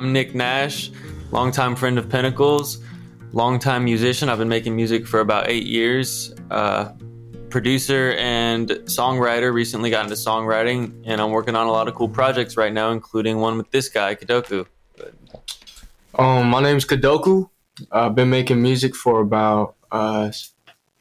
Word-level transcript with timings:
I'm 0.00 0.14
Nick 0.14 0.34
Nash, 0.34 0.90
longtime 1.30 1.76
friend 1.76 1.98
of 1.98 2.08
Pinnacles, 2.08 2.82
longtime 3.34 3.84
musician. 3.84 4.30
I've 4.30 4.38
been 4.38 4.48
making 4.48 4.74
music 4.74 5.06
for 5.06 5.20
about 5.20 5.50
eight 5.50 5.66
years. 5.66 6.34
Uh, 6.50 6.92
producer 7.50 8.14
and 8.16 8.70
songwriter. 8.86 9.52
Recently 9.52 9.90
got 9.90 10.04
into 10.04 10.16
songwriting, 10.16 11.02
and 11.04 11.20
I'm 11.20 11.32
working 11.32 11.54
on 11.54 11.66
a 11.66 11.70
lot 11.70 11.86
of 11.86 11.94
cool 11.94 12.08
projects 12.08 12.56
right 12.56 12.72
now, 12.72 12.92
including 12.92 13.40
one 13.40 13.58
with 13.58 13.70
this 13.72 13.90
guy, 13.90 14.14
Kadoku. 14.14 14.64
Um, 16.14 16.48
my 16.48 16.62
name's 16.62 16.86
Kadoku. 16.86 17.50
I've 17.92 18.14
been 18.14 18.30
making 18.30 18.62
music 18.62 18.96
for 18.96 19.20
about 19.20 19.74
uh, 19.92 20.32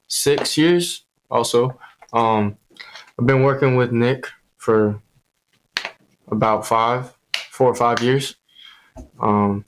six 0.09 0.57
years. 0.57 1.05
Also, 1.31 1.79
um, 2.11 2.57
I've 3.17 3.25
been 3.25 3.43
working 3.43 3.77
with 3.77 3.93
Nick 3.93 4.27
for 4.57 5.01
about 6.27 6.67
five, 6.67 7.15
four 7.49 7.69
or 7.69 7.75
five 7.75 8.01
years. 8.01 8.35
Um, 9.19 9.65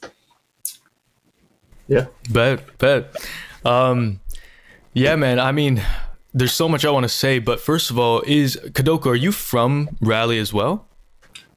yeah. 1.88 2.06
Bet, 2.30 2.78
bet. 2.78 3.16
Um, 3.66 4.20
yeah, 4.94 5.16
man. 5.16 5.40
I 5.40 5.52
mean, 5.52 5.82
there's 6.34 6.54
so 6.54 6.70
much 6.70 6.86
I 6.86 6.90
want 6.92 7.04
to 7.04 7.10
say, 7.10 7.40
but 7.40 7.60
first 7.60 7.92
of 7.92 8.00
all, 8.00 8.22
is 8.26 8.58
Kadoku, 8.70 9.08
are 9.08 9.16
you 9.16 9.32
from 9.32 9.90
Raleigh 10.02 10.40
as 10.40 10.54
well? 10.54 10.88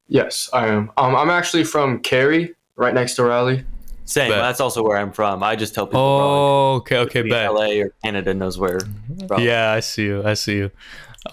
Yes, 0.08 0.50
I 0.52 0.68
am. 0.68 0.90
Um, 0.96 1.16
I'm 1.16 1.30
actually 1.30 1.64
from 1.64 2.00
Cary, 2.00 2.54
right 2.76 2.92
next 2.92 3.14
to 3.14 3.24
Raleigh. 3.24 3.64
Same. 4.04 4.30
Bet. 4.30 4.38
That's 4.38 4.60
also 4.60 4.82
where 4.82 4.98
I'm 4.98 5.12
from. 5.12 5.42
I 5.42 5.56
just 5.56 5.74
tell 5.74 5.86
people. 5.86 6.00
Oh, 6.00 6.74
okay, 6.76 6.98
okay, 6.98 7.22
Raleigh, 7.22 7.30
bet. 7.30 7.52
LA 7.52 7.84
or 7.84 7.94
Canada 8.04 8.34
knows 8.34 8.58
where. 8.58 8.80
from. 9.28 9.42
Yeah, 9.42 9.72
I 9.72 9.80
see 9.80 10.04
you. 10.04 10.22
I 10.24 10.34
see 10.34 10.56
you. 10.56 10.70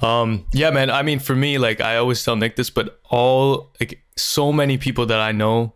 Um, 0.02 0.46
yeah, 0.54 0.70
man. 0.70 0.90
I 0.90 1.02
mean, 1.02 1.20
for 1.20 1.35
me, 1.35 1.58
like 1.58 1.82
I 1.82 1.98
always 1.98 2.23
tell 2.23 2.35
Nick 2.38 2.55
this, 2.55 2.70
but 2.70 2.99
all 3.10 3.71
like 3.80 4.02
so 4.16 4.54
many 4.54 4.77
people 4.77 5.05
that 5.08 5.20
I 5.20 5.34
know, 5.34 5.73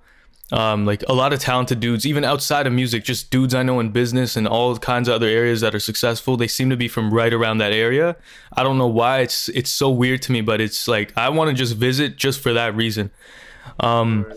um, 0.51 0.85
like 0.85 1.03
a 1.07 1.13
lot 1.13 1.33
of 1.33 1.39
talented 1.39 1.79
dudes, 1.79 2.05
even 2.05 2.23
outside 2.23 2.67
of 2.67 2.73
music, 2.73 3.03
just 3.03 3.31
dudes 3.31 3.55
I 3.55 3.63
know 3.63 3.79
in 3.79 3.89
business 3.89 4.35
and 4.35 4.47
all 4.47 4.77
kinds 4.77 5.07
of 5.07 5.15
other 5.15 5.27
areas 5.27 5.61
that 5.61 5.73
are 5.73 5.79
successful. 5.79 6.37
They 6.37 6.47
seem 6.47 6.69
to 6.69 6.77
be 6.77 6.87
from 6.87 7.11
right 7.11 7.33
around 7.33 7.57
that 7.57 7.71
area. 7.71 8.15
I 8.53 8.63
don't 8.63 8.77
know 8.77 8.87
why. 8.87 9.21
It's 9.21 9.49
it's 9.49 9.71
so 9.71 9.89
weird 9.89 10.21
to 10.23 10.31
me, 10.31 10.41
but 10.41 10.61
it's 10.61 10.87
like 10.87 11.13
I 11.17 11.29
want 11.29 11.49
to 11.49 11.55
just 11.55 11.75
visit 11.75 12.15
just 12.15 12.39
for 12.39 12.53
that 12.53 12.75
reason. 12.75 13.09
Um, 13.79 14.31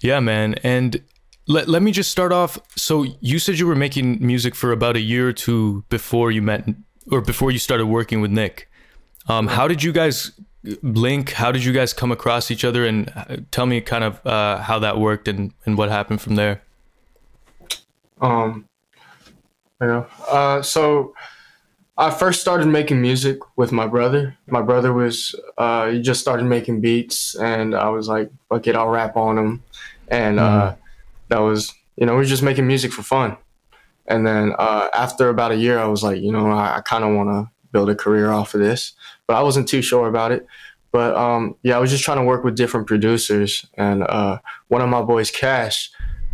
yeah, 0.00 0.20
man. 0.20 0.54
And 0.62 1.02
let 1.46 1.68
let 1.68 1.82
me 1.82 1.92
just 1.92 2.10
start 2.10 2.32
off. 2.32 2.58
So 2.76 3.04
you 3.20 3.38
said 3.38 3.58
you 3.58 3.66
were 3.66 3.76
making 3.76 4.24
music 4.24 4.54
for 4.54 4.72
about 4.72 4.96
a 4.96 5.00
year 5.00 5.28
or 5.28 5.32
two 5.34 5.84
before 5.90 6.30
you 6.30 6.40
met, 6.40 6.66
or 7.10 7.20
before 7.20 7.50
you 7.50 7.58
started 7.58 7.86
working 7.86 8.22
with 8.22 8.30
Nick. 8.30 8.70
Um, 9.28 9.48
how 9.48 9.68
did 9.68 9.82
you 9.82 9.92
guys 9.92 10.32
link? 10.64 11.32
How 11.32 11.52
did 11.52 11.64
you 11.64 11.72
guys 11.72 11.92
come 11.92 12.12
across 12.12 12.50
each 12.50 12.64
other? 12.64 12.86
And 12.86 13.12
uh, 13.14 13.36
tell 13.50 13.66
me 13.66 13.80
kind 13.80 14.04
of 14.04 14.24
uh, 14.26 14.58
how 14.58 14.78
that 14.78 14.98
worked 14.98 15.28
and, 15.28 15.52
and 15.66 15.76
what 15.76 15.88
happened 15.88 16.20
from 16.20 16.36
there. 16.36 16.62
Um, 18.20 18.68
yeah. 19.80 20.04
Uh, 20.28 20.62
so 20.62 21.14
I 21.98 22.10
first 22.10 22.40
started 22.40 22.66
making 22.66 23.02
music 23.02 23.38
with 23.56 23.72
my 23.72 23.86
brother. 23.86 24.36
My 24.46 24.62
brother 24.62 24.92
was 24.92 25.34
uh, 25.58 25.90
he 25.90 26.00
just 26.00 26.20
started 26.20 26.44
making 26.44 26.80
beats, 26.80 27.34
and 27.34 27.74
I 27.74 27.88
was 27.88 28.08
like, 28.08 28.30
"Fuck 28.48 28.66
it, 28.66 28.76
I'll 28.76 28.88
rap 28.88 29.16
on 29.16 29.36
them." 29.36 29.62
And 30.08 30.38
uh, 30.38 30.74
that 31.28 31.38
was, 31.38 31.72
you 31.96 32.06
know, 32.06 32.12
we 32.12 32.18
were 32.18 32.24
just 32.24 32.42
making 32.42 32.66
music 32.66 32.92
for 32.92 33.02
fun. 33.02 33.36
And 34.06 34.26
then 34.26 34.52
uh, 34.58 34.88
after 34.92 35.28
about 35.28 35.52
a 35.52 35.56
year, 35.56 35.78
I 35.78 35.86
was 35.86 36.02
like, 36.02 36.20
you 36.20 36.30
know, 36.30 36.50
I, 36.50 36.76
I 36.76 36.80
kind 36.82 37.02
of 37.02 37.14
want 37.14 37.30
to 37.30 37.50
build 37.72 37.88
a 37.88 37.94
career 37.94 38.30
off 38.30 38.54
of 38.54 38.60
this, 38.60 38.92
but 39.26 39.36
I 39.36 39.42
wasn't 39.42 39.68
too 39.68 39.82
sure 39.82 40.08
about 40.08 40.32
it. 40.32 40.46
But 40.92 41.16
um, 41.16 41.56
yeah, 41.62 41.76
I 41.76 41.78
was 41.80 41.90
just 41.90 42.04
trying 42.04 42.18
to 42.18 42.24
work 42.24 42.44
with 42.44 42.56
different 42.56 42.86
producers, 42.86 43.64
and 43.74 44.02
uh, 44.02 44.38
one 44.68 44.82
of 44.82 44.88
my 44.90 45.02
boys, 45.02 45.30
Cash, 45.30 45.90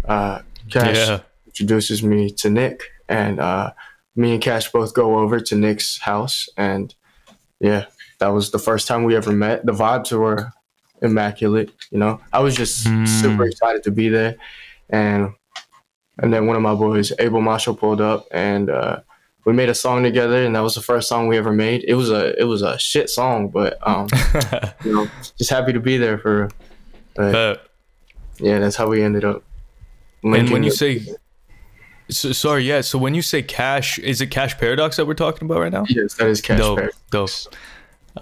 uh, 0.06 0.41
Cash 0.70 0.97
Yeah. 0.97 1.20
introduces 1.47 2.03
me 2.03 2.31
to 2.33 2.50
Nick, 2.50 2.83
and 3.09 3.39
uh, 3.39 3.72
me 4.16 4.33
and 4.33 4.42
Cash 4.42 4.72
both 4.72 4.94
go 4.94 5.19
over 5.19 5.39
to 5.39 5.55
Nick's 5.55 5.98
house, 6.00 6.48
and 6.56 6.93
yeah, 7.60 7.84
that 8.19 8.28
was 8.28 8.50
the 8.50 8.59
first 8.59 8.88
time 8.88 9.04
we 9.04 9.15
ever 9.15 9.31
met. 9.32 9.65
The 9.65 9.72
vibes 9.72 10.10
were 10.10 10.53
immaculate, 11.03 11.71
you 11.93 11.98
know. 11.98 12.21
I 12.32 12.41
was 12.41 12.56
just 12.56 12.87
Mm. 12.88 13.06
super 13.06 13.44
excited 13.47 13.84
to 13.84 13.93
be 13.93 14.09
there, 14.09 14.37
and 14.91 15.34
and 16.21 16.34
then 16.34 16.48
one 16.48 16.56
of 16.56 16.62
my 16.62 16.75
boys, 16.75 17.12
Abel 17.21 17.41
Marshall, 17.41 17.77
pulled 17.77 18.00
up, 18.00 18.27
and 18.32 18.71
uh, 18.71 19.00
we 19.48 19.54
made 19.54 19.70
a 19.70 19.75
song 19.75 20.03
together, 20.03 20.44
and 20.44 20.54
that 20.54 20.60
was 20.60 20.75
the 20.75 20.82
first 20.82 21.09
song 21.09 21.26
we 21.26 21.38
ever 21.38 21.54
made. 21.54 21.82
It 21.88 21.94
was 21.94 22.10
a 22.10 22.38
it 22.38 22.44
was 22.44 22.60
a 22.60 22.78
shit 22.78 23.09
song, 23.09 23.48
but 23.48 23.78
um, 23.81 24.06
you 24.84 24.94
know, 24.94 25.09
just 25.38 25.48
happy 25.48 25.72
to 25.72 25.81
be 25.81 25.97
there 25.97 26.19
for. 26.19 26.50
But 27.14 27.66
yeah, 28.36 28.59
that's 28.59 28.76
how 28.76 28.88
we 28.88 29.03
ended 29.03 29.25
up. 29.25 29.42
and 30.22 30.50
when 30.50 30.62
you 30.62 30.70
say, 30.70 31.00
so, 32.10 32.32
sorry, 32.32 32.64
yeah. 32.64 32.82
So 32.82 32.98
when 32.98 33.14
you 33.14 33.22
say 33.22 33.41
cash, 33.41 33.98
is 33.98 34.20
it 34.20 34.26
Cash 34.26 34.59
Paradox 34.59 34.97
that 34.98 35.06
we're 35.06 35.14
talking 35.14 35.48
about 35.48 35.60
right 35.60 35.72
now? 35.72 35.86
yes, 35.88 36.12
that 36.16 36.28
is 36.28 36.42
Cash 36.42 36.59
dope, 36.59 36.80
Perry. 36.80 36.92
dope. 37.10 37.30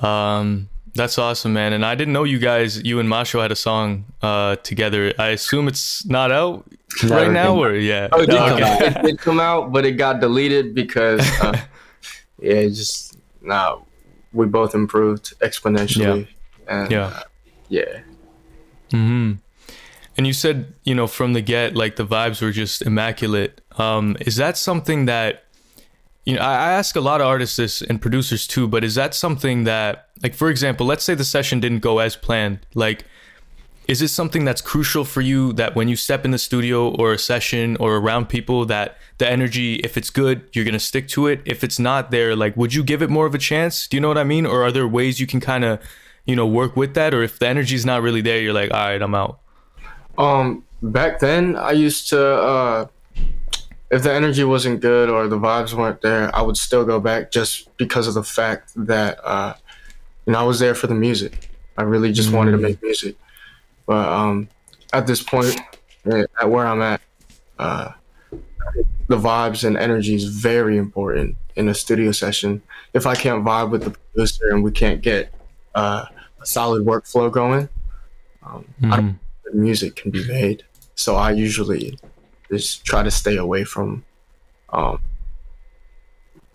Um, 0.05 0.69
that's 0.97 1.19
awesome, 1.19 1.53
man. 1.53 1.73
And 1.73 1.85
I 1.85 1.95
didn't 1.95 2.13
know 2.15 2.25
you 2.25 2.39
guys, 2.39 2.83
you 2.83 2.99
and 3.01 3.09
Masho 3.09 3.41
had 3.41 3.53
a 3.53 3.57
song 3.57 4.05
uh 4.23 4.57
together. 4.57 5.13
I 5.19 5.29
assume 5.29 5.69
it's 5.69 6.05
not 6.07 6.33
out 6.33 6.65
Never 7.03 7.15
right 7.15 7.31
now, 7.31 7.57
or 7.63 7.75
yeah. 7.75 8.09
Oh, 8.13 8.23
it 8.23 8.27
did, 8.27 8.37
Okay. 8.41 8.49
come 8.49 8.63
out. 8.63 8.81
it 8.83 9.03
did 9.03 9.19
come 9.19 9.41
out, 9.41 9.73
but 9.73 9.85
it 9.85 9.93
got 9.93 10.21
deleted 10.21 10.75
because, 10.75 11.21
uh, 11.41 11.53
yeah, 12.41 12.53
it 12.53 12.71
just 12.71 13.17
nah. 13.43 13.79
We 14.33 14.47
both 14.47 14.75
improved 14.75 15.39
exponentially, 15.41 16.29
and 16.69 16.91
Yeah. 16.91 17.07
uh, 17.07 17.23
yeah, 17.69 18.01
hmm 18.91 19.33
And 20.19 20.27
you 20.27 20.33
said, 20.33 20.75
you 20.85 20.95
know, 20.95 21.07
from 21.07 21.33
the 21.33 21.41
get, 21.43 21.75
like 21.75 21.97
the 21.97 22.07
vibes 22.07 22.41
were 22.43 22.53
just 22.53 22.83
immaculate. 22.83 23.61
Um, 23.79 24.17
is 24.21 24.37
that 24.37 24.57
something 24.57 25.07
that, 25.07 25.45
you 26.27 26.35
know, 26.35 26.43
I, 26.43 26.73
ask 26.73 26.97
a 26.97 27.01
lot 27.01 27.21
of 27.21 27.29
artists 27.29 27.57
this 27.57 27.81
and 27.81 28.03
producers 28.03 28.49
too, 28.49 28.67
but 28.67 28.83
is 28.83 28.97
that 28.97 29.15
something 29.15 29.63
that, 29.65 30.09
like, 30.25 30.35
for 30.35 30.51
example, 30.51 30.85
let's 30.85 31.05
say 31.05 31.15
the 31.15 31.25
session 31.25 31.61
didn't 31.61 31.79
go 31.79 32.01
as 32.01 32.17
planned. 32.17 32.59
Like, 32.75 33.05
is 33.87 34.03
it 34.03 34.09
something 34.09 34.45
that's 34.45 34.61
crucial 34.61 35.05
for 35.05 35.21
you 35.21 35.53
that 35.53 35.77
when 35.77 35.87
you 35.87 35.95
step 35.95 36.25
in 36.25 36.33
the 36.33 36.39
studio 36.39 36.89
or 36.97 37.13
a 37.13 37.19
session 37.19 37.77
or 37.77 37.97
around 37.97 38.29
people 38.29 38.65
that 38.65 38.99
the 39.19 39.31
energy, 39.31 39.77
if 39.77 39.97
it's 39.97 40.11
good, 40.11 40.43
you're 40.53 40.65
going 40.65 40.73
to 40.73 40.81
stick 40.81 41.07
to 41.09 41.29
it? 41.29 41.43
If 41.45 41.63
it's 41.63 41.79
not 41.79 42.11
there, 42.11 42.35
like, 42.35 42.57
would 42.57 42.75
you 42.75 42.83
give 42.83 43.03
it 43.03 43.09
more 43.09 43.27
of 43.27 43.35
a 43.35 43.39
chance? 43.39 43.87
Do 43.87 43.97
you 43.97 44.01
know 44.01 44.09
what 44.09 44.19
I 44.19 44.25
mean? 44.25 44.47
Or 44.47 44.65
are 44.65 44.73
there 44.73 44.89
ways 44.89 45.21
you 45.21 45.29
can 45.29 45.39
kind 45.39 45.65
of, 45.65 45.79
you 46.25 46.35
know, 46.35 46.47
work 46.47 46.75
with 46.77 46.95
that? 46.95 47.15
Or 47.15 47.23
if 47.23 47.39
the 47.39 47.47
energy's 47.47 47.87
not 47.87 48.03
really 48.03 48.21
there, 48.21 48.41
you're 48.41 48.53
like, 48.53 48.73
all 48.73 48.89
right, 48.89 49.01
I'm 49.01 49.15
out. 49.15 49.39
Um, 50.19 50.65
back 50.83 51.21
then 51.21 51.55
I 51.55 51.71
used 51.71 52.09
to, 52.09 52.21
uh, 52.21 52.87
if 53.91 54.03
the 54.03 54.13
energy 54.13 54.45
wasn't 54.45 54.81
good 54.81 55.09
or 55.09 55.29
the 55.29 55.39
vibes 55.39 55.73
weren't 55.73 56.01
there, 56.03 56.35
I 56.35 56.43
would 56.43 56.57
still 56.57 56.85
go 56.85 56.99
back 57.01 57.31
just 57.31 57.75
because 57.77 58.09
of 58.09 58.15
the 58.15 58.23
fact 58.23 58.73
that, 58.77 59.19
uh, 59.25 59.55
you 60.27 60.33
know, 60.33 60.41
I 60.41 60.43
was 60.43 60.59
there 60.59 60.75
for 60.75 60.87
the 60.87 60.95
music. 60.95 61.51
I 61.79 61.83
really 61.83 62.13
just 62.13 62.33
wanted 62.33 62.53
to 62.53 62.59
make 62.59 62.83
music. 62.83 63.17
But 63.87 64.09
um, 64.09 64.49
at 64.93 65.07
this 65.07 65.23
point, 65.23 65.57
eh, 66.11 66.25
at 66.41 66.51
where 66.51 66.67
I'm 66.67 66.83
at, 66.83 67.01
uh, 67.59 67.93
the 69.09 69.17
vibes 69.17 69.65
and 69.65 69.77
energy 69.77 70.15
is 70.15 70.25
very 70.25 70.77
important 70.77 71.37
in 71.55 71.69
a 71.69 71.75
studio 71.75 72.11
session. 72.13 72.63
If 72.93 73.07
I 73.07 73.15
can't 73.15 73.45
vibe 73.45 73.71
with 73.71 73.85
the 73.85 73.91
producer 73.91 74.51
and 74.51 74.65
we 74.65 74.73
can't 74.73 75.01
get 75.01 75.33
uh, 75.75 76.07
a 76.41 76.47
solid 76.47 76.85
workflow 76.85 77.31
going, 77.31 77.69
um, 78.43 78.65
I 78.85 78.97
don't 78.97 79.19
good 79.45 79.55
music 79.55 79.97
can 79.97 80.11
be 80.11 80.27
made. 80.27 80.65
So 80.95 81.17
I 81.17 81.31
usually 81.31 81.99
just 82.51 82.85
try 82.85 83.03
to 83.03 83.11
stay 83.11 83.37
away 83.37 83.65
from 83.65 84.05
um, 84.73 85.01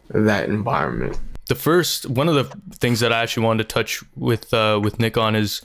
that 0.10 0.50
environment. 0.50 1.20
the 1.48 1.56
first 1.56 2.06
one 2.10 2.30
of 2.30 2.36
the 2.36 2.46
things 2.78 3.00
that 3.02 3.12
I 3.12 3.22
actually 3.22 3.46
wanted 3.46 3.68
to 3.68 3.74
touch 3.74 4.04
with 4.16 4.54
uh, 4.54 4.80
with 4.82 5.00
Nick 5.00 5.18
on 5.18 5.36
is 5.36 5.62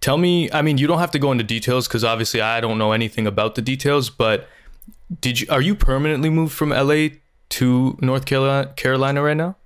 tell 0.00 0.18
me. 0.18 0.50
I 0.52 0.62
mean, 0.62 0.78
you 0.78 0.86
don't 0.86 0.98
have 0.98 1.12
to 1.12 1.18
go 1.18 1.32
into 1.32 1.44
details 1.44 1.88
because 1.88 2.04
obviously 2.04 2.40
I 2.40 2.60
don't 2.60 2.78
know 2.78 2.92
anything 2.92 3.26
about 3.26 3.54
the 3.54 3.62
details. 3.62 4.10
But 4.10 4.48
did 5.20 5.40
you 5.40 5.46
are 5.50 5.62
you 5.62 5.74
permanently 5.74 6.30
moved 6.30 6.52
from 6.52 6.70
LA 6.70 7.08
to 7.50 7.96
North 8.00 8.26
Carolina, 8.26 8.72
Carolina 8.76 9.22
right 9.22 9.36
now? 9.36 9.56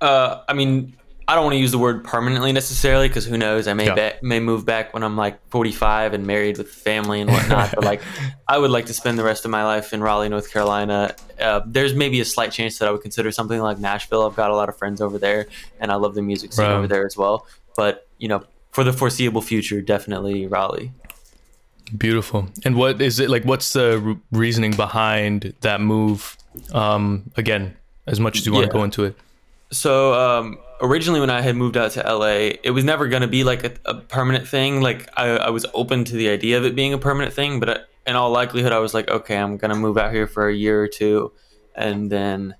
Uh, 0.00 0.42
I 0.48 0.52
mean, 0.54 0.96
I 1.28 1.34
don't 1.34 1.42
want 1.44 1.54
to 1.54 1.58
use 1.58 1.72
the 1.72 1.78
word 1.78 2.04
permanently 2.04 2.52
necessarily 2.52 3.08
because 3.08 3.24
who 3.26 3.36
knows? 3.36 3.66
I 3.66 3.74
may 3.74 3.86
Yeah. 3.86 4.12
may 4.22 4.38
move 4.38 4.64
back 4.64 4.94
when 4.94 5.02
I'm 5.02 5.16
like 5.16 5.40
45 5.50 6.14
and 6.14 6.24
married 6.26 6.56
with 6.56 6.68
family 6.70 7.20
and 7.20 7.28
whatnot. 7.30 7.72
but 7.74 7.82
like, 7.84 8.00
I 8.48 8.56
would 8.58 8.70
like 8.70 8.86
to 8.86 8.94
spend 8.94 9.18
the 9.18 9.24
rest 9.24 9.44
of 9.44 9.50
my 9.50 9.64
life 9.64 9.92
in 9.92 10.00
Raleigh, 10.02 10.28
North 10.28 10.52
Carolina. 10.52 11.16
Uh, 11.40 11.62
there's 11.66 11.94
maybe 11.94 12.20
a 12.20 12.24
slight 12.24 12.52
chance 12.52 12.78
that 12.78 12.86
I 12.88 12.92
would 12.92 13.02
consider 13.02 13.32
something 13.32 13.60
like 13.60 13.78
Nashville. 13.78 14.22
I've 14.24 14.36
got 14.36 14.50
a 14.52 14.54
lot 14.54 14.68
of 14.68 14.76
friends 14.78 15.00
over 15.00 15.18
there, 15.18 15.46
and 15.80 15.90
I 15.90 15.96
love 15.96 16.14
the 16.14 16.22
music 16.22 16.52
scene 16.52 16.64
Right. 16.66 16.74
over 16.74 16.86
there 16.86 17.04
as 17.04 17.16
well. 17.16 17.44
But 17.76 18.06
you 18.18 18.28
know, 18.28 18.44
for 18.70 18.84
the 18.84 18.92
foreseeable 18.92 19.42
future, 19.42 19.80
definitely 19.80 20.46
Raleigh. 20.46 20.92
Beautiful. 21.96 22.48
And 22.64 22.76
what 22.76 23.00
is 23.00 23.20
it 23.20 23.30
like? 23.30 23.44
What's 23.44 23.72
the 23.72 23.98
re- 23.98 24.16
reasoning 24.32 24.72
behind 24.72 25.54
that 25.60 25.80
move? 25.80 26.36
Um, 26.72 27.30
again, 27.36 27.76
as 28.06 28.18
much 28.18 28.38
as 28.38 28.46
you 28.46 28.52
want 28.52 28.62
Yeah. 28.64 28.68
to 28.68 28.72
go 28.78 28.84
into 28.84 29.04
it. 29.04 29.16
So 29.70 30.14
um, 30.14 30.58
originally, 30.80 31.20
when 31.20 31.30
I 31.30 31.40
had 31.40 31.56
moved 31.56 31.76
out 31.76 31.92
to 31.92 32.00
LA, 32.00 32.56
it 32.62 32.72
was 32.72 32.84
never 32.84 33.08
going 33.08 33.22
to 33.22 33.28
be 33.28 33.44
like 33.44 33.64
a, 33.64 33.72
a 33.84 33.94
permanent 34.00 34.46
thing. 34.48 34.80
Like 34.80 35.08
I, 35.16 35.28
I 35.28 35.50
was 35.50 35.66
open 35.74 36.04
to 36.04 36.16
the 36.16 36.28
idea 36.28 36.58
of 36.58 36.64
it 36.64 36.74
being 36.74 36.92
a 36.92 36.98
permanent 36.98 37.34
thing, 37.34 37.60
but 37.60 37.70
I, 37.70 37.78
in 38.06 38.16
all 38.16 38.30
likelihood, 38.30 38.72
I 38.72 38.78
was 38.78 38.94
like, 38.94 39.08
okay, 39.08 39.36
I'm 39.36 39.56
gonna 39.56 39.74
move 39.74 39.98
out 39.98 40.12
here 40.12 40.26
for 40.26 40.48
a 40.48 40.54
year 40.54 40.80
or 40.80 40.88
two, 40.88 41.32
and 41.74 42.10
then 42.10 42.54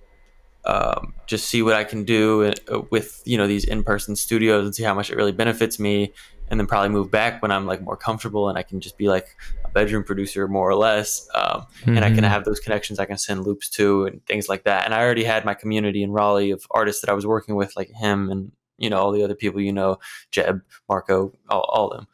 um, 0.64 1.14
just 1.26 1.48
see 1.48 1.62
what 1.62 1.74
I 1.74 1.84
can 1.84 2.04
do 2.04 2.52
uh, 2.72 2.80
with 2.90 3.22
you 3.24 3.38
know 3.38 3.46
these 3.46 3.64
in-person 3.64 4.16
studios 4.16 4.64
and 4.64 4.74
see 4.74 4.82
how 4.82 4.94
much 4.94 5.10
it 5.10 5.16
really 5.16 5.32
benefits 5.32 5.78
me, 5.78 6.12
and 6.48 6.60
then 6.60 6.66
probably 6.66 6.90
move 6.90 7.10
back 7.10 7.43
when 7.43 7.50
I'm 7.50 7.66
like 7.66 7.82
more 7.82 7.96
comfortable 7.96 8.48
and 8.48 8.56
I 8.56 8.62
can 8.62 8.81
just 8.81 8.96
be 8.96 9.08
like 9.08 9.37
a 9.64 9.69
bedroom 9.70 10.04
producer 10.04 10.46
more 10.46 10.69
or 10.69 10.75
less, 10.75 11.28
um, 11.34 11.66
mm-hmm. 11.81 11.96
and 11.96 12.04
I 12.04 12.08
can 12.08 12.19
mm-hmm. 12.19 12.26
have 12.26 12.44
those 12.44 12.60
connections 12.60 12.98
I 12.98 13.06
can 13.06 13.19
send 13.19 13.44
loops 13.44 13.69
to 13.70 14.06
and 14.06 14.25
things 14.26 14.48
like 14.48 14.64
that. 14.64 14.84
And 14.84 14.94
I 14.94 15.02
already 15.02 15.25
had 15.25 15.44
my 15.44 15.54
community 15.54 16.02
in 16.02 16.12
Raleigh 16.12 16.50
of 16.50 16.64
artists 16.70 17.00
that 17.00 17.10
I 17.10 17.14
was 17.14 17.26
working 17.26 17.56
with, 17.56 17.75
like 17.76 17.90
him 17.90 18.31
and 18.31 18.52
you 18.78 18.90
know 18.90 18.98
all 18.98 19.12
the 19.12 19.22
other 19.22 19.34
people 19.34 19.60
you 19.60 19.72
know, 19.72 19.98
Jeb, 20.31 20.62
Marco, 20.88 21.32
all, 21.48 21.62
all 21.62 21.90
of 21.90 21.98
them. 21.98 22.08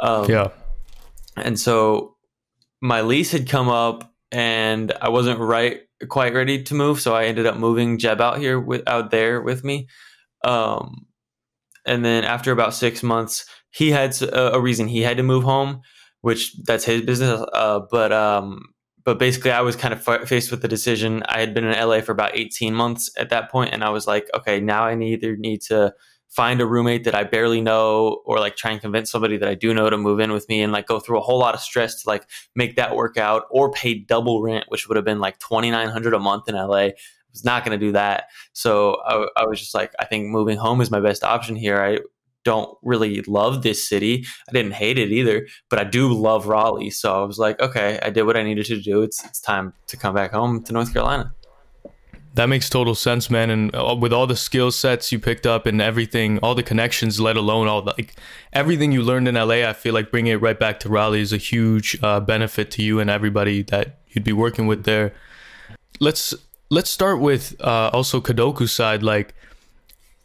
Um, 0.00 0.30
yeah. 0.30 0.48
And 1.36 1.58
so 1.58 2.16
my 2.80 3.02
lease 3.02 3.32
had 3.32 3.48
come 3.48 3.68
up 3.68 4.12
and 4.30 4.92
I 5.00 5.08
wasn't 5.08 5.40
right 5.40 5.82
quite 6.08 6.34
ready 6.34 6.62
to 6.64 6.74
move, 6.74 7.00
so 7.00 7.14
I 7.14 7.24
ended 7.24 7.46
up 7.46 7.56
moving 7.56 7.98
Jeb 7.98 8.20
out 8.20 8.38
here 8.38 8.58
with 8.58 8.86
out 8.88 9.10
there 9.10 9.40
with 9.40 9.64
me. 9.64 9.88
Um, 10.44 11.06
and 11.86 12.04
then 12.04 12.24
after 12.24 12.52
about 12.52 12.74
six 12.74 13.02
months, 13.02 13.46
he 13.70 13.90
had 13.90 14.20
a, 14.22 14.54
a, 14.54 14.60
reason 14.60 14.88
he 14.88 15.02
had 15.02 15.16
to 15.16 15.22
move 15.22 15.44
home, 15.44 15.82
which 16.20 16.56
that's 16.64 16.84
his 16.84 17.02
business. 17.02 17.44
Uh, 17.52 17.80
but 17.90 18.12
um, 18.12 18.62
but 19.04 19.18
basically, 19.18 19.50
I 19.50 19.60
was 19.60 19.76
kind 19.76 19.94
of 19.94 20.28
faced 20.28 20.50
with 20.50 20.62
the 20.62 20.68
decision. 20.68 21.22
I 21.28 21.40
had 21.40 21.54
been 21.54 21.64
in 21.64 21.72
LA 21.72 22.00
for 22.00 22.12
about 22.12 22.36
eighteen 22.36 22.74
months 22.74 23.10
at 23.18 23.30
that 23.30 23.50
point, 23.50 23.72
and 23.72 23.84
I 23.84 23.90
was 23.90 24.06
like, 24.06 24.28
okay, 24.34 24.60
now 24.60 24.84
I 24.84 24.98
either 24.98 25.36
need 25.36 25.62
to 25.62 25.94
find 26.28 26.60
a 26.60 26.66
roommate 26.66 27.04
that 27.04 27.14
I 27.14 27.24
barely 27.24 27.60
know 27.60 28.20
or 28.26 28.38
like 28.38 28.54
try 28.54 28.70
and 28.70 28.80
convince 28.80 29.10
somebody 29.10 29.38
that 29.38 29.48
I 29.48 29.54
do 29.54 29.72
know 29.72 29.88
to 29.88 29.96
move 29.96 30.20
in 30.20 30.32
with 30.32 30.48
me 30.48 30.60
and 30.62 30.72
like 30.72 30.86
go 30.86 31.00
through 31.00 31.18
a 31.18 31.22
whole 31.22 31.38
lot 31.38 31.54
of 31.54 31.60
stress 31.60 32.02
to 32.02 32.08
like 32.08 32.28
make 32.54 32.76
that 32.76 32.94
work 32.94 33.16
out 33.16 33.44
or 33.50 33.72
pay 33.72 33.94
double 33.94 34.42
rent, 34.42 34.66
which 34.68 34.88
would 34.88 34.96
have 34.96 35.04
been 35.04 35.20
like 35.20 35.38
2,900 35.38 36.14
a 36.14 36.18
month 36.18 36.48
in 36.48 36.54
LA. 36.54 36.76
I 36.76 36.92
was 37.32 37.44
not 37.44 37.64
going 37.64 37.78
to 37.78 37.86
do 37.86 37.92
that. 37.92 38.24
So 38.52 38.98
I, 39.06 39.26
I, 39.42 39.46
was 39.46 39.58
just 39.58 39.74
like, 39.74 39.92
I 39.98 40.04
think 40.04 40.26
moving 40.26 40.58
home 40.58 40.80
is 40.80 40.90
my 40.90 41.00
best 41.00 41.24
option 41.24 41.56
here. 41.56 41.82
I 41.82 41.98
don't 42.48 42.78
really 42.82 43.20
love 43.22 43.62
this 43.62 43.86
city. 43.86 44.24
I 44.48 44.52
didn't 44.52 44.72
hate 44.72 44.98
it 44.98 45.10
either, 45.12 45.46
but 45.68 45.78
I 45.78 45.84
do 45.84 46.14
love 46.14 46.46
Raleigh. 46.46 46.88
So 46.88 47.22
I 47.22 47.26
was 47.26 47.38
like, 47.38 47.60
okay, 47.60 47.98
I 48.02 48.08
did 48.08 48.22
what 48.22 48.38
I 48.38 48.42
needed 48.42 48.64
to 48.66 48.80
do. 48.80 49.02
It's, 49.02 49.22
it's 49.22 49.38
time 49.38 49.74
to 49.88 49.98
come 49.98 50.14
back 50.14 50.32
home 50.32 50.62
to 50.64 50.72
North 50.72 50.94
Carolina. 50.94 51.34
That 52.36 52.48
makes 52.48 52.70
total 52.70 52.94
sense, 52.94 53.28
man. 53.28 53.50
And 53.50 53.74
uh, 53.74 53.94
with 54.00 54.14
all 54.14 54.26
the 54.26 54.36
skill 54.36 54.70
sets 54.70 55.12
you 55.12 55.18
picked 55.18 55.46
up 55.46 55.66
and 55.66 55.82
everything, 55.82 56.38
all 56.38 56.54
the 56.54 56.62
connections, 56.62 57.20
let 57.20 57.36
alone 57.36 57.68
all 57.68 57.82
the, 57.82 57.92
like 57.98 58.14
everything 58.54 58.92
you 58.92 59.02
learned 59.02 59.28
in 59.28 59.34
LA, 59.34 59.68
I 59.68 59.74
feel 59.74 59.92
like 59.92 60.10
bringing 60.10 60.32
it 60.32 60.40
right 60.40 60.58
back 60.58 60.80
to 60.80 60.88
Raleigh 60.88 61.20
is 61.20 61.34
a 61.34 61.36
huge 61.36 61.98
uh, 62.02 62.20
benefit 62.20 62.70
to 62.72 62.82
you 62.82 62.98
and 62.98 63.10
everybody 63.10 63.62
that 63.64 63.98
you'd 64.08 64.24
be 64.24 64.32
working 64.32 64.66
with 64.66 64.84
there. 64.84 65.12
Let's 66.00 66.32
let's 66.70 66.88
start 66.88 67.20
with 67.20 67.60
uh, 67.60 67.90
also 67.92 68.22
Kadoku 68.22 68.66
side. 68.68 69.02
Like 69.02 69.34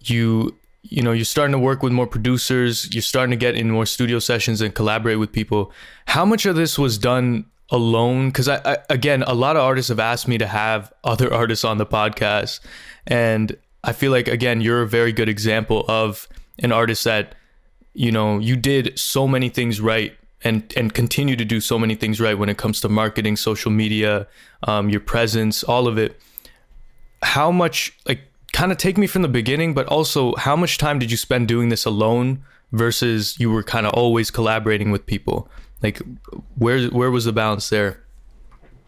you, 0.04 0.56
you 0.84 1.02
know, 1.02 1.12
you're 1.12 1.26
starting 1.26 1.54
to 1.54 1.60
work 1.60 1.82
with 1.82 1.94
more 1.94 2.08
producers. 2.08 2.94
You're 2.94 3.02
starting 3.02 3.32
to 3.32 3.38
get 3.38 3.56
in 3.56 3.72
more 3.72 3.86
studio 3.86 4.20
sessions 4.20 4.62
and 4.62 4.76
collaborate 4.76 5.18
with 5.18 5.32
people. 5.32 5.72
How 6.08 6.26
much 6.26 6.46
of 6.46 6.56
this 6.56 6.78
was 6.78 6.98
done 6.98 7.46
alone 7.70 8.28
because 8.28 8.48
I, 8.48 8.62
I, 8.66 8.78
again 8.90 9.24
a 9.24 9.34
lot 9.34 9.56
of 9.56 9.64
artists 9.64 9.90
have 9.90 10.00
asked 10.00 10.28
me 10.28 10.38
to 10.38 10.46
have 10.46 10.94
other 11.04 11.34
artists 11.34 11.66
on 11.66 11.78
the 11.78 11.86
podcast 11.86 12.60
and 13.08 13.58
i 13.84 13.94
feel 13.94 14.12
like 14.12 14.28
again 14.28 14.62
you're 14.62 14.82
a 14.82 14.88
very 14.88 15.12
good 15.12 15.30
example 15.30 15.86
of 15.88 16.28
an 16.60 16.72
artist 16.72 17.04
that 17.06 17.36
you 17.94 18.12
know 18.12 18.38
you 18.38 18.56
did 18.56 18.98
so 19.00 19.28
many 19.28 19.50
things 19.50 19.80
right 19.80 20.16
and 20.44 20.74
and 20.76 20.94
continue 20.94 21.36
to 21.36 21.46
do 21.46 21.62
so 21.62 21.80
many 21.80 21.96
things 21.96 22.20
right 22.20 22.38
when 22.38 22.50
it 22.50 22.58
comes 22.58 22.82
to 22.82 22.90
marketing 22.90 23.36
social 23.36 23.72
media 23.72 24.28
um, 24.68 24.90
your 24.90 25.00
presence 25.00 25.64
all 25.64 25.88
of 25.88 25.98
it 25.98 26.20
how 27.22 27.50
much 27.50 27.98
like 28.06 28.22
kind 28.54 28.72
of 28.72 28.78
take 28.78 28.98
me 28.98 29.08
from 29.08 29.22
the 29.22 29.28
beginning 29.28 29.74
but 29.74 29.86
also 29.88 30.34
how 30.36 30.56
much 30.56 30.78
time 30.78 31.00
did 31.00 31.12
you 31.12 31.18
spend 31.18 31.48
doing 31.48 31.70
this 31.70 31.86
alone 31.86 32.44
versus 32.72 33.38
you 33.40 33.52
were 33.52 33.64
kind 33.64 33.86
of 33.86 33.94
always 33.94 34.32
collaborating 34.32 34.90
with 34.92 35.06
people 35.06 35.50
like, 35.84 36.02
where 36.56 36.88
where 36.88 37.12
was 37.12 37.26
the 37.26 37.34
balance 37.34 37.70
there? 37.70 38.04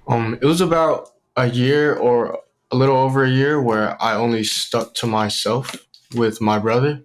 Um, 0.08 0.40
it 0.42 0.46
was 0.46 0.62
about 0.62 1.10
a 1.36 1.48
year 1.48 1.94
or 1.94 2.40
a 2.72 2.76
little 2.76 2.96
over 2.96 3.26
a 3.26 3.30
year 3.30 3.62
where 3.62 4.02
I 4.02 4.16
only 4.16 4.46
stuck 4.46 4.94
to 4.96 5.08
myself 5.08 5.76
with 6.16 6.40
my 6.40 6.58
brother, 6.58 7.04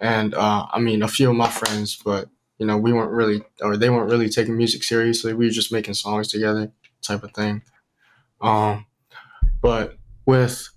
and 0.00 0.34
uh, 0.34 0.66
I 0.70 0.78
mean 0.78 1.02
a 1.02 1.08
few 1.08 1.30
of 1.30 1.36
my 1.36 1.48
friends, 1.48 1.98
but 2.04 2.28
you 2.58 2.66
know 2.66 2.76
we 2.76 2.92
weren't 2.92 3.10
really 3.10 3.42
or 3.62 3.78
they 3.78 3.88
weren't 3.88 4.10
really 4.10 4.28
taking 4.28 4.56
music 4.56 4.84
seriously. 4.84 5.32
We 5.32 5.46
were 5.46 5.50
just 5.50 5.72
making 5.72 5.94
songs 5.94 6.28
together, 6.28 6.70
type 7.00 7.24
of 7.24 7.32
thing. 7.32 7.62
Um, 8.42 8.84
but 9.62 9.96
with 10.26 10.68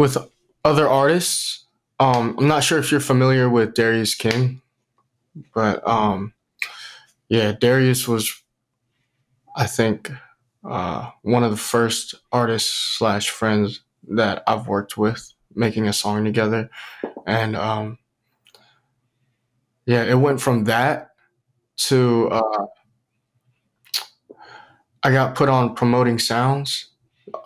with 0.00 0.16
other 0.64 0.88
artists, 0.88 1.66
um, 1.98 2.34
I'm 2.38 2.48
not 2.48 2.64
sure 2.64 2.78
if 2.78 2.90
you're 2.90 3.00
familiar 3.00 3.50
with 3.50 3.74
Darius 3.74 4.14
King, 4.14 4.62
but 5.54 5.86
um, 5.86 6.32
yeah, 7.28 7.52
Darius 7.52 8.08
was, 8.08 8.32
I 9.54 9.66
think, 9.66 10.10
uh, 10.64 11.10
one 11.20 11.44
of 11.44 11.50
the 11.50 11.58
first 11.58 12.14
artists 12.32 12.96
slash 12.96 13.28
friends 13.28 13.82
that 14.08 14.42
I've 14.46 14.66
worked 14.68 14.96
with 14.96 15.34
making 15.54 15.86
a 15.86 15.92
song 15.92 16.24
together, 16.24 16.70
and 17.26 17.54
um, 17.54 17.98
yeah, 19.84 20.04
it 20.04 20.14
went 20.18 20.40
from 20.40 20.64
that 20.64 21.10
to 21.88 22.26
uh, 22.30 22.66
I 25.02 25.10
got 25.12 25.34
put 25.34 25.50
on 25.50 25.74
promoting 25.74 26.18
sounds 26.18 26.88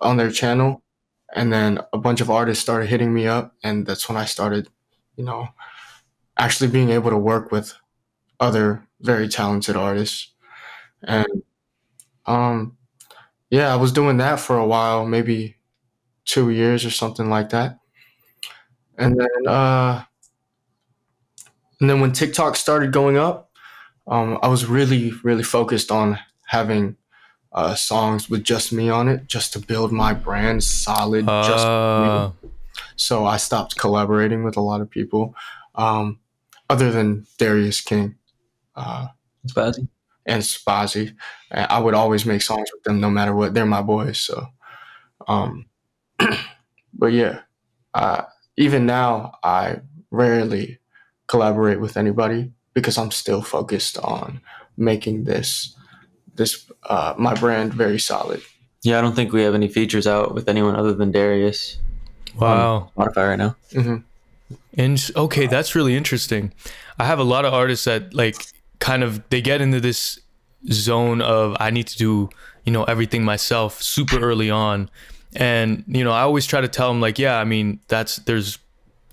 on 0.01 0.19
their 0.19 0.31
channel, 0.31 0.84
and 1.35 1.53
then 1.53 1.81
a 1.93 1.99
bunch 1.99 2.21
of 2.21 2.31
artists 2.31 2.63
started 2.63 2.89
hitting 2.89 3.15
me 3.15 3.27
up, 3.27 3.55
and 3.63 3.87
that's 3.87 4.09
when 4.09 4.17
I 4.19 4.25
started, 4.27 4.69
you 5.17 5.25
know, 5.25 5.49
actually 6.39 6.71
being 6.71 6.91
able 6.91 7.11
to 7.11 7.19
work 7.19 7.53
with 7.53 7.75
other 8.41 8.87
very 9.01 9.29
talented 9.29 9.77
artists. 9.77 10.33
And 11.03 11.27
um 12.27 12.77
yeah, 13.51 13.73
I 13.73 13.77
was 13.77 13.93
doing 13.93 14.19
that 14.19 14.41
for 14.41 14.59
a 14.59 14.67
while, 14.67 15.07
maybe 15.07 15.57
2 16.27 16.51
years 16.51 16.85
or 16.85 16.91
something 16.91 17.31
like 17.31 17.51
that. 17.51 17.79
And 18.99 19.19
then 19.19 19.47
uh 19.49 20.05
and 21.81 21.91
then 21.91 22.01
when 22.01 22.13
TikTok 22.13 22.57
started 22.57 22.93
going 22.93 23.17
up, 23.17 23.51
um 24.07 24.39
I 24.43 24.49
was 24.49 24.67
really 24.67 25.13
really 25.23 25.43
focused 25.43 25.91
on 25.91 26.19
having 26.47 26.97
uh, 27.55 27.75
songs 27.75 28.29
with 28.29 28.45
just 28.45 28.73
me 28.73 28.91
on 28.91 29.09
it, 29.09 29.27
just 29.27 29.53
to 29.53 29.59
build 29.59 29.93
my 29.93 30.13
brand 30.13 30.63
solid. 30.63 31.29
Uh. 31.29 31.43
Just 31.43 32.43
me. 32.43 32.51
So 32.97 33.25
I 33.25 33.37
stopped 33.39 33.77
collaborating 33.77 34.45
with 34.45 34.57
a 34.57 34.61
lot 34.61 34.81
of 34.81 34.91
people, 34.91 35.35
um, 35.75 36.19
other 36.69 36.91
than 36.91 37.27
Darius 37.39 37.81
King 37.81 38.17
uh, 38.77 39.09
Spazzy 39.47 39.89
and 40.27 40.43
Spazzy. 40.43 41.15
I 41.51 41.79
would 41.79 41.95
always 41.95 42.27
make 42.27 42.43
songs 42.43 42.69
with 42.75 42.83
them 42.85 43.01
no 43.01 43.11
matter 43.11 43.35
what. 43.35 43.55
They're 43.55 43.67
my 43.67 43.83
boys. 43.83 44.19
So, 44.19 44.47
um, 45.29 45.67
but 46.95 47.13
yeah, 47.13 47.41
uh, 47.95 48.23
even 48.57 48.87
now 48.87 49.39
I 49.43 49.81
rarely 50.11 50.79
collaborate 51.27 51.81
with 51.81 51.97
anybody 51.97 52.53
because 52.73 52.99
I'm 52.99 53.11
still 53.11 53.43
focused 53.43 53.99
on 53.99 54.41
making 54.77 55.25
this 55.25 55.77
this 56.35 56.71
uh, 56.85 57.15
my 57.19 57.35
brand 57.35 57.75
very 57.75 57.99
solid. 57.99 58.43
Yeah, 58.83 58.99
I 58.99 59.01
don't 59.01 59.15
think 59.15 59.33
we 59.33 59.43
have 59.43 59.55
any 59.55 59.69
features 59.69 60.07
out 60.07 60.35
with 60.35 60.49
anyone 60.49 60.77
other 60.77 60.93
than 60.93 61.11
Darius. 61.11 61.79
Wow, 62.39 62.91
Spotify 62.97 63.31
right 63.31 63.37
now. 63.39 63.57
Mm-hmm. 63.73 63.97
And 64.77 65.11
okay, 65.17 65.47
that's 65.47 65.75
really 65.75 65.97
interesting. 65.97 66.53
I 66.99 67.05
have 67.07 67.19
a 67.19 67.25
lot 67.25 67.45
of 67.45 67.55
artists 67.55 67.85
that 67.87 68.15
like 68.15 68.37
kind 68.79 69.03
of 69.03 69.23
they 69.31 69.41
get 69.41 69.61
into 69.61 69.81
this 69.81 70.21
zone 70.71 71.21
of 71.21 71.57
I 71.61 71.71
need 71.71 71.87
to 71.89 71.97
do 71.97 72.29
you 72.65 72.73
know 72.73 72.85
everything 72.85 73.25
myself 73.25 73.83
super 73.83 74.19
early 74.19 74.51
on, 74.51 74.91
and 75.35 75.85
you 75.87 76.05
know 76.05 76.13
I 76.13 76.23
always 76.23 76.47
try 76.47 76.61
to 76.61 76.69
tell 76.69 76.89
them 76.89 77.01
like 77.01 77.19
yeah 77.19 77.39
I 77.39 77.45
mean 77.45 77.81
that's 77.89 78.17
there's 78.17 78.59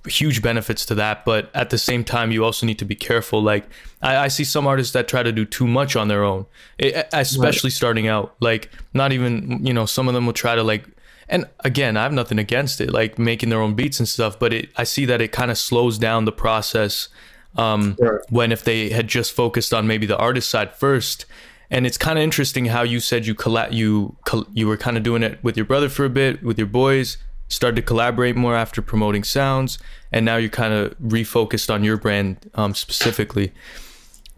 huge 0.07 0.41
benefits 0.41 0.85
to 0.85 0.95
that 0.95 1.23
but 1.25 1.49
at 1.53 1.69
the 1.69 1.77
same 1.77 2.03
time 2.03 2.31
you 2.31 2.43
also 2.43 2.65
need 2.65 2.79
to 2.79 2.85
be 2.85 2.95
careful 2.95 3.41
like 3.41 3.65
i, 4.01 4.17
I 4.17 4.27
see 4.29 4.43
some 4.43 4.65
artists 4.65 4.93
that 4.93 5.07
try 5.07 5.21
to 5.21 5.31
do 5.31 5.45
too 5.45 5.67
much 5.67 5.95
on 5.95 6.07
their 6.07 6.23
own 6.23 6.45
especially 6.79 7.67
right. 7.67 7.73
starting 7.73 8.07
out 8.07 8.35
like 8.39 8.69
not 8.93 9.11
even 9.11 9.63
you 9.65 9.73
know 9.73 9.85
some 9.85 10.07
of 10.07 10.13
them 10.13 10.25
will 10.25 10.33
try 10.33 10.55
to 10.55 10.63
like 10.63 10.85
and 11.29 11.45
again 11.59 11.97
i 11.97 12.03
have 12.03 12.13
nothing 12.13 12.39
against 12.39 12.81
it 12.81 12.91
like 12.91 13.19
making 13.19 13.49
their 13.49 13.61
own 13.61 13.75
beats 13.75 13.99
and 13.99 14.07
stuff 14.07 14.39
but 14.39 14.51
it 14.53 14.69
i 14.75 14.83
see 14.83 15.05
that 15.05 15.21
it 15.21 15.31
kind 15.31 15.51
of 15.51 15.57
slows 15.57 15.97
down 15.99 16.25
the 16.25 16.31
process 16.31 17.07
um, 17.55 17.95
sure. 17.97 18.23
When 18.29 18.51
if 18.51 18.63
they 18.63 18.89
had 18.89 19.07
just 19.07 19.33
focused 19.33 19.73
on 19.73 19.87
maybe 19.87 20.05
the 20.05 20.17
artist 20.17 20.49
side 20.49 20.73
first, 20.73 21.25
and 21.69 21.85
it's 21.85 21.97
kind 21.97 22.17
of 22.17 22.23
interesting 22.23 22.65
how 22.65 22.83
you 22.83 22.99
said 22.99 23.25
you 23.25 23.35
colla- 23.35 23.69
you 23.71 24.15
you 24.53 24.67
were 24.67 24.77
kind 24.77 24.97
of 24.97 25.03
doing 25.03 25.23
it 25.23 25.43
with 25.43 25.57
your 25.57 25.65
brother 25.65 25.89
for 25.89 26.05
a 26.05 26.09
bit 26.09 26.43
with 26.43 26.57
your 26.57 26.67
boys, 26.67 27.17
started 27.51 27.75
to 27.75 27.81
collaborate 27.81 28.35
more 28.35 28.55
after 28.55 28.81
promoting 28.81 29.23
sounds, 29.23 29.77
and 30.11 30.25
now 30.25 30.37
you're 30.37 30.49
kind 30.49 30.73
of 30.73 30.97
refocused 30.99 31.73
on 31.73 31.83
your 31.83 31.97
brand 31.97 32.49
um, 32.55 32.73
specifically. 32.73 33.51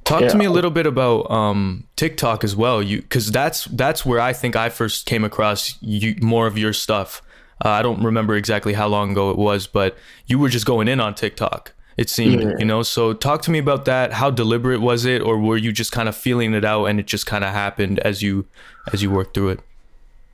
Talk 0.04 0.22
Yeah. 0.22 0.30
to 0.30 0.38
me 0.38 0.46
a 0.46 0.52
little 0.52 0.72
bit 0.72 0.86
about 0.86 1.32
um, 1.32 1.86
TikTok 1.96 2.44
as 2.44 2.56
well. 2.56 2.84
You 2.84 3.02
because 3.02 3.32
that's 3.32 3.66
that's 3.66 4.06
where 4.06 4.20
I 4.20 4.34
think 4.34 4.56
I 4.56 4.68
first 4.70 5.06
came 5.06 5.24
across 5.24 5.78
you 5.82 6.16
more 6.22 6.46
of 6.48 6.58
your 6.58 6.74
stuff. 6.74 7.22
Uh, 7.64 7.70
I 7.70 7.82
don't 7.82 8.04
remember 8.04 8.36
exactly 8.36 8.74
how 8.74 8.88
long 8.88 9.12
ago 9.12 9.32
it 9.32 9.38
was, 9.38 9.68
but 9.68 9.96
you 10.28 10.38
were 10.40 10.50
just 10.50 10.66
going 10.66 10.88
in 10.90 11.00
on 11.00 11.14
TikTok. 11.16 11.72
It 11.96 12.10
seemed, 12.10 12.42
Yeah. 12.42 12.52
you 12.60 12.66
know. 12.66 12.82
So 12.84 13.14
talk 13.14 13.44
to 13.44 13.52
me 13.52 13.60
about 13.60 13.86
that. 13.86 14.14
How 14.14 14.30
deliberate 14.32 14.82
was 14.82 15.06
it, 15.06 15.22
or 15.22 15.38
were 15.40 15.58
you 15.58 15.72
just 15.72 15.92
kind 15.94 16.10
of 16.10 16.16
feeling 16.18 16.54
it 16.56 16.66
out 16.66 16.86
and 16.86 17.00
it 17.00 17.06
just 17.08 17.26
kind 17.28 17.44
of 17.46 17.52
happened 17.54 18.00
as 18.00 18.22
you 18.22 18.46
as 18.92 19.02
you 19.04 19.10
worked 19.12 19.36
through 19.36 19.50
it? 19.50 19.60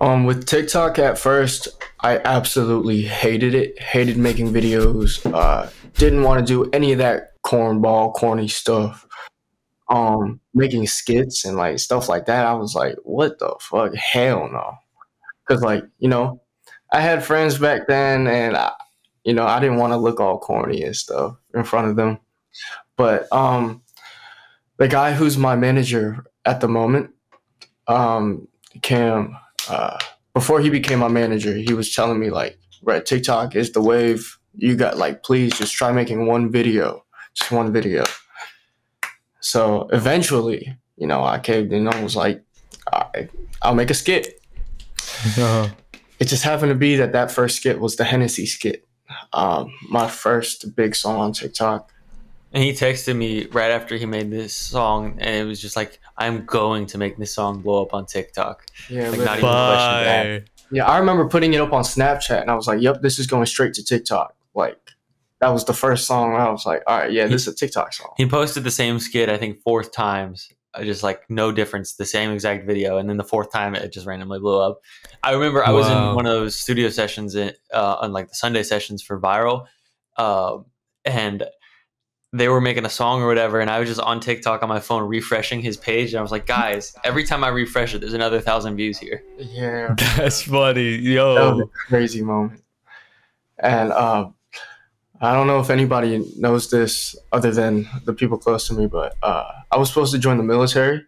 Um, 0.02 0.26
with 0.26 0.46
TikTok 0.46 0.98
at 0.98 1.18
first, 1.18 1.68
I 2.00 2.20
absolutely 2.20 3.02
hated 3.02 3.54
it. 3.54 3.80
Hated 3.82 4.18
making 4.18 4.54
videos. 4.54 5.20
Uh, 5.32 5.70
didn't 5.96 6.24
want 6.24 6.40
to 6.40 6.46
do 6.46 6.70
any 6.72 6.94
of 6.94 7.00
that 7.00 7.34
cornball, 7.44 8.14
corny 8.14 8.48
stuff. 8.48 9.06
Um, 9.90 10.40
making 10.54 10.88
skits 10.88 11.44
and 11.46 11.58
like 11.58 11.80
stuff 11.80 12.08
like 12.08 12.28
that. 12.28 12.46
I 12.46 12.54
was 12.54 12.76
like, 12.76 12.96
what 13.04 13.40
the 13.40 13.54
fuck? 13.60 13.94
Hell 13.96 14.48
no. 14.52 14.76
Cause 15.48 15.62
like 15.62 15.84
you 15.98 16.08
know, 16.08 16.42
I 16.94 17.02
had 17.02 17.24
friends 17.24 17.58
back 17.58 17.88
then, 17.88 18.28
and 18.28 18.56
I, 18.56 18.72
you 19.24 19.34
know, 19.34 19.46
I 19.46 19.60
didn't 19.60 19.78
want 19.78 19.92
to 19.94 19.98
look 19.98 20.20
all 20.20 20.38
corny 20.38 20.84
and 20.84 20.96
stuff 20.96 21.38
in 21.56 21.64
front 21.64 21.88
of 21.88 21.96
them. 21.96 22.20
But 22.98 23.28
um, 23.34 23.82
the 24.78 24.88
guy 24.88 25.14
who's 25.14 25.38
my 25.38 25.56
manager 25.56 26.24
at 26.46 26.62
the 26.62 26.68
moment, 26.68 27.12
um, 27.88 28.48
Cam 28.84 29.36
uh, 29.70 29.98
before 30.34 30.60
he 30.60 30.70
became 30.70 31.00
my 31.00 31.08
manager, 31.08 31.54
he 31.54 31.74
was 31.74 31.94
telling 31.94 32.20
me 32.20 32.30
like, 32.30 32.58
"Right, 32.84 33.06
TikTok 33.06 33.56
is 33.56 33.72
the 33.72 33.82
wave. 33.82 34.38
You 34.56 34.76
got 34.76 34.98
like, 34.98 35.24
please 35.24 35.58
just 35.58 35.74
try 35.74 35.92
making 35.92 36.26
one 36.26 36.52
video, 36.52 37.06
just 37.34 37.52
one 37.52 37.72
video." 37.74 38.04
So 39.42 39.88
eventually, 39.94 40.76
you 40.98 41.08
know, 41.08 41.24
I 41.24 41.40
caved 41.40 41.72
in. 41.72 41.88
I 41.88 42.04
was 42.04 42.16
like, 42.16 42.44
All 42.92 43.10
right, 43.14 43.30
"I'll 43.62 43.76
make 43.76 43.90
a 43.90 43.94
skit." 43.94 44.42
Uh, 45.38 45.70
It 46.20 46.28
just 46.28 46.44
happened 46.44 46.70
to 46.72 46.76
be 46.76 46.98
that 46.98 47.14
that 47.14 47.32
first 47.32 47.56
skit 47.58 47.80
was 47.80 47.96
the 47.96 48.04
Hennessy 48.04 48.46
skit, 48.46 48.86
um, 49.32 49.72
my 49.90 50.10
first 50.10 50.76
big 50.76 50.94
song 50.94 51.18
on 51.18 51.32
TikTok. 51.32 51.92
And 52.52 52.64
he 52.64 52.72
texted 52.72 53.16
me 53.16 53.46
right 53.48 53.70
after 53.72 53.96
he 53.96 54.06
made 54.06 54.32
this 54.32 54.56
song, 54.56 55.18
and 55.20 55.36
it 55.36 55.44
was 55.46 55.62
just 55.62 55.76
like, 55.76 56.00
"I'm 56.18 56.46
going 56.46 56.88
to 56.88 56.98
make 56.98 57.18
this 57.18 57.34
song 57.34 57.62
blow 57.62 57.84
up 57.84 57.94
on 57.94 58.06
TikTok." 58.08 58.66
Yeah, 58.90 59.10
Like, 59.10 59.20
but- 59.20 59.26
not 59.26 59.38
even 59.38 59.50
a 59.50 59.52
question 59.52 60.46
to 60.46 60.52
yeah. 60.72 60.86
I 60.88 60.98
remember 61.00 61.28
putting 61.28 61.54
it 61.54 61.62
up 61.62 61.74
on 61.74 61.84
Snapchat, 61.84 62.42
and 62.42 62.50
I 62.52 62.56
was 62.56 62.68
like, 62.68 62.82
"Yep, 62.82 63.02
this 63.02 63.20
is 63.20 63.28
going 63.28 63.46
straight 63.46 63.74
to 63.76 63.84
TikTok." 63.84 64.36
Like, 64.56 64.78
that 65.42 65.50
was 65.50 65.66
the 65.66 65.74
first 65.74 66.06
song. 66.08 66.34
I 66.36 66.50
was 66.50 66.66
like, 66.66 66.82
"All 66.88 66.98
right, 66.98 67.12
yeah, 67.12 67.28
this 67.28 67.48
is 67.48 67.54
a 67.54 67.56
TikTok 67.56 67.94
song." 67.94 68.14
He 68.18 68.26
posted 68.28 68.64
the 68.64 68.72
same 68.72 69.00
skit, 69.00 69.30
I 69.30 69.38
think, 69.38 69.62
fourth 69.62 69.92
times. 69.92 70.50
Just 70.84 71.02
like 71.02 71.24
no 71.30 71.52
difference, 71.52 71.96
the 71.96 72.06
same 72.06 72.32
exact 72.32 72.68
video, 72.68 72.98
and 72.98 73.10
then 73.10 73.18
the 73.18 73.24
fourth 73.24 73.52
time 73.52 73.74
it 73.74 73.92
just 73.92 74.06
randomly 74.06 74.40
blew 74.40 74.60
up. 74.60 74.82
I 75.24 75.34
remember 75.34 75.66
I 75.66 75.72
was 75.72 75.88
in 75.88 76.16
one 76.16 76.28
of 76.28 76.32
those 76.32 76.56
studio 76.56 76.90
sessions 76.90 77.34
in, 77.34 77.54
uh, 77.74 77.98
on 78.02 78.14
like 78.14 78.28
the 78.30 78.36
Sunday 78.36 78.62
sessions 78.62 79.02
for 79.02 79.20
Viral, 79.20 79.66
uh, 80.18 80.58
and 81.06 81.44
they 82.32 82.48
were 82.48 82.62
making 82.62 82.86
a 82.86 82.90
song 82.90 83.22
or 83.22 83.28
whatever, 83.28 83.60
and 83.60 83.70
I 83.70 83.80
was 83.80 83.90
just 83.90 84.00
on 84.02 84.20
TikTok 84.20 84.62
on 84.62 84.70
my 84.70 84.80
phone 84.80 85.04
refreshing 85.04 85.62
his 85.62 85.78
page, 85.78 86.14
and 86.14 86.20
I 86.20 86.22
was 86.22 86.32
like, 86.32 86.46
guys, 86.46 86.94
every 87.04 87.24
time 87.24 87.44
I 87.44 87.48
refresh 87.48 87.96
it, 87.96 88.02
there's 88.02 88.14
another 88.14 88.40
thousand 88.40 88.76
views 88.76 89.00
here. 89.00 89.24
Yeah, 89.38 89.96
That's 90.18 90.44
funny, 90.44 90.98
that 90.98 91.24
was 91.24 91.58
yo. 91.58 91.60
a 91.62 91.68
crazy 91.88 92.22
moment. 92.22 92.62
And 93.58 93.92
um, 93.92 94.36
I 95.20 95.34
don't 95.34 95.48
know 95.48 95.60
if 95.60 95.70
anybody 95.70 96.24
knows 96.38 96.70
this 96.70 97.16
other 97.32 97.52
than 97.52 97.90
the 98.06 98.14
people 98.14 98.38
close 98.38 98.68
to 98.68 98.74
me, 98.74 98.86
but 98.86 99.16
uh, 99.24 99.52
I 99.72 99.78
was 99.78 99.90
supposed 99.90 100.14
to 100.14 100.20
join 100.20 100.38
the 100.38 100.44
military, 100.44 101.02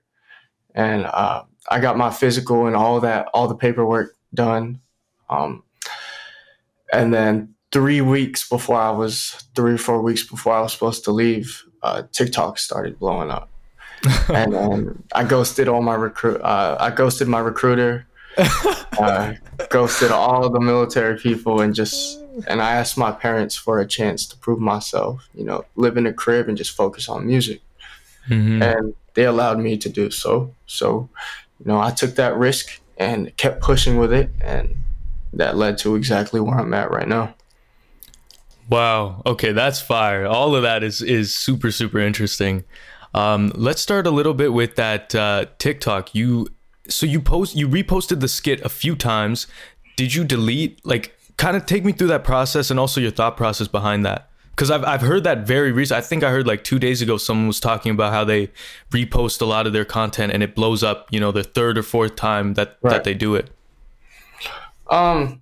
and 0.73 1.05
uh, 1.05 1.43
I 1.69 1.79
got 1.79 1.97
my 1.97 2.09
physical 2.09 2.65
and 2.65 2.75
all 2.75 2.99
that, 3.01 3.27
all 3.33 3.47
the 3.47 3.55
paperwork 3.55 4.15
done. 4.33 4.81
Um, 5.29 5.63
and 6.91 7.13
then 7.13 7.53
three 7.71 8.01
weeks 8.01 8.47
before 8.47 8.77
I 8.79 8.91
was, 8.91 9.43
three 9.55 9.73
or 9.73 9.77
four 9.77 10.01
weeks 10.01 10.23
before 10.23 10.53
I 10.53 10.61
was 10.61 10.73
supposed 10.73 11.03
to 11.05 11.11
leave, 11.11 11.63
uh, 11.83 12.03
TikTok 12.11 12.59
started 12.59 12.99
blowing 12.99 13.31
up. 13.31 13.49
and 14.33 14.55
um, 14.55 15.03
I 15.13 15.23
ghosted 15.23 15.67
all 15.67 15.81
my 15.81 15.95
recruit. 15.95 16.41
Uh, 16.41 16.75
I 16.79 16.89
ghosted 16.89 17.27
my 17.27 17.39
recruiter. 17.39 18.07
uh, 18.99 19.33
ghosted 19.69 20.09
all 20.09 20.49
the 20.49 20.59
military 20.59 21.17
people, 21.19 21.61
and 21.61 21.75
just 21.75 22.19
and 22.47 22.61
I 22.61 22.75
asked 22.75 22.97
my 22.97 23.11
parents 23.11 23.55
for 23.55 23.79
a 23.79 23.85
chance 23.85 24.25
to 24.27 24.37
prove 24.37 24.59
myself. 24.59 25.27
You 25.35 25.43
know, 25.43 25.65
live 25.75 25.97
in 25.97 26.07
a 26.07 26.13
crib 26.13 26.47
and 26.47 26.57
just 26.57 26.71
focus 26.75 27.09
on 27.09 27.27
music, 27.27 27.61
Mhm. 28.29 28.63
and 28.63 28.95
they 29.13 29.25
allowed 29.25 29.59
me 29.59 29.77
to 29.77 29.89
do 29.89 30.09
so. 30.09 30.55
So, 30.65 31.09
you 31.59 31.65
know, 31.65 31.79
I 31.79 31.91
took 31.91 32.15
that 32.15 32.35
risk 32.37 32.79
and 32.97 33.35
kept 33.37 33.61
pushing 33.61 33.97
with 33.97 34.13
it, 34.13 34.29
and 34.39 34.77
that 35.33 35.57
led 35.57 35.77
to 35.79 35.95
exactly 35.95 36.39
where 36.39 36.57
I'm 36.57 36.73
at 36.73 36.89
right 36.89 37.07
now. 37.07 37.35
Wow. 38.71 39.21
Okay, 39.25 39.51
that's 39.51 39.81
fire. 39.81 40.25
All 40.25 40.55
of 40.55 40.63
that 40.63 40.81
is 40.81 41.01
is 41.01 41.33
super 41.33 41.71
super 41.71 41.99
interesting. 41.99 42.63
Um, 43.13 43.51
let's 43.53 43.81
start 43.81 44.07
a 44.07 44.11
little 44.11 44.33
bit 44.33 44.53
with 44.53 44.77
that 44.77 45.13
uh, 45.13 45.47
TikTok. 45.57 46.15
You 46.15 46.47
so 46.87 47.05
you 47.05 47.19
post 47.19 47.53
you 47.53 47.67
reposted 47.67 48.21
the 48.21 48.29
skit 48.29 48.61
a 48.61 48.69
few 48.69 48.95
times. 48.95 49.47
Did 49.97 50.15
you 50.15 50.23
delete 50.23 50.83
like 50.85 51.13
kind 51.35 51.57
of 51.57 51.65
take 51.65 51.83
me 51.83 51.91
through 51.91 52.07
that 52.07 52.23
process 52.23 52.71
and 52.71 52.79
also 52.79 53.01
your 53.01 53.11
thought 53.11 53.35
process 53.35 53.67
behind 53.67 54.05
that? 54.05 54.29
Because 54.51 54.71
I've 54.71 54.85
I've 54.85 55.01
heard 55.01 55.25
that 55.25 55.45
very 55.45 55.73
recent. 55.73 55.97
I 55.97 56.01
think 56.01 56.23
I 56.23 56.31
heard 56.31 56.47
like 56.47 56.63
two 56.63 56.79
days 56.79 57.01
ago 57.01 57.17
someone 57.17 57.47
was 57.47 57.59
talking 57.59 57.91
about 57.91 58.13
how 58.13 58.23
they 58.23 58.51
repost 58.91 59.41
a 59.41 59.45
lot 59.45 59.67
of 59.67 59.73
their 59.73 59.85
content 59.85 60.31
and 60.31 60.41
it 60.41 60.55
blows 60.55 60.81
up. 60.81 61.07
You 61.11 61.19
know, 61.19 61.33
the 61.33 61.43
third 61.43 61.77
or 61.77 61.83
fourth 61.83 62.15
time 62.15 62.53
that 62.53 62.77
that 62.83 63.03
they 63.03 63.15
do 63.15 63.35
it. 63.35 63.49
Um, 64.89 65.41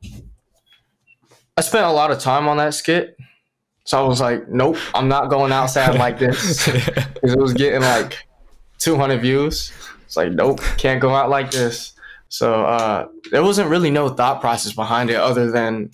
I 1.59 1.61
spent 1.61 1.83
a 1.85 1.91
lot 1.91 2.09
of 2.09 2.19
time 2.19 2.47
on 2.47 2.55
that 2.55 2.73
skit, 2.73 3.17
so 3.83 4.01
I 4.01 4.07
was 4.07 4.21
like, 4.21 4.47
"Nope, 4.47 4.77
I'm 4.95 5.09
not 5.09 5.29
going 5.29 5.51
outside 5.51 5.95
like 5.99 6.17
this." 6.25 6.65
because 6.65 7.33
it 7.33 7.37
was 7.37 7.51
getting 7.53 7.81
like 7.81 8.17
200 8.77 9.19
views. 9.19 9.73
It's 10.05 10.15
like, 10.15 10.31
nope, 10.31 10.61
can't 10.77 11.01
go 11.01 11.13
out 11.13 11.29
like 11.29 11.51
this. 11.51 11.91
So 12.29 12.63
uh, 12.63 13.09
there 13.31 13.43
wasn't 13.43 13.69
really 13.69 13.91
no 13.91 14.07
thought 14.07 14.39
process 14.39 14.71
behind 14.71 15.09
it 15.09 15.17
other 15.17 15.51
than 15.51 15.91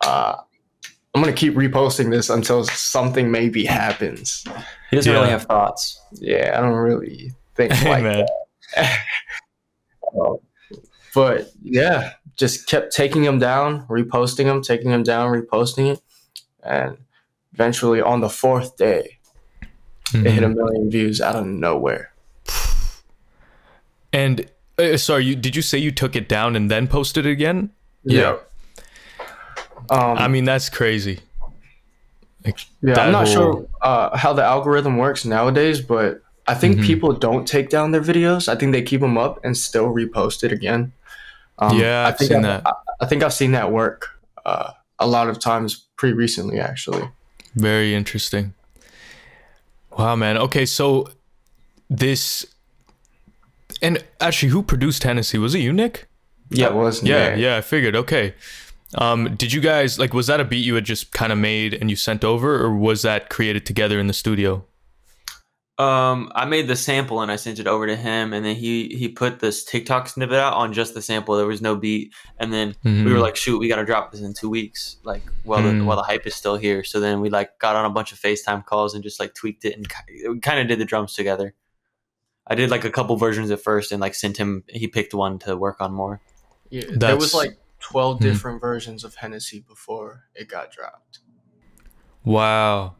uh, 0.00 0.38
I'm 1.14 1.22
gonna 1.22 1.32
keep 1.32 1.54
reposting 1.54 2.10
this 2.10 2.28
until 2.28 2.64
something 2.64 3.30
maybe 3.30 3.64
happens. 3.64 4.44
He 4.90 4.96
doesn't 4.96 5.12
Yeah. 5.12 5.18
really 5.20 5.30
have 5.30 5.44
thoughts. 5.44 6.00
Yeah, 6.14 6.56
I 6.58 6.60
don't 6.60 6.74
really 6.74 7.30
think 7.54 7.70
like 7.84 8.02
Man. 8.02 8.26
that. 8.74 8.98
but 11.14 11.48
yeah, 11.62 12.14
just 12.36 12.66
kept 12.66 12.94
taking 12.94 13.22
them 13.22 13.38
down, 13.38 13.86
reposting 13.88 14.44
them, 14.46 14.62
taking 14.62 14.90
them 14.90 15.02
down, 15.02 15.30
reposting 15.32 15.92
it, 15.92 16.00
and 16.62 16.96
eventually 17.52 18.00
on 18.00 18.20
the 18.20 18.28
fourth 18.28 18.76
day, 18.76 19.18
it 20.12 20.30
hit 20.30 20.42
a 20.42 20.48
million 20.48 20.90
views 20.90 21.20
out 21.20 21.36
of 21.36 21.46
nowhere. 21.46 22.12
And 24.12 24.46
uh, 24.78 24.96
sorry, 24.96 25.24
you 25.24 25.36
did 25.36 25.56
you 25.56 25.62
say 25.62 25.78
you 25.78 25.90
took 25.90 26.16
it 26.16 26.28
down 26.28 26.56
and 26.56 26.70
then 26.70 26.86
posted 26.86 27.26
it 27.26 27.30
again? 27.30 27.70
Yeah. 28.04 28.36
Um, 29.90 30.18
I 30.18 30.28
mean, 30.28 30.44
that's 30.44 30.68
crazy. 30.68 31.20
Like, 32.44 32.58
yeah, 32.82 33.00
I'm 33.00 33.12
not 33.12 33.26
whole- 33.26 33.34
sure 33.34 33.68
uh, 33.82 34.16
how 34.16 34.32
the 34.32 34.42
algorithm 34.44 34.98
works 34.98 35.24
nowadays, 35.24 35.80
but 35.80 36.20
I 36.46 36.54
think 36.54 36.76
Mhm. 36.78 36.84
people 36.86 37.12
don't 37.12 37.46
take 37.48 37.70
down 37.70 37.90
their 37.92 38.02
videos. 38.02 38.48
I 38.48 38.54
think 38.54 38.72
they 38.72 38.82
keep 38.82 39.00
them 39.00 39.16
up 39.16 39.40
and 39.44 39.56
still 39.56 39.86
repost 39.88 40.44
it 40.44 40.52
again. 40.52 40.92
Um, 41.58 41.78
Yeah, 41.78 42.04
I 42.04 42.08
I've 42.08 42.18
think 42.18 42.28
seen 42.30 42.38
I've- 42.38 42.46
that. 42.46 42.62
I, 42.66 42.72
I 43.00 43.06
think 43.06 43.22
I've 43.22 43.32
seen 43.34 43.52
that 43.52 43.70
work 43.72 44.08
uh, 44.44 44.72
a 44.98 45.06
lot 45.06 45.28
of 45.28 45.38
times 45.38 45.86
pretty 45.96 46.14
recently, 46.14 46.60
actually. 46.60 47.08
Very 47.54 47.94
interesting. 47.94 48.54
Wow, 49.96 50.16
man. 50.16 50.36
Okay, 50.38 50.66
so 50.66 51.08
this 51.88 52.44
and 53.82 54.02
actually, 54.20 54.48
who 54.50 54.62
produced 54.62 55.02
Hennessy? 55.02 55.38
Was 55.38 55.54
it 55.54 55.58
you, 55.60 55.72
Nick? 55.72 56.06
Yeah, 56.50 56.66
it 56.66 56.74
was. 56.74 57.02
Yeah, 57.02 57.34
yeah. 57.34 57.56
I 57.56 57.60
figured. 57.60 57.94
Okay. 57.96 58.34
Um, 58.96 59.34
did 59.36 59.52
you 59.52 59.60
guys 59.60 59.98
like? 59.98 60.12
Was 60.14 60.26
that 60.28 60.40
a 60.40 60.44
beat 60.44 60.64
you 60.64 60.74
had 60.76 60.84
just 60.84 61.12
kind 61.12 61.32
of 61.32 61.38
made 61.38 61.74
and 61.74 61.90
you 61.90 61.96
sent 61.96 62.24
over, 62.24 62.56
or 62.62 62.74
was 62.74 63.02
that 63.02 63.28
created 63.30 63.66
together 63.66 63.98
in 63.98 64.06
the 64.06 64.12
studio? 64.12 64.64
Um, 65.76 66.30
I 66.36 66.44
made 66.44 66.68
the 66.68 66.76
sample 66.76 67.20
and 67.20 67.32
I 67.32 67.36
sent 67.36 67.58
it 67.58 67.66
over 67.66 67.84
to 67.88 67.96
him, 67.96 68.32
and 68.32 68.44
then 68.46 68.54
he 68.54 68.94
he 68.96 69.08
put 69.08 69.40
this 69.40 69.64
TikTok 69.64 70.08
snippet 70.08 70.36
out 70.38 70.52
on 70.52 70.72
just 70.72 70.94
the 70.94 71.02
sample. 71.02 71.36
There 71.36 71.46
was 71.46 71.60
no 71.60 71.74
beat, 71.74 72.14
and 72.38 72.52
then 72.52 72.76
we 72.84 72.90
Mhm. 72.92 73.12
were 73.12 73.18
like, 73.18 73.34
"Shoot, 73.34 73.58
we 73.58 73.66
got 73.66 73.76
to 73.76 73.84
drop 73.84 74.12
this 74.12 74.20
in 74.20 74.34
two 74.34 74.48
weeks, 74.48 74.98
like 75.02 75.22
while 75.42 75.60
Mm. 75.62 75.78
the 75.80 75.84
while 75.84 75.96
the 75.96 76.04
hype 76.04 76.28
is 76.28 76.34
still 76.36 76.54
here." 76.56 76.84
So 76.84 77.00
then 77.00 77.20
we 77.20 77.28
like 77.28 77.58
got 77.58 77.74
on 77.74 77.84
a 77.84 77.90
bunch 77.90 78.12
of 78.12 78.20
FaceTime 78.20 78.64
calls 78.64 78.94
and 78.94 79.02
just 79.02 79.18
like 79.18 79.34
tweaked 79.34 79.64
it 79.64 79.76
and 79.76 80.40
kind 80.42 80.60
of 80.60 80.68
did 80.68 80.78
the 80.78 80.84
drums 80.84 81.12
together. 81.14 81.54
I 82.46 82.54
did 82.54 82.70
like 82.70 82.84
a 82.84 82.90
couple 82.90 83.16
versions 83.16 83.50
at 83.50 83.60
first 83.60 83.90
and 83.90 84.00
like 84.00 84.14
sent 84.14 84.36
him. 84.36 84.62
He 84.68 84.86
picked 84.86 85.12
one 85.12 85.40
to 85.40 85.56
work 85.56 85.80
on 85.80 85.92
more. 85.92 86.20
Yeah, 86.70 86.84
there 86.88 87.16
was 87.16 87.34
like 87.34 87.58
12 87.80 88.18
Hmm. 88.18 88.24
different 88.24 88.60
versions 88.60 89.02
of 89.02 89.16
Hennessy 89.16 89.58
before 89.66 90.26
it 90.36 90.46
got 90.48 90.70
dropped. 90.70 91.18
Wow. 92.24 92.94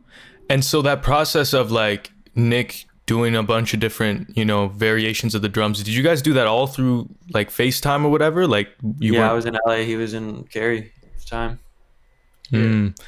And 0.50 0.64
so 0.64 0.83
that 0.83 1.02
process 1.02 1.52
of 1.52 1.71
like 1.71 2.11
Nick 2.35 2.87
doing 3.07 3.37
a 3.37 3.43
bunch 3.43 3.75
of 3.75 3.81
different, 3.81 4.37
you 4.37 4.45
know, 4.45 4.69
variations 4.69 5.35
of 5.35 5.43
the 5.43 5.49
drums. 5.49 5.83
Did 5.83 5.95
you 5.95 6.03
guys 6.03 6.23
do 6.23 6.33
that 6.35 6.47
all 6.47 6.67
through 6.67 7.09
like 7.33 7.50
FaceTime 7.50 8.05
or 8.05 8.09
whatever? 8.09 8.47
Like 8.47 8.71
you 8.99 9.14
Yeah, 9.14 9.31
I 9.31 9.35
was 9.35 9.47
in 9.47 9.59
LA, 9.67 9.76
he 9.79 9.97
was 9.97 10.14
in 10.14 10.45
Cary 10.45 10.93
time. 11.26 11.59
Mm. 12.53 12.99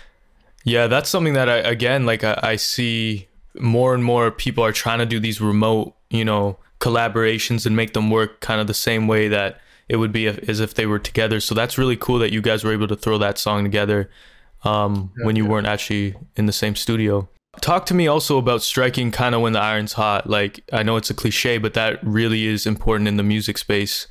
Yeah, 0.64 0.86
that's 0.86 1.08
something 1.08 1.34
that 1.34 1.48
I 1.48 1.56
again 1.56 2.06
like 2.06 2.24
I, 2.24 2.38
I 2.42 2.56
see 2.56 3.28
more 3.54 3.94
and 3.94 4.04
more 4.04 4.30
people 4.30 4.64
are 4.64 4.72
trying 4.72 4.98
to 4.98 5.06
do 5.06 5.20
these 5.20 5.40
remote, 5.40 5.94
you 6.10 6.24
know, 6.24 6.58
collaborations 6.80 7.66
and 7.66 7.76
make 7.76 7.94
them 7.94 8.10
work 8.10 8.40
kind 8.40 8.60
of 8.60 8.66
the 8.66 8.74
same 8.74 9.06
way 9.06 9.28
that 9.28 9.60
it 9.88 9.96
would 9.96 10.12
be 10.12 10.26
if, 10.26 10.48
as 10.48 10.60
if 10.60 10.74
they 10.74 10.86
were 10.86 10.98
together. 10.98 11.40
So 11.40 11.54
that's 11.54 11.78
really 11.78 11.96
cool 11.96 12.18
that 12.18 12.32
you 12.32 12.42
guys 12.42 12.64
were 12.64 12.72
able 12.72 12.88
to 12.88 12.96
throw 12.96 13.18
that 13.18 13.38
song 13.38 13.62
together 13.62 14.10
um, 14.64 15.12
yeah, 15.16 15.24
when 15.24 15.36
you 15.36 15.44
yeah. 15.44 15.50
weren't 15.50 15.66
actually 15.66 16.14
in 16.36 16.46
the 16.46 16.52
same 16.52 16.74
studio. 16.74 17.28
Talk 17.60 17.86
to 17.86 17.94
me 17.94 18.06
also 18.06 18.38
about 18.38 18.62
striking 18.62 19.10
kind 19.10 19.34
of 19.34 19.40
when 19.40 19.52
the 19.52 19.60
iron's 19.60 19.94
hot. 19.94 20.28
Like 20.28 20.60
I 20.72 20.82
know 20.82 20.96
it's 20.96 21.10
a 21.10 21.14
cliche, 21.14 21.58
but 21.58 21.74
that 21.74 21.98
really 22.02 22.46
is 22.46 22.66
important 22.66 23.08
in 23.08 23.16
the 23.16 23.22
music 23.22 23.58
space. 23.58 24.06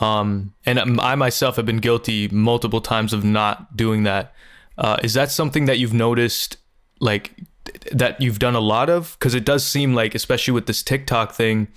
Um, 0.00 0.54
and 0.64 1.00
I 1.00 1.14
myself 1.14 1.56
have 1.56 1.66
been 1.66 1.78
guilty 1.78 2.28
multiple 2.28 2.80
times 2.80 3.12
of 3.12 3.24
not 3.24 3.76
doing 3.76 4.02
that. 4.02 4.34
Uh, 4.76 4.98
is 5.02 5.14
that 5.14 5.30
something 5.30 5.64
that 5.66 5.78
you've 5.78 5.94
noticed, 5.94 6.58
like 7.00 7.32
that 7.92 8.20
you've 8.20 8.38
done 8.38 8.54
a 8.54 8.60
lot 8.60 8.90
of? 8.90 9.16
Because 9.18 9.34
it 9.34 9.44
does 9.44 9.64
seem 9.64 9.94
like, 9.94 10.14
especially 10.14 10.52
with 10.52 10.66
this 10.66 10.82
TikTok 10.82 11.32
thing, 11.32 11.68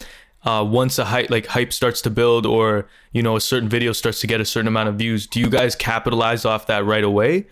uh, 0.44 0.66
once 0.68 1.00
a 1.00 1.06
hype 1.06 1.30
like 1.30 1.48
hype 1.48 1.72
starts 1.72 2.02
to 2.02 2.10
build, 2.10 2.46
or 2.46 2.88
you 3.14 3.22
know 3.22 3.36
a 3.36 3.42
certain 3.42 3.70
video 3.70 3.94
starts 3.94 4.20
to 4.22 4.28
get 4.28 4.42
a 4.42 4.46
certain 4.46 4.68
amount 4.68 4.90
of 4.90 4.96
views, 4.96 5.28
do 5.28 5.40
you 5.40 5.50
guys 5.50 5.76
capitalize 5.76 6.44
off 6.44 6.68
that 6.68 6.86
right 6.86 7.04
away? 7.04 7.48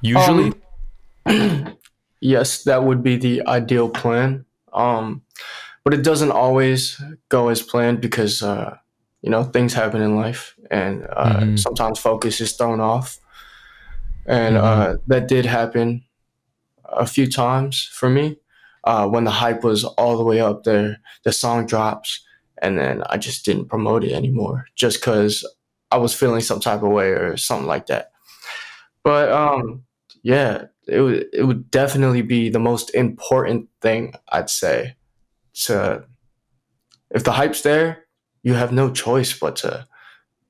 Usually. 0.00 0.52
Um, 1.26 1.76
yes, 2.20 2.64
that 2.64 2.84
would 2.84 3.02
be 3.02 3.16
the 3.16 3.46
ideal 3.46 3.88
plan. 3.88 4.44
Um, 4.72 5.22
but 5.84 5.94
it 5.94 6.02
doesn't 6.02 6.32
always 6.32 7.00
go 7.28 7.48
as 7.48 7.62
planned 7.62 8.00
because 8.00 8.42
uh, 8.42 8.76
you 9.22 9.30
know 9.30 9.44
things 9.44 9.72
happen 9.72 10.02
in 10.02 10.16
life, 10.16 10.56
and 10.70 11.06
uh, 11.14 11.40
mm-hmm. 11.40 11.56
sometimes 11.56 11.98
focus 11.98 12.40
is 12.40 12.52
thrown 12.52 12.80
off. 12.80 13.18
And 14.26 14.56
mm-hmm. 14.56 14.66
uh, 14.66 14.96
that 15.06 15.28
did 15.28 15.46
happen 15.46 16.04
a 16.84 17.06
few 17.06 17.30
times 17.30 17.88
for 17.92 18.08
me. 18.08 18.38
Uh, 18.84 19.08
when 19.08 19.24
the 19.24 19.30
hype 19.30 19.64
was 19.64 19.84
all 19.84 20.16
the 20.16 20.24
way 20.24 20.40
up 20.40 20.62
there, 20.62 20.98
the 21.24 21.32
song 21.32 21.66
drops, 21.66 22.24
and 22.62 22.78
then 22.78 23.02
I 23.08 23.16
just 23.16 23.44
didn't 23.44 23.66
promote 23.68 24.04
it 24.04 24.12
anymore 24.12 24.66
just 24.76 25.00
because 25.00 25.44
I 25.90 25.98
was 25.98 26.14
feeling 26.14 26.40
some 26.40 26.60
type 26.60 26.82
of 26.82 26.90
way 26.90 27.08
or 27.08 27.36
something 27.36 27.66
like 27.66 27.86
that. 27.86 28.10
But 29.02 29.30
um, 29.30 29.84
yeah, 30.22 30.64
it 30.86 31.00
would 31.00 31.26
it 31.32 31.44
would 31.44 31.70
definitely 31.70 32.22
be 32.22 32.48
the 32.48 32.58
most 32.58 32.94
important 32.94 33.68
thing 33.80 34.14
I'd 34.30 34.50
say. 34.50 34.96
To 35.64 36.04
if 37.10 37.24
the 37.24 37.32
hype's 37.32 37.62
there, 37.62 38.04
you 38.42 38.54
have 38.54 38.72
no 38.72 38.90
choice 38.90 39.38
but 39.38 39.56
to, 39.56 39.86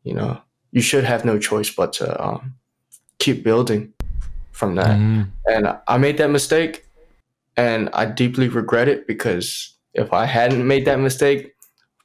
you 0.02 0.14
know, 0.14 0.40
you 0.72 0.82
should 0.82 1.04
have 1.04 1.24
no 1.24 1.38
choice 1.38 1.70
but 1.70 1.92
to 1.94 2.24
um, 2.24 2.54
keep 3.18 3.44
building 3.44 3.92
from 4.52 4.74
that. 4.74 4.98
Mm. 4.98 5.30
And 5.46 5.78
I 5.86 5.98
made 5.98 6.18
that 6.18 6.30
mistake, 6.30 6.86
and 7.56 7.88
I 7.92 8.06
deeply 8.06 8.48
regret 8.48 8.88
it 8.88 9.06
because 9.06 9.76
if 9.94 10.12
I 10.12 10.26
hadn't 10.26 10.66
made 10.66 10.86
that 10.86 10.98
mistake, 10.98 11.54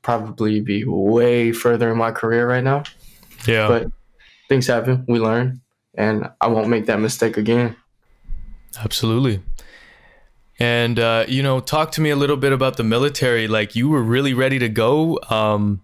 probably 0.01 0.59
be 0.61 0.83
way 0.85 1.51
further 1.51 1.91
in 1.91 1.97
my 1.97 2.11
career 2.11 2.47
right 2.47 2.63
now. 2.63 2.83
Yeah. 3.45 3.67
But 3.67 3.87
things 4.47 4.67
happen. 4.67 5.05
We 5.07 5.19
learn 5.19 5.61
and 5.95 6.29
I 6.39 6.47
won't 6.47 6.69
make 6.69 6.85
that 6.85 6.99
mistake 6.99 7.37
again. 7.37 7.75
Absolutely. 8.79 9.41
And 10.59 10.99
uh, 10.99 11.25
you 11.27 11.41
know, 11.41 11.59
talk 11.59 11.91
to 11.93 12.01
me 12.01 12.11
a 12.11 12.15
little 12.15 12.37
bit 12.37 12.53
about 12.53 12.77
the 12.77 12.83
military. 12.83 13.47
Like 13.47 13.75
you 13.75 13.89
were 13.89 14.03
really 14.03 14.33
ready 14.33 14.59
to 14.59 14.69
go. 14.69 15.19
Um, 15.29 15.81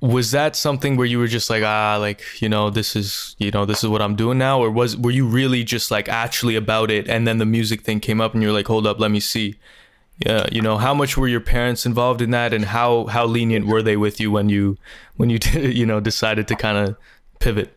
was 0.00 0.30
that 0.30 0.56
something 0.56 0.96
where 0.96 1.06
you 1.06 1.18
were 1.18 1.26
just 1.26 1.50
like, 1.50 1.62
ah, 1.62 1.96
like 2.00 2.22
you 2.40 2.48
know, 2.48 2.70
this 2.70 2.96
is 2.96 3.34
you 3.38 3.50
know, 3.50 3.64
this 3.64 3.82
is 3.82 3.90
what 3.90 4.00
I'm 4.00 4.16
doing 4.16 4.38
now, 4.38 4.60
or 4.60 4.70
was 4.70 4.96
were 4.96 5.10
you 5.10 5.26
really 5.26 5.64
just 5.64 5.90
like 5.90 6.08
actually 6.08 6.56
about 6.56 6.90
it? 6.90 7.08
And 7.08 7.26
then 7.26 7.38
the 7.38 7.46
music 7.46 7.82
thing 7.82 8.00
came 8.00 8.20
up, 8.20 8.32
and 8.32 8.42
you're 8.42 8.52
like, 8.52 8.66
hold 8.66 8.86
up, 8.86 9.00
let 9.00 9.10
me 9.10 9.20
see. 9.20 9.56
Yeah, 10.24 10.46
you 10.52 10.60
know, 10.60 10.76
how 10.76 10.94
much 10.94 11.16
were 11.16 11.28
your 11.28 11.40
parents 11.40 11.84
involved 11.84 12.22
in 12.22 12.30
that, 12.30 12.54
and 12.54 12.66
how 12.66 13.06
how 13.06 13.26
lenient 13.26 13.66
were 13.66 13.82
they 13.82 13.96
with 13.96 14.20
you 14.20 14.30
when 14.30 14.48
you 14.48 14.76
when 15.16 15.30
you 15.30 15.38
you 15.52 15.84
know 15.84 16.00
decided 16.00 16.46
to 16.48 16.54
kind 16.54 16.78
of 16.78 16.96
pivot? 17.40 17.76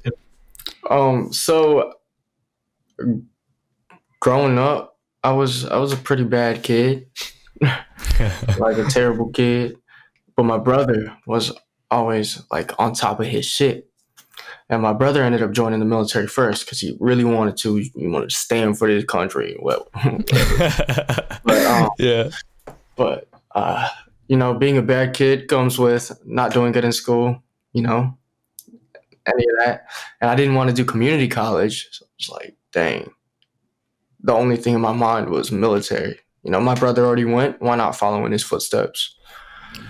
Um, 0.89 1.33
so 1.33 1.93
growing 4.23 4.57
up, 4.57 4.97
I 5.21 5.33
was 5.33 5.65
I 5.65 5.77
was 5.77 5.91
a 5.91 5.97
pretty 5.97 6.23
bad 6.23 6.63
kid, 6.63 7.07
like 7.61 8.77
a 8.77 8.85
terrible 8.89 9.29
kid. 9.31 9.75
But 10.37 10.43
my 10.43 10.57
brother 10.57 11.15
was 11.27 11.51
always 11.91 12.41
like 12.49 12.71
on 12.79 12.93
top 12.93 13.19
of 13.19 13.27
his 13.27 13.45
shit. 13.45 13.89
And 14.69 14.81
my 14.81 14.93
brother 14.93 15.21
ended 15.21 15.43
up 15.43 15.51
joining 15.51 15.79
the 15.79 15.85
military 15.85 16.27
first 16.27 16.65
because 16.65 16.79
he 16.79 16.95
really 17.01 17.25
wanted 17.25 17.57
to. 17.57 17.75
He 17.75 18.07
wanted 18.07 18.29
to 18.29 18.35
stand 18.35 18.79
for 18.79 18.87
his 18.87 19.03
country. 19.03 19.57
Well, 19.59 19.89
but, 21.43 21.65
um, 21.67 21.89
yeah. 21.99 22.29
But 22.95 23.27
uh, 23.53 23.89
you 24.29 24.37
know, 24.37 24.53
being 24.53 24.77
a 24.77 24.81
bad 24.81 25.13
kid 25.13 25.49
comes 25.49 25.77
with 25.77 26.17
not 26.25 26.53
doing 26.53 26.71
good 26.71 26.85
in 26.85 26.93
school. 26.93 27.43
You 27.73 27.81
know, 27.81 28.17
any 29.27 29.43
of 29.43 29.65
that. 29.65 29.87
And 30.21 30.31
I 30.31 30.35
didn't 30.35 30.55
want 30.55 30.69
to 30.69 30.75
do 30.75 30.85
community 30.85 31.27
college. 31.27 31.89
So 31.91 32.05
I 32.05 32.09
was 32.17 32.29
like, 32.29 32.55
dang. 32.71 33.11
The 34.23 34.33
only 34.33 34.57
thing 34.57 34.75
in 34.75 34.81
my 34.81 34.93
mind 34.93 35.29
was 35.29 35.51
military. 35.51 36.19
You 36.43 36.51
know, 36.51 36.59
my 36.59 36.75
brother 36.75 37.05
already 37.05 37.25
went. 37.25 37.61
Why 37.61 37.75
not 37.75 37.95
follow 37.95 38.25
in 38.25 38.31
his 38.31 38.43
footsteps? 38.43 39.15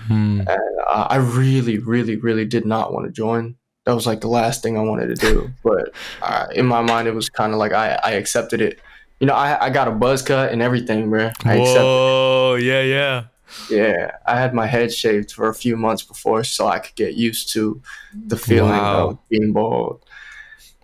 Hmm. 0.06 0.40
And 0.40 0.78
uh, 0.88 1.06
I 1.10 1.16
really, 1.16 1.78
really, 1.78 2.16
really 2.16 2.44
did 2.44 2.64
not 2.64 2.92
want 2.92 3.06
to 3.06 3.12
join. 3.12 3.56
That 3.86 3.94
was 3.94 4.06
like 4.06 4.20
the 4.20 4.28
last 4.28 4.62
thing 4.62 4.78
I 4.78 4.82
wanted 4.82 5.08
to 5.08 5.14
do. 5.14 5.50
But 5.62 5.94
uh, 6.22 6.46
in 6.54 6.66
my 6.66 6.80
mind, 6.80 7.06
it 7.06 7.14
was 7.14 7.28
kind 7.28 7.52
of 7.52 7.58
like 7.58 7.72
I, 7.72 7.98
I 8.02 8.12
accepted 8.12 8.60
it. 8.60 8.80
You 9.20 9.26
know, 9.26 9.34
I, 9.34 9.66
I 9.66 9.70
got 9.70 9.88
a 9.88 9.92
buzz 9.92 10.22
cut 10.22 10.52
and 10.52 10.62
everything, 10.62 11.10
bro. 11.10 11.30
I 11.44 11.58
Whoa, 11.58 12.56
yeah, 12.60 12.82
yeah. 12.82 13.24
Yeah, 13.70 14.10
I 14.26 14.38
had 14.38 14.54
my 14.54 14.66
head 14.66 14.92
shaved 14.92 15.32
for 15.32 15.48
a 15.48 15.54
few 15.54 15.76
months 15.76 16.02
before 16.02 16.44
so 16.44 16.66
I 16.66 16.78
could 16.78 16.94
get 16.96 17.14
used 17.14 17.52
to 17.52 17.80
the 18.26 18.36
feeling 18.36 18.70
wow. 18.70 19.10
of 19.10 19.28
being 19.28 19.52
bald. 19.52 20.03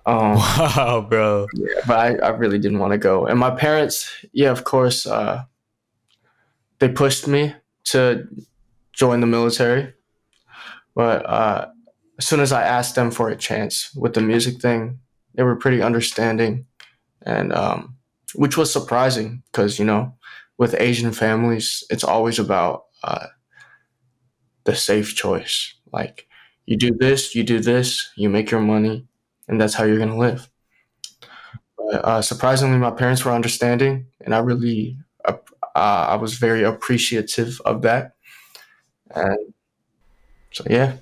Um, 0.06 0.34
wow, 0.34 1.06
bro. 1.08 1.46
Yeah, 1.54 1.66
but 1.86 1.98
I, 1.98 2.26
I 2.26 2.28
really 2.30 2.58
didn't 2.58 2.78
want 2.78 2.92
to 2.92 2.98
go. 2.98 3.26
And 3.26 3.38
my 3.38 3.50
parents, 3.50 4.10
yeah, 4.32 4.50
of 4.50 4.64
course, 4.64 5.06
uh, 5.06 5.44
they 6.78 6.88
pushed 6.88 7.28
me 7.28 7.54
to 7.84 8.26
join 8.92 9.20
the 9.20 9.26
military. 9.26 9.94
But 10.94 11.24
uh, 11.26 11.68
as 12.18 12.26
soon 12.26 12.40
as 12.40 12.52
I 12.52 12.62
asked 12.62 12.94
them 12.94 13.10
for 13.10 13.28
a 13.28 13.36
chance 13.36 13.94
with 13.94 14.14
the 14.14 14.20
music 14.20 14.60
thing, 14.60 15.00
they 15.34 15.42
were 15.42 15.56
pretty 15.56 15.80
understanding, 15.80 16.66
and 17.22 17.52
um, 17.52 17.96
which 18.34 18.56
was 18.56 18.72
surprising 18.72 19.42
because 19.50 19.78
you 19.78 19.84
know 19.84 20.14
with 20.58 20.74
Asian 20.78 21.12
families, 21.12 21.84
it's 21.88 22.04
always 22.04 22.38
about 22.38 22.84
uh, 23.04 23.26
the 24.64 24.74
safe 24.74 25.14
choice. 25.14 25.74
Like 25.92 26.26
you 26.66 26.76
do 26.76 26.90
this, 26.92 27.34
you 27.34 27.44
do 27.44 27.60
this, 27.60 28.10
you 28.16 28.28
make 28.28 28.50
your 28.50 28.60
money, 28.60 29.06
and 29.50 29.60
that's 29.60 29.74
how 29.74 29.84
you're 29.84 29.98
gonna 29.98 30.16
live. 30.16 30.48
But 31.76 32.04
uh, 32.04 32.22
surprisingly, 32.22 32.78
my 32.78 32.92
parents 32.92 33.24
were 33.24 33.32
understanding, 33.32 34.06
and 34.20 34.34
I 34.34 34.38
really, 34.38 34.96
uh, 35.24 35.34
I 35.74 36.14
was 36.14 36.34
very 36.34 36.62
appreciative 36.62 37.60
of 37.64 37.82
that. 37.82 38.12
And 39.14 39.52
so, 40.52 40.64
yeah. 40.70 40.96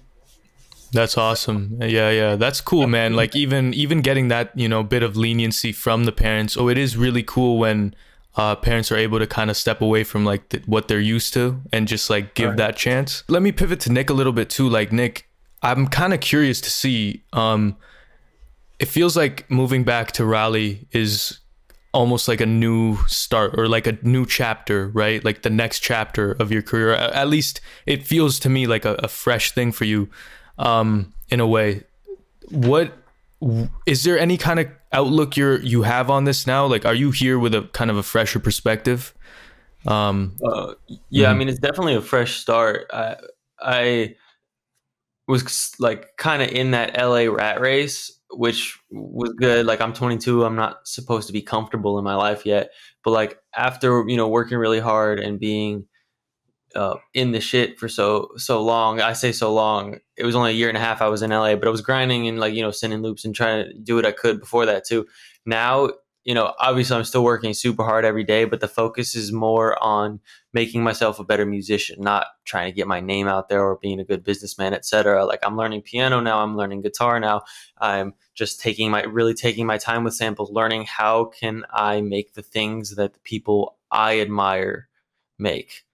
That's 0.92 1.18
awesome. 1.18 1.76
Yeah, 1.82 2.10
yeah. 2.10 2.36
That's 2.36 2.62
cool, 2.62 2.86
man. 2.86 3.14
Like 3.14 3.36
even 3.36 3.74
even 3.74 4.00
getting 4.00 4.28
that, 4.28 4.58
you 4.58 4.66
know, 4.66 4.82
bit 4.82 5.02
of 5.02 5.18
leniency 5.18 5.70
from 5.70 6.04
the 6.04 6.12
parents. 6.12 6.56
Oh, 6.56 6.70
it 6.70 6.78
is 6.78 6.96
really 6.96 7.22
cool 7.22 7.58
when 7.58 7.94
uh, 8.36 8.56
parents 8.56 8.90
are 8.90 8.96
able 8.96 9.18
to 9.18 9.26
kind 9.26 9.50
of 9.50 9.58
step 9.58 9.82
away 9.82 10.02
from 10.02 10.24
like 10.24 10.48
th- 10.48 10.66
what 10.66 10.88
they're 10.88 10.98
used 10.98 11.34
to 11.34 11.60
and 11.74 11.86
just 11.86 12.08
like 12.08 12.34
give 12.34 12.50
right. 12.50 12.56
that 12.56 12.76
chance. 12.78 13.22
Let 13.28 13.42
me 13.42 13.52
pivot 13.52 13.80
to 13.80 13.92
Nick 13.92 14.08
a 14.08 14.14
little 14.14 14.32
bit 14.32 14.48
too. 14.48 14.66
Like 14.66 14.90
Nick, 14.90 15.28
I'm 15.62 15.88
kind 15.88 16.14
of 16.14 16.20
curious 16.20 16.62
to 16.62 16.70
see. 16.70 17.22
Um, 17.34 17.76
it 18.78 18.86
feels 18.86 19.16
like 19.16 19.50
moving 19.50 19.84
back 19.84 20.12
to 20.12 20.24
Raleigh 20.24 20.86
is 20.92 21.40
almost 21.92 22.28
like 22.28 22.40
a 22.40 22.46
new 22.46 22.98
start 23.06 23.58
or 23.58 23.66
like 23.66 23.86
a 23.86 23.98
new 24.02 24.26
chapter, 24.26 24.88
right? 24.88 25.24
Like 25.24 25.42
the 25.42 25.50
next 25.50 25.80
chapter 25.80 26.32
of 26.32 26.52
your 26.52 26.62
career. 26.62 26.92
At 26.92 27.28
least 27.28 27.60
it 27.86 28.06
feels 28.06 28.38
to 28.40 28.48
me 28.48 28.66
like 28.66 28.84
a, 28.84 28.94
a 28.94 29.08
fresh 29.08 29.52
thing 29.52 29.72
for 29.72 29.84
you, 29.84 30.08
um, 30.58 31.12
in 31.30 31.40
a 31.40 31.46
way. 31.46 31.84
What 32.50 32.92
is 33.86 34.04
there 34.04 34.18
any 34.18 34.36
kind 34.36 34.60
of 34.60 34.68
outlook 34.92 35.36
you're 35.36 35.60
you 35.60 35.82
have 35.82 36.10
on 36.10 36.24
this 36.24 36.46
now? 36.46 36.66
Like, 36.66 36.84
are 36.84 36.94
you 36.94 37.10
here 37.10 37.38
with 37.38 37.54
a 37.54 37.62
kind 37.72 37.90
of 37.90 37.96
a 37.96 38.02
fresher 38.02 38.38
perspective? 38.38 39.14
Um, 39.86 40.36
uh, 40.44 40.74
yeah, 41.08 41.26
mm-hmm. 41.26 41.34
I 41.34 41.38
mean, 41.38 41.48
it's 41.48 41.60
definitely 41.60 41.94
a 41.94 42.00
fresh 42.00 42.36
start. 42.36 42.86
I 42.92 43.16
I 43.60 44.16
was 45.26 45.74
like 45.78 46.16
kind 46.16 46.42
of 46.42 46.48
in 46.48 46.72
that 46.72 46.96
LA 46.96 47.30
rat 47.30 47.60
race, 47.60 48.17
which 48.30 48.78
was 48.90 49.32
good. 49.34 49.66
Like, 49.66 49.80
I'm 49.80 49.92
22, 49.92 50.44
I'm 50.44 50.56
not 50.56 50.86
supposed 50.86 51.26
to 51.28 51.32
be 51.32 51.42
comfortable 51.42 51.98
in 51.98 52.04
my 52.04 52.14
life 52.14 52.44
yet, 52.44 52.70
but 53.04 53.10
like 53.10 53.38
after 53.56 54.04
you 54.06 54.16
know 54.16 54.28
working 54.28 54.58
really 54.58 54.80
hard 54.80 55.20
and 55.20 55.40
being 55.40 55.86
uh, 56.74 56.96
in 57.14 57.32
the 57.32 57.40
shit 57.40 57.78
for 57.78 57.88
so 57.88 58.28
so 58.36 58.62
long. 58.62 59.00
I 59.00 59.12
say 59.12 59.32
so 59.32 59.52
long. 59.52 59.98
It 60.16 60.24
was 60.24 60.34
only 60.34 60.50
a 60.50 60.54
year 60.54 60.68
and 60.68 60.76
a 60.76 60.80
half 60.80 61.02
I 61.02 61.08
was 61.08 61.22
in 61.22 61.30
LA, 61.30 61.56
but 61.56 61.66
I 61.66 61.70
was 61.70 61.80
grinding 61.80 62.28
and 62.28 62.38
like 62.38 62.54
you 62.54 62.62
know 62.62 62.70
sending 62.70 63.02
loops 63.02 63.24
and 63.24 63.34
trying 63.34 63.64
to 63.64 63.78
do 63.78 63.96
what 63.96 64.06
I 64.06 64.12
could 64.12 64.40
before 64.40 64.66
that 64.66 64.84
too. 64.86 65.06
Now 65.46 65.90
you 66.28 66.34
know 66.34 66.52
obviously 66.58 66.94
I'm 66.94 67.04
still 67.04 67.24
working 67.24 67.54
super 67.54 67.82
hard 67.82 68.04
every 68.04 68.22
day, 68.22 68.44
but 68.44 68.60
the 68.60 68.68
focus 68.68 69.14
is 69.14 69.32
more 69.32 69.82
on 69.82 70.20
making 70.52 70.82
myself 70.82 71.18
a 71.18 71.24
better 71.24 71.46
musician, 71.46 72.02
not 72.02 72.26
trying 72.44 72.70
to 72.70 72.76
get 72.76 72.86
my 72.86 73.00
name 73.00 73.26
out 73.26 73.48
there 73.48 73.64
or 73.64 73.78
being 73.80 73.98
a 73.98 74.04
good 74.04 74.24
businessman, 74.24 74.74
etc. 74.74 75.24
Like 75.24 75.38
I'm 75.42 75.56
learning 75.56 75.82
piano 75.82 76.20
now, 76.20 76.40
I'm 76.40 76.54
learning 76.54 76.82
guitar 76.82 77.18
now. 77.18 77.44
I'm 77.78 78.12
just 78.34 78.60
taking 78.60 78.90
my 78.90 79.04
really 79.04 79.32
taking 79.32 79.64
my 79.64 79.78
time 79.78 80.04
with 80.04 80.12
samples, 80.12 80.50
learning 80.50 80.84
how 80.84 81.24
can 81.24 81.64
I 81.72 82.02
make 82.02 82.34
the 82.34 82.42
things 82.42 82.96
that 82.96 83.14
the 83.14 83.20
people 83.20 83.78
I 83.90 84.20
admire 84.20 84.90
make 85.38 85.86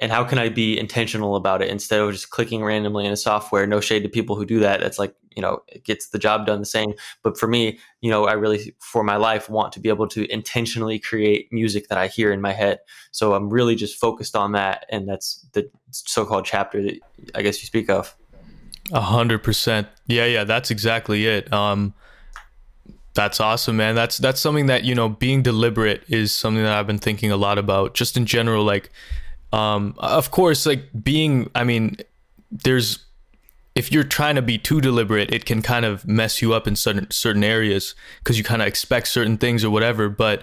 and 0.00 0.10
how 0.10 0.24
can 0.24 0.38
I 0.38 0.48
be 0.48 0.78
intentional 0.78 1.36
about 1.36 1.62
it 1.62 1.68
instead 1.68 2.00
of 2.00 2.10
just 2.12 2.30
clicking 2.30 2.64
randomly 2.64 3.06
in 3.06 3.12
a 3.12 3.16
software? 3.16 3.66
No 3.66 3.80
shade 3.80 4.02
to 4.02 4.08
people 4.08 4.34
who 4.34 4.44
do 4.44 4.58
that. 4.60 4.80
That's 4.80 4.98
like, 4.98 5.14
you 5.36 5.42
know, 5.42 5.62
it 5.68 5.84
gets 5.84 6.08
the 6.08 6.18
job 6.18 6.46
done 6.46 6.58
the 6.58 6.66
same. 6.66 6.94
But 7.22 7.38
for 7.38 7.46
me, 7.46 7.78
you 8.00 8.10
know, 8.10 8.26
I 8.26 8.32
really, 8.32 8.74
for 8.80 9.04
my 9.04 9.16
life, 9.16 9.48
want 9.48 9.72
to 9.74 9.80
be 9.80 9.88
able 9.88 10.08
to 10.08 10.30
intentionally 10.32 10.98
create 10.98 11.52
music 11.52 11.88
that 11.88 11.98
I 11.98 12.08
hear 12.08 12.32
in 12.32 12.40
my 12.40 12.52
head. 12.52 12.80
So 13.12 13.34
I'm 13.34 13.48
really 13.48 13.76
just 13.76 13.98
focused 14.00 14.34
on 14.34 14.52
that. 14.52 14.84
And 14.90 15.08
that's 15.08 15.46
the 15.52 15.70
so 15.90 16.24
called 16.24 16.44
chapter 16.44 16.82
that 16.82 17.00
I 17.34 17.42
guess 17.42 17.60
you 17.60 17.66
speak 17.66 17.88
of. 17.88 18.16
A 18.92 19.00
hundred 19.00 19.42
percent. 19.42 19.86
Yeah, 20.06 20.26
yeah, 20.26 20.44
that's 20.44 20.70
exactly 20.70 21.26
it. 21.26 21.50
Um, 21.52 21.94
that's 23.14 23.40
awesome, 23.40 23.76
man. 23.76 23.94
That's 23.94 24.18
that's 24.18 24.40
something 24.40 24.66
that 24.66 24.84
you 24.84 24.94
know, 24.94 25.08
being 25.08 25.42
deliberate 25.42 26.02
is 26.08 26.34
something 26.34 26.62
that 26.62 26.72
I've 26.72 26.86
been 26.86 26.98
thinking 26.98 27.30
a 27.30 27.36
lot 27.36 27.58
about. 27.58 27.94
Just 27.94 28.16
in 28.16 28.26
general, 28.26 28.64
like 28.64 28.90
um, 29.54 29.94
of 29.98 30.30
course, 30.30 30.66
like 30.66 30.82
being, 31.02 31.48
I 31.54 31.64
mean, 31.64 31.96
there's 32.50 32.98
if 33.74 33.90
you're 33.90 34.04
trying 34.04 34.36
to 34.36 34.42
be 34.42 34.56
too 34.58 34.80
deliberate, 34.80 35.32
it 35.32 35.44
can 35.44 35.60
kind 35.62 35.84
of 35.84 36.06
mess 36.06 36.40
you 36.40 36.52
up 36.54 36.66
in 36.66 36.76
certain 36.76 37.10
certain 37.10 37.44
areas 37.44 37.94
because 38.18 38.36
you 38.36 38.44
kind 38.44 38.62
of 38.62 38.68
expect 38.68 39.08
certain 39.08 39.38
things 39.38 39.64
or 39.64 39.70
whatever. 39.70 40.08
But 40.08 40.42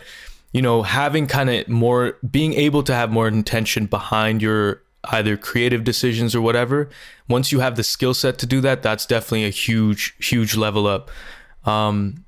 you 0.54 0.62
know, 0.62 0.84
having 0.84 1.28
kind 1.28 1.50
of 1.50 1.68
more, 1.68 2.18
being 2.30 2.54
able 2.54 2.84
to 2.84 2.94
have 2.94 3.12
more 3.12 3.28
intention 3.28 3.86
behind 3.86 4.42
your 4.42 4.82
either 5.06 5.36
creative 5.36 5.84
decisions 5.84 6.36
or 6.36 6.42
whatever. 6.42 6.90
Once 7.28 7.52
you 7.52 7.60
have 7.60 7.76
the 7.76 7.84
skill 7.84 8.14
set 8.14 8.38
to 8.38 8.46
do 8.46 8.62
that, 8.62 8.84
that's 8.84 9.06
definitely 9.06 9.46
a 9.46 9.50
huge, 9.50 10.14
huge 10.20 10.56
level 10.56 10.88
up. 10.88 11.10
Um, 11.66 12.26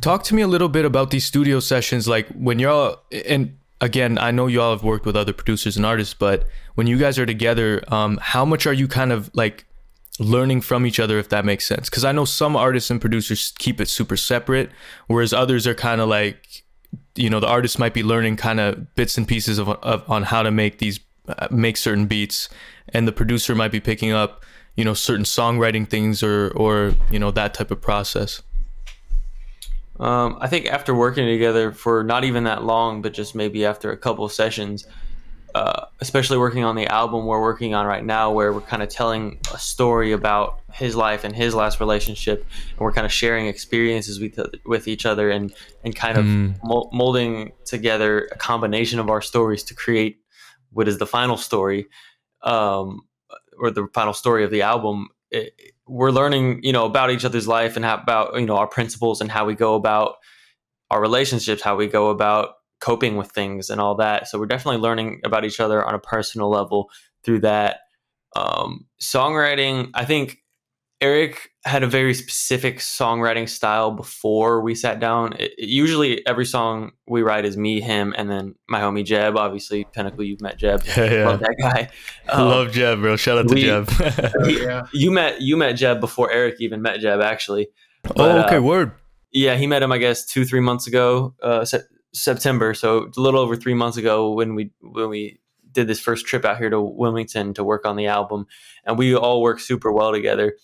talk 0.00 0.24
to 0.24 0.34
me 0.34 0.42
a 0.42 0.48
little 0.48 0.68
bit 0.68 0.84
about 0.84 1.10
these 1.10 1.24
studio 1.24 1.60
sessions, 1.60 2.06
like 2.06 2.28
when 2.28 2.58
you're 2.58 2.96
and 3.26 3.56
again, 3.80 4.18
I 4.18 4.30
know 4.30 4.46
you 4.46 4.60
all 4.60 4.72
have 4.72 4.82
worked 4.82 5.06
with 5.06 5.16
other 5.16 5.32
producers 5.32 5.76
and 5.76 5.86
artists, 5.86 6.14
but 6.14 6.46
when 6.74 6.86
you 6.86 6.98
guys 6.98 7.18
are 7.18 7.26
together, 7.26 7.82
um, 7.88 8.18
how 8.20 8.44
much 8.44 8.66
are 8.66 8.72
you 8.72 8.88
kind 8.88 9.12
of 9.12 9.30
like 9.34 9.64
learning 10.18 10.60
from 10.60 10.84
each 10.84 11.00
other, 11.00 11.18
if 11.18 11.28
that 11.30 11.44
makes 11.44 11.66
sense? 11.66 11.88
Because 11.88 12.04
I 12.04 12.12
know 12.12 12.24
some 12.24 12.56
artists 12.56 12.90
and 12.90 13.00
producers 13.00 13.52
keep 13.58 13.80
it 13.80 13.88
super 13.88 14.16
separate, 14.16 14.70
whereas 15.06 15.32
others 15.32 15.66
are 15.66 15.74
kind 15.74 16.00
of 16.00 16.08
like, 16.08 16.64
you 17.14 17.30
know, 17.30 17.40
the 17.40 17.48
artist 17.48 17.78
might 17.78 17.94
be 17.94 18.02
learning 18.02 18.36
kind 18.36 18.60
of 18.60 18.94
bits 18.94 19.16
and 19.16 19.26
pieces 19.26 19.58
of, 19.58 19.68
of 19.68 20.08
on 20.08 20.24
how 20.24 20.42
to 20.42 20.50
make 20.50 20.78
these 20.78 21.00
uh, 21.28 21.48
make 21.50 21.76
certain 21.76 22.06
beats, 22.06 22.48
and 22.88 23.06
the 23.06 23.12
producer 23.12 23.54
might 23.54 23.70
be 23.70 23.80
picking 23.80 24.10
up, 24.10 24.44
you 24.76 24.84
know, 24.84 24.94
certain 24.94 25.24
songwriting 25.24 25.88
things 25.88 26.22
or 26.22 26.50
or 26.56 26.94
you 27.10 27.18
know 27.18 27.30
that 27.30 27.54
type 27.54 27.70
of 27.70 27.80
process. 27.80 28.42
Um, 30.00 30.38
I 30.40 30.48
think 30.48 30.66
after 30.66 30.94
working 30.94 31.26
together 31.26 31.72
for 31.72 32.02
not 32.02 32.24
even 32.24 32.44
that 32.44 32.64
long, 32.64 33.02
but 33.02 33.12
just 33.12 33.34
maybe 33.34 33.66
after 33.66 33.92
a 33.92 33.98
couple 33.98 34.24
of 34.24 34.32
sessions, 34.32 34.86
uh, 35.54 35.86
especially 36.00 36.38
working 36.38 36.64
on 36.64 36.74
the 36.74 36.86
album 36.86 37.26
we're 37.26 37.40
working 37.40 37.74
on 37.74 37.84
right 37.84 38.04
now, 38.04 38.32
where 38.32 38.50
we're 38.50 38.62
kind 38.62 38.82
of 38.82 38.88
telling 38.88 39.38
a 39.52 39.58
story 39.58 40.12
about 40.12 40.60
his 40.72 40.96
life 40.96 41.22
and 41.22 41.36
his 41.36 41.54
last 41.54 41.80
relationship, 41.80 42.46
and 42.70 42.78
we're 42.78 42.92
kind 42.92 43.04
of 43.04 43.12
sharing 43.12 43.46
experiences 43.46 44.18
with 44.20 44.40
with 44.64 44.88
each 44.88 45.04
other 45.04 45.30
and 45.30 45.52
and 45.84 45.94
kind 45.94 46.16
of 46.16 46.24
mm. 46.24 46.54
molding 46.92 47.52
together 47.66 48.28
a 48.32 48.38
combination 48.38 48.98
of 48.98 49.10
our 49.10 49.20
stories 49.20 49.62
to 49.64 49.74
create 49.74 50.20
what 50.72 50.88
is 50.88 50.96
the 50.96 51.06
final 51.06 51.36
story, 51.36 51.86
um, 52.42 53.02
or 53.58 53.70
the 53.70 53.86
final 53.92 54.14
story 54.14 54.44
of 54.44 54.50
the 54.50 54.62
album. 54.62 55.08
It, 55.30 55.52
we're 55.90 56.10
learning, 56.10 56.60
you 56.62 56.72
know, 56.72 56.86
about 56.86 57.10
each 57.10 57.24
other's 57.24 57.48
life 57.48 57.76
and 57.76 57.84
how, 57.84 57.96
about, 57.96 58.38
you 58.38 58.46
know, 58.46 58.56
our 58.56 58.68
principles 58.68 59.20
and 59.20 59.30
how 59.30 59.44
we 59.44 59.54
go 59.54 59.74
about 59.74 60.14
our 60.90 61.00
relationships, 61.00 61.62
how 61.62 61.76
we 61.76 61.88
go 61.88 62.10
about 62.10 62.50
coping 62.80 63.16
with 63.16 63.30
things 63.30 63.70
and 63.70 63.80
all 63.80 63.96
that. 63.96 64.28
So 64.28 64.38
we're 64.38 64.46
definitely 64.46 64.80
learning 64.80 65.20
about 65.24 65.44
each 65.44 65.60
other 65.60 65.84
on 65.84 65.94
a 65.94 65.98
personal 65.98 66.48
level 66.48 66.90
through 67.24 67.40
that. 67.40 67.80
Um, 68.36 68.86
songwriting, 69.02 69.90
I 69.94 70.04
think 70.04 70.38
Eric 71.02 71.50
had 71.64 71.82
a 71.82 71.86
very 71.86 72.12
specific 72.12 72.78
songwriting 72.78 73.48
style 73.48 73.90
before 73.90 74.60
we 74.60 74.74
sat 74.74 75.00
down. 75.00 75.32
It, 75.38 75.52
it, 75.56 75.68
usually, 75.68 76.26
every 76.26 76.44
song 76.44 76.92
we 77.08 77.22
write 77.22 77.46
is 77.46 77.56
me, 77.56 77.80
him, 77.80 78.14
and 78.18 78.30
then 78.30 78.54
my 78.68 78.80
homie 78.80 79.04
Jeb. 79.04 79.36
Obviously, 79.36 79.86
Pinnacle, 79.92 80.24
you've 80.24 80.42
met 80.42 80.58
Jeb. 80.58 80.82
Yeah, 80.84 81.12
yeah. 81.12 81.28
Love 81.28 81.40
that 81.40 81.56
guy. 81.58 81.88
Um, 82.28 82.48
Love 82.48 82.70
Jeb, 82.70 83.00
bro. 83.00 83.16
Shout 83.16 83.38
out 83.38 83.48
to 83.48 83.54
we, 83.54 83.62
Jeb. 83.62 83.90
yeah. 84.44 84.82
You 84.92 85.10
met 85.10 85.40
you 85.40 85.56
met 85.56 85.72
Jeb 85.72 86.00
before 86.00 86.30
Eric 86.30 86.56
even 86.60 86.80
met 86.80 87.00
Jeb, 87.00 87.20
actually. 87.20 87.68
But, 88.02 88.18
oh, 88.18 88.42
okay. 88.44 88.56
Uh, 88.56 88.62
word. 88.62 88.92
Yeah, 89.32 89.56
he 89.56 89.66
met 89.66 89.82
him. 89.82 89.90
I 89.90 89.98
guess 89.98 90.24
two, 90.24 90.44
three 90.44 90.60
months 90.60 90.86
ago, 90.86 91.34
uh, 91.42 91.64
se- 91.64 91.88
September. 92.12 92.72
So 92.74 93.10
a 93.16 93.20
little 93.20 93.40
over 93.40 93.56
three 93.56 93.74
months 93.74 93.96
ago 93.96 94.32
when 94.32 94.54
we 94.54 94.70
when 94.80 95.08
we 95.08 95.40
did 95.72 95.88
this 95.88 95.98
first 95.98 96.26
trip 96.26 96.44
out 96.44 96.58
here 96.58 96.70
to 96.70 96.80
Wilmington 96.80 97.54
to 97.54 97.64
work 97.64 97.84
on 97.84 97.96
the 97.96 98.06
album, 98.06 98.46
and 98.84 98.96
we 98.96 99.16
all 99.16 99.42
work 99.42 99.58
super 99.58 99.90
well 99.90 100.12
together 100.12 100.56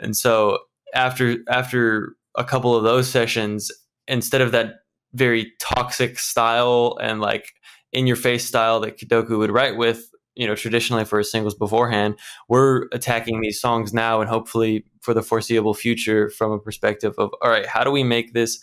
and 0.00 0.16
so 0.16 0.58
after 0.94 1.36
after 1.48 2.16
a 2.36 2.44
couple 2.44 2.74
of 2.74 2.82
those 2.82 3.08
sessions, 3.08 3.70
instead 4.08 4.40
of 4.40 4.52
that 4.52 4.76
very 5.14 5.52
toxic 5.60 6.18
style 6.18 6.96
and 7.00 7.20
like 7.20 7.52
in 7.92 8.06
your 8.06 8.16
face 8.16 8.44
style 8.44 8.80
that 8.80 8.96
Kidoku 8.98 9.38
would 9.38 9.50
write 9.50 9.76
with, 9.76 10.10
you 10.36 10.46
know, 10.46 10.54
traditionally 10.54 11.04
for 11.04 11.18
his 11.18 11.30
singles 11.30 11.54
beforehand, 11.54 12.16
we're 12.48 12.86
attacking 12.92 13.40
these 13.40 13.60
songs 13.60 13.92
now 13.92 14.20
and 14.20 14.30
hopefully 14.30 14.84
for 15.00 15.12
the 15.12 15.22
foreseeable 15.22 15.74
future 15.74 16.30
from 16.30 16.52
a 16.52 16.58
perspective 16.58 17.14
of 17.18 17.30
all 17.42 17.50
right, 17.50 17.66
how 17.66 17.82
do 17.84 17.90
we 17.90 18.04
make 18.04 18.32
this 18.32 18.60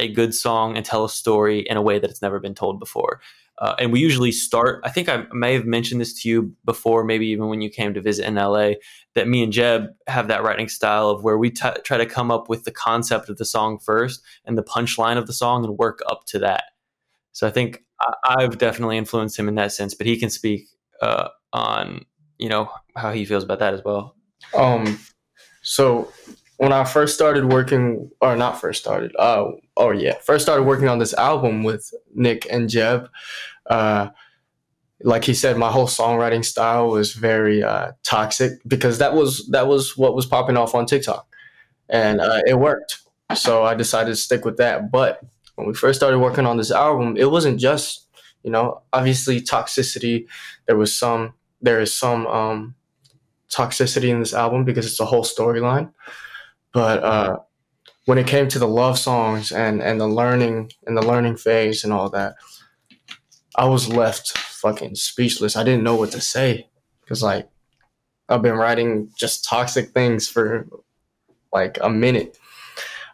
a 0.00 0.08
good 0.08 0.34
song 0.34 0.76
and 0.76 0.84
tell 0.84 1.04
a 1.04 1.10
story 1.10 1.60
in 1.60 1.76
a 1.76 1.82
way 1.82 1.98
that 1.98 2.10
it's 2.10 2.22
never 2.22 2.40
been 2.40 2.54
told 2.54 2.80
before? 2.80 3.20
Uh, 3.60 3.74
and 3.78 3.92
we 3.92 4.00
usually 4.00 4.32
start, 4.32 4.80
I 4.84 4.90
think 4.90 5.10
I 5.10 5.26
may 5.32 5.52
have 5.52 5.66
mentioned 5.66 6.00
this 6.00 6.22
to 6.22 6.28
you 6.28 6.54
before, 6.64 7.04
maybe 7.04 7.26
even 7.26 7.48
when 7.48 7.60
you 7.60 7.68
came 7.68 7.92
to 7.92 8.00
visit 8.00 8.24
in 8.26 8.36
LA, 8.36 8.72
that 9.14 9.28
me 9.28 9.42
and 9.42 9.52
Jeb 9.52 9.88
have 10.06 10.28
that 10.28 10.42
writing 10.42 10.68
style 10.68 11.10
of 11.10 11.22
where 11.22 11.36
we 11.36 11.50
t- 11.50 11.68
try 11.84 11.98
to 11.98 12.06
come 12.06 12.30
up 12.30 12.48
with 12.48 12.64
the 12.64 12.70
concept 12.70 13.28
of 13.28 13.36
the 13.36 13.44
song 13.44 13.78
first 13.78 14.22
and 14.46 14.56
the 14.56 14.62
punchline 14.62 15.18
of 15.18 15.26
the 15.26 15.34
song 15.34 15.62
and 15.64 15.76
work 15.76 16.00
up 16.08 16.24
to 16.28 16.38
that. 16.38 16.64
So 17.32 17.46
I 17.46 17.50
think 17.50 17.84
I- 18.24 18.40
have 18.40 18.56
definitely 18.56 18.96
influenced 18.96 19.38
him 19.38 19.46
in 19.46 19.56
that 19.56 19.72
sense, 19.72 19.94
but 19.94 20.06
he 20.06 20.16
can 20.16 20.30
speak 20.30 20.68
uh, 21.02 21.28
on, 21.52 22.06
you 22.38 22.48
know, 22.48 22.70
how 22.96 23.12
he 23.12 23.26
feels 23.26 23.44
about 23.44 23.58
that 23.58 23.74
as 23.74 23.82
well. 23.84 24.16
Um, 24.54 24.98
so 25.62 26.10
when 26.60 26.74
I 26.74 26.84
first 26.84 27.14
started 27.14 27.50
working, 27.50 28.10
or 28.20 28.36
not 28.36 28.60
first 28.60 28.82
started, 28.82 29.16
uh, 29.18 29.46
oh 29.78 29.92
yeah, 29.92 30.18
first 30.18 30.44
started 30.44 30.64
working 30.64 30.88
on 30.88 30.98
this 30.98 31.14
album 31.14 31.64
with 31.64 31.90
Nick 32.14 32.46
and 32.50 32.68
Jeb, 32.68 33.08
uh, 33.70 34.10
like 35.02 35.24
he 35.24 35.32
said, 35.32 35.56
my 35.56 35.70
whole 35.70 35.86
songwriting 35.86 36.44
style 36.44 36.90
was 36.90 37.14
very 37.14 37.62
uh, 37.62 37.92
toxic 38.02 38.60
because 38.66 38.98
that 38.98 39.14
was 39.14 39.48
that 39.48 39.68
was 39.68 39.96
what 39.96 40.14
was 40.14 40.26
popping 40.26 40.58
off 40.58 40.74
on 40.74 40.84
TikTok, 40.84 41.26
and 41.88 42.20
uh, 42.20 42.42
it 42.46 42.58
worked. 42.58 42.98
So 43.34 43.64
I 43.64 43.74
decided 43.74 44.10
to 44.10 44.16
stick 44.16 44.44
with 44.44 44.58
that. 44.58 44.90
But 44.90 45.22
when 45.54 45.66
we 45.66 45.72
first 45.72 45.98
started 45.98 46.18
working 46.18 46.44
on 46.44 46.58
this 46.58 46.70
album, 46.70 47.16
it 47.16 47.30
wasn't 47.30 47.58
just 47.58 48.06
you 48.42 48.50
know 48.50 48.82
obviously 48.92 49.40
toxicity. 49.40 50.26
There 50.66 50.76
was 50.76 50.94
some 50.94 51.32
there 51.62 51.80
is 51.80 51.94
some 51.94 52.26
um, 52.26 52.74
toxicity 53.50 54.10
in 54.10 54.20
this 54.20 54.34
album 54.34 54.66
because 54.66 54.84
it's 54.84 55.00
a 55.00 55.06
whole 55.06 55.24
storyline. 55.24 55.90
But 56.72 57.02
uh, 57.02 57.38
when 58.06 58.18
it 58.18 58.26
came 58.26 58.48
to 58.48 58.58
the 58.58 58.68
love 58.68 58.98
songs 58.98 59.52
and 59.52 59.82
and 59.82 60.00
the 60.00 60.06
learning 60.06 60.72
and 60.86 60.96
the 60.96 61.06
learning 61.06 61.36
phase 61.36 61.84
and 61.84 61.92
all 61.92 62.10
that, 62.10 62.34
I 63.56 63.66
was 63.66 63.88
left 63.88 64.36
fucking 64.36 64.94
speechless. 64.94 65.56
I 65.56 65.64
didn't 65.64 65.84
know 65.84 65.96
what 65.96 66.12
to 66.12 66.20
say 66.20 66.68
because 67.00 67.22
like 67.22 67.48
I've 68.28 68.42
been 68.42 68.56
writing 68.56 69.10
just 69.18 69.44
toxic 69.44 69.90
things 69.90 70.28
for 70.28 70.68
like 71.52 71.78
a 71.82 71.90
minute. 71.90 72.38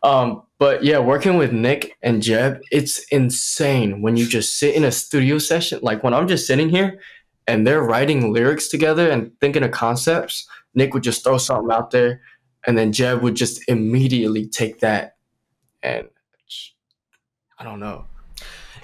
Um, 0.02 0.42
but 0.58 0.84
yeah, 0.84 0.98
working 0.98 1.36
with 1.36 1.52
Nick 1.52 1.96
and 2.02 2.22
Jeb, 2.22 2.60
it's 2.70 3.04
insane 3.08 4.02
when 4.02 4.16
you 4.16 4.26
just 4.26 4.58
sit 4.58 4.74
in 4.74 4.84
a 4.84 4.92
studio 4.92 5.38
session. 5.38 5.80
Like 5.82 6.02
when 6.02 6.14
I'm 6.14 6.28
just 6.28 6.46
sitting 6.46 6.68
here 6.68 7.00
and 7.46 7.66
they're 7.66 7.82
writing 7.82 8.32
lyrics 8.32 8.68
together 8.68 9.10
and 9.10 9.32
thinking 9.40 9.62
of 9.62 9.70
concepts, 9.70 10.46
Nick 10.74 10.94
would 10.94 11.02
just 11.02 11.24
throw 11.24 11.38
something 11.38 11.72
out 11.72 11.90
there, 11.90 12.20
and 12.66 12.76
then 12.76 12.92
Jeb 12.92 13.22
would 13.22 13.34
just 13.36 13.68
immediately 13.68 14.46
take 14.46 14.80
that 14.80 15.16
and 15.82 16.08
I 17.58 17.64
don't 17.64 17.80
know 17.80 18.04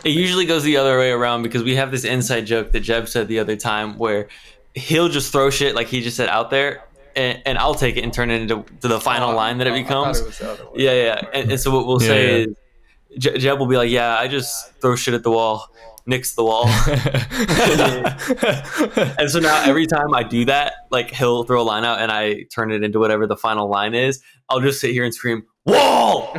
It 0.05 0.11
usually 0.11 0.47
goes 0.47 0.63
the 0.65 0.77
other 0.77 0.99
way 0.99 1.11
around 1.11 1.43
because 1.43 1.63
we 1.63 1.75
have 1.77 1.91
this 1.91 2.05
inside 2.05 2.43
joke 2.47 2.73
that 2.73 2.81
Jeb 2.81 3.09
said 3.09 3.29
the 3.29 3.39
other 3.39 3.57
time 3.57 3.99
where 3.99 4.29
he'll 4.75 5.09
just 5.09 5.31
throw 5.33 5.51
shit 5.51 5.75
like 5.75 5.89
he 5.89 6.01
just 6.01 6.17
said 6.17 6.29
out 6.31 6.49
there, 6.51 6.83
and, 7.15 7.43
and 7.45 7.59
I'll 7.59 7.75
take 7.75 7.97
it 7.99 8.03
and 8.05 8.13
turn 8.13 8.31
it 8.31 8.41
into 8.41 8.65
to 8.81 8.89
the 8.89 8.97
oh, 8.97 9.01
final 9.01 9.31
Oh, 9.31 9.37
line 9.37 9.59
that 9.59 9.67
it 9.67 9.75
becomes. 9.75 10.19
it 10.21 10.25
was 10.27 10.39
the 10.39 10.51
other 10.51 10.65
way. 10.65 10.71
Yeah, 10.77 10.93
yeah. 10.93 11.21
And, 11.35 11.51
and 11.53 11.61
so 11.61 11.71
what 11.71 11.87
we'll 11.87 12.01
Yeah, 12.03 12.09
say 12.09 12.41
yeah. 12.41 12.47
is 12.47 13.19
Je- 13.19 13.39
Jeb 13.39 13.59
will 13.59 13.67
be 13.67 13.77
like, 13.77 13.91
"Yeah, 13.91 14.17
I 14.17 14.29
just 14.29 14.73
throw 14.81 14.97
shit 14.97 15.13
at 15.13 15.23
the 15.23 15.31
wall, 15.31 15.69
Nick's 16.07 16.35
the 16.35 16.45
wall." 16.45 16.67
and 19.19 19.31
so 19.31 19.41
now 19.41 19.63
every 19.65 19.87
time 19.87 20.15
I 20.15 20.23
do 20.23 20.45
that, 20.47 20.75
like 20.91 21.11
he'll 21.11 21.45
throw 21.45 21.61
a 21.61 21.65
line 21.65 21.85
out 21.85 22.01
and 22.01 22.11
I 22.11 22.45
turn 22.55 22.73
it 22.73 22.83
into 22.83 22.99
whatever 22.99 23.27
the 23.27 23.37
final 23.37 23.69
line 23.69 23.95
is. 23.95 24.23
I'll 24.49 24.61
just 24.61 24.81
sit 24.81 24.93
here 24.93 25.05
and 25.05 25.15
scream, 25.15 25.45
"Wall!" 25.65 26.37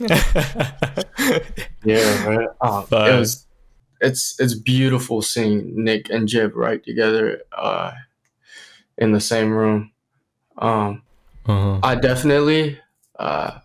Yeah, 1.84 2.28
man. 2.28 2.48
Um, 2.60 2.84
it 2.90 3.18
was. 3.18 3.46
It's 4.00 4.38
it's 4.40 4.54
beautiful 4.54 5.22
seeing 5.22 5.84
Nick 5.84 6.10
and 6.10 6.26
Jeb 6.26 6.56
write 6.56 6.84
together 6.84 7.42
uh, 7.56 7.92
in 8.98 9.12
the 9.12 9.20
same 9.20 9.52
room. 9.52 9.92
Um, 10.58 11.02
uh-huh. 11.46 11.80
I 11.82 11.94
definitely, 11.94 12.78
uh, 13.18 13.58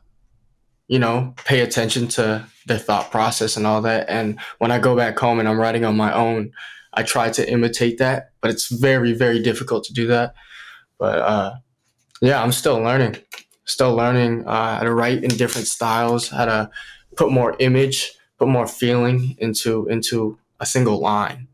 you 0.87 0.99
know, 0.99 1.33
pay 1.45 1.61
attention 1.61 2.07
to 2.09 2.45
their 2.67 2.77
thought 2.77 3.11
process 3.11 3.57
and 3.57 3.65
all 3.65 3.81
that. 3.81 4.09
And 4.09 4.39
when 4.59 4.71
I 4.71 4.79
go 4.79 4.95
back 4.95 5.17
home 5.17 5.39
and 5.39 5.47
I'm 5.47 5.59
writing 5.59 5.85
on 5.85 5.97
my 5.97 6.13
own, 6.13 6.51
I 6.93 7.03
try 7.03 7.29
to 7.29 7.51
imitate 7.51 7.97
that, 7.99 8.31
but 8.41 8.51
it's 8.51 8.69
very, 8.69 9.13
very 9.13 9.41
difficult 9.41 9.83
to 9.85 9.93
do 9.93 10.07
that. 10.07 10.33
But 10.97 11.19
uh, 11.19 11.55
yeah, 12.21 12.41
I'm 12.41 12.51
still 12.51 12.79
learning. 12.79 13.17
Still 13.65 13.95
learning 13.95 14.45
uh, 14.47 14.77
how 14.77 14.83
to 14.83 14.93
write 14.93 15.23
in 15.23 15.29
different 15.31 15.67
styles, 15.67 16.29
how 16.29 16.45
to 16.45 16.69
put 17.15 17.31
more 17.31 17.55
image, 17.59 18.13
put 18.39 18.47
more 18.47 18.67
feeling 18.67 19.35
into 19.39 19.87
into 19.87 20.39
a 20.59 20.65
single 20.65 20.99
line. 20.99 21.47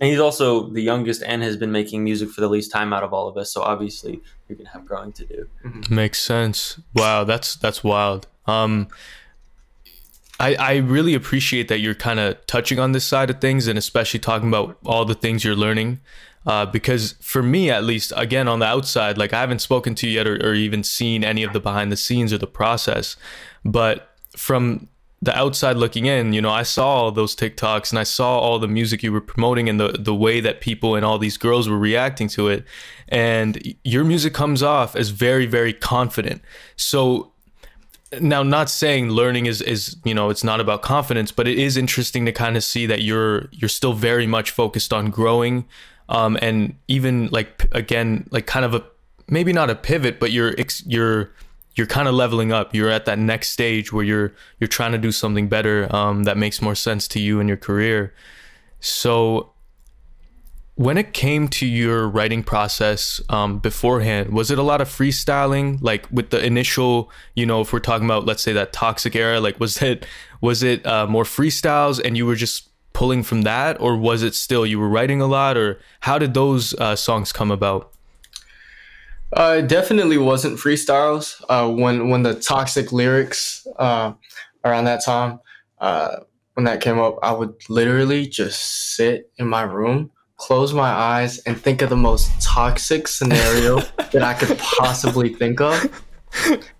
And 0.00 0.10
he's 0.10 0.18
also 0.18 0.68
the 0.68 0.82
youngest 0.82 1.22
and 1.22 1.42
has 1.42 1.56
been 1.56 1.70
making 1.70 2.02
music 2.02 2.30
for 2.30 2.40
the 2.40 2.48
least 2.48 2.72
time 2.72 2.92
out 2.92 3.04
of 3.04 3.12
all 3.12 3.28
of 3.28 3.36
us. 3.36 3.52
So 3.52 3.62
obviously, 3.62 4.20
you're 4.48 4.58
gonna 4.58 4.70
have 4.70 4.84
growing 4.84 5.12
to 5.12 5.24
do. 5.24 5.48
Makes 5.88 6.18
sense. 6.18 6.80
Wow, 6.92 7.22
that's 7.24 7.54
that's 7.54 7.84
wild. 7.84 8.26
Um 8.46 8.88
I 10.40 10.54
I 10.54 10.76
really 10.76 11.14
appreciate 11.14 11.68
that 11.68 11.78
you're 11.78 11.94
kind 11.94 12.20
of 12.20 12.44
touching 12.46 12.78
on 12.78 12.92
this 12.92 13.04
side 13.04 13.30
of 13.30 13.40
things 13.40 13.66
and 13.66 13.78
especially 13.78 14.20
talking 14.20 14.48
about 14.48 14.78
all 14.84 15.04
the 15.04 15.14
things 15.14 15.44
you're 15.44 15.56
learning. 15.56 16.00
Uh, 16.44 16.66
because 16.66 17.12
for 17.20 17.40
me 17.40 17.70
at 17.70 17.84
least 17.84 18.12
again 18.16 18.48
on 18.48 18.58
the 18.58 18.66
outside 18.66 19.16
like 19.16 19.32
i 19.32 19.38
haven't 19.38 19.60
spoken 19.60 19.94
to 19.94 20.08
you 20.08 20.14
yet 20.14 20.26
or, 20.26 20.34
or 20.44 20.54
even 20.54 20.82
seen 20.82 21.22
any 21.22 21.44
of 21.44 21.52
the 21.52 21.60
behind 21.60 21.92
the 21.92 21.96
scenes 21.96 22.32
or 22.32 22.38
the 22.38 22.48
process 22.48 23.16
but 23.64 24.16
from 24.36 24.88
the 25.22 25.34
outside 25.38 25.76
looking 25.76 26.06
in, 26.06 26.32
you 26.32 26.42
know, 26.42 26.50
I 26.50 26.64
saw 26.64 26.88
all 26.88 27.12
those 27.12 27.36
TikToks 27.36 27.90
and 27.90 27.98
I 27.98 28.02
saw 28.02 28.40
all 28.40 28.58
the 28.58 28.66
music 28.66 29.04
you 29.04 29.12
were 29.12 29.20
promoting 29.20 29.68
and 29.68 29.78
the 29.78 29.90
the 29.98 30.14
way 30.14 30.40
that 30.40 30.60
people 30.60 30.96
and 30.96 31.04
all 31.04 31.16
these 31.16 31.36
girls 31.36 31.68
were 31.68 31.78
reacting 31.78 32.26
to 32.28 32.48
it. 32.48 32.64
And 33.08 33.76
your 33.84 34.02
music 34.02 34.34
comes 34.34 34.64
off 34.64 34.96
as 34.96 35.10
very, 35.10 35.46
very 35.46 35.72
confident. 35.72 36.42
So 36.74 37.31
now 38.20 38.42
not 38.42 38.68
saying 38.68 39.10
learning 39.10 39.46
is 39.46 39.62
is 39.62 39.96
you 40.04 40.14
know 40.14 40.30
it's 40.30 40.44
not 40.44 40.60
about 40.60 40.82
confidence 40.82 41.32
but 41.32 41.48
it 41.48 41.58
is 41.58 41.76
interesting 41.76 42.26
to 42.26 42.32
kind 42.32 42.56
of 42.56 42.64
see 42.64 42.86
that 42.86 43.02
you're 43.02 43.48
you're 43.52 43.68
still 43.68 43.92
very 43.92 44.26
much 44.26 44.50
focused 44.50 44.92
on 44.92 45.10
growing 45.10 45.64
um 46.08 46.36
and 46.42 46.74
even 46.88 47.28
like 47.28 47.66
again 47.72 48.26
like 48.30 48.46
kind 48.46 48.64
of 48.64 48.74
a 48.74 48.84
maybe 49.28 49.52
not 49.52 49.70
a 49.70 49.74
pivot 49.74 50.20
but 50.20 50.30
you're 50.30 50.54
you're 50.84 51.32
you're 51.74 51.86
kind 51.86 52.08
of 52.08 52.14
leveling 52.14 52.52
up. 52.52 52.74
You're 52.74 52.90
at 52.90 53.06
that 53.06 53.18
next 53.18 53.50
stage 53.50 53.92
where 53.92 54.04
you're 54.04 54.32
you're 54.60 54.68
trying 54.68 54.92
to 54.92 54.98
do 54.98 55.12
something 55.12 55.48
better 55.48 55.94
um 55.94 56.24
that 56.24 56.36
makes 56.36 56.60
more 56.60 56.74
sense 56.74 57.08
to 57.08 57.20
you 57.20 57.40
in 57.40 57.48
your 57.48 57.56
career. 57.56 58.12
So 58.80 59.51
when 60.74 60.96
it 60.96 61.12
came 61.12 61.48
to 61.48 61.66
your 61.66 62.08
writing 62.08 62.42
process 62.42 63.20
um, 63.28 63.58
beforehand, 63.58 64.30
was 64.30 64.50
it 64.50 64.58
a 64.58 64.62
lot 64.62 64.80
of 64.80 64.88
freestyling? 64.88 65.78
Like 65.82 66.06
with 66.10 66.30
the 66.30 66.44
initial, 66.44 67.10
you 67.34 67.44
know, 67.44 67.60
if 67.60 67.72
we're 67.72 67.80
talking 67.80 68.06
about, 68.06 68.24
let's 68.24 68.42
say 68.42 68.52
that 68.54 68.72
toxic 68.72 69.14
era, 69.14 69.38
like 69.40 69.60
was 69.60 69.82
it 69.82 70.06
was 70.40 70.62
it 70.62 70.84
uh, 70.86 71.06
more 71.06 71.24
freestyles 71.24 72.00
and 72.02 72.16
you 72.16 72.24
were 72.26 72.36
just 72.36 72.70
pulling 72.92 73.22
from 73.22 73.42
that, 73.42 73.80
or 73.80 73.96
was 73.96 74.22
it 74.22 74.34
still 74.34 74.66
you 74.66 74.78
were 74.78 74.88
writing 74.88 75.20
a 75.20 75.26
lot, 75.26 75.56
or 75.56 75.78
how 76.00 76.18
did 76.18 76.34
those 76.34 76.74
uh, 76.74 76.96
songs 76.96 77.32
come 77.32 77.50
about? 77.50 77.92
Uh, 79.34 79.56
it 79.58 79.68
definitely 79.68 80.18
wasn't 80.18 80.58
freestyles. 80.58 81.42
Uh, 81.48 81.70
when 81.70 82.08
when 82.08 82.22
the 82.22 82.34
toxic 82.34 82.92
lyrics 82.92 83.66
uh, 83.78 84.12
around 84.64 84.84
that 84.84 85.04
time, 85.04 85.40
uh, 85.80 86.16
when 86.54 86.64
that 86.64 86.80
came 86.80 86.98
up, 86.98 87.18
I 87.22 87.32
would 87.32 87.54
literally 87.68 88.26
just 88.26 88.94
sit 88.94 89.30
in 89.38 89.46
my 89.46 89.62
room, 89.62 90.10
close 90.42 90.74
my 90.74 90.90
eyes, 90.90 91.38
and 91.40 91.60
think 91.60 91.82
of 91.82 91.88
the 91.88 91.96
most 91.96 92.28
toxic 92.42 93.06
scenario 93.06 93.80
that 94.12 94.22
I 94.22 94.34
could 94.34 94.58
possibly 94.58 95.32
think 95.34 95.60
of, 95.60 96.02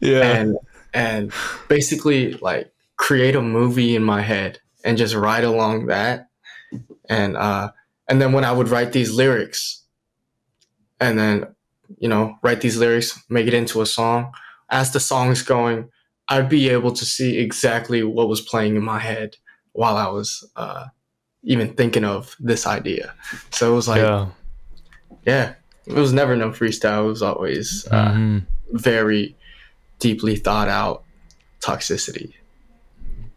Yeah, 0.00 0.22
and 0.22 0.58
and 0.92 1.32
basically 1.68 2.32
like 2.34 2.72
create 2.96 3.36
a 3.36 3.42
movie 3.42 3.94
in 3.94 4.02
my 4.02 4.20
head 4.20 4.58
and 4.84 4.98
just 4.98 5.14
write 5.14 5.44
along 5.44 5.86
that, 5.86 6.28
and 7.08 7.36
uh, 7.36 7.70
and 8.08 8.20
then 8.20 8.32
when 8.32 8.44
I 8.44 8.52
would 8.52 8.68
write 8.68 8.92
these 8.92 9.12
lyrics, 9.12 9.84
and 11.00 11.16
then 11.16 11.54
you 11.98 12.08
know, 12.08 12.36
write 12.42 12.60
these 12.60 12.76
lyrics, 12.76 13.22
make 13.28 13.46
it 13.46 13.54
into 13.54 13.80
a 13.80 13.86
song. 13.86 14.32
As 14.70 14.92
the 14.92 15.00
song's 15.00 15.42
going, 15.42 15.88
I'd 16.28 16.48
be 16.48 16.68
able 16.70 16.92
to 16.92 17.04
see 17.04 17.38
exactly 17.38 18.02
what 18.02 18.28
was 18.28 18.40
playing 18.40 18.74
in 18.76 18.82
my 18.82 18.98
head 18.98 19.36
while 19.72 19.96
I 19.96 20.08
was 20.08 20.48
uh, 20.56 20.86
even 21.44 21.74
thinking 21.74 22.04
of 22.04 22.36
this 22.38 22.66
idea. 22.66 23.14
So 23.50 23.72
it 23.72 23.74
was 23.76 23.88
like, 23.88 24.00
yeah. 24.02 24.28
yeah. 25.26 25.54
it 25.86 25.94
was 25.94 26.12
never 26.12 26.36
no 26.36 26.50
freestyle. 26.50 27.04
It 27.06 27.08
was 27.08 27.22
always 27.22 27.86
uh, 27.90 28.12
Mhm. 28.12 28.46
very 28.72 29.34
deeply 29.98 30.36
thought 30.36 30.68
out 30.68 31.02
toxicity. 31.60 32.34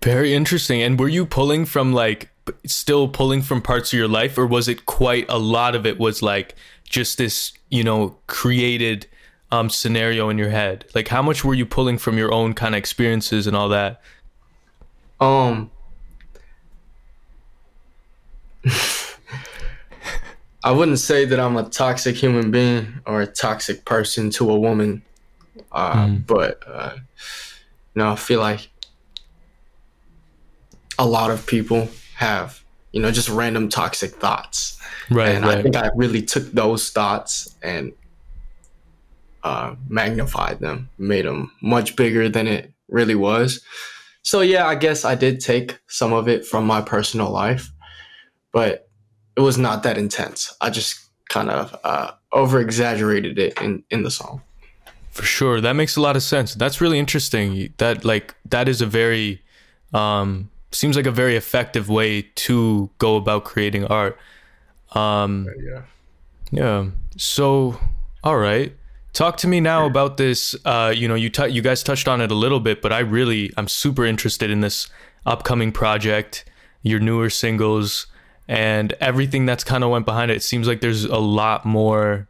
Very 0.04 0.34
interesting. 0.34 0.82
And 0.84 1.00
were 1.00 1.08
you 1.10 1.26
pulling 1.26 1.66
from 1.66 1.94
like 1.94 2.30
still 2.68 3.08
pulling 3.08 3.42
from 3.42 3.62
parts 3.62 3.92
of 3.92 3.98
your 3.98 4.08
life, 4.08 4.38
or 4.38 4.46
was 4.46 4.68
it 4.68 4.86
quite 4.86 5.26
a 5.30 5.40
lot 5.40 5.74
of 5.76 5.86
it 5.86 5.98
was 5.98 6.22
like 6.22 6.54
just 6.88 7.18
this, 7.18 7.54
you 7.70 7.84
know, 7.84 8.16
created 8.28 9.08
um, 9.52 9.68
scenario 9.70 10.30
in 10.30 10.38
your 10.38 10.50
head? 10.50 10.86
Like, 10.94 11.08
how 11.08 11.24
much 11.24 11.44
were 11.44 11.56
you 11.56 11.66
pulling 11.66 11.98
from 11.98 12.20
your 12.20 12.32
own 12.32 12.54
kind 12.54 12.76
of 12.76 12.80
experiences 12.80 13.48
and 13.48 13.56
all 13.56 13.70
that? 13.70 14.00
Um, 15.20 15.72
I 20.64 20.72
wouldn't 20.72 21.00
say 21.00 21.26
that 21.26 21.40
I'm 21.40 21.58
a 21.58 21.70
toxic 21.70 22.16
human 22.16 22.50
being 22.52 22.88
or 23.06 23.22
a 23.22 23.28
toxic 23.28 23.86
person 23.86 24.30
to 24.32 24.50
a 24.50 24.60
woman, 24.60 25.04
uh, 25.72 26.08
Mm. 26.08 26.26
but 26.26 26.64
uh, 26.68 26.94
you 26.96 28.02
know, 28.02 28.12
I 28.12 28.16
feel 28.16 28.40
like 28.40 28.70
a 30.98 31.06
lot 31.06 31.30
of 31.32 31.46
people 31.46 31.90
have 32.16 32.62
you 32.92 33.02
know 33.02 33.12
just 33.12 33.30
random 33.30 33.70
toxic 33.70 34.12
thoughts, 34.16 34.78
Right, 35.12 35.36
and 35.36 35.46
I 35.46 35.62
think 35.62 35.76
I 35.76 35.90
really 35.96 36.22
took 36.24 36.52
those 36.52 36.90
thoughts 36.90 37.56
and 37.62 37.92
uh, 39.44 39.76
magnified 39.88 40.60
them, 40.60 40.90
made 40.98 41.26
them 41.26 41.52
much 41.62 41.96
bigger 41.96 42.28
than 42.30 42.48
it 42.48 42.74
really 42.90 43.14
was. 43.16 43.62
So 44.24 44.42
yeah, 44.42 44.66
I 44.66 44.74
guess 44.74 45.06
I 45.06 45.14
did 45.14 45.40
take 45.42 45.78
some 45.88 46.12
of 46.12 46.28
it 46.28 46.48
from 46.48 46.66
my 46.66 46.82
personal 46.82 47.30
life, 47.30 47.70
but 48.56 48.88
it 49.36 49.42
was 49.42 49.58
not 49.58 49.84
that 49.84 49.98
intense. 49.98 50.56
I 50.62 50.70
just 50.70 50.98
kind 51.28 51.50
of 51.50 51.78
uh, 51.84 52.12
over 52.32 52.62
exaggerated 52.62 53.38
it 53.38 53.62
in 53.62 53.84
in 53.90 54.04
the 54.04 54.10
song. 54.10 54.42
For 55.12 55.24
sure. 55.24 55.60
That 55.62 55.74
makes 55.74 55.98
a 55.98 56.02
lot 56.02 56.16
of 56.16 56.24
sense. 56.24 56.56
That's 56.56 56.80
really 56.80 56.98
interesting. 56.98 57.74
That 57.78 58.06
like 58.06 58.34
that 58.50 58.70
is 58.70 58.82
a 58.82 58.86
very 58.86 59.42
um 59.94 60.50
seems 60.72 60.96
like 60.96 61.06
a 61.06 61.12
very 61.12 61.36
effective 61.36 61.90
way 61.90 62.22
to 62.48 62.90
go 62.98 63.18
about 63.18 63.44
creating 63.44 63.86
art. 63.86 64.18
Um 64.94 65.48
Yeah. 65.70 65.82
yeah. 66.52 66.86
So 67.18 67.78
all 68.24 68.38
right. 68.38 68.74
Talk 69.12 69.38
to 69.38 69.48
me 69.48 69.60
now 69.60 69.86
about 69.86 70.16
this 70.16 70.56
uh 70.64 70.94
you 70.96 71.08
know 71.10 71.16
you 71.16 71.30
t- 71.30 71.54
you 71.56 71.62
guys 71.62 71.84
touched 71.84 72.08
on 72.08 72.22
it 72.22 72.32
a 72.32 72.40
little 72.46 72.62
bit, 72.62 72.82
but 72.82 72.92
I 72.92 73.00
really 73.00 73.52
I'm 73.58 73.68
super 73.68 74.06
interested 74.06 74.50
in 74.50 74.62
this 74.62 74.88
upcoming 75.26 75.72
project, 75.74 76.46
your 76.84 77.02
newer 77.02 77.30
singles 77.30 78.08
and 78.48 78.94
everything 79.02 79.46
that's 79.46 79.64
kind 79.64 79.84
of 79.84 79.90
went 79.90 80.06
behind 80.06 80.32
it. 80.32 80.38
It 80.38 80.44
seems 80.44 80.68
like 80.68 80.82
there's 80.82 81.06
a 81.06 81.18
lot 81.18 81.66
more 81.66 82.28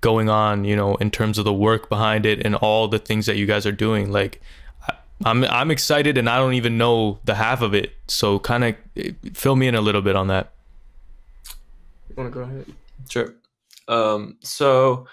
going 0.00 0.28
on, 0.28 0.64
you 0.64 0.76
know, 0.76 0.94
in 0.96 1.10
terms 1.10 1.38
of 1.38 1.44
the 1.44 1.52
work 1.52 1.88
behind 1.88 2.26
it 2.26 2.44
and 2.44 2.54
all 2.54 2.86
the 2.86 2.98
things 2.98 3.26
that 3.26 3.36
you 3.36 3.46
guys 3.46 3.66
are 3.66 3.72
doing. 3.72 4.12
Like, 4.12 4.40
I- 4.88 4.94
I'm 5.24 5.44
I'm 5.44 5.70
excited, 5.70 6.18
and 6.18 6.28
I 6.28 6.36
don't 6.36 6.54
even 6.54 6.78
know 6.78 7.18
the 7.24 7.34
half 7.34 7.62
of 7.62 7.74
it. 7.74 7.92
So, 8.06 8.38
kind 8.38 8.64
of 8.64 8.76
fill 9.34 9.56
me 9.56 9.66
in 9.66 9.74
a 9.74 9.80
little 9.80 10.02
bit 10.02 10.14
on 10.16 10.28
that. 10.28 10.52
You 12.08 12.14
want 12.16 12.32
to 12.32 12.34
go 12.38 12.44
ahead? 12.44 12.66
Sure. 13.08 13.34
Um, 13.88 14.36
so 14.42 15.06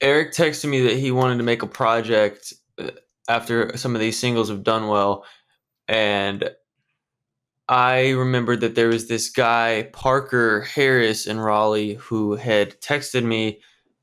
Eric 0.00 0.32
texted 0.32 0.68
me 0.68 0.80
that 0.82 0.96
he 0.96 1.10
wanted 1.10 1.38
to 1.38 1.42
make 1.42 1.62
a 1.62 1.66
project 1.66 2.52
uh, 2.78 2.90
after 3.28 3.76
some 3.76 3.94
of 3.94 4.00
these 4.00 4.18
singles 4.18 4.48
have 4.48 4.62
done 4.62 4.88
well, 4.88 5.24
and 5.88 6.50
I 7.68 8.10
remembered 8.10 8.60
that 8.60 8.76
there 8.76 8.88
was 8.88 9.08
this 9.08 9.28
guy 9.28 9.90
Parker 9.92 10.60
Harris 10.62 11.26
in 11.26 11.40
Raleigh 11.40 11.94
who 11.94 12.36
had 12.36 12.80
texted 12.80 13.24
me 13.24 13.60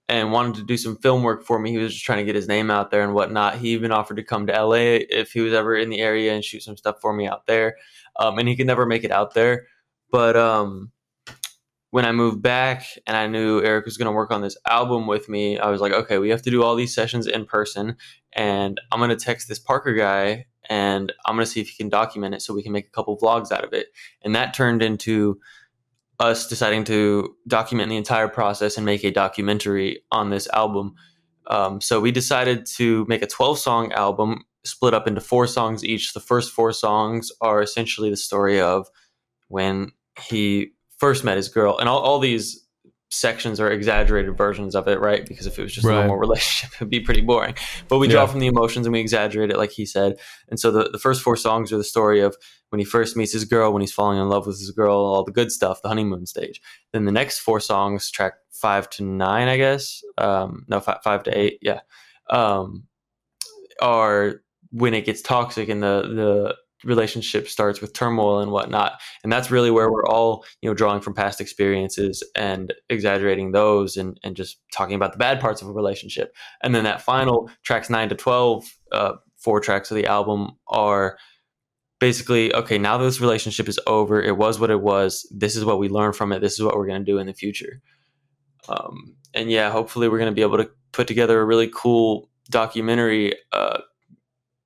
and 0.10 0.34
wanted 0.34 0.56
to 0.56 0.64
do 0.64 0.76
some 0.76 0.98
film 0.98 1.24
work 1.24 1.46
for 1.46 1.58
me. 1.60 1.72
He 1.72 1.78
was 1.78 1.94
just 1.94 2.06
trying 2.06 2.20
to 2.20 2.26
get 2.26 2.36
his 2.36 2.48
name 2.48 2.70
out 2.70 2.92
there 2.92 3.04
and 3.04 3.14
whatnot. 3.14 3.58
He 3.58 3.70
even 3.70 3.92
offered 3.92 4.18
to 4.18 4.24
come 4.24 4.48
to 4.48 4.54
LA 4.66 5.00
if 5.10 5.32
he 5.32 5.40
was 5.40 5.54
ever 5.54 5.76
in 5.78 5.90
the 5.90 6.02
area 6.02 6.34
and 6.34 6.44
shoot 6.44 6.64
some 6.64 6.76
stuff 6.76 6.98
for 7.02 7.14
me 7.14 7.26
out 7.26 7.46
there. 7.48 7.78
Um, 8.20 8.38
and 8.38 8.50
he 8.50 8.58
could 8.58 8.68
never 8.68 8.86
make 8.86 9.06
it 9.06 9.12
out 9.12 9.34
there. 9.34 9.68
But 10.12 10.36
um, 10.36 10.92
when 11.92 12.06
I 12.06 12.12
moved 12.12 12.42
back 12.42 12.86
and 13.08 13.16
I 13.16 13.28
knew 13.28 13.64
Eric 13.64 13.86
was 13.86 13.98
going 13.98 14.08
to 14.08 14.12
work 14.12 14.30
on 14.30 14.42
this 14.42 14.58
album 14.68 15.08
with 15.08 15.30
me, 15.30 15.58
I 15.58 15.70
was 15.70 15.80
like, 15.80 15.94
okay, 15.94 16.18
we 16.18 16.30
have 16.30 16.42
to 16.42 16.52
do 16.52 16.64
all 16.64 16.76
these 16.76 16.94
sessions 16.94 17.28
in 17.28 17.46
person. 17.46 17.96
And 18.34 18.80
I'm 18.92 19.00
going 19.00 19.10
to 19.10 19.16
text 19.16 19.48
this 19.48 19.60
Parker 19.60 19.94
guy 19.94 20.48
and 20.70 21.12
I'm 21.26 21.36
going 21.36 21.46
to 21.46 21.52
see 21.52 21.62
if 21.62 21.70
he 21.70 21.76
can 21.76 21.90
document 21.90 22.36
it 22.36 22.42
so 22.42 22.54
we 22.54 22.64
can 22.64 22.72
make 22.72 22.88
a 22.88 22.92
couple 22.92 23.18
vlogs 23.18 23.52
out 23.52 23.64
of 23.64 23.74
it. 23.74 23.88
And 24.22 24.36
that 24.36 24.54
turned 24.54 24.82
into 24.82 25.40
us 26.20 26.48
deciding 26.48 26.84
to 26.86 27.36
document 27.48 27.90
the 27.90 27.98
entire 27.98 28.28
process 28.28 28.78
and 28.78 28.86
make 28.86 29.04
a 29.04 29.12
documentary 29.12 30.04
on 30.12 30.30
this 30.30 30.48
album. 30.54 30.96
Um, 31.48 31.82
so 31.82 32.00
we 32.00 32.12
decided 32.12 32.66
to 32.78 33.06
make 33.10 33.22
a 33.22 33.28
12 33.28 33.60
song 33.60 33.92
album 33.94 34.46
split 34.64 34.94
up 34.94 35.08
into 35.08 35.22
four 35.22 35.48
songs 35.48 35.84
each. 35.84 36.14
The 36.14 36.20
first 36.20 36.52
four 36.52 36.72
songs 36.72 37.32
are 37.42 37.62
essentially 37.62 38.10
the 38.10 38.18
story 38.18 38.62
of 38.62 38.88
when 39.50 39.92
he 40.28 40.72
first 40.98 41.24
met 41.24 41.38
his 41.38 41.50
girl, 41.50 41.78
and 41.78 41.90
all, 41.90 42.00
all 42.00 42.20
these 42.20 42.63
sections 43.14 43.60
are 43.60 43.72
exaggerated 43.72 44.36
versions 44.36 44.76
of 44.76 44.88
it, 44.88 45.00
right? 45.00 45.26
Because 45.26 45.46
if 45.46 45.60
it 45.60 45.62
was 45.62 45.74
just 45.74 45.86
right. 45.86 45.96
a 45.96 46.08
normal 46.08 46.18
relationship, 46.28 46.76
it'd 46.76 46.90
be 46.90 47.00
pretty 47.00 47.22
boring. 47.22 47.56
But 47.88 48.00
we 48.00 48.08
draw 48.08 48.22
yeah. 48.22 48.28
from 48.28 48.40
the 48.40 48.48
emotions 48.48 48.86
and 48.86 48.94
we 48.94 49.00
exaggerate 49.00 49.52
it, 49.52 49.58
like 49.58 49.72
he 49.72 49.86
said. 49.86 50.18
And 50.50 50.60
so 50.60 50.72
the, 50.72 50.90
the 50.90 50.98
first 50.98 51.22
four 51.22 51.36
songs 51.36 51.72
are 51.72 51.78
the 51.78 51.84
story 51.84 52.22
of 52.22 52.36
when 52.70 52.80
he 52.80 52.86
first 52.86 53.16
meets 53.16 53.32
his 53.32 53.46
girl, 53.46 53.72
when 53.72 53.82
he's 53.82 53.94
falling 53.94 54.18
in 54.18 54.30
love 54.30 54.48
with 54.48 54.60
his 54.60 54.72
girl, 54.72 54.98
all 54.98 55.24
the 55.24 55.32
good 55.32 55.52
stuff, 55.52 55.82
the 55.82 55.90
honeymoon 55.90 56.26
stage. 56.26 56.60
Then 56.92 57.06
the 57.06 57.12
next 57.12 57.40
four 57.40 57.60
songs, 57.60 58.10
track 58.10 58.34
five 58.52 58.90
to 58.92 59.04
nine, 59.04 59.48
I 59.48 59.58
guess. 59.58 60.02
Um, 60.18 60.66
no, 60.68 60.80
five, 60.80 61.04
five 61.04 61.24
to 61.24 61.38
eight, 61.38 61.60
yeah, 61.62 61.82
um, 62.30 62.84
are 63.82 64.42
when 64.72 64.96
it 64.96 65.06
gets 65.06 65.22
toxic 65.22 65.70
and 65.70 65.84
the 65.84 66.02
the 66.02 66.56
relationship 66.84 67.48
starts 67.48 67.82
with 67.82 67.94
turmoil 67.94 68.40
and 68.40 68.52
whatnot. 68.52 69.00
And 69.24 69.32
that's 69.32 69.52
really 69.52 69.72
where 69.72 69.92
we're 69.92 70.06
all 70.06 70.46
you 70.62 70.70
know 70.70 70.74
drawing 70.74 71.02
from 71.02 71.14
past 71.14 71.42
experiences 71.42 72.24
and 72.36 72.74
exaggerating 72.90 73.52
those 73.52 73.98
and, 73.98 74.20
and 74.24 74.36
just 74.36 74.60
talking 74.74 74.96
about 74.96 75.12
the 75.14 75.18
bad 75.18 75.40
parts 75.40 75.62
of 75.62 75.68
a 75.68 75.74
relationship. 75.74 76.36
And 76.62 76.74
then 76.74 76.84
that 76.84 77.02
final 77.02 77.50
tracks 77.64 77.90
9 77.90 78.10
to 78.10 78.16
12 78.16 78.78
uh, 78.92 79.14
four 79.38 79.60
tracks 79.60 79.92
of 79.92 79.96
the 79.96 80.08
album 80.08 80.52
are 80.68 81.18
basically 82.00 82.54
okay 82.54 82.78
now 82.78 82.98
this 82.98 83.22
relationship 83.22 83.68
is 83.68 83.80
over. 83.88 84.22
It 84.22 84.38
was 84.38 84.60
what 84.60 84.72
it 84.72 84.82
was. 84.82 85.28
This 85.32 85.56
is 85.56 85.66
what 85.66 85.80
we 85.80 85.90
learned 85.90 86.16
from 86.16 86.32
it. 86.32 86.40
This 86.40 86.54
is 86.54 86.64
what 86.64 86.76
we're 86.76 86.88
going 86.88 87.04
to 87.04 87.12
do 87.12 87.18
in 87.18 87.28
the 87.28 87.34
future. 87.34 87.82
Um, 88.68 89.16
and 89.34 89.50
yeah 89.50 89.72
hopefully 89.72 90.08
we're 90.08 90.20
going 90.20 90.32
to 90.32 90.36
be 90.36 90.42
able 90.42 90.58
to 90.58 90.70
put 90.92 91.08
together 91.08 91.42
a 91.42 91.46
really 91.46 91.70
cool 91.74 92.30
documentary 92.50 93.36
uh, 93.52 93.80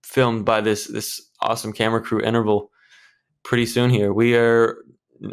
filmed 0.03 0.45
by 0.45 0.61
this 0.61 0.87
this 0.87 1.26
awesome 1.41 1.73
camera 1.73 2.01
crew 2.01 2.21
interval 2.21 2.71
pretty 3.43 3.65
soon 3.65 3.89
here. 3.89 4.13
We 4.13 4.35
are 4.35 4.77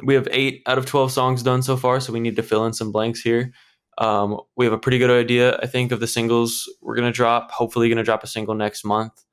we 0.03 0.15
have 0.15 0.29
eight 0.31 0.63
out 0.67 0.79
of 0.79 0.87
twelve 0.87 1.13
songs 1.13 1.43
done 1.43 1.63
so 1.63 1.77
far, 1.77 2.01
so 2.01 2.13
we 2.13 2.21
need 2.21 2.37
to 2.37 2.43
fill 2.43 2.65
in 2.67 2.73
some 2.73 2.93
blanks 2.93 3.21
here. 3.21 3.53
Um, 3.99 4.41
we 4.57 4.65
have 4.65 4.73
a 4.73 4.79
pretty 4.79 4.99
good 4.99 5.11
idea, 5.11 5.57
I 5.63 5.67
think, 5.67 5.93
of 5.93 6.01
the 6.01 6.07
singles 6.07 6.69
we're 6.81 6.97
gonna 6.97 7.13
drop. 7.13 7.51
Hopefully, 7.51 7.89
gonna 7.89 8.03
drop 8.03 8.25
a 8.25 8.29
single 8.29 8.55
next 8.55 8.85
month. 8.85 9.25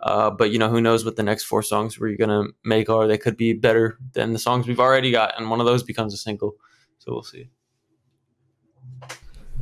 Uh, 0.00 0.30
but 0.30 0.50
you 0.52 0.58
know, 0.58 0.68
who 0.68 0.80
knows 0.80 1.04
what 1.04 1.16
the 1.16 1.22
next 1.22 1.44
four 1.44 1.62
songs 1.62 1.98
we're 1.98 2.16
gonna 2.16 2.44
make 2.64 2.88
are? 2.88 3.06
They 3.06 3.18
could 3.18 3.36
be 3.36 3.52
better 3.52 3.98
than 4.14 4.32
the 4.32 4.38
songs 4.38 4.66
we've 4.66 4.80
already 4.80 5.10
got, 5.10 5.38
and 5.38 5.50
one 5.50 5.60
of 5.60 5.66
those 5.66 5.82
becomes 5.82 6.14
a 6.14 6.18
single. 6.18 6.54
So 6.98 7.12
we'll 7.12 7.22
see. 7.22 7.50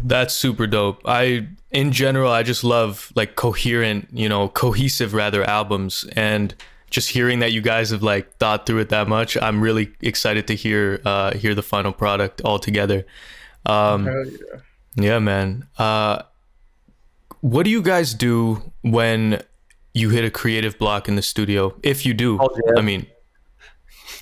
That's 0.02 0.34
super 0.34 0.66
dope. 0.66 1.00
I, 1.04 1.48
in 1.70 1.92
general, 1.92 2.30
I 2.30 2.42
just 2.42 2.64
love 2.64 3.12
like 3.16 3.36
coherent, 3.36 4.08
you 4.12 4.28
know, 4.28 4.48
cohesive 4.48 5.14
rather 5.14 5.42
albums, 5.44 6.04
and 6.14 6.54
just 6.90 7.10
hearing 7.10 7.40
that 7.40 7.52
you 7.52 7.60
guys 7.60 7.90
have 7.90 8.02
like 8.02 8.36
thought 8.36 8.66
through 8.66 8.78
it 8.78 8.88
that 8.90 9.08
much, 9.08 9.36
I'm 9.36 9.60
really 9.60 9.92
excited 10.00 10.46
to 10.48 10.54
hear 10.54 11.00
uh, 11.04 11.34
hear 11.34 11.54
the 11.54 11.62
final 11.62 11.92
product 11.92 12.40
all 12.44 12.58
together. 12.58 13.06
Um, 13.64 14.06
yeah. 14.06 14.58
yeah, 14.96 15.18
man. 15.18 15.66
Uh, 15.78 16.22
what 17.40 17.64
do 17.64 17.70
you 17.70 17.82
guys 17.82 18.14
do 18.14 18.62
when 18.82 19.42
you 19.94 20.10
hit 20.10 20.24
a 20.24 20.30
creative 20.30 20.78
block 20.78 21.08
in 21.08 21.16
the 21.16 21.22
studio? 21.22 21.74
If 21.82 22.06
you 22.06 22.14
do, 22.14 22.38
I 22.76 22.80
mean, 22.80 23.06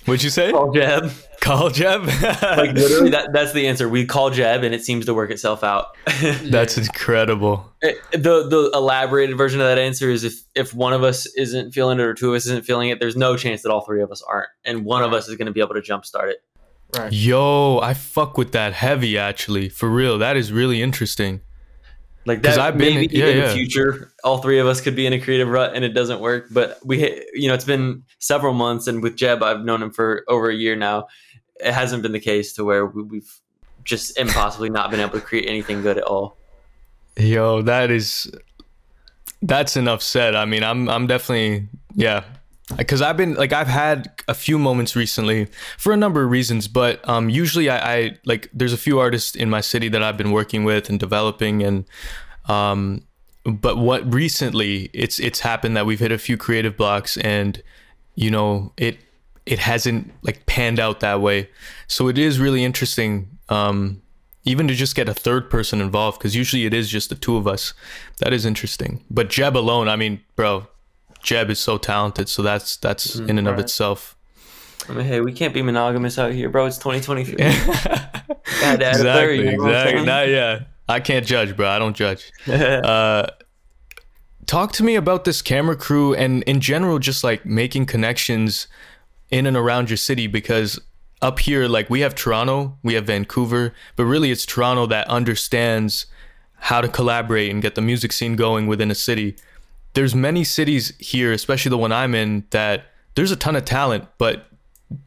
what'd 0.05 0.23
you 0.23 0.29
say? 0.29 0.51
Call 0.51 0.71
Jeb. 0.71 1.11
Call 1.41 1.69
Jeb. 1.69 2.05
like 2.41 2.73
literally, 2.73 3.11
that, 3.11 3.29
that's 3.33 3.53
the 3.53 3.67
answer. 3.67 3.87
We 3.87 4.05
call 4.05 4.29
Jeb, 4.29 4.63
and 4.63 4.73
it 4.73 4.83
seems 4.83 5.05
to 5.05 5.13
work 5.13 5.31
itself 5.31 5.63
out. 5.63 5.95
that's 6.43 6.77
incredible. 6.77 7.71
It, 7.81 7.97
the 8.11 8.47
the 8.47 8.71
elaborated 8.73 9.37
version 9.37 9.61
of 9.61 9.67
that 9.67 9.77
answer 9.77 10.09
is 10.09 10.23
if 10.23 10.43
if 10.55 10.73
one 10.73 10.93
of 10.93 11.03
us 11.03 11.25
isn't 11.35 11.71
feeling 11.71 11.99
it 11.99 12.03
or 12.03 12.13
two 12.13 12.29
of 12.29 12.35
us 12.35 12.45
isn't 12.45 12.65
feeling 12.65 12.89
it, 12.89 12.99
there's 12.99 13.15
no 13.15 13.37
chance 13.37 13.61
that 13.61 13.71
all 13.71 13.81
three 13.81 14.01
of 14.01 14.11
us 14.11 14.23
aren't, 14.27 14.49
and 14.63 14.85
one 14.85 15.01
right. 15.01 15.07
of 15.07 15.13
us 15.13 15.27
is 15.27 15.35
going 15.35 15.47
to 15.47 15.51
be 15.51 15.61
able 15.61 15.75
to 15.75 15.81
jumpstart 15.81 16.31
it. 16.31 16.43
Right. 16.97 17.11
Yo, 17.11 17.79
I 17.79 17.93
fuck 17.93 18.37
with 18.37 18.51
that 18.53 18.73
heavy. 18.73 19.17
Actually, 19.17 19.69
for 19.69 19.89
real, 19.89 20.17
that 20.17 20.37
is 20.37 20.51
really 20.51 20.81
interesting. 20.81 21.41
Like 22.25 22.41
that, 22.41 22.57
I've 22.57 22.77
been, 22.77 22.95
maybe 22.95 23.15
yeah, 23.15 23.27
in 23.27 23.37
yeah. 23.37 23.47
the 23.47 23.53
future, 23.53 24.11
all 24.23 24.39
three 24.39 24.57
of 24.57 24.65
us 24.65 24.81
could 24.81 24.95
be 24.95 25.05
in 25.05 25.13
a 25.13 25.19
creative 25.19 25.47
rut 25.47 25.75
and 25.75 25.85
it 25.85 25.89
doesn't 25.89 26.19
work. 26.19 26.47
But 26.49 26.79
we, 26.83 27.23
you 27.33 27.47
know, 27.47 27.53
it's 27.53 27.65
been 27.65 28.03
several 28.17 28.53
months, 28.53 28.87
and 28.87 29.03
with 29.03 29.15
Jeb, 29.15 29.43
I've 29.43 29.63
known 29.63 29.83
him 29.83 29.91
for 29.91 30.23
over 30.27 30.49
a 30.49 30.55
year 30.55 30.75
now, 30.75 31.05
it 31.57 31.71
hasn't 31.71 32.01
been 32.01 32.13
the 32.13 32.19
case 32.19 32.53
to 32.53 32.63
where 32.63 32.87
we, 32.87 33.19
have 33.19 33.27
just 33.83 34.17
impossibly 34.17 34.71
not 34.71 34.89
been 34.89 34.99
able 34.99 35.11
to 35.11 35.21
create 35.21 35.47
anything 35.47 35.83
good 35.83 35.97
at 35.99 36.03
all. 36.03 36.37
Yo, 37.15 37.61
that 37.61 37.91
is 37.91 38.31
that's 39.43 39.77
enough 39.77 40.01
said. 40.01 40.33
I 40.35 40.45
mean, 40.45 40.63
I'm 40.63 40.89
I'm 40.89 41.05
definitely 41.05 41.67
yeah, 41.93 42.23
because 42.77 43.01
I've 43.01 43.17
been 43.17 43.35
like 43.35 43.53
I've 43.53 43.67
had 43.67 44.11
a 44.27 44.33
few 44.33 44.57
moments 44.57 44.95
recently 44.95 45.47
for 45.77 45.93
a 45.93 45.97
number 45.97 46.23
of 46.23 46.31
reasons, 46.31 46.67
but 46.67 47.07
um, 47.07 47.29
usually 47.29 47.69
I, 47.69 47.95
I 47.95 48.17
like 48.25 48.49
there's 48.53 48.73
a 48.73 48.77
few 48.77 48.99
artists 48.99 49.35
in 49.35 49.49
my 49.49 49.61
city 49.61 49.87
that 49.89 50.01
I've 50.01 50.17
been 50.17 50.31
working 50.31 50.63
with 50.63 50.89
and 50.89 50.99
developing 50.99 51.61
and 51.63 51.85
um, 52.45 53.03
but 53.45 53.77
what 53.77 54.11
recently 54.11 54.89
it's 54.93 55.19
it's 55.19 55.41
happened 55.41 55.77
that 55.77 55.85
we've 55.85 55.99
hit 55.99 56.11
a 56.11 56.17
few 56.17 56.37
creative 56.37 56.75
blocks 56.75 57.17
and 57.17 57.61
you 58.15 58.31
know 58.31 58.73
it 58.77 58.97
it 59.45 59.59
hasn't 59.59 60.11
like 60.23 60.45
panned 60.45 60.79
out 60.79 60.99
that 61.01 61.21
way. 61.21 61.49
So 61.87 62.07
it 62.07 62.17
is 62.17 62.39
really 62.39 62.63
interesting, 62.63 63.37
um, 63.49 64.01
even 64.43 64.67
to 64.67 64.73
just 64.73 64.95
get 64.95 65.07
a 65.07 65.13
third 65.13 65.49
person 65.49 65.81
involved, 65.81 66.19
because 66.19 66.35
usually 66.35 66.65
it 66.65 66.73
is 66.73 66.89
just 66.89 67.09
the 67.09 67.15
two 67.15 67.37
of 67.37 67.47
us. 67.47 67.73
That 68.19 68.33
is 68.33 68.45
interesting. 68.45 69.03
But 69.09 69.29
Jeb 69.29 69.55
alone, 69.55 69.87
I 69.87 69.95
mean, 69.95 70.21
bro, 70.35 70.67
Jeb 71.25 71.49
is 71.49 71.59
so 71.59 71.77
talented. 71.77 72.29
So 72.29 72.41
that's 72.41 72.77
that's 72.77 73.17
mm, 73.17 73.29
in 73.29 73.37
and 73.37 73.47
right. 73.47 73.53
of 73.53 73.59
itself. 73.59 74.15
I 74.87 74.93
mean, 74.93 75.05
hey, 75.05 75.19
we 75.19 75.33
can't 75.33 75.53
be 75.53 75.63
monogamous 75.63 76.19
out 76.19 76.31
here, 76.31 76.47
bro. 76.47 76.67
It's 76.67 76.77
2023. 76.77 77.35
exactly, 77.43 79.47
exactly. 79.47 80.05
Nah, 80.05 80.21
yeah, 80.21 80.65
I 80.87 80.99
can't 80.99 81.25
judge, 81.25 81.57
bro. 81.57 81.67
I 81.67 81.79
don't 81.79 81.95
judge. 81.95 82.31
uh, 82.47 83.25
talk 84.45 84.71
to 84.73 84.83
me 84.83 84.95
about 84.95 85.25
this 85.25 85.41
camera 85.41 85.75
crew 85.75 86.13
and 86.13 86.43
in 86.43 86.61
general, 86.61 86.99
just 86.99 87.23
like 87.23 87.45
making 87.45 87.87
connections 87.87 88.67
in 89.31 89.47
and 89.47 89.57
around 89.57 89.89
your 89.89 89.97
city 89.97 90.27
because 90.27 90.79
up 91.23 91.39
here 91.39 91.67
like 91.67 91.89
we 91.89 92.01
have 92.01 92.13
Toronto, 92.13 92.77
we 92.83 92.93
have 92.93 93.05
Vancouver, 93.05 93.73
but 93.95 94.05
really 94.05 94.29
it's 94.29 94.45
Toronto 94.45 94.85
that 94.85 95.07
understands 95.07 96.05
how 96.57 96.81
to 96.81 96.87
collaborate 96.87 97.49
and 97.49 97.63
get 97.63 97.73
the 97.73 97.81
music 97.81 98.11
scene 98.11 98.35
going 98.35 98.67
within 98.67 98.91
a 98.91 98.95
city. 98.95 99.35
There's 99.95 100.13
many 100.13 100.43
cities 100.43 100.93
here, 100.99 101.31
especially 101.31 101.71
the 101.71 101.77
one 101.77 101.91
I'm 101.91 102.13
in, 102.13 102.45
that 102.51 102.85
there's 103.15 103.31
a 103.31 103.35
ton 103.35 103.55
of 103.55 103.65
talent, 103.65 104.05
but 104.17 104.47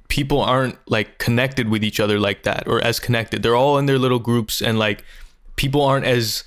people 0.09 0.41
aren't 0.41 0.77
like 0.91 1.19
connected 1.19 1.69
with 1.69 1.85
each 1.85 2.01
other 2.01 2.19
like 2.19 2.43
that 2.43 2.67
or 2.67 2.83
as 2.83 2.99
connected. 2.99 3.43
They're 3.43 3.55
all 3.55 3.79
in 3.79 3.87
their 3.87 3.99
little 3.99 4.19
groups 4.19 4.61
and 4.61 4.79
like 4.79 5.05
people 5.57 5.83
aren't 5.83 6.07
as 6.07 6.45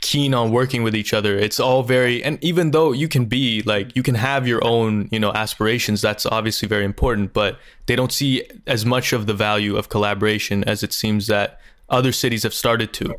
keen 0.00 0.34
on 0.34 0.50
working 0.50 0.82
with 0.82 0.96
each 0.96 1.14
other. 1.14 1.38
It's 1.38 1.60
all 1.60 1.82
very, 1.82 2.24
and 2.24 2.42
even 2.42 2.72
though 2.72 2.92
you 2.92 3.08
can 3.08 3.26
be 3.26 3.62
like, 3.62 3.94
you 3.94 4.02
can 4.02 4.16
have 4.16 4.48
your 4.48 4.62
own, 4.64 5.08
you 5.12 5.20
know, 5.20 5.32
aspirations, 5.32 6.02
that's 6.02 6.26
obviously 6.26 6.68
very 6.68 6.84
important, 6.84 7.32
but 7.32 7.58
they 7.86 7.94
don't 7.94 8.12
see 8.12 8.44
as 8.66 8.84
much 8.84 9.12
of 9.12 9.26
the 9.26 9.34
value 9.34 9.76
of 9.76 9.88
collaboration 9.88 10.64
as 10.64 10.82
it 10.82 10.92
seems 10.92 11.28
that 11.28 11.60
other 11.88 12.10
cities 12.10 12.42
have 12.42 12.54
started 12.54 12.92
to. 12.94 13.14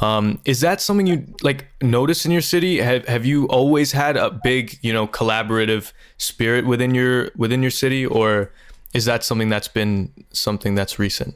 Um, 0.00 0.40
is 0.44 0.60
that 0.62 0.80
something 0.80 1.06
you 1.06 1.26
like 1.42 1.66
notice 1.82 2.24
in 2.24 2.32
your 2.32 2.40
city? 2.40 2.80
Have 2.80 3.06
have 3.06 3.26
you 3.26 3.46
always 3.48 3.92
had 3.92 4.16
a 4.16 4.30
big, 4.30 4.78
you 4.82 4.92
know, 4.92 5.06
collaborative 5.06 5.92
spirit 6.16 6.66
within 6.66 6.94
your 6.94 7.30
within 7.36 7.60
your 7.60 7.70
city, 7.70 8.06
or 8.06 8.52
is 8.94 9.04
that 9.04 9.22
something 9.24 9.50
that's 9.50 9.68
been 9.68 10.12
something 10.32 10.74
that's 10.74 10.98
recent? 10.98 11.34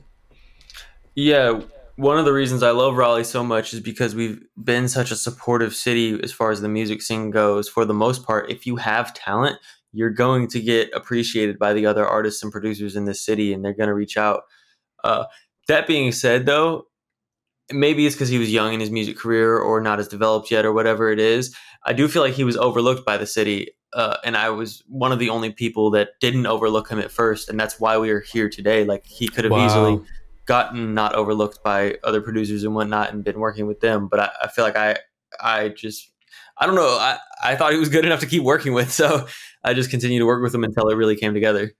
Yeah, 1.14 1.60
one 1.96 2.18
of 2.18 2.24
the 2.24 2.32
reasons 2.32 2.62
I 2.62 2.70
love 2.70 2.96
Raleigh 2.96 3.24
so 3.24 3.44
much 3.44 3.72
is 3.72 3.80
because 3.80 4.14
we've 4.14 4.42
been 4.62 4.88
such 4.88 5.10
a 5.10 5.16
supportive 5.16 5.74
city 5.74 6.18
as 6.22 6.32
far 6.32 6.50
as 6.50 6.60
the 6.60 6.68
music 6.68 7.02
scene 7.02 7.30
goes. 7.30 7.68
For 7.68 7.84
the 7.84 7.94
most 7.94 8.24
part, 8.24 8.50
if 8.50 8.66
you 8.66 8.76
have 8.76 9.14
talent, 9.14 9.58
you're 9.92 10.10
going 10.10 10.48
to 10.48 10.60
get 10.60 10.90
appreciated 10.92 11.58
by 11.58 11.72
the 11.72 11.86
other 11.86 12.06
artists 12.06 12.42
and 12.42 12.50
producers 12.50 12.96
in 12.96 13.04
this 13.04 13.20
city, 13.20 13.52
and 13.52 13.64
they're 13.64 13.74
going 13.74 13.88
to 13.88 13.94
reach 13.94 14.16
out. 14.16 14.42
Uh, 15.04 15.26
that 15.68 15.86
being 15.86 16.10
said, 16.10 16.46
though, 16.46 16.86
maybe 17.72 18.06
it's 18.06 18.14
because 18.14 18.28
he 18.28 18.38
was 18.38 18.52
young 18.52 18.74
in 18.74 18.80
his 18.80 18.90
music 18.90 19.16
career 19.16 19.56
or 19.58 19.80
not 19.80 19.98
as 19.98 20.08
developed 20.08 20.50
yet 20.50 20.64
or 20.64 20.72
whatever 20.72 21.10
it 21.10 21.18
is. 21.18 21.54
I 21.86 21.92
do 21.92 22.08
feel 22.08 22.22
like 22.22 22.34
he 22.34 22.44
was 22.44 22.56
overlooked 22.56 23.04
by 23.04 23.16
the 23.16 23.26
city. 23.26 23.70
Uh, 23.92 24.16
and 24.24 24.36
I 24.36 24.50
was 24.50 24.82
one 24.88 25.12
of 25.12 25.18
the 25.18 25.30
only 25.30 25.52
people 25.52 25.90
that 25.92 26.10
didn't 26.20 26.46
overlook 26.46 26.88
him 26.88 26.98
at 26.98 27.10
first. 27.10 27.48
And 27.48 27.58
that's 27.58 27.78
why 27.78 27.96
we 27.96 28.10
are 28.10 28.20
here 28.20 28.48
today. 28.48 28.84
Like 28.84 29.06
he 29.06 29.28
could 29.28 29.44
have 29.44 29.52
Wow. 29.52 29.64
easily 29.64 30.00
gotten 30.46 30.94
not 30.94 31.14
overlooked 31.14 31.62
by 31.62 31.96
other 32.04 32.20
producers 32.20 32.64
and 32.64 32.74
whatnot 32.74 33.12
and 33.12 33.24
been 33.24 33.38
working 33.38 33.66
with 33.66 33.80
them. 33.80 34.08
But 34.08 34.20
I, 34.20 34.30
I 34.42 34.48
feel 34.48 34.64
like 34.64 34.76
I, 34.76 34.98
I 35.40 35.68
just, 35.70 36.10
I 36.58 36.66
don't 36.66 36.74
know. 36.74 36.98
I, 36.98 37.18
I 37.42 37.56
thought 37.56 37.72
he 37.72 37.78
was 37.78 37.88
good 37.88 38.04
enough 38.04 38.20
to 38.20 38.26
keep 38.26 38.42
working 38.42 38.74
with. 38.74 38.90
So 38.92 39.26
I 39.62 39.72
just 39.74 39.90
continued 39.90 40.18
to 40.18 40.26
work 40.26 40.42
with 40.42 40.54
him 40.54 40.64
until 40.64 40.88
it 40.88 40.94
really 40.96 41.16
came 41.16 41.32
together 41.32 41.72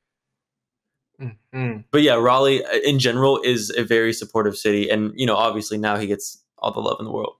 Mm. 1.20 1.84
but 1.90 2.02
yeah, 2.02 2.14
Raleigh 2.14 2.64
uh, 2.64 2.78
in 2.84 2.98
general 2.98 3.40
is 3.42 3.70
a 3.76 3.84
very 3.84 4.12
supportive 4.12 4.56
city, 4.56 4.88
and 4.88 5.12
you 5.14 5.26
know, 5.26 5.36
obviously 5.36 5.78
now 5.78 5.96
he 5.96 6.06
gets 6.06 6.42
all 6.58 6.72
the 6.72 6.80
love 6.80 6.96
in 6.98 7.06
the 7.06 7.12
world. 7.12 7.36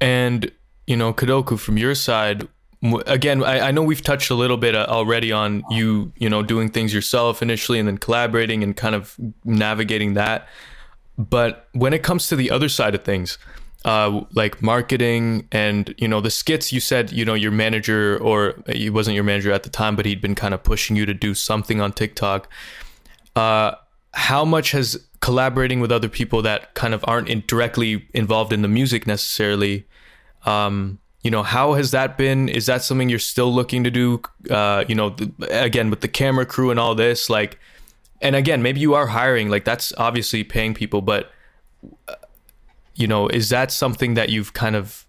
And 0.00 0.50
you 0.86 0.96
know, 0.96 1.12
Kadoku, 1.12 1.58
from 1.58 1.76
your 1.76 1.94
side, 1.94 2.48
again, 3.06 3.42
I, 3.42 3.68
I 3.68 3.70
know 3.72 3.82
we've 3.82 4.02
touched 4.02 4.30
a 4.30 4.34
little 4.34 4.56
bit 4.56 4.74
uh, 4.74 4.86
already 4.88 5.32
on 5.32 5.64
you, 5.70 6.12
you 6.16 6.30
know, 6.30 6.42
doing 6.42 6.70
things 6.70 6.94
yourself 6.94 7.42
initially, 7.42 7.78
and 7.78 7.88
then 7.88 7.98
collaborating 7.98 8.62
and 8.62 8.76
kind 8.76 8.94
of 8.94 9.16
navigating 9.44 10.14
that. 10.14 10.48
But 11.18 11.68
when 11.72 11.92
it 11.92 12.02
comes 12.02 12.28
to 12.28 12.36
the 12.36 12.50
other 12.50 12.68
side 12.68 12.94
of 12.94 13.04
things, 13.04 13.38
uh, 13.86 14.24
like 14.34 14.60
marketing 14.60 15.46
and 15.52 15.94
you 15.96 16.08
know 16.08 16.20
the 16.20 16.30
skits, 16.30 16.72
you 16.72 16.80
said 16.80 17.12
you 17.12 17.24
know 17.24 17.34
your 17.34 17.52
manager 17.52 18.18
or 18.18 18.54
he 18.68 18.90
wasn't 18.90 19.14
your 19.14 19.24
manager 19.24 19.52
at 19.52 19.62
the 19.62 19.70
time, 19.70 19.96
but 19.96 20.04
he'd 20.04 20.20
been 20.20 20.34
kind 20.34 20.52
of 20.52 20.62
pushing 20.62 20.96
you 20.96 21.06
to 21.06 21.14
do 21.14 21.34
something 21.34 21.80
on 21.80 21.92
TikTok. 21.92 22.48
Uh, 23.36 23.76
how 24.12 24.44
much 24.44 24.72
has 24.72 25.06
collaborating 25.20 25.78
with 25.78 25.92
other 25.92 26.08
people 26.08 26.42
that 26.42 26.74
kind 26.74 26.94
of 26.94 27.04
aren't 27.06 27.28
in, 27.28 27.44
directly 27.46 28.06
involved 28.12 28.52
in 28.52 28.62
the 28.62 28.68
music 28.68 29.06
necessarily 29.06 29.86
um, 30.46 30.98
you 31.22 31.30
know 31.30 31.42
how 31.42 31.74
has 31.74 31.90
that 31.92 32.16
been 32.16 32.48
is 32.48 32.66
that 32.66 32.82
something 32.82 33.08
you're 33.08 33.18
still 33.18 33.52
looking 33.52 33.84
to 33.84 33.90
do 33.90 34.20
uh, 34.50 34.84
you 34.88 34.94
know 34.94 35.14
again 35.50 35.90
with 35.90 36.00
the 36.00 36.08
camera 36.08 36.46
crew 36.46 36.70
and 36.70 36.80
all 36.80 36.94
this 36.94 37.30
like 37.30 37.58
and 38.20 38.34
again 38.34 38.62
maybe 38.62 38.80
you 38.80 38.94
are 38.94 39.06
hiring 39.06 39.48
like 39.48 39.64
that's 39.64 39.92
obviously 39.98 40.42
paying 40.42 40.74
people 40.74 41.02
but 41.02 41.30
uh, 42.08 42.14
you 42.96 43.06
know 43.06 43.28
is 43.28 43.48
that 43.50 43.70
something 43.70 44.14
that 44.14 44.28
you've 44.30 44.52
kind 44.52 44.74
of 44.76 45.06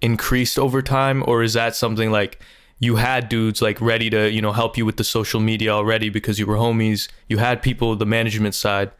increased 0.00 0.58
over 0.58 0.82
time? 0.82 1.24
Or 1.26 1.42
is 1.42 1.54
that 1.54 1.74
something 1.74 2.10
like 2.12 2.40
you 2.80 2.96
had 2.96 3.28
dudes 3.28 3.60
like 3.60 3.80
ready 3.80 4.08
to 4.10 4.30
you 4.30 4.40
know 4.42 4.52
help 4.52 4.76
you 4.78 4.84
with 4.86 4.96
the 4.96 5.04
social 5.04 5.40
media 5.40 5.70
already 5.70 6.08
because 6.10 6.38
you 6.38 6.46
were 6.46 6.56
homies 6.56 7.08
you 7.28 7.38
had 7.38 7.62
people 7.62 7.96
the 7.96 8.06
management 8.06 8.54
side? 8.54 8.90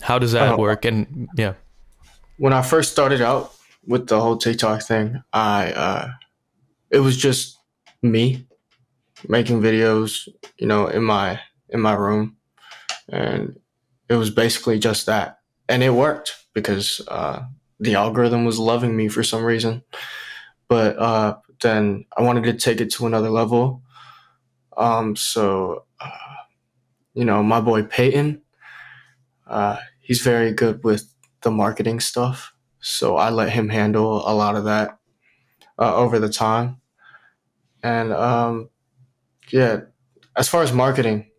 How 0.00 0.18
does 0.18 0.32
that 0.32 0.52
Oh. 0.52 0.56
work? 0.56 0.84
And 0.84 1.28
yeah. 1.36 1.54
When 2.38 2.52
I 2.52 2.62
first 2.62 2.92
started 2.92 3.20
out 3.20 3.52
with 3.86 4.06
the 4.08 4.20
whole 4.20 4.36
TikTok 4.36 4.82
thing, 4.82 5.22
I 5.32 5.72
uh, 5.72 6.08
it 6.90 7.00
was 7.00 7.16
just 7.16 7.58
me 8.02 8.46
making 9.28 9.60
videos, 9.60 10.28
you 10.58 10.66
know, 10.66 10.86
in 10.88 11.04
my 11.04 11.38
in 11.68 11.80
my 11.80 11.92
room, 11.94 12.36
and 13.08 13.56
it 14.08 14.14
was 14.16 14.30
basically 14.30 14.78
just 14.78 15.06
that, 15.06 15.38
and 15.68 15.82
it 15.82 15.90
worked 15.90 16.34
because 16.54 17.00
uh, 17.08 17.42
the 17.82 17.94
algorithm 17.96 18.44
was 18.44 18.58
loving 18.58 18.96
me 18.96 19.08
for 19.08 19.22
some 19.22 19.44
reason. 19.44 19.82
But 20.68 20.96
uh, 20.98 21.36
then 21.60 22.06
I 22.16 22.22
wanted 22.22 22.44
to 22.44 22.54
take 22.54 22.80
it 22.80 22.90
to 22.92 23.06
another 23.06 23.30
level, 23.30 23.82
um, 24.76 25.16
so 25.16 25.84
uh, 26.00 26.10
you 27.14 27.24
know, 27.24 27.42
my 27.42 27.60
boy 27.60 27.82
Peyton, 27.82 28.40
uh, 29.46 29.76
he's 30.00 30.20
very 30.22 30.52
good 30.52 30.82
with 30.84 31.12
the 31.42 31.50
marketing 31.50 32.00
stuff. 32.00 32.54
So 32.80 33.16
I 33.16 33.30
let 33.30 33.50
him 33.50 33.68
handle 33.68 34.28
a 34.28 34.34
lot 34.34 34.56
of 34.56 34.64
that 34.64 34.98
uh, 35.78 35.94
over 35.94 36.18
the 36.18 36.28
time. 36.28 36.80
And 37.82 38.12
um, 38.12 38.70
yeah, 39.50 39.80
as 40.36 40.48
far 40.48 40.62
as 40.62 40.72
marketing, 40.72 41.30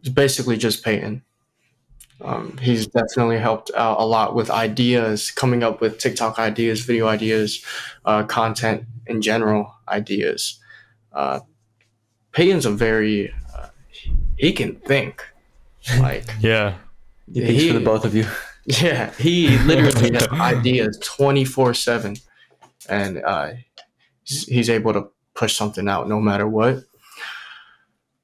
it's 0.00 0.08
basically 0.08 0.56
just 0.56 0.84
Peyton. 0.84 1.22
Um, 2.20 2.58
he's 2.58 2.86
definitely 2.86 3.38
helped 3.38 3.70
out 3.76 4.00
a 4.00 4.04
lot 4.04 4.34
with 4.34 4.50
ideas, 4.50 5.30
coming 5.30 5.62
up 5.62 5.80
with 5.80 5.98
TikTok 5.98 6.38
ideas, 6.38 6.80
video 6.80 7.06
ideas, 7.06 7.64
uh, 8.04 8.24
content 8.24 8.84
in 9.06 9.22
general 9.22 9.72
ideas. 9.88 10.58
Uh, 11.12 11.40
Peyton's 12.32 12.66
a 12.66 12.70
very, 12.70 13.32
uh, 13.56 13.68
he 14.36 14.52
can 14.52 14.76
think. 14.76 15.24
Like, 15.98 16.26
yeah 16.40 16.74
He 17.32 17.40
thinks 17.40 17.64
for 17.66 17.72
the 17.74 17.84
both 17.84 18.04
of 18.04 18.14
you. 18.14 18.26
yeah, 18.66 19.12
he 19.14 19.56
literally 19.58 20.12
has 20.12 20.28
ideas 20.32 20.98
24 21.02 21.74
7. 21.74 22.16
And 22.88 23.22
uh, 23.22 23.50
he's, 24.24 24.44
he's 24.46 24.70
able 24.70 24.92
to 24.92 25.08
push 25.34 25.56
something 25.56 25.88
out 25.88 26.08
no 26.08 26.20
matter 26.20 26.48
what. 26.48 26.82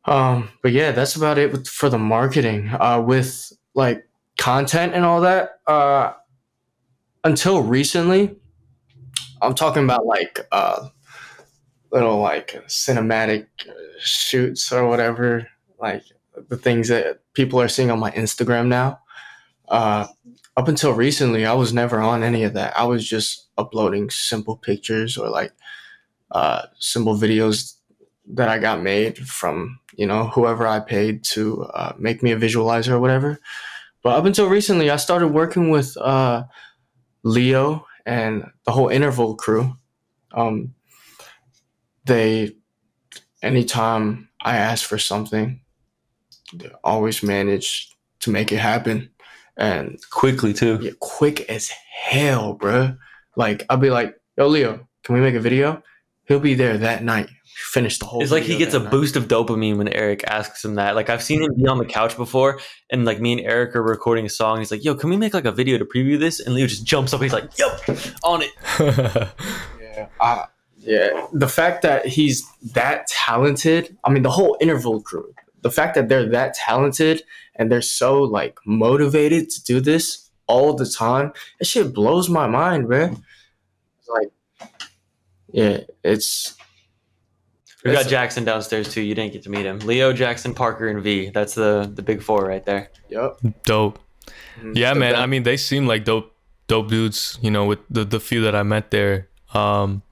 Um, 0.05 0.51
but 0.63 0.73
yeah, 0.73 0.91
that's 0.93 1.17
about 1.17 1.39
it 1.39 1.53
with, 1.53 1.67
for 1.67 1.89
the 1.89 1.99
marketing. 1.99 2.69
Uh, 2.69 3.03
with 3.05 3.53
like 3.75 4.09
content 4.39 4.95
and 4.95 5.05
all 5.05 5.21
that, 5.23 5.61
uh, 5.67 6.13
until 7.25 7.63
recently, 7.63 8.37
I'm 9.41 9.55
talking 9.55 9.85
about 9.85 10.07
like 10.07 10.47
uh, 10.53 10.89
little 11.91 12.19
like 12.19 12.53
cinematic 12.67 13.47
shoots 13.99 14.73
or 14.73 14.87
whatever, 14.87 15.49
like 15.79 16.03
the 16.49 16.57
things 16.57 16.89
that 16.89 17.21
people 17.35 17.61
are 17.61 17.69
seeing 17.69 17.91
on 17.91 17.99
my 17.99 18.11
Instagram 18.13 18.69
now. 18.69 19.01
Uh, 19.69 20.07
up 20.57 20.69
until 20.69 20.93
recently, 20.93 21.47
I 21.47 21.55
was 21.55 21.73
never 21.73 22.01
on 22.01 22.23
any 22.23 22.45
of 22.45 22.53
that. 22.55 22.79
I 22.79 22.85
was 22.85 23.07
just 23.07 23.49
uploading 23.59 24.11
simple 24.11 24.57
pictures 24.57 25.17
or 25.17 25.29
like 25.29 25.53
uh, 26.31 26.67
simple 26.79 27.17
videos 27.17 27.75
that 28.27 28.49
I 28.49 28.59
got 28.59 28.83
made 28.83 29.19
from 29.19 29.79
you 29.97 30.07
know 30.07 30.29
whoever 30.29 30.67
I 30.67 30.81
paid 30.81 31.25
to 31.33 31.65
uh, 31.65 31.93
make 31.99 32.23
me 32.23 32.33
a 32.33 32.37
visualizer 32.37 32.91
or 32.91 33.01
whatever. 33.01 33.39
But 34.03 34.17
up 34.17 34.25
until 34.27 34.49
recently, 34.49 34.91
I 34.91 34.97
started 34.97 35.29
working 35.29 35.71
with 35.71 35.97
uh, 35.97 36.45
Leo 37.23 37.87
and 38.05 38.45
the 38.67 38.73
whole 38.73 38.89
Interval 38.89 39.35
crew. 39.35 39.75
Um, 40.33 40.75
they, 42.05 42.53
anytime 43.43 44.29
I 44.43 44.57
asked 44.59 44.85
for 44.85 44.99
something, 44.99 45.61
they 46.53 46.71
always 46.83 47.23
managed 47.23 47.95
to 48.21 48.31
make 48.31 48.53
it 48.53 48.59
happen. 48.59 49.11
And 49.57 49.99
Quickly 50.11 50.53
too. 50.53 50.79
yeah, 50.83 50.91
quick 51.01 51.49
as 51.49 51.71
hell, 52.09 52.55
bro. 52.55 52.97
Like 53.37 53.65
I'll 53.71 53.77
be 53.79 53.91
like, 53.91 54.15
"Yo, 54.37 54.49
Leo, 54.49 54.87
can 55.03 55.15
we 55.15 55.21
make 55.21 55.35
a 55.35 55.41
video?" 55.41 55.83
He'll 56.27 56.41
be 56.41 56.55
there 56.55 56.77
that 56.79 57.05
night. 57.05 57.29
Finish 57.57 57.99
the 57.99 58.07
whole. 58.07 58.23
It's 58.23 58.33
like 58.33 58.43
he 58.43 58.57
gets 58.57 58.75
a 58.75 58.81
night. 58.81 58.91
boost 58.91 59.17
of 59.17 59.29
dopamine 59.29 59.77
when 59.77 59.89
Eric 59.89 60.25
asks 60.27 60.65
him 60.65 60.75
that. 60.75 60.97
Like 60.97 61.09
I've 61.09 61.23
seen 61.23 61.43
him 61.43 61.55
be 61.55 61.67
on 61.67 61.79
the 61.79 61.85
couch 61.85 62.17
before, 62.17 62.61
and 62.91 63.05
like 63.05 63.21
me 63.21 63.33
and 63.33 63.41
Eric 63.41 63.77
are 63.77 63.83
recording 63.83 64.27
a 64.27 64.29
song. 64.29 64.59
He's 64.59 64.71
like, 64.71 64.85
"Yo, 64.85 64.95
can 64.95 65.09
we 65.11 65.17
make 65.17 65.35
like 65.35 65.45
a 65.45 65.53
video 65.53 65.79
to 65.79 65.85
preview 65.85 66.19
this?" 66.19 66.41
And 66.41 66.55
Leo 66.55 66.67
just 66.67 66.85
jumps 66.85 67.15
up. 67.15 67.23
He's 67.23 67.33
like, 67.33 67.51
"Yep, 67.59 67.99
on 68.23 68.43
it." 68.43 69.29
Yeah, 69.95 70.09
uh, 70.21 70.47
yeah. 70.79 71.27
The 71.33 71.47
fact 71.47 71.83
that 71.83 72.07
he's 72.07 72.45
that 72.73 73.07
talented. 73.07 73.97
I 74.03 74.11
mean, 74.11 74.25
the 74.25 74.31
whole 74.31 74.57
interval 74.61 75.01
crew. 75.03 75.33
The 75.63 75.71
fact 75.71 75.95
that 75.95 76.09
they're 76.09 76.29
that 76.31 76.55
talented 76.55 77.23
and 77.57 77.71
they're 77.71 77.81
so 77.81 78.23
like 78.23 78.59
motivated 78.67 79.51
to 79.51 79.63
do 79.63 79.81
this 79.81 80.31
all 80.47 80.75
the 80.75 80.87
time. 80.87 81.33
That 81.59 81.67
shit 81.67 81.95
blows 81.95 82.29
my 82.29 82.47
mind, 82.47 82.89
man. 82.89 83.23
It's 83.99 84.09
like, 84.09 84.29
yeah, 85.53 85.81
it's 86.03 86.57
We 87.85 87.93
got 87.93 88.07
Jackson 88.07 88.45
downstairs 88.45 88.93
too. 88.93 89.03
You 89.03 89.15
didn't 89.15 89.33
get 89.35 89.43
to 89.43 89.51
meet 89.51 89.67
him. 89.67 89.79
Leo, 89.81 90.13
Jackson, 90.13 90.55
Parker, 90.55 90.89
and 90.89 91.03
V. 91.03 91.29
That's 91.31 91.55
the 91.55 91.91
the 91.95 92.03
big 92.03 92.23
four 92.23 92.45
right 92.47 92.65
there. 92.65 92.91
yep. 93.11 93.39
dope 93.65 93.99
yeah 94.73 94.95
The 94.95 95.01
man 95.01 95.13
best- 95.13 95.23
i 95.23 95.27
mean 95.27 95.43
they 95.43 95.57
seem 95.57 95.87
like 95.87 96.05
dope 96.05 96.33
dope 96.69 96.89
dudes 96.89 97.39
you 97.43 97.51
know 97.51 97.67
with 97.67 97.81
the, 97.91 98.05
the 98.05 98.21
few 98.21 98.41
that 98.43 98.55
i 98.55 98.63
met 98.63 98.91
there 98.93 99.29
um 99.53 100.03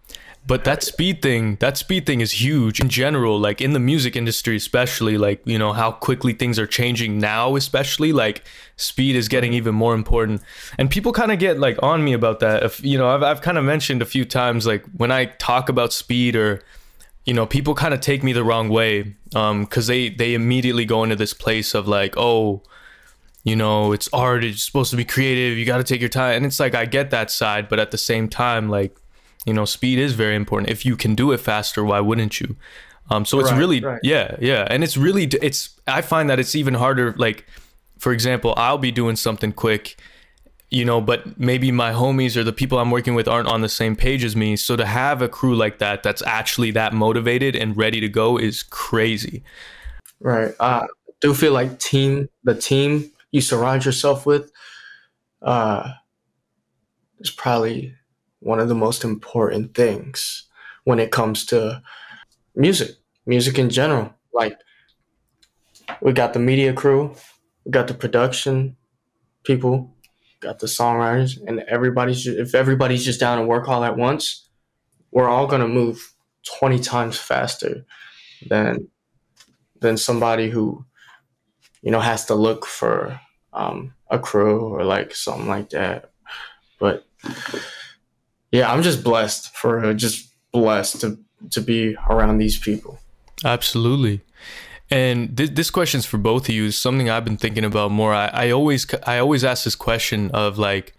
but 0.46 0.64
that 0.64 0.82
speed 0.82 1.22
thing 1.22 1.56
that 1.60 1.78
speed 1.78 2.04
thing 2.04 2.20
is 2.20 2.32
huge 2.42 2.80
in 2.80 2.88
general 2.88 3.38
like 3.38 3.60
in 3.60 3.72
the 3.72 3.78
music 3.78 4.16
industry 4.16 4.56
especially 4.56 5.16
like 5.16 5.40
you 5.46 5.58
know 5.58 5.72
how 5.72 5.92
quickly 5.92 6.32
things 6.34 6.58
are 6.58 6.66
changing 6.66 7.18
now 7.20 7.54
especially 7.56 8.12
like 8.12 8.44
speed 8.76 9.14
is 9.16 9.28
getting 9.28 9.52
even 9.54 9.74
more 9.74 9.94
important 9.94 10.42
and 10.76 10.90
people 10.90 11.12
kind 11.12 11.30
of 11.32 11.38
get 11.38 11.58
like 11.58 11.78
on 11.82 12.02
me 12.04 12.12
about 12.12 12.40
that 12.40 12.64
if 12.64 12.84
you 12.84 12.98
know 12.98 13.08
i've, 13.08 13.22
I've 13.22 13.40
kind 13.40 13.56
of 13.56 13.64
mentioned 13.64 14.02
a 14.02 14.06
few 14.06 14.24
times 14.24 14.66
like 14.66 14.84
when 14.96 15.10
i 15.12 15.26
talk 15.26 15.68
about 15.68 15.92
speed 15.92 16.34
or 16.36 16.60
you 17.24 17.34
know 17.34 17.46
people 17.46 17.74
kind 17.74 17.94
of 17.94 18.00
take 18.00 18.22
me 18.22 18.32
the 18.32 18.44
wrong 18.44 18.68
way 18.68 19.14
um 19.34 19.62
because 19.62 19.86
they 19.86 20.08
they 20.08 20.34
immediately 20.34 20.84
go 20.84 21.02
into 21.04 21.16
this 21.16 21.34
place 21.34 21.74
of 21.74 21.86
like 21.86 22.14
oh 22.16 22.62
you 23.44 23.56
know, 23.56 23.92
it's 23.92 24.08
art, 24.12 24.44
it's 24.44 24.62
supposed 24.62 24.90
to 24.90 24.96
be 24.96 25.04
creative, 25.04 25.58
you 25.58 25.64
got 25.64 25.78
to 25.78 25.84
take 25.84 26.00
your 26.00 26.08
time. 26.08 26.36
And 26.36 26.46
it's 26.46 26.60
like, 26.60 26.74
I 26.74 26.84
get 26.84 27.10
that 27.10 27.30
side, 27.30 27.68
but 27.68 27.80
at 27.80 27.90
the 27.90 27.98
same 27.98 28.28
time, 28.28 28.68
like, 28.68 28.96
you 29.44 29.52
know, 29.52 29.64
speed 29.64 29.98
is 29.98 30.12
very 30.14 30.36
important. 30.36 30.70
If 30.70 30.86
you 30.86 30.96
can 30.96 31.16
do 31.16 31.32
it 31.32 31.38
faster, 31.38 31.84
why 31.84 31.98
wouldn't 31.98 32.40
you? 32.40 32.54
Um, 33.10 33.24
so 33.24 33.40
it's 33.40 33.50
Right, 33.50 33.58
really 33.58 33.80
right. 33.80 34.00
yeah, 34.04 34.36
yeah, 34.40 34.68
and 34.70 34.84
it's 34.84 34.96
really 34.96 35.24
it's 35.24 35.70
I 35.88 36.02
find 36.02 36.30
that 36.30 36.38
it's 36.38 36.54
even 36.54 36.74
harder. 36.74 37.14
Like, 37.18 37.44
for 37.98 38.12
example, 38.12 38.54
I'll 38.56 38.78
be 38.78 38.92
doing 38.92 39.16
something 39.16 39.52
quick, 39.52 39.96
you 40.72 40.86
know, 40.86 41.02
but 41.02 41.38
maybe 41.38 41.70
my 41.70 41.92
homies 41.92 42.34
or 42.34 42.42
the 42.42 42.52
people 42.52 42.78
I'm 42.78 42.90
working 42.90 43.14
with 43.14 43.28
aren't 43.28 43.46
on 43.46 43.60
the 43.60 43.68
same 43.68 43.94
page 43.94 44.24
as 44.24 44.34
me. 44.34 44.56
So 44.56 44.74
to 44.74 44.86
have 44.86 45.20
a 45.20 45.28
crew 45.28 45.54
like 45.54 45.78
that 45.78 46.02
that's 46.02 46.22
actually 46.22 46.70
that 46.70 46.94
motivated 46.94 47.54
and 47.54 47.76
ready 47.76 48.00
to 48.00 48.08
go 48.08 48.38
is 48.38 48.62
crazy. 48.62 49.44
Right. 50.18 50.54
I 50.58 50.86
do 51.20 51.34
feel 51.34 51.52
like 51.52 51.78
team 51.78 52.30
the 52.42 52.54
team 52.54 53.10
you 53.32 53.42
surround 53.42 53.84
yourself 53.84 54.24
with 54.24 54.50
uh 55.42 55.92
is 57.20 57.30
probably 57.30 57.94
one 58.40 58.58
of 58.58 58.68
the 58.68 58.74
most 58.74 59.04
important 59.04 59.74
things 59.74 60.48
when 60.84 60.98
it 60.98 61.10
comes 61.12 61.44
to 61.46 61.82
music. 62.56 62.96
Music 63.26 63.58
in 63.58 63.68
general. 63.68 64.14
Like 64.32 64.58
we 66.00 66.14
got 66.14 66.32
the 66.32 66.38
media 66.38 66.72
crew, 66.72 67.14
we 67.66 67.72
got 67.72 67.88
the 67.88 67.94
production 67.94 68.76
people, 69.44 69.91
got 70.42 70.58
the 70.58 70.66
songwriters, 70.66 71.38
and 71.46 71.60
everybody's 71.60 72.22
ju- 72.24 72.38
if 72.38 72.54
everybody's 72.54 73.04
just 73.04 73.20
down 73.20 73.38
to 73.38 73.44
work 73.44 73.68
all 73.68 73.84
at 73.84 73.96
once, 73.96 74.48
we're 75.10 75.28
all 75.28 75.46
gonna 75.46 75.68
move 75.68 76.12
twenty 76.58 76.78
times 76.78 77.16
faster 77.18 77.84
than 78.48 78.88
than 79.80 79.96
somebody 79.96 80.50
who 80.50 80.84
you 81.82 81.90
know 81.90 82.00
has 82.00 82.26
to 82.26 82.34
look 82.34 82.66
for 82.66 83.20
um, 83.52 83.94
a 84.10 84.18
crew 84.18 84.60
or 84.60 84.84
like 84.84 85.14
something 85.14 85.48
like 85.48 85.70
that 85.70 86.10
but 86.78 87.04
yeah 88.50 88.72
i'm 88.72 88.82
just 88.82 89.04
blessed 89.04 89.54
for 89.56 89.92
just 89.94 90.32
blessed 90.52 91.00
to 91.00 91.18
to 91.50 91.60
be 91.60 91.96
around 92.08 92.38
these 92.38 92.58
people 92.58 92.98
Absolutely. 93.44 94.20
And 94.92 95.34
th- 95.36 95.54
this 95.54 95.70
question's 95.70 96.04
for 96.04 96.18
both 96.18 96.50
of 96.50 96.54
you. 96.54 96.66
Is 96.66 96.80
something 96.80 97.08
I've 97.08 97.24
been 97.24 97.38
thinking 97.38 97.64
about 97.64 97.90
more. 97.90 98.12
I, 98.12 98.26
I 98.28 98.50
always 98.50 98.86
I 99.06 99.18
always 99.18 99.42
ask 99.42 99.64
this 99.64 99.74
question 99.74 100.30
of 100.32 100.58
like, 100.58 100.94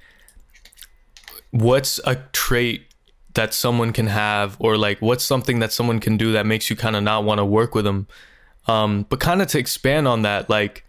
what's 1.51 1.99
a 2.03 2.15
trait 2.31 2.87
that 3.35 3.53
someone 3.53 3.93
can 3.93 4.07
have, 4.07 4.57
or 4.59 4.77
like 4.77 4.99
what's 4.99 5.23
something 5.23 5.59
that 5.59 5.71
someone 5.71 5.99
can 5.99 6.17
do 6.17 6.31
that 6.31 6.45
makes 6.47 6.69
you 6.69 6.75
kind 6.75 6.95
of 6.95 7.03
not 7.03 7.23
want 7.23 7.37
to 7.37 7.45
work 7.45 7.75
with 7.75 7.85
them. 7.85 8.07
Um, 8.67 9.05
but 9.09 9.19
kind 9.19 9.41
of 9.41 9.47
to 9.49 9.59
expand 9.59 10.07
on 10.07 10.23
that, 10.23 10.49
like, 10.49 10.85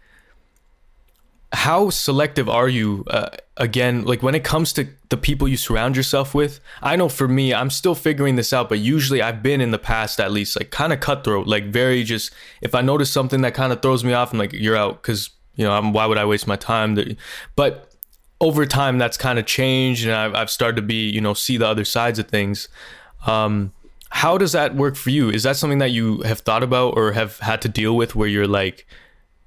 how 1.53 1.89
selective 1.89 2.49
are 2.49 2.67
you? 2.67 3.03
Uh, 3.07 3.29
again, 3.57 4.03
like 4.03 4.21
when 4.21 4.35
it 4.35 4.43
comes 4.43 4.73
to 4.73 4.87
the 5.09 5.17
people 5.17 5.47
you 5.47 5.57
surround 5.57 5.95
yourself 5.95 6.33
with, 6.33 6.59
I 6.81 6.95
know 6.95 7.07
for 7.07 7.27
me, 7.27 7.53
I'm 7.53 7.69
still 7.69 7.95
figuring 7.95 8.35
this 8.35 8.51
out, 8.51 8.67
but 8.67 8.79
usually 8.79 9.21
I've 9.21 9.41
been 9.41 9.61
in 9.61 9.71
the 9.71 9.79
past 9.79 10.19
at 10.19 10.31
least 10.31 10.59
like 10.59 10.71
kind 10.71 10.91
of 10.91 10.99
cutthroat, 10.99 11.47
like 11.47 11.65
very 11.65 12.03
just 12.03 12.33
if 12.61 12.75
I 12.75 12.81
notice 12.81 13.11
something 13.11 13.41
that 13.41 13.53
kind 13.53 13.71
of 13.71 13.81
throws 13.81 14.03
me 14.03 14.13
off, 14.13 14.33
I'm 14.33 14.39
like, 14.39 14.53
you're 14.53 14.75
out 14.75 15.01
because 15.01 15.29
you 15.55 15.63
know, 15.63 15.71
I'm, 15.71 15.93
why 15.93 16.05
would 16.05 16.17
I 16.17 16.25
waste 16.25 16.47
my 16.47 16.55
time? 16.55 16.97
But 17.55 17.93
over 18.41 18.65
time, 18.65 18.97
that's 18.97 19.17
kind 19.17 19.39
of 19.39 19.45
changed, 19.45 20.05
and 20.05 20.13
I've, 20.13 20.35
I've 20.35 20.49
started 20.49 20.75
to 20.75 20.81
be, 20.81 21.09
you 21.09 21.21
know, 21.21 21.33
see 21.33 21.57
the 21.57 21.67
other 21.67 21.85
sides 21.85 22.19
of 22.19 22.27
things. 22.27 22.67
Um, 23.25 23.71
how 24.09 24.37
does 24.37 24.51
that 24.51 24.75
work 24.75 24.95
for 24.95 25.09
you? 25.09 25.29
Is 25.29 25.43
that 25.43 25.55
something 25.55 25.79
that 25.79 25.91
you 25.91 26.21
have 26.21 26.39
thought 26.39 26.63
about 26.63 26.97
or 26.97 27.13
have 27.13 27.39
had 27.39 27.61
to 27.63 27.69
deal 27.69 27.95
with, 27.95 28.15
where 28.15 28.27
you're 28.27 28.47
like, 28.47 28.85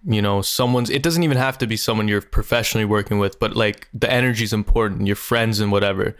you 0.04 0.22
know, 0.22 0.42
someone's? 0.42 0.90
It 0.90 1.02
doesn't 1.02 1.22
even 1.22 1.36
have 1.36 1.58
to 1.58 1.66
be 1.66 1.76
someone 1.76 2.08
you're 2.08 2.22
professionally 2.22 2.84
working 2.84 3.18
with, 3.18 3.38
but 3.38 3.56
like 3.56 3.88
the 3.92 4.10
energy 4.10 4.44
is 4.44 4.52
important, 4.52 5.06
your 5.06 5.16
friends 5.16 5.60
and 5.60 5.72
whatever. 5.72 6.16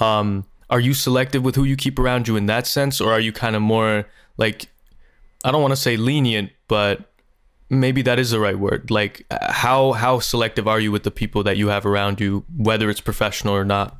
Um, 0.00 0.46
are 0.70 0.80
you 0.80 0.94
selective 0.94 1.44
with 1.44 1.54
who 1.54 1.64
you 1.64 1.76
keep 1.76 1.98
around 1.98 2.28
you 2.28 2.36
in 2.36 2.46
that 2.46 2.66
sense, 2.66 3.00
or 3.00 3.12
are 3.12 3.20
you 3.20 3.32
kind 3.32 3.56
of 3.56 3.62
more 3.62 4.06
like, 4.36 4.68
I 5.44 5.50
don't 5.50 5.62
want 5.62 5.72
to 5.72 5.80
say 5.80 5.96
lenient, 5.96 6.50
but 6.68 7.12
maybe 7.72 8.02
that 8.02 8.18
is 8.18 8.30
the 8.30 8.38
right 8.38 8.58
word 8.58 8.90
like 8.90 9.24
how 9.30 9.92
how 9.92 10.18
selective 10.18 10.68
are 10.68 10.78
you 10.78 10.92
with 10.92 11.04
the 11.04 11.10
people 11.10 11.42
that 11.42 11.56
you 11.56 11.68
have 11.68 11.86
around 11.86 12.20
you 12.20 12.44
whether 12.54 12.90
it's 12.90 13.00
professional 13.00 13.54
or 13.54 13.64
not 13.64 13.96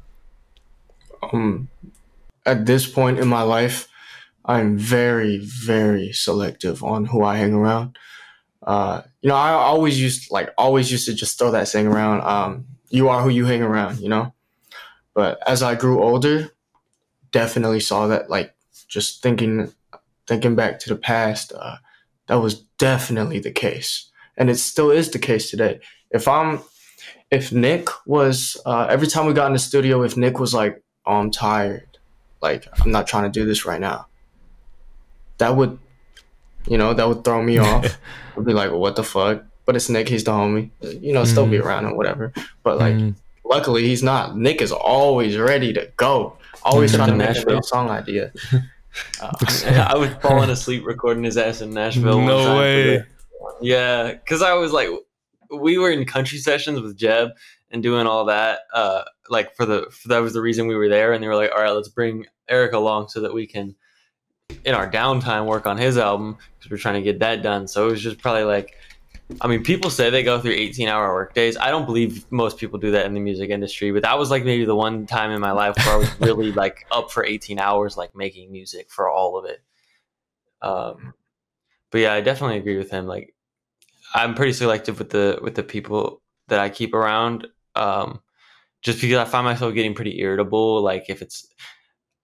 um 1.33 1.69
at 2.45 2.67
this 2.67 2.87
point 2.87 3.19
in 3.19 3.27
my 3.27 3.41
life 3.41 3.89
i'm 4.45 4.77
very 4.77 5.39
very 5.39 6.13
selective 6.13 6.85
on 6.85 7.07
who 7.07 7.25
i 7.25 7.37
hang 7.37 7.55
around 7.55 7.97
uh 8.67 9.01
you 9.23 9.29
know 9.29 9.35
i 9.35 9.51
always 9.51 10.01
used 10.01 10.31
like 10.31 10.51
always 10.59 10.93
used 10.93 11.07
to 11.07 11.15
just 11.15 11.39
throw 11.39 11.51
that 11.51 11.69
saying 11.69 11.87
around 11.87 12.21
um 12.23 12.67
you 12.91 13.09
are 13.09 13.23
who 13.23 13.31
you 13.31 13.47
hang 13.47 13.63
around 13.63 13.99
you 13.99 14.09
know? 14.09 14.35
But 15.15 15.39
as 15.47 15.63
i 15.63 15.75
grew 15.75 16.03
older 16.03 16.51
definitely 17.31 17.81
saw 17.81 18.07
that 18.09 18.29
like 18.29 18.55
just 18.89 19.23
thinking 19.23 19.73
thinking 20.27 20.55
back 20.55 20.79
to 20.81 20.89
the 20.89 20.97
past 20.97 21.53
uh 21.53 21.77
that 22.27 22.37
was 22.37 22.63
definitely 22.79 23.41
the 23.41 23.51
case. 23.51 24.11
And 24.37 24.49
it 24.49 24.57
still 24.57 24.91
is 24.91 25.11
the 25.11 25.19
case 25.19 25.51
today. 25.51 25.81
If 26.11 26.29
i'm 26.29 26.61
if 27.31 27.53
nick 27.53 27.89
was 28.07 28.61
uh 28.67 28.87
every 28.91 29.07
time 29.07 29.27
we 29.27 29.33
got 29.33 29.47
in 29.47 29.53
the 29.55 29.59
studio 29.59 30.03
if 30.03 30.17
nick 30.17 30.39
was 30.39 30.53
like 30.53 30.83
oh, 31.07 31.15
i'm 31.15 31.31
tired. 31.31 31.99
Like 32.41 32.67
i'm 32.81 32.91
not 32.91 33.07
trying 33.07 33.25
to 33.25 33.41
do 33.41 33.47
this 33.47 33.65
right 33.65 33.81
now 33.81 34.07
that 35.39 35.57
would 35.57 35.79
you 36.67 36.79
know 36.79 36.95
that 36.95 37.09
would 37.09 37.25
throw 37.25 37.43
me 37.43 37.59
off 37.69 37.99
i'd 38.37 38.45
be 38.45 38.53
like 38.53 38.71
well, 38.71 38.81
what 38.81 38.97
the 38.97 39.03
fuck 39.05 39.43
but 39.67 39.77
it's 39.77 39.89
nick 39.89 40.09
he's 40.09 40.25
the 40.25 40.31
homie 40.31 40.71
you 41.01 41.13
know 41.13 41.25
still 41.25 41.47
be 41.47 41.59
Mhm. 41.59 41.65
around 41.65 41.85
or 41.87 41.95
whatever 41.97 42.33
but 42.63 42.79
like 42.79 42.95
Mm, 42.95 43.15
luckily 43.45 43.83
he's 43.87 44.03
not 44.03 44.37
nick 44.37 44.61
is 44.63 44.73
always 44.73 45.37
ready 45.37 45.73
to 45.73 45.91
go 45.97 46.37
always 46.63 46.93
Mhm. 46.93 46.97
trying 46.97 47.09
to 47.09 47.13
To 47.13 47.19
make 47.19 47.29
a 47.31 47.33
Nashville. 47.35 47.63
song 47.63 47.91
idea 47.91 48.33
uh, 49.21 49.33
I 49.93 49.97
was 49.97 50.11
falling 50.21 50.51
asleep 50.51 50.85
recording 50.87 51.25
his 51.25 51.37
ass 51.37 51.61
in 51.63 51.73
Nashville. 51.73 52.21
No 52.21 52.59
way. 52.59 53.03
yeah, 53.63 54.13
because 54.13 54.43
I 54.43 54.53
was 54.55 54.71
like, 54.73 54.89
we 55.51 55.79
were 55.79 55.91
in 55.91 56.05
country 56.05 56.37
sessions 56.39 56.79
with 56.81 56.97
Jeb 56.97 57.31
and 57.71 57.83
doing 57.83 58.07
all 58.07 58.27
that. 58.27 58.61
Uh, 58.75 59.03
like 59.31 59.57
for 59.57 59.65
the 59.65 59.87
for, 59.91 60.09
that 60.09 60.19
was 60.19 60.35
the 60.35 60.43
reason 60.43 60.67
we 60.67 60.77
were 60.77 60.89
there, 60.91 61.13
and 61.15 61.23
they 61.23 61.29
were 61.29 61.37
like, 61.37 61.51
all 61.57 61.63
right, 61.63 61.71
let's 61.71 61.89
bring 61.89 62.27
Eric 62.51 62.73
along 62.75 63.09
so 63.09 63.21
that 63.23 63.33
we 63.33 63.47
can, 63.47 63.75
in 64.65 64.75
our 64.75 64.91
downtime, 64.91 65.47
work 65.47 65.67
on 65.67 65.77
his 65.77 65.99
album 65.99 66.37
because 66.59 66.71
we're 66.71 66.79
trying 66.79 66.95
to 66.95 67.03
get 67.03 67.21
that 67.21 67.43
done. 67.43 67.67
So 67.69 67.89
it 67.89 67.91
was 67.93 68.03
just 68.03 68.19
probably 68.19 68.45
like. 68.45 68.77
I 69.41 69.47
mean, 69.47 69.63
people 69.63 69.89
say 69.89 70.11
they 70.11 70.23
go 70.23 70.39
through 70.39 70.53
18 70.53 70.89
hour 70.89 71.15
work 71.15 71.33
days. 71.33 71.57
I 71.57 71.71
don't 71.71 71.87
believe 71.87 72.31
most 72.31 72.59
people 72.59 72.79
do 72.79 72.91
that 72.91 73.07
in 73.07 73.15
the 73.15 73.21
music 73.21 73.49
industry, 73.49 73.91
but 73.91 74.03
that 74.03 74.19
was 74.19 74.31
like 74.31 74.45
maybe 74.45 74.67
the 74.67 74.75
one 74.75 75.07
time 75.07 75.31
in 75.31 75.41
my 75.41 75.53
life 75.53 75.75
where 75.79 75.95
I 75.95 75.97
was 75.97 76.09
really 76.21 76.53
like 76.53 76.85
up 76.91 77.11
for 77.11 77.25
18 77.25 77.59
hours, 77.59 77.97
like 77.97 78.15
making 78.15 78.53
music 78.53 78.91
for 78.91 79.09
all 79.09 79.39
of 79.39 79.47
it. 79.47 79.63
Um, 80.61 81.15
but 81.91 82.01
yeah, 82.01 82.15
I 82.15 82.21
definitely 82.21 82.59
agree 82.59 82.79
with 82.79 82.91
him. 82.91 83.07
Like, 83.07 83.35
I'm 84.15 84.35
pretty 84.35 84.53
selective 84.53 84.99
with 84.99 85.11
the 85.11 85.39
with 85.43 85.55
the 85.55 85.63
people 85.63 86.23
that 86.49 86.59
I 86.59 86.69
keep 86.69 86.95
around, 86.95 87.47
um, 87.75 88.21
just 88.83 89.01
because 89.01 89.19
I 89.19 89.25
find 89.25 89.45
myself 89.45 89.75
getting 89.75 89.95
pretty 89.95 90.21
irritable. 90.21 90.83
Like, 90.83 91.07
if 91.09 91.23
it's 91.23 91.47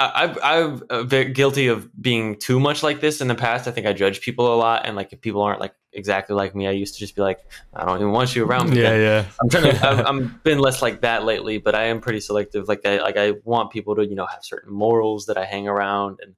I've 0.01 0.39
I've 0.45 0.83
uh, 0.91 1.03
been 1.03 1.33
guilty 1.33 1.67
of 1.67 1.91
being 2.01 2.37
too 2.37 2.61
much 2.61 2.85
like 2.85 3.01
this 3.01 3.21
in 3.21 3.27
the 3.27 3.35
past. 3.35 3.67
I 3.67 3.73
think 3.73 3.87
I 3.87 3.93
judge 3.93 4.21
people 4.21 4.55
a 4.55 4.57
lot, 4.57 4.87
and 4.87 4.95
like 4.95 5.13
if 5.13 5.21
people 5.21 5.43
aren't 5.43 5.61
like 5.61 5.75
exactly 5.93 6.37
like 6.37 6.55
me, 6.55 6.69
I 6.69 6.71
used 6.71 6.95
to 6.95 7.01
just 7.01 7.17
be 7.17 7.23
like, 7.23 7.41
I 7.75 7.85
don't 7.85 7.97
even 7.97 8.13
want 8.13 8.37
you 8.37 8.45
around 8.45 8.71
me. 8.71 8.81
yeah 8.81 8.97
yeah 8.97 9.25
I'm 9.41 9.49
trying 9.49 9.73
to. 9.73 9.89
I've, 9.89 10.07
I'm 10.07 10.41
been 10.45 10.61
less 10.61 10.83
like 10.83 11.01
that 11.01 11.25
lately, 11.25 11.59
but 11.59 11.75
I 11.75 11.87
am 11.87 12.01
pretty 12.01 12.21
selective. 12.21 12.69
Like 12.69 12.87
I 12.87 12.99
like 12.99 13.17
I 13.17 13.33
want 13.43 13.73
people 13.73 13.97
to 13.97 14.07
you 14.07 14.15
know 14.15 14.27
have 14.27 14.45
certain 14.45 14.73
morals 14.73 15.27
that 15.27 15.37
I 15.37 15.45
hang 15.45 15.67
around 15.67 16.21
and 16.23 16.37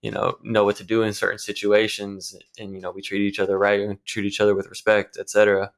you 0.00 0.10
know 0.10 0.38
know 0.42 0.64
what 0.64 0.76
to 0.76 0.84
do 0.84 1.02
in 1.02 1.12
certain 1.12 1.38
situations, 1.38 2.34
and 2.58 2.74
you 2.74 2.80
know 2.80 2.92
we 2.92 3.02
treat 3.02 3.20
each 3.20 3.38
other 3.38 3.58
right 3.58 3.80
and 3.80 4.02
treat 4.06 4.24
each 4.24 4.40
other 4.40 4.54
with 4.54 4.68
respect, 4.68 5.18
etc. 5.18 5.70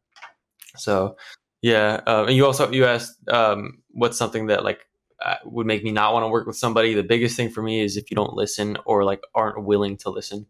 So 0.77 1.17
yeah, 1.63 2.01
uh, 2.07 2.27
and 2.29 2.37
you 2.37 2.47
also 2.47 2.71
you 2.71 2.85
asked 2.85 3.29
um, 3.29 3.83
what's 3.91 4.19
something 4.19 4.47
that 4.47 4.63
like 4.63 4.87
uh, 5.25 5.37
would 5.45 5.67
make 5.67 5.85
me 5.85 5.91
not 5.91 6.13
want 6.13 6.25
to 6.25 6.29
work 6.29 6.47
with 6.47 6.57
somebody. 6.57 6.95
The 6.95 7.03
biggest 7.03 7.37
thing 7.37 7.51
for 7.51 7.63
me 7.63 7.81
is 7.83 7.97
if 7.97 8.11
you 8.11 8.15
don't 8.15 8.35
listen 8.35 8.77
or 8.85 9.05
like 9.05 9.23
aren't 9.35 9.65
willing 9.65 9.97
to 9.99 10.11
listen, 10.11 10.47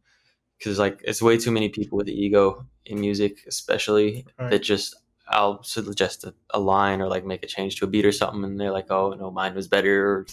because 0.58 0.78
like 0.78 1.00
it's 1.04 1.20
way 1.22 1.36
too 1.38 1.50
many 1.50 1.68
people 1.68 1.96
with 1.98 2.08
ego 2.08 2.66
in 2.86 3.00
music, 3.00 3.44
especially 3.46 4.26
Right. 4.38 4.50
that 4.50 4.60
just 4.62 4.96
I'll 5.28 5.62
suggest 5.62 6.24
a, 6.24 6.34
a 6.50 6.60
line 6.60 7.00
or 7.00 7.08
like 7.08 7.24
make 7.24 7.42
a 7.42 7.46
change 7.46 7.76
to 7.76 7.84
a 7.86 7.88
beat 7.88 8.04
or 8.04 8.12
something, 8.12 8.44
and 8.44 8.60
they're 8.60 8.70
like, 8.72 8.90
"Oh 8.90 9.12
no, 9.14 9.30
mine 9.30 9.54
was 9.54 9.68
better." 9.68 10.10
Or, 10.10 10.26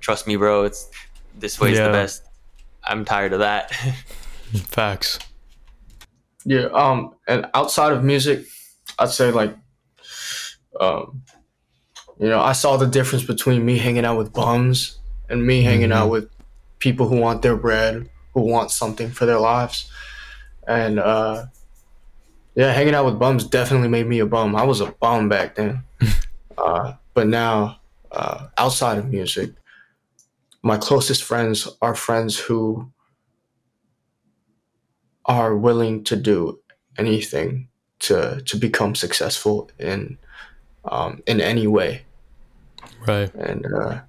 Trust 0.00 0.26
me, 0.26 0.36
bro. 0.36 0.64
It's 0.64 0.88
this 1.38 1.60
way's 1.60 1.76
Yeah. 1.78 1.86
the 1.88 1.92
best. 1.92 2.22
I'm 2.84 3.04
tired 3.04 3.32
of 3.32 3.40
that. 3.40 3.70
facts 4.66 5.18
Yeah, 6.44 6.66
um, 6.72 7.14
and 7.28 7.46
outside 7.54 7.92
of 7.92 8.02
music, 8.02 8.46
I'd 8.98 9.10
say 9.10 9.30
like, 9.30 9.54
um, 10.80 11.22
you 12.20 12.28
know, 12.28 12.40
I 12.40 12.52
saw 12.52 12.76
the 12.76 12.86
difference 12.86 13.24
between 13.24 13.64
me 13.64 13.78
hanging 13.78 14.04
out 14.04 14.18
with 14.18 14.34
bums 14.34 14.98
and 15.30 15.46
me 15.46 15.62
hanging 15.62 15.90
out 15.90 16.10
with 16.10 16.28
people 16.78 17.08
who 17.08 17.16
want 17.16 17.40
their 17.40 17.56
bread, 17.56 18.10
who 18.34 18.42
want 18.42 18.70
something 18.70 19.10
for 19.10 19.24
their 19.24 19.40
lives, 19.40 19.90
and 20.68 20.98
uh, 20.98 21.46
yeah, 22.54 22.72
hanging 22.72 22.94
out 22.94 23.06
with 23.06 23.18
bums 23.18 23.44
definitely 23.44 23.88
made 23.88 24.06
me 24.06 24.18
a 24.18 24.26
bum. 24.26 24.54
I 24.54 24.64
was 24.64 24.82
a 24.82 24.92
bum 24.92 25.30
back 25.30 25.54
then, 25.54 25.82
uh, 26.58 26.92
but 27.14 27.26
now, 27.26 27.80
uh, 28.12 28.48
outside 28.58 28.98
of 28.98 29.08
music, 29.08 29.52
my 30.62 30.76
closest 30.76 31.24
friends 31.24 31.68
are 31.80 31.94
friends 31.94 32.38
who 32.38 32.92
are 35.24 35.56
willing 35.56 36.04
to 36.04 36.16
do 36.16 36.60
anything 36.98 37.68
to 38.00 38.42
to 38.44 38.58
become 38.58 38.94
successful 38.94 39.70
in 39.78 40.18
um, 40.84 41.22
in 41.26 41.40
any 41.40 41.66
way. 41.66 42.02
Right. 43.06 43.32
And 43.34 43.66
uh, 43.66 44.00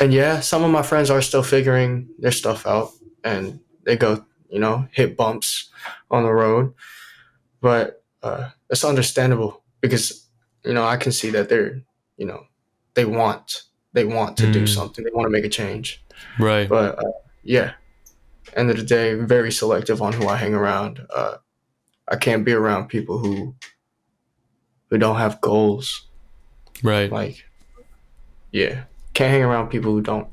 and 0.00 0.12
yeah, 0.12 0.40
some 0.40 0.64
of 0.64 0.70
my 0.70 0.82
friends 0.82 1.10
are 1.10 1.22
still 1.22 1.42
figuring 1.42 2.08
their 2.18 2.32
stuff 2.32 2.66
out, 2.66 2.90
and 3.22 3.60
they 3.84 3.96
go, 3.96 4.24
you 4.48 4.58
know, 4.58 4.86
hit 4.92 5.16
bumps 5.16 5.70
on 6.10 6.24
the 6.24 6.32
road, 6.32 6.74
but 7.60 8.02
uh, 8.22 8.50
it's 8.70 8.84
understandable 8.84 9.62
because 9.80 10.26
you 10.64 10.72
know 10.74 10.84
I 10.84 10.96
can 10.96 11.12
see 11.12 11.30
that 11.30 11.48
they're, 11.48 11.82
you 12.16 12.26
know, 12.26 12.44
they 12.94 13.04
want 13.04 13.62
they 13.92 14.04
want 14.04 14.36
to 14.38 14.50
do 14.52 14.62
Mm. 14.64 14.68
something, 14.68 15.04
they 15.04 15.10
want 15.12 15.26
to 15.26 15.30
make 15.30 15.44
a 15.44 15.48
change, 15.48 16.04
Right. 16.38 16.68
but 16.68 16.98
uh, 16.98 17.12
yeah, 17.44 17.72
end 18.54 18.70
of 18.70 18.76
the 18.76 18.82
day, 18.82 19.14
very 19.14 19.52
selective 19.52 20.02
on 20.02 20.12
who 20.12 20.26
I 20.28 20.36
hang 20.36 20.54
around. 20.54 21.00
Uh, 21.14 21.36
I 22.08 22.16
can't 22.16 22.44
be 22.44 22.52
around 22.52 22.88
people 22.88 23.18
who 23.18 23.54
who 24.90 24.98
don't 24.98 25.16
have 25.16 25.40
goals. 25.40 26.08
Right. 26.82 27.10
Like, 27.10 27.44
yeah, 28.54 28.84
can't 29.12 29.30
hang 29.30 29.42
around 29.42 29.68
people 29.68 29.92
who 29.92 30.00
don't. 30.00 30.28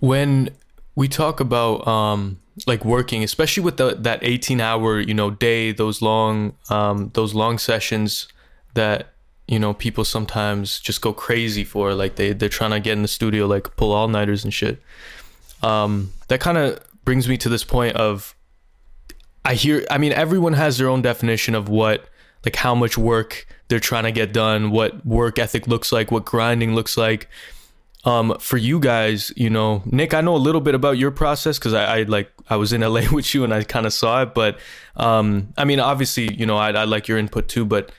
when 0.00 0.50
we 0.94 1.08
talk 1.08 1.40
about 1.40 1.86
um 1.86 2.38
like 2.66 2.84
working 2.84 3.22
especially 3.22 3.62
with 3.62 3.76
the 3.76 3.94
that 3.94 4.18
18 4.22 4.60
hour 4.60 4.98
you 4.98 5.14
know 5.14 5.30
day 5.30 5.72
those 5.72 6.00
long 6.00 6.54
um 6.70 7.10
those 7.14 7.34
long 7.34 7.58
sessions 7.58 8.28
that 8.74 9.12
you 9.46 9.58
know 9.58 9.74
people 9.74 10.04
sometimes 10.04 10.80
just 10.80 11.00
go 11.00 11.12
crazy 11.12 11.64
for 11.64 11.94
like 11.94 12.16
they 12.16 12.32
they're 12.32 12.48
trying 12.48 12.70
to 12.70 12.80
get 12.80 12.92
in 12.92 13.02
the 13.02 13.08
studio 13.08 13.46
like 13.46 13.76
pull 13.76 13.92
all 13.92 14.08
nighters 14.08 14.44
and 14.44 14.54
shit 14.54 14.80
um 15.62 16.12
that 16.28 16.40
kind 16.40 16.58
of 16.58 16.78
brings 17.04 17.28
me 17.28 17.36
to 17.36 17.48
this 17.48 17.64
point 17.64 17.94
of 17.96 18.34
I 19.44 19.54
hear 19.54 19.84
I 19.90 19.98
mean 19.98 20.12
everyone 20.12 20.54
has 20.54 20.78
their 20.78 20.88
own 20.88 21.02
definition 21.02 21.54
of 21.54 21.68
what 21.68 22.08
like 22.46 22.56
how 22.56 22.74
much 22.74 22.96
work 22.96 23.46
they're 23.68 23.80
trying 23.80 24.04
to 24.04 24.12
get 24.12 24.32
done, 24.32 24.70
what 24.70 25.04
work 25.04 25.38
ethic 25.38 25.66
looks 25.66 25.90
like, 25.92 26.10
what 26.10 26.24
grinding 26.24 26.74
looks 26.74 26.96
like. 26.96 27.28
Um, 28.04 28.38
for 28.38 28.56
you 28.56 28.78
guys, 28.78 29.32
you 29.36 29.50
know, 29.50 29.82
Nick, 29.84 30.14
I 30.14 30.20
know 30.20 30.36
a 30.36 30.38
little 30.38 30.60
bit 30.60 30.76
about 30.76 30.96
your 30.96 31.10
process 31.10 31.58
because 31.58 31.74
I, 31.74 31.98
I 31.98 32.02
like 32.04 32.30
I 32.48 32.54
was 32.54 32.72
in 32.72 32.82
LA 32.82 33.02
with 33.12 33.34
you 33.34 33.42
and 33.42 33.52
I 33.52 33.64
kind 33.64 33.84
of 33.84 33.92
saw 33.92 34.22
it, 34.22 34.32
but 34.32 34.58
um, 34.96 35.52
I 35.58 35.64
mean, 35.64 35.80
obviously, 35.80 36.32
you 36.32 36.46
know, 36.46 36.56
I, 36.56 36.70
I 36.70 36.84
like 36.84 37.08
your 37.08 37.18
input 37.18 37.48
too, 37.48 37.64
but 37.64 37.90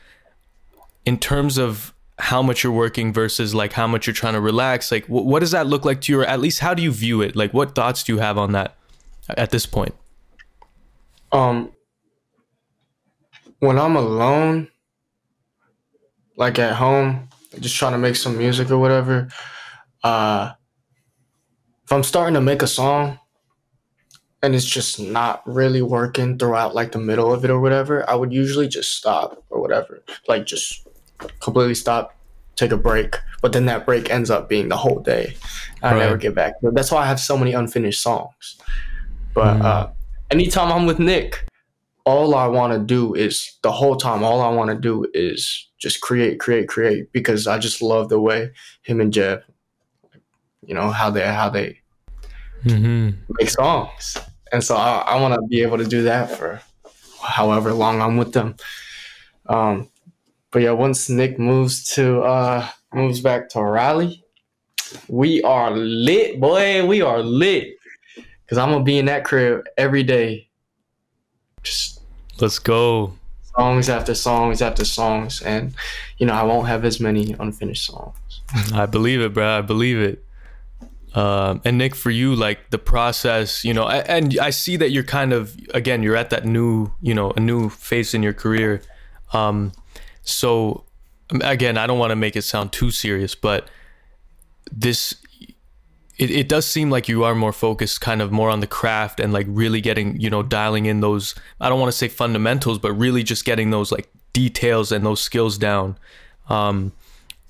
in 1.06 1.20
terms 1.20 1.58
of 1.58 1.94
how 2.20 2.42
much 2.42 2.64
you're 2.64 2.74
working 2.74 3.12
versus 3.12 3.54
like 3.54 3.74
how 3.74 3.86
much 3.86 4.08
you're 4.08 4.14
trying 4.14 4.34
to 4.34 4.42
relax, 4.42 4.94
like 4.94 5.06
wh- 5.08 5.26
what 5.26 5.42
does 5.42 5.52
that 5.52 5.68
look 5.68 5.84
like 5.84 6.00
to 6.02 6.14
you, 6.14 6.22
or 6.22 6.26
at 6.26 6.40
least 6.40 6.60
how 6.60 6.74
do 6.74 6.82
you 6.82 6.92
view 6.92 7.22
it? 7.22 7.36
Like, 7.36 7.54
what 7.54 7.76
thoughts 7.76 8.02
do 8.04 8.14
you 8.14 8.20
have 8.20 8.38
on 8.38 8.54
that 8.54 8.76
at 9.30 9.52
this 9.52 9.66
point? 9.66 9.94
Um, 11.34 11.74
when 13.60 13.78
I'm 13.80 13.96
alone, 13.96 14.68
like 16.36 16.60
at 16.60 16.76
home, 16.76 17.30
just 17.60 17.76
trying 17.76 17.94
to 17.94 17.98
make 17.98 18.16
some 18.16 18.38
music 18.38 18.70
or 18.70 18.78
whatever, 18.78 19.30
uh, 20.04 20.52
if 21.86 21.92
I'm 21.92 22.04
starting 22.04 22.34
to 22.36 22.42
make 22.42 22.62
a 22.62 22.68
song 22.68 23.20
and 24.44 24.54
it's 24.54 24.66
just 24.66 25.00
not 25.00 25.42
really 25.46 25.82
working 25.82 26.38
throughout 26.38 26.76
like 26.76 26.92
the 26.92 27.00
middle 27.00 27.34
of 27.34 27.44
it 27.44 27.50
or 27.50 27.60
whatever, 27.60 28.08
I 28.10 28.16
would 28.16 28.32
usually 28.34 28.68
just 28.68 28.94
stop 28.96 29.44
or 29.50 29.62
whatever. 29.62 30.04
Like 30.28 30.46
just 30.46 30.88
completely 31.40 31.76
stop, 31.76 32.16
take 32.56 32.72
a 32.72 32.78
break. 32.78 33.16
But 33.42 33.54
then 33.54 33.66
that 33.66 33.86
break 33.86 34.10
ends 34.12 34.30
up 34.30 34.50
being 34.50 34.68
the 34.70 34.78
whole 34.78 35.00
day. 35.00 35.38
I 35.82 35.92
Right. 35.94 36.00
never 36.00 36.18
get 36.18 36.36
back. 36.36 36.56
But 36.62 36.76
that's 36.76 36.92
why 36.92 37.04
I 37.04 37.08
have 37.08 37.20
so 37.20 37.38
many 37.38 37.54
unfinished 37.54 38.02
songs. 38.02 38.58
But 39.34 39.58
Mm. 39.58 39.64
uh, 39.66 39.88
anytime 40.30 40.72
I'm 40.72 40.86
with 40.86 41.00
Nick, 41.00 41.48
all 42.08 42.36
I 42.36 42.48
want 42.48 42.74
to 42.74 42.80
do 42.80 43.14
is 43.14 43.60
the 43.64 43.72
whole 43.72 43.98
time. 43.98 44.24
All 44.24 44.42
I 44.42 44.50
want 44.50 44.70
to 44.70 44.78
do 44.80 45.06
is 45.14 45.70
just 45.78 46.00
create, 46.02 46.40
create, 46.40 46.68
create 46.68 47.12
because 47.12 47.48
I 47.48 47.58
just 47.60 47.82
love 47.82 48.08
the 48.10 48.20
way 48.20 48.52
him 48.84 49.02
and 49.02 49.12
Jeb, 49.12 49.42
you 50.62 50.74
know, 50.74 50.90
how 50.90 51.10
they 51.12 51.26
how 51.26 51.50
they 51.50 51.82
Mm-hmm. 52.64 53.22
make 53.40 53.50
songs, 53.50 54.18
and 54.52 54.64
so 54.64 54.76
I, 54.76 55.00
I 55.00 55.22
want 55.22 55.36
to 55.36 55.42
be 55.48 55.62
able 55.62 55.78
to 55.78 55.86
do 55.86 56.04
that 56.04 56.32
for 56.32 56.60
however 57.22 57.72
long 57.72 58.02
I'm 58.02 58.18
with 58.18 58.34
them. 58.34 58.56
Um, 59.48 59.90
but 60.52 60.64
yeah, 60.64 60.72
once 60.72 61.10
Nick 61.10 61.38
moves 61.38 61.94
to 61.96 62.22
uh 62.22 62.68
moves 62.94 63.22
back 63.22 63.50
to 63.50 63.62
Raleigh, 63.62 64.24
we 65.08 65.42
are 65.44 65.72
lit, 65.72 66.40
boy. 66.40 66.86
We 66.86 67.02
are 67.02 67.20
lit 67.20 67.76
because 68.16 68.58
I'm 68.58 68.72
gonna 68.72 68.84
be 68.84 68.98
in 68.98 69.06
that 69.06 69.24
crib 69.24 69.66
every 69.78 70.04
day, 70.04 70.50
just 71.64 71.97
Let's 72.40 72.60
go. 72.60 73.14
songs 73.56 73.90
after 73.90 74.14
songs 74.14 74.62
after 74.62 74.86
songs, 74.86 75.42
and 75.42 75.74
you 76.18 76.26
know 76.26 76.34
I 76.34 76.44
won't 76.44 76.68
have 76.68 76.86
as 76.86 77.00
many 77.00 77.36
unfinished 77.40 77.86
songs. 77.86 78.42
I 78.74 78.86
believe 78.86 79.22
it, 79.22 79.34
bro. 79.34 79.58
I 79.58 79.62
believe 79.62 80.00
it. 80.00 80.24
Um, 81.16 81.62
and 81.66 81.78
Nick, 81.80 81.96
for 81.96 82.12
you, 82.12 82.36
like 82.36 82.70
the 82.70 82.78
process, 82.78 83.64
you 83.64 83.74
know, 83.74 83.88
and 83.88 84.38
I 84.40 84.52
see 84.52 84.78
that 84.78 84.92
you're 84.92 85.04
kind 85.04 85.34
of 85.34 85.58
again, 85.74 86.04
you're 86.04 86.16
at 86.16 86.30
that 86.30 86.46
new, 86.46 86.92
you 87.02 87.14
know, 87.14 87.32
a 87.32 87.40
new 87.40 87.70
phase 87.70 88.14
in 88.14 88.22
your 88.22 88.34
career. 88.34 88.82
Um, 89.34 89.72
so 90.22 90.84
again, 91.42 91.78
I 91.78 91.88
don't 91.88 91.98
want 91.98 92.12
to 92.12 92.16
make 92.16 92.36
it 92.36 92.44
sound 92.44 92.72
too 92.72 92.92
serious, 92.92 93.34
but 93.34 93.68
this 94.72 95.16
it, 96.18 96.32
it 96.32 96.50
does 96.50 96.66
seem 96.66 96.90
like 96.90 97.08
you 97.08 97.24
are 97.24 97.36
more 97.36 97.54
focused 97.54 98.02
kind 98.02 98.22
of 98.22 98.32
more 98.32 98.50
on 98.50 98.60
the 98.60 98.68
craft 98.68 99.20
and 99.20 99.32
like 99.32 99.46
really 99.50 99.82
getting 99.82 100.20
you 100.20 100.30
know 100.30 100.44
dialing 100.44 100.86
in 100.86 101.02
those 101.02 101.36
i 101.62 101.70
don't 101.70 101.80
want 101.80 101.92
to 101.92 101.98
say 101.98 102.08
fundamentals 102.08 102.80
but 102.80 102.94
really 102.94 103.24
just 103.24 103.46
getting 103.46 103.70
those 103.70 103.92
like 103.92 104.10
details 104.34 104.92
and 104.92 105.06
those 105.06 105.22
skills 105.22 105.58
down 105.58 105.98
um 106.50 106.92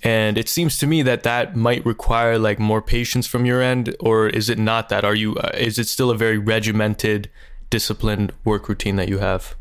and 0.04 0.38
it 0.38 0.48
seems 0.48 0.78
to 0.78 0.86
me 0.86 1.02
that 1.02 1.24
that 1.24 1.56
might 1.56 1.84
require 1.86 2.38
like 2.38 2.60
more 2.60 2.82
patience 2.82 3.26
from 3.26 3.46
your 3.46 3.62
end 3.62 3.96
or 4.00 4.28
is 4.28 4.50
it 4.50 4.60
not 4.60 4.90
that 4.90 5.04
are 5.04 5.16
you 5.16 5.36
uh, 5.38 5.52
is 5.56 5.80
it 5.80 5.88
still 5.88 6.12
a 6.12 6.18
very 6.18 6.38
regimented 6.38 7.30
disciplined 7.70 8.32
work 8.44 8.70
routine 8.70 8.96
that 8.96 9.10
you 9.10 9.18
have 9.20 9.56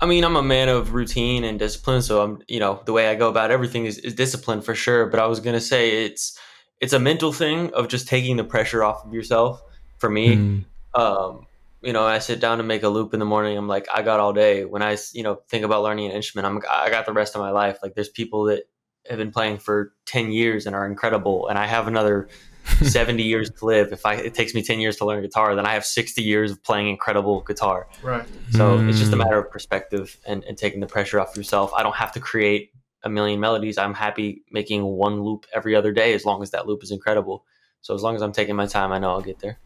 I 0.00 0.04
mean, 0.04 0.24
I'm 0.24 0.34
a 0.34 0.42
man 0.42 0.68
of 0.68 0.94
routine 0.94 1.44
and 1.44 1.60
discipline, 1.60 2.02
so 2.02 2.22
I'm, 2.22 2.42
you 2.48 2.58
know, 2.58 2.82
the 2.86 2.92
way 2.92 3.06
I 3.06 3.14
go 3.14 3.28
about 3.28 3.52
everything 3.52 3.86
is, 3.86 3.98
is 3.98 4.14
discipline 4.14 4.60
for 4.60 4.74
sure. 4.74 5.06
But 5.06 5.20
I 5.20 5.26
was 5.26 5.38
gonna 5.38 5.60
say 5.60 6.04
it's 6.04 6.36
it's 6.82 6.92
a 6.92 6.98
mental 6.98 7.32
thing 7.32 7.72
of 7.72 7.88
just 7.88 8.08
taking 8.08 8.36
the 8.36 8.44
pressure 8.44 8.82
off 8.84 9.04
of 9.06 9.14
yourself. 9.14 9.62
For 9.98 10.10
me, 10.10 10.36
Mm, 10.36 10.64
um, 10.94 11.46
you 11.80 11.92
know, 11.92 12.04
I 12.04 12.18
sit 12.18 12.38
down 12.40 12.58
to 12.58 12.64
make 12.64 12.82
a 12.82 12.88
loop 12.88 13.14
in 13.14 13.20
the 13.20 13.24
morning. 13.26 13.56
I'm 13.56 13.68
like, 13.68 13.86
I 13.92 14.02
got 14.02 14.20
all 14.20 14.32
day. 14.32 14.64
When 14.64 14.82
I, 14.82 14.96
you 15.12 15.22
know, 15.22 15.40
think 15.48 15.64
about 15.64 15.82
learning 15.82 16.06
an 16.10 16.12
instrument, 16.12 16.46
I'm, 16.46 16.60
I 16.70 16.90
got 16.90 17.06
the 17.06 17.12
rest 17.12 17.34
of 17.34 17.40
my 17.40 17.50
life. 17.50 17.78
Like, 17.82 17.94
there's 17.94 18.08
people 18.08 18.44
that 18.44 18.64
have 19.08 19.18
been 19.18 19.30
playing 19.32 19.58
for 19.58 19.92
ten 20.06 20.30
years 20.32 20.66
and 20.66 20.76
are 20.76 20.86
incredible, 20.86 21.48
and 21.48 21.56
I 21.58 21.66
have 21.66 21.86
another 21.88 22.28
seventy 22.82 23.22
years 23.24 23.50
to 23.58 23.64
live. 23.64 23.92
If 23.92 24.04
I, 24.06 24.14
it 24.14 24.34
takes 24.34 24.52
me 24.54 24.62
ten 24.62 24.78
years 24.80 24.96
to 24.98 25.04
learn 25.04 25.22
guitar, 25.22 25.54
then 25.56 25.66
I 25.66 25.74
have 25.74 25.84
sixty 25.84 26.22
years 26.22 26.50
of 26.52 26.62
playing 26.62 26.88
incredible 26.88 27.40
guitar. 27.42 27.88
Right. 28.02 28.26
So 28.50 28.78
it's 28.88 28.98
just 28.98 29.12
a 29.12 29.16
Mm. 29.16 29.24
matter 29.24 29.38
of 29.38 29.50
perspective 29.50 30.18
and, 30.26 30.44
and 30.44 30.58
taking 30.58 30.80
the 30.80 30.86
pressure 30.86 31.18
off 31.20 31.36
yourself. 31.36 31.72
I 31.74 31.82
don't 31.82 31.96
have 31.96 32.12
to 32.12 32.20
create 32.20 32.72
a 33.04 33.08
million 33.08 33.40
melodies. 33.40 33.78
I'm 33.78 33.94
happy 33.94 34.42
making 34.50 34.84
one 34.84 35.22
loop 35.22 35.46
every 35.54 35.74
other 35.74 35.92
day 35.92 36.14
as 36.14 36.24
long 36.24 36.42
as 36.42 36.50
that 36.50 36.66
loop 36.66 36.82
is 36.82 36.90
incredible. 36.90 37.44
So 37.80 37.94
as 37.94 38.02
long 38.02 38.14
as 38.14 38.22
I'm 38.22 38.32
taking 38.32 38.56
my 38.56 38.66
time, 38.66 38.92
I 38.92 38.98
know 38.98 39.10
I'll 39.10 39.20
get 39.22 39.40
there. 39.40 39.58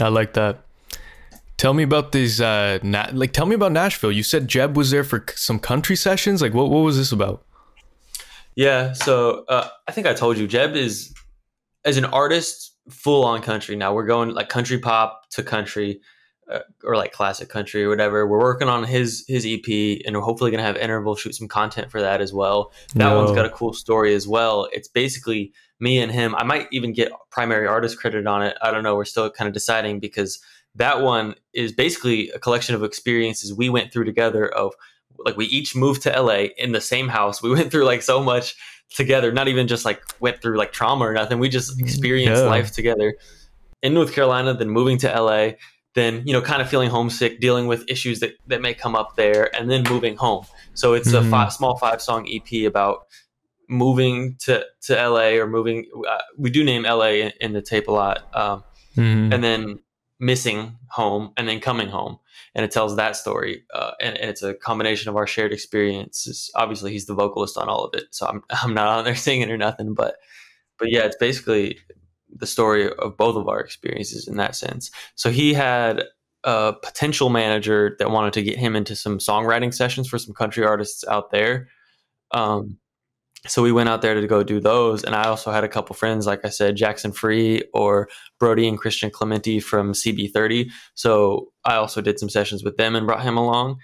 i 0.00 0.08
like 0.08 0.32
that 0.32 0.64
tell 1.58 1.74
me 1.74 1.82
about 1.82 2.12
these 2.12 2.40
uh 2.40 2.78
na- 2.82 3.10
like 3.12 3.32
tell 3.32 3.46
me 3.46 3.54
about 3.54 3.70
nashville 3.70 4.10
you 4.10 4.22
said 4.22 4.48
jeb 4.48 4.74
was 4.76 4.90
there 4.90 5.04
for 5.04 5.18
c- 5.28 5.36
some 5.36 5.58
country 5.60 5.94
sessions 5.94 6.40
like 6.42 6.54
what, 6.54 6.70
what 6.70 6.80
was 6.80 6.96
this 6.96 7.12
about 7.12 7.44
Yeah. 8.54 8.92
So 8.92 9.44
uh, 9.48 9.68
I 9.88 9.92
think 9.92 10.06
I 10.06 10.14
told 10.14 10.36
you, 10.38 10.46
Jeb 10.46 10.76
is 10.76 11.14
as 11.84 11.96
an 11.96 12.04
artist 12.04 12.76
full 12.90 13.24
on 13.24 13.40
country 13.42 13.76
now. 13.76 13.94
We're 13.94 14.06
going 14.06 14.34
like 14.34 14.48
country 14.48 14.78
pop 14.78 15.30
to 15.30 15.42
country. 15.42 16.00
Uh, 16.52 16.60
or 16.84 16.96
like 16.96 17.12
classic 17.12 17.48
country 17.48 17.82
or 17.82 17.88
whatever. 17.88 18.26
We're 18.26 18.38
working 18.38 18.68
on 18.68 18.84
his 18.84 19.24
his 19.26 19.46
EP, 19.46 20.02
and 20.04 20.14
we're 20.14 20.22
hopefully 20.22 20.50
gonna 20.50 20.62
have 20.62 20.76
interval 20.76 21.16
shoot 21.16 21.34
some 21.34 21.48
content 21.48 21.90
for 21.90 22.00
that 22.02 22.20
as 22.20 22.32
well. 22.32 22.72
That 22.94 23.08
No. 23.08 23.16
one's 23.24 23.34
got 23.34 23.46
a 23.46 23.50
cool 23.50 23.72
story 23.72 24.14
as 24.14 24.28
well. 24.28 24.68
It's 24.72 24.88
basically 24.88 25.52
me 25.80 25.98
and 25.98 26.12
him. 26.12 26.34
I 26.36 26.44
might 26.44 26.68
even 26.70 26.92
get 26.92 27.10
primary 27.30 27.66
artist 27.66 27.98
credit 27.98 28.26
on 28.26 28.42
it. 28.42 28.56
I 28.60 28.70
don't 28.70 28.82
know. 28.82 28.94
We're 28.96 29.04
still 29.06 29.30
kind 29.30 29.48
of 29.48 29.54
deciding 29.54 29.98
because 30.00 30.40
that 30.74 31.00
one 31.02 31.34
is 31.54 31.72
basically 31.72 32.28
a 32.30 32.38
collection 32.38 32.74
of 32.74 32.82
experiences 32.84 33.52
we 33.54 33.68
went 33.68 33.92
through 33.92 34.04
together. 34.04 34.46
Of 34.46 34.74
like 35.24 35.36
we 35.36 35.46
each 35.46 35.74
moved 35.76 36.02
to 36.02 36.10
LA 36.10 36.48
in 36.58 36.72
the 36.72 36.80
same 36.80 37.08
house. 37.08 37.42
We 37.42 37.50
went 37.56 37.70
through 37.70 37.84
like 37.84 38.02
so 38.02 38.22
much 38.22 38.54
together. 38.94 39.32
Not 39.32 39.48
even 39.48 39.68
just 39.68 39.84
like 39.84 40.02
went 40.20 40.42
through 40.42 40.58
like 40.58 40.72
trauma 40.72 41.04
or 41.06 41.14
nothing. 41.14 41.38
We 41.38 41.48
just 41.48 41.80
experienced 41.80 42.42
Yeah. 42.42 42.48
life 42.48 42.72
together 42.72 43.14
in 43.82 43.94
North 43.94 44.12
Carolina. 44.12 44.52
Then 44.54 44.68
moving 44.68 44.98
to 44.98 45.08
LA. 45.08 45.52
Then 45.94 46.22
you 46.26 46.32
know, 46.32 46.40
kind 46.40 46.62
of 46.62 46.68
feeling 46.68 46.90
homesick, 46.90 47.40
dealing 47.40 47.66
with 47.66 47.84
issues 47.88 48.20
that 48.20 48.32
that 48.46 48.60
may 48.62 48.74
come 48.74 48.94
up 48.94 49.16
there, 49.16 49.54
and 49.54 49.70
then 49.70 49.82
moving 49.88 50.16
home. 50.16 50.46
So 50.74 50.94
it's 50.94 51.12
a 51.12 51.20
Mhm. 51.20 51.30
fi- 51.30 51.48
small 51.48 51.76
five 51.76 52.00
song 52.00 52.26
EP 52.28 52.64
about 52.64 53.06
moving 53.68 54.36
to, 54.40 54.64
to 54.82 54.94
LA 54.94 55.38
or 55.38 55.46
moving. 55.46 55.86
Uh, 56.08 56.18
we 56.36 56.50
do 56.50 56.64
name 56.64 56.84
LA 56.84 57.20
in, 57.20 57.32
in 57.40 57.52
the 57.52 57.62
tape 57.62 57.88
a 57.88 57.92
lot, 57.92 58.24
um, 58.34 58.64
Mhm. 58.96 59.32
and 59.34 59.44
then 59.44 59.78
missing 60.18 60.78
home 60.90 61.32
and 61.36 61.48
then 61.48 61.58
coming 61.58 61.88
home 61.88 62.16
and 62.54 62.64
it 62.64 62.70
tells 62.70 62.94
that 62.94 63.16
story 63.16 63.64
uh, 63.74 63.90
and, 64.00 64.16
and, 64.18 64.30
it's 64.30 64.42
a 64.42 64.54
combination 64.54 65.08
of 65.08 65.16
our 65.16 65.26
shared 65.26 65.52
experiences 65.52 66.48
obviously 66.54 66.92
he's 66.92 67.06
the 67.06 67.14
vocalist 67.14 67.58
on 67.58 67.68
all 67.68 67.84
of 67.84 67.92
it 67.94 68.04
so 68.12 68.26
i'm, 68.26 68.40
I'm 68.62 68.72
not 68.72 68.86
on 68.86 69.04
there 69.04 69.16
singing 69.16 69.50
or 69.50 69.56
nothing 69.56 69.94
but 69.94 70.14
but 70.78 70.92
yeah 70.92 71.00
it's 71.00 71.16
basically 71.16 71.80
the 72.34 72.46
story 72.46 72.90
of 72.90 73.16
both 73.16 73.36
of 73.36 73.48
our 73.48 73.60
experiences 73.60 74.26
in 74.28 74.36
that 74.36 74.56
sense. 74.56 74.90
So 75.14 75.30
he 75.30 75.54
had 75.54 76.04
a 76.44 76.72
potential 76.82 77.28
manager 77.28 77.96
that 77.98 78.10
wanted 78.10 78.32
to 78.34 78.42
get 78.42 78.58
him 78.58 78.74
into 78.74 78.96
some 78.96 79.18
songwriting 79.18 79.72
sessions 79.72 80.08
for 80.08 80.18
some 80.18 80.34
country 80.34 80.64
artists 80.64 81.04
out 81.08 81.30
there. 81.30 81.68
Um, 82.32 82.78
so 83.46 83.62
we 83.62 83.72
went 83.72 83.88
out 83.88 84.02
there 84.02 84.14
to 84.14 84.26
go 84.26 84.42
do 84.44 84.60
those 84.60 85.02
and 85.02 85.14
i 85.14 85.24
also 85.24 85.50
had 85.50 85.64
a 85.64 85.68
couple 85.68 85.94
friends 85.96 86.26
like 86.26 86.44
i 86.44 86.48
said 86.48 86.76
jackson 86.76 87.10
free 87.10 87.62
or 87.74 88.08
brody 88.38 88.68
and 88.68 88.78
christian 88.78 89.10
Clementi 89.10 89.58
from 89.58 89.92
cb30 89.92 90.70
so 90.94 91.48
i 91.64 91.74
also 91.74 92.00
did 92.00 92.18
some 92.18 92.28
sessions 92.28 92.62
with 92.62 92.76
them 92.76 92.94
and 92.94 93.06
brought 93.06 93.22
him 93.22 93.36
along 93.36 93.78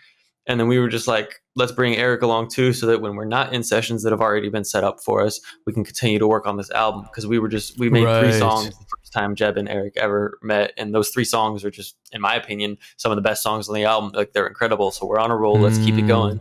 and 0.48 0.58
then 0.58 0.66
we 0.66 0.78
were 0.78 0.88
just 0.88 1.06
like 1.06 1.40
let's 1.54 1.70
bring 1.70 1.94
eric 1.96 2.22
along 2.22 2.48
too 2.48 2.72
so 2.72 2.86
that 2.86 3.00
when 3.00 3.14
we're 3.14 3.24
not 3.24 3.52
in 3.52 3.62
sessions 3.62 4.02
that 4.02 4.10
have 4.10 4.20
already 4.20 4.48
been 4.48 4.64
set 4.64 4.82
up 4.82 5.00
for 5.00 5.22
us 5.22 5.40
we 5.66 5.72
can 5.72 5.84
continue 5.84 6.18
to 6.18 6.26
work 6.26 6.46
on 6.46 6.56
this 6.56 6.70
album 6.70 7.02
because 7.02 7.26
we 7.26 7.38
were 7.38 7.48
just 7.48 7.78
we 7.78 7.88
made 7.88 8.04
right. 8.04 8.20
three 8.20 8.32
songs 8.32 8.70
the 8.70 8.86
first 8.96 9.12
time 9.12 9.34
jeb 9.36 9.56
and 9.56 9.68
eric 9.68 9.96
ever 9.96 10.38
met 10.42 10.72
and 10.76 10.92
those 10.92 11.10
three 11.10 11.24
songs 11.24 11.64
are 11.64 11.70
just 11.70 11.96
in 12.12 12.20
my 12.20 12.34
opinion 12.34 12.76
some 12.96 13.12
of 13.12 13.16
the 13.16 13.22
best 13.22 13.42
songs 13.42 13.68
on 13.68 13.74
the 13.74 13.84
album 13.84 14.10
like 14.14 14.32
they're 14.32 14.46
incredible 14.46 14.90
so 14.90 15.06
we're 15.06 15.20
on 15.20 15.30
a 15.30 15.36
roll 15.36 15.58
let's 15.58 15.78
mm. 15.78 15.84
keep 15.84 15.94
it 15.94 16.02
mm. 16.02 16.08
going 16.08 16.40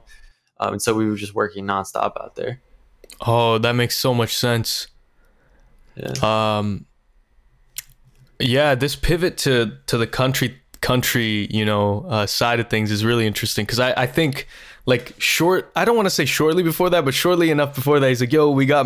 um, 0.59 0.73
and 0.73 0.81
so 0.81 0.95
we 0.95 1.07
were 1.07 1.15
just 1.15 1.35
working 1.35 1.65
nonstop 1.65 2.13
out 2.19 2.35
there 2.35 2.59
Oh, 3.25 3.57
that 3.57 3.73
makes 3.73 3.97
so 3.97 4.13
much 4.13 4.35
sense. 4.35 4.87
Yeah. 5.95 6.57
Um 6.57 6.85
yeah, 8.39 8.75
this 8.75 8.95
pivot 8.95 9.37
to 9.39 9.77
to 9.87 9.97
the 9.97 10.07
country 10.07 10.61
country, 10.81 11.47
you 11.49 11.65
know, 11.65 12.05
uh, 12.09 12.25
side 12.25 12.59
of 12.59 12.69
things 12.69 12.91
is 12.91 13.03
really 13.03 13.27
interesting. 13.27 13.65
Because 13.65 13.79
I, 13.79 13.93
I 13.93 14.07
think 14.07 14.47
like 14.87 15.13
short 15.19 15.69
i 15.75 15.85
don't 15.85 15.95
want 15.95 16.07
to 16.07 16.09
say 16.09 16.25
shortly 16.25 16.63
before 16.63 16.89
that 16.89 17.05
but 17.05 17.13
shortly 17.13 17.51
enough 17.51 17.75
before 17.75 17.99
that 17.99 18.07
he's 18.07 18.21
like 18.21 18.31
yo 18.31 18.49
we 18.49 18.65
got 18.65 18.85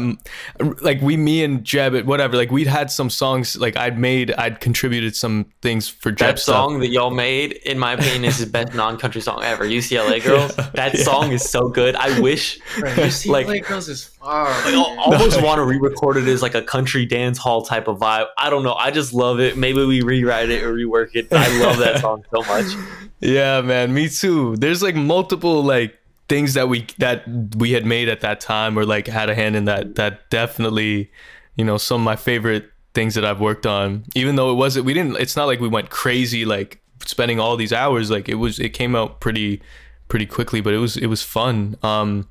like 0.82 1.00
we 1.02 1.16
me 1.16 1.44
and 1.44 1.64
jeb 1.64 1.96
whatever 2.06 2.36
like 2.36 2.52
we'd 2.52 2.68
had 2.68 2.92
some 2.92 3.10
songs 3.10 3.56
like 3.56 3.78
i'd 3.78 3.98
made 3.98 4.34
i'd 4.34 4.60
contributed 4.60 5.16
some 5.16 5.46
things 5.62 5.88
for 5.88 6.12
jeb 6.12 6.36
that 6.36 6.40
song 6.40 6.80
that 6.80 6.90
y'all 6.90 7.12
made 7.12 7.54
in 7.66 7.78
my 7.78 7.94
opinion 7.94 8.26
is 8.26 8.40
the 8.40 8.46
best 8.46 8.74
non-country 8.82 9.22
song 9.22 9.42
ever 9.44 9.66
ucla 9.66 10.22
girls 10.24 10.58
yeah, 10.58 10.70
that 10.74 10.94
yeah. 10.94 11.04
song 11.04 11.32
is 11.32 11.48
so 11.48 11.70
good. 11.70 11.96
I 11.96 12.20
wish 12.20 12.60
ucla 12.78 13.46
like, 13.48 13.68
girls 13.68 13.88
is 13.88 14.06
far 14.06 14.46
like, 14.66 14.74
i 14.74 14.96
almost 14.98 15.38
no, 15.38 15.46
want 15.46 15.60
to 15.60 15.66
re-record 15.66 16.18
it 16.18 16.28
as 16.28 16.42
like 16.42 16.56
a 16.56 16.62
country 16.62 17.06
dance 17.06 17.38
hall 17.38 17.62
type 17.62 17.88
of 17.88 18.00
vibe. 18.00 18.28
I 18.38 18.50
don't 18.50 18.64
know 18.64 18.74
i 18.74 18.92
just 18.92 19.14
love 19.14 19.40
it. 19.40 19.58
Maybe 19.58 19.86
we 19.86 20.02
rewrite 20.02 20.50
it 20.50 20.64
or 20.64 20.74
rework 20.74 21.16
it. 21.16 21.28
I 21.32 21.60
love 21.60 21.78
that 21.78 22.00
song 22.02 22.24
so 22.34 22.42
much. 22.44 22.66
Yeah, 23.20 23.62
man, 23.62 23.94
me 23.94 24.10
too. 24.10 24.56
There's 24.58 24.82
like 24.82 24.96
multiple 24.96 25.64
like 25.64 25.91
things 26.32 26.54
that 26.54 26.70
we 26.70 26.88
that 26.98 27.26
we 27.58 27.74
had 27.74 27.86
made 27.86 28.08
at 28.08 28.22
that 28.22 28.40
time 28.40 28.80
or 28.80 28.86
like 28.86 29.06
had 29.06 29.30
a 29.30 29.36
hand 29.36 29.54
in 29.54 29.66
that 29.66 29.96
that 29.96 30.30
definitely, 30.30 31.12
you 31.58 31.66
know, 31.66 31.78
some 31.78 32.00
of 32.00 32.06
my 32.06 32.16
favorite 32.16 32.72
things 32.94 33.16
that 33.16 33.26
I've 33.26 33.42
worked 33.42 33.66
on. 33.66 34.06
Even 34.16 34.38
though 34.38 34.50
it 34.50 34.56
wasn't 34.56 34.86
we 34.86 34.94
didn't 34.94 35.18
it's 35.18 35.36
not 35.36 35.44
like 35.44 35.60
we 35.60 35.68
went 35.68 35.90
crazy 35.90 36.46
like 36.46 36.82
spending 37.06 37.38
all 37.38 37.58
these 37.58 37.74
hours 37.74 38.10
like 38.10 38.30
it 38.30 38.36
was 38.36 38.60
it 38.60 38.70
came 38.70 38.96
out 38.96 39.20
pretty 39.20 39.62
pretty 40.08 40.26
quickly, 40.26 40.62
but 40.62 40.74
it 40.74 40.78
was 40.78 40.96
it 40.96 41.08
was 41.08 41.22
fun. 41.22 41.76
Um 41.84 42.30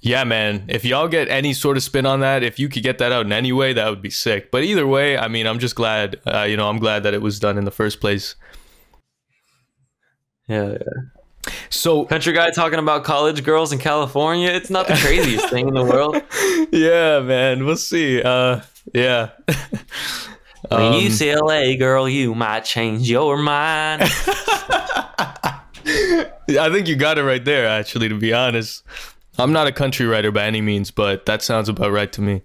yeah, 0.00 0.24
man. 0.24 0.66
If 0.68 0.84
y'all 0.84 1.08
get 1.08 1.30
any 1.30 1.54
sort 1.54 1.78
of 1.78 1.82
spin 1.82 2.04
on 2.04 2.20
that, 2.20 2.42
if 2.42 2.58
you 2.58 2.68
could 2.68 2.82
get 2.82 2.98
that 2.98 3.12
out 3.12 3.24
in 3.24 3.32
any 3.32 3.50
way, 3.50 3.72
that 3.72 3.88
would 3.88 4.02
be 4.02 4.10
sick. 4.10 4.50
But 4.50 4.62
either 4.62 4.86
way, 4.86 5.16
I 5.16 5.26
mean, 5.26 5.46
I'm 5.46 5.58
just 5.58 5.74
glad, 5.74 6.20
uh, 6.26 6.42
you 6.42 6.58
know, 6.58 6.68
I'm 6.68 6.78
glad 6.78 7.02
that 7.04 7.14
it 7.14 7.22
was 7.22 7.40
done 7.40 7.56
in 7.56 7.64
the 7.64 7.70
first 7.70 7.98
place. 7.98 8.36
Yeah, 10.46 10.72
yeah. 10.72 11.15
So 11.70 12.04
country 12.04 12.32
guy 12.32 12.50
talking 12.50 12.78
about 12.78 13.04
college 13.04 13.44
girls 13.44 13.72
in 13.72 13.78
California, 13.78 14.50
it's 14.50 14.70
not 14.70 14.86
the 14.86 14.94
craziest 15.02 15.48
thing 15.48 15.68
in 15.68 15.74
the 15.74 15.84
world. 15.84 16.22
Yeah, 16.72 17.20
man. 17.20 17.64
We'll 17.64 17.76
see. 17.76 18.22
Uh 18.22 18.60
yeah. 18.92 19.30
when 20.68 20.80
um, 20.80 20.94
you 20.94 21.10
say 21.10 21.36
LA 21.36 21.76
girl, 21.76 22.08
you 22.08 22.34
might 22.34 22.64
change 22.64 23.08
your 23.08 23.36
mind. 23.36 24.02
I 25.88 26.70
think 26.70 26.88
you 26.88 26.96
got 26.96 27.18
it 27.18 27.22
right 27.22 27.44
there, 27.44 27.66
actually, 27.66 28.08
to 28.08 28.18
be 28.18 28.32
honest. 28.32 28.82
I'm 29.38 29.52
not 29.52 29.66
a 29.66 29.72
country 29.72 30.06
writer 30.06 30.32
by 30.32 30.44
any 30.44 30.60
means, 30.60 30.90
but 30.90 31.26
that 31.26 31.42
sounds 31.42 31.68
about 31.68 31.92
right 31.92 32.10
to 32.12 32.22
me. 32.22 32.42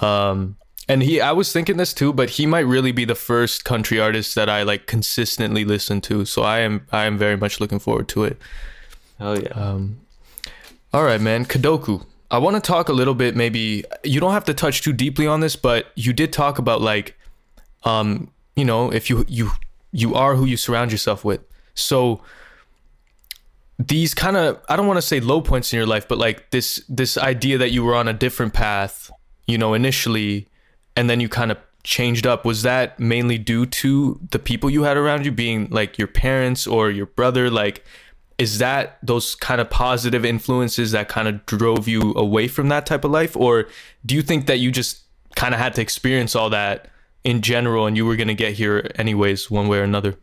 Um 0.00 0.56
and 0.88 1.02
he 1.02 1.20
i 1.20 1.32
was 1.32 1.52
thinking 1.52 1.76
this 1.76 1.92
too 1.92 2.12
but 2.12 2.30
he 2.30 2.46
might 2.46 2.66
really 2.66 2.92
be 2.92 3.04
the 3.04 3.14
first 3.14 3.64
country 3.64 4.00
artist 4.00 4.34
that 4.34 4.48
i 4.48 4.62
like 4.62 4.86
consistently 4.86 5.64
listen 5.64 6.00
to. 6.00 6.24
So 6.24 6.42
i 6.42 6.60
am 6.60 6.86
i 6.92 7.04
am 7.04 7.18
very 7.18 7.36
much 7.36 7.60
looking 7.60 7.78
forward 7.78 8.08
to 8.08 8.24
it. 8.24 8.38
Oh 9.20 9.34
yeah. 9.34 9.48
Um 9.48 10.00
all 10.92 11.04
right 11.04 11.20
man. 11.20 11.44
Kadoku. 11.44 12.04
I 12.30 12.38
want 12.38 12.56
to 12.56 12.60
talk 12.62 12.88
a 12.88 12.92
little 12.92 13.14
bit 13.14 13.36
maybe 13.36 13.84
you 14.04 14.20
don't 14.20 14.32
have 14.32 14.44
to 14.46 14.54
touch 14.54 14.82
too 14.82 14.92
deeply 14.92 15.26
on 15.26 15.40
this 15.40 15.56
but 15.56 15.92
you 15.94 16.12
did 16.12 16.32
talk 16.32 16.58
about 16.58 16.80
like 16.80 17.16
um 17.84 18.30
you 18.56 18.64
know 18.64 18.92
if 18.92 19.08
you 19.10 19.24
you 19.28 19.50
you 19.92 20.14
are 20.14 20.34
who 20.36 20.44
you 20.44 20.56
surround 20.56 20.92
yourself 20.92 21.24
with. 21.24 21.40
So 21.74 22.20
these 23.78 24.12
kind 24.12 24.36
of 24.36 24.60
i 24.68 24.74
don't 24.74 24.88
want 24.88 24.96
to 24.96 25.02
say 25.02 25.20
low 25.20 25.40
points 25.40 25.72
in 25.72 25.76
your 25.76 25.86
life 25.86 26.08
but 26.08 26.18
like 26.18 26.50
this 26.50 26.82
this 26.88 27.16
idea 27.16 27.56
that 27.56 27.70
you 27.70 27.84
were 27.84 27.94
on 27.94 28.08
a 28.08 28.12
different 28.12 28.52
path 28.52 29.08
you 29.46 29.56
know 29.56 29.72
initially 29.72 30.48
and 30.98 31.08
then 31.08 31.20
you 31.20 31.28
kind 31.28 31.52
of 31.52 31.58
changed 31.84 32.26
up. 32.26 32.44
Was 32.44 32.62
that 32.62 32.98
mainly 32.98 33.38
due 33.38 33.66
to 33.66 34.20
the 34.32 34.38
people 34.40 34.68
you 34.68 34.82
had 34.82 34.96
around 34.96 35.24
you 35.24 35.30
being 35.30 35.68
like 35.70 35.96
your 35.96 36.08
parents 36.08 36.66
or 36.66 36.90
your 36.90 37.06
brother? 37.06 37.48
Like 37.50 37.84
is 38.36 38.58
that 38.58 38.98
those 39.02 39.36
kind 39.36 39.60
of 39.60 39.70
positive 39.70 40.24
influences 40.24 40.92
that 40.92 41.08
kind 41.08 41.28
of 41.28 41.46
drove 41.46 41.86
you 41.86 42.12
away 42.14 42.48
from 42.48 42.68
that 42.68 42.84
type 42.84 43.04
of 43.04 43.12
life? 43.12 43.36
Or 43.36 43.68
do 44.04 44.16
you 44.16 44.22
think 44.22 44.46
that 44.46 44.58
you 44.58 44.72
just 44.72 45.02
kind 45.36 45.54
of 45.54 45.60
had 45.60 45.74
to 45.74 45.80
experience 45.82 46.34
all 46.34 46.50
that 46.50 46.88
in 47.22 47.42
general 47.42 47.86
and 47.86 47.96
you 47.96 48.04
were 48.04 48.16
going 48.16 48.28
to 48.28 48.34
get 48.34 48.54
here 48.54 48.90
anyways 48.96 49.50
one 49.50 49.68
way 49.68 49.78
or 49.78 49.84
another? 49.84 50.16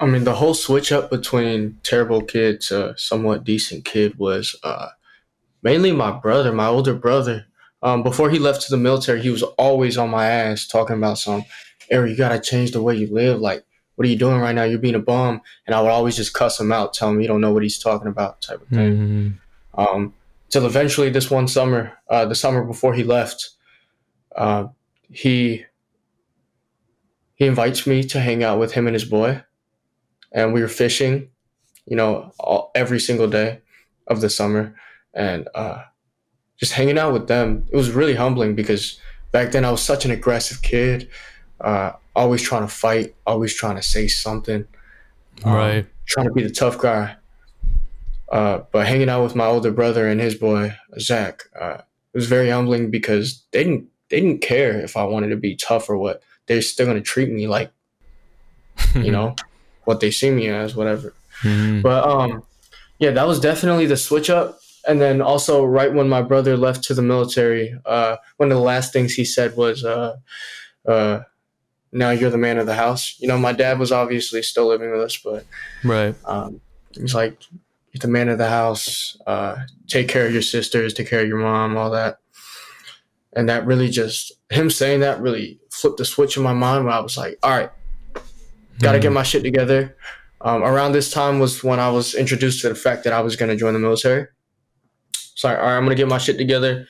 I 0.00 0.06
mean 0.06 0.24
the 0.24 0.34
whole 0.34 0.54
switch 0.54 0.90
up 0.90 1.10
between 1.10 1.78
terrible 1.84 2.22
kid 2.22 2.60
to 2.62 2.94
somewhat 2.96 3.44
decent 3.44 3.84
kid 3.84 4.18
was 4.18 4.56
uh 4.64 4.88
mainly 5.62 5.92
my 5.92 6.10
brother 6.10 6.52
my 6.52 6.66
older 6.66 6.94
brother 6.94 7.46
um, 7.82 8.02
before 8.02 8.30
he 8.30 8.38
left 8.38 8.62
to 8.62 8.70
the 8.70 8.76
military, 8.76 9.22
he 9.22 9.30
was 9.30 9.42
always 9.42 9.96
on 9.96 10.10
my 10.10 10.26
ass 10.26 10.66
talking 10.66 10.96
about 10.96 11.18
some, 11.18 11.44
Eric, 11.90 12.10
you 12.10 12.16
gotta 12.16 12.40
change 12.40 12.72
the 12.72 12.82
way 12.82 12.94
you 12.94 13.12
live. 13.12 13.40
Like, 13.40 13.64
what 13.94 14.06
are 14.06 14.10
you 14.10 14.16
doing 14.16 14.40
right 14.40 14.54
now? 14.54 14.64
You're 14.64 14.78
being 14.78 14.94
a 14.94 15.00
bum. 15.00 15.42
And 15.66 15.74
I 15.74 15.80
would 15.80 15.90
always 15.90 16.16
just 16.16 16.32
cuss 16.32 16.58
him 16.58 16.72
out, 16.72 16.94
tell 16.94 17.10
him 17.10 17.20
you 17.20 17.28
don't 17.28 17.40
know 17.40 17.52
what 17.52 17.62
he's 17.62 17.78
talking 17.78 18.08
about, 18.08 18.40
type 18.40 18.62
of 18.62 18.68
thing. 18.68 18.96
Mm-hmm. 18.96 19.80
Um, 19.80 20.14
till 20.48 20.66
eventually, 20.66 21.10
this 21.10 21.30
one 21.30 21.48
summer, 21.48 21.92
uh, 22.08 22.24
the 22.24 22.34
summer 22.34 22.64
before 22.64 22.94
he 22.94 23.04
left, 23.04 23.50
uh, 24.36 24.68
he 25.10 25.64
he 27.34 27.46
invites 27.46 27.86
me 27.86 28.02
to 28.04 28.20
hang 28.20 28.44
out 28.44 28.58
with 28.58 28.72
him 28.72 28.86
and 28.86 28.94
his 28.94 29.04
boy, 29.04 29.42
and 30.32 30.52
we 30.52 30.60
were 30.60 30.68
fishing, 30.68 31.30
you 31.86 31.96
know, 31.96 32.32
all, 32.38 32.70
every 32.74 33.00
single 33.00 33.28
day 33.28 33.60
of 34.06 34.20
the 34.20 34.30
summer, 34.30 34.74
and 35.14 35.48
uh, 35.54 35.82
just 36.60 36.72
hanging 36.72 36.98
out 36.98 37.12
with 37.12 37.26
them, 37.26 37.66
it 37.72 37.76
was 37.76 37.90
really 37.90 38.14
humbling 38.14 38.54
because 38.54 39.00
back 39.32 39.50
then 39.50 39.64
I 39.64 39.70
was 39.70 39.82
such 39.82 40.04
an 40.04 40.10
aggressive 40.10 40.60
kid, 40.62 41.08
uh, 41.60 41.92
always 42.14 42.42
trying 42.42 42.62
to 42.62 42.68
fight, 42.68 43.14
always 43.26 43.54
trying 43.54 43.76
to 43.76 43.82
say 43.82 44.06
something, 44.06 44.66
um, 45.44 45.52
right? 45.52 45.86
Trying 46.06 46.26
to 46.26 46.32
be 46.32 46.42
the 46.42 46.50
tough 46.50 46.78
guy. 46.78 47.16
Uh, 48.30 48.60
but 48.70 48.86
hanging 48.86 49.08
out 49.08 49.24
with 49.24 49.34
my 49.34 49.46
older 49.46 49.72
brother 49.72 50.06
and 50.06 50.20
his 50.20 50.34
boy 50.34 50.76
Zach, 51.00 51.44
uh, 51.58 51.78
it 52.12 52.18
was 52.18 52.26
very 52.26 52.50
humbling 52.50 52.90
because 52.90 53.42
they 53.52 53.64
didn't 53.64 53.88
they 54.10 54.20
didn't 54.20 54.42
care 54.42 54.78
if 54.80 54.96
I 54.96 55.04
wanted 55.04 55.28
to 55.28 55.36
be 55.36 55.56
tough 55.56 55.88
or 55.88 55.96
what. 55.96 56.22
They're 56.46 56.62
still 56.62 56.86
gonna 56.86 57.00
treat 57.00 57.30
me 57.30 57.48
like, 57.48 57.72
you 58.94 59.10
know, 59.10 59.34
what 59.84 60.00
they 60.00 60.10
see 60.10 60.30
me 60.30 60.48
as, 60.48 60.76
whatever. 60.76 61.14
Mm-hmm. 61.42 61.80
But 61.80 62.06
um, 62.06 62.42
yeah, 62.98 63.12
that 63.12 63.26
was 63.26 63.40
definitely 63.40 63.86
the 63.86 63.96
switch 63.96 64.28
up 64.28 64.59
and 64.86 65.00
then 65.00 65.20
also 65.20 65.64
right 65.64 65.92
when 65.92 66.08
my 66.08 66.22
brother 66.22 66.56
left 66.56 66.84
to 66.84 66.94
the 66.94 67.02
military, 67.02 67.78
uh, 67.84 68.16
one 68.36 68.50
of 68.50 68.56
the 68.56 68.64
last 68.64 68.92
things 68.92 69.14
he 69.14 69.24
said 69.24 69.56
was, 69.56 69.84
uh, 69.84 70.16
uh, 70.86 71.20
"Now 71.92 72.10
you're 72.10 72.30
the 72.30 72.38
man 72.38 72.58
of 72.58 72.66
the 72.66 72.74
house." 72.74 73.16
You 73.18 73.28
know, 73.28 73.38
my 73.38 73.52
dad 73.52 73.78
was 73.78 73.92
obviously 73.92 74.42
still 74.42 74.66
living 74.66 74.90
with 74.90 75.00
us, 75.00 75.16
but 75.16 75.44
right, 75.84 76.14
um, 76.24 76.60
he's 76.92 77.14
like, 77.14 77.38
"You're 77.92 78.00
the 78.00 78.08
man 78.08 78.28
of 78.28 78.38
the 78.38 78.48
house. 78.48 79.16
Uh, 79.26 79.56
take 79.86 80.08
care 80.08 80.26
of 80.26 80.32
your 80.32 80.42
sisters, 80.42 80.94
take 80.94 81.08
care 81.08 81.22
of 81.22 81.28
your 81.28 81.38
mom, 81.38 81.76
all 81.76 81.90
that." 81.90 82.18
And 83.32 83.48
that 83.48 83.66
really 83.66 83.88
just 83.88 84.32
him 84.50 84.70
saying 84.70 85.00
that 85.00 85.20
really 85.20 85.60
flipped 85.70 85.98
the 85.98 86.04
switch 86.04 86.36
in 86.36 86.42
my 86.42 86.52
mind 86.52 86.84
where 86.84 86.94
I 86.94 87.00
was 87.00 87.16
like, 87.16 87.38
"All 87.42 87.50
right, 87.50 87.70
got 88.80 88.92
to 88.92 88.98
mm. 88.98 89.02
get 89.02 89.12
my 89.12 89.22
shit 89.22 89.42
together." 89.42 89.96
Um, 90.42 90.62
around 90.62 90.92
this 90.92 91.10
time 91.10 91.38
was 91.38 91.62
when 91.62 91.78
I 91.78 91.90
was 91.90 92.14
introduced 92.14 92.62
to 92.62 92.70
the 92.70 92.74
fact 92.74 93.04
that 93.04 93.12
I 93.12 93.20
was 93.20 93.36
going 93.36 93.50
to 93.50 93.56
join 93.56 93.74
the 93.74 93.78
military. 93.78 94.26
So 95.40 95.48
all 95.48 95.54
right, 95.54 95.74
I'm 95.74 95.84
gonna 95.84 95.94
get 95.94 96.06
my 96.06 96.18
shit 96.18 96.36
together, 96.36 96.86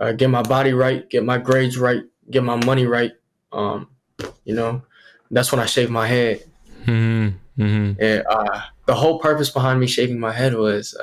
uh, 0.00 0.12
get 0.12 0.30
my 0.30 0.42
body 0.42 0.72
right, 0.72 1.10
get 1.10 1.24
my 1.24 1.36
grades 1.36 1.76
right, 1.76 2.02
get 2.30 2.44
my 2.44 2.54
money 2.64 2.86
right. 2.86 3.10
Um, 3.50 3.88
you 4.44 4.54
know, 4.54 4.82
That's 5.32 5.50
when 5.50 5.60
I 5.60 5.66
shaved 5.66 5.90
my 5.90 6.06
head. 6.06 6.44
Mm-hmm. 6.84 7.62
Mm-hmm. 7.62 8.00
And, 8.00 8.24
uh, 8.30 8.60
the 8.86 8.94
whole 8.94 9.18
purpose 9.18 9.50
behind 9.50 9.80
me 9.80 9.88
shaving 9.88 10.20
my 10.20 10.30
head 10.30 10.54
was 10.54 10.96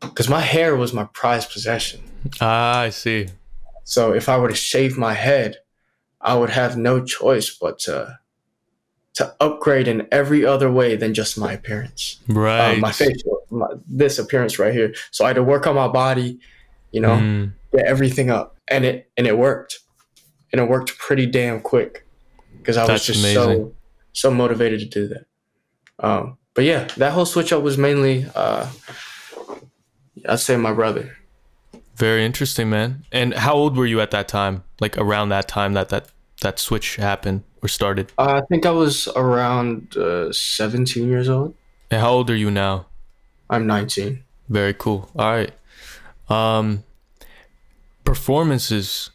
because 0.00 0.30
my 0.30 0.40
hair 0.40 0.76
was 0.76 0.94
my 0.94 1.04
prized 1.12 1.50
possession. 1.50 2.00
Ah, 2.40 2.80
I 2.80 2.88
see. 2.88 3.28
So 3.84 4.14
if 4.14 4.30
I 4.30 4.38
were 4.38 4.48
to 4.48 4.54
shave 4.54 4.96
my 4.96 5.12
head, 5.12 5.58
I 6.22 6.36
would 6.36 6.50
have 6.50 6.78
no 6.78 7.04
choice 7.04 7.54
but 7.54 7.78
to 7.80 8.18
to 9.16 9.36
upgrade 9.40 9.88
in 9.88 10.08
every 10.10 10.44
other 10.44 10.72
way 10.72 10.96
than 10.96 11.12
just 11.12 11.38
my 11.38 11.52
appearance. 11.52 12.18
Right. 12.28 12.76
Uh, 12.76 12.78
my 12.78 12.90
facial, 12.90 13.33
my, 13.54 13.66
this 13.86 14.18
appearance 14.18 14.58
right 14.58 14.72
here. 14.72 14.94
So 15.10 15.24
I 15.24 15.28
had 15.28 15.36
to 15.36 15.42
work 15.42 15.66
on 15.66 15.74
my 15.74 15.88
body, 15.88 16.38
you 16.92 17.00
know, 17.00 17.16
Mm. 17.16 17.52
get 17.72 17.86
everything 17.86 18.30
up, 18.30 18.56
and 18.68 18.84
it 18.84 19.10
and 19.16 19.26
it 19.26 19.36
worked, 19.38 19.78
and 20.52 20.60
it 20.60 20.68
worked 20.68 20.96
pretty 20.98 21.26
damn 21.26 21.60
quick 21.60 22.06
because 22.58 22.76
I 22.76 22.86
was 22.90 23.04
just 23.04 23.20
amazing. 23.20 23.34
so 23.34 23.74
so 24.12 24.30
motivated 24.30 24.80
to 24.80 24.86
do 24.86 25.08
that. 25.08 25.26
Um, 25.98 26.38
but 26.54 26.64
yeah, 26.64 26.86
that 26.96 27.12
whole 27.12 27.26
switch 27.26 27.52
up 27.52 27.62
was 27.62 27.76
mainly, 27.78 28.26
uh, 28.34 28.68
I'd 30.28 30.40
say, 30.40 30.56
my 30.56 30.72
brother. 30.72 31.16
Very 31.96 32.24
interesting, 32.24 32.70
man. 32.70 33.04
And 33.12 33.34
how 33.34 33.54
old 33.54 33.76
were 33.76 33.86
you 33.86 34.00
at 34.00 34.10
that 34.10 34.26
time? 34.28 34.64
Like 34.80 34.96
around 34.98 35.28
that 35.30 35.46
time 35.48 35.74
that 35.74 35.88
that 35.90 36.08
that 36.42 36.58
switch 36.58 36.96
happened 36.96 37.42
or 37.62 37.68
started? 37.68 38.12
Uh, 38.18 38.40
I 38.42 38.46
think 38.46 38.66
I 38.66 38.70
was 38.70 39.08
around 39.16 39.96
uh, 39.96 40.32
17 40.32 41.08
years 41.08 41.28
old. 41.28 41.54
And 41.90 42.00
how 42.00 42.10
old 42.10 42.30
are 42.30 42.36
you 42.36 42.50
now? 42.50 42.86
I'm 43.50 43.66
19. 43.66 44.22
Very 44.48 44.74
cool. 44.74 45.10
All 45.16 45.30
right. 45.30 45.52
Um 46.28 46.84
performances. 48.04 49.10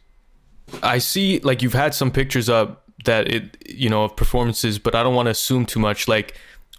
I 0.84 0.98
see 1.00 1.40
like 1.40 1.62
you've 1.62 1.74
had 1.74 1.94
some 1.94 2.12
pictures 2.12 2.50
up 2.50 2.84
that 3.06 3.28
it 3.28 3.58
you 3.68 3.90
know 3.90 4.04
of 4.04 4.16
performances, 4.16 4.80
but 4.80 4.96
I 4.96 5.04
don't 5.04 5.16
want 5.16 5.28
to 5.28 5.32
assume 5.32 5.66
too 5.66 5.80
much 5.80 6.08
like 6.08 6.36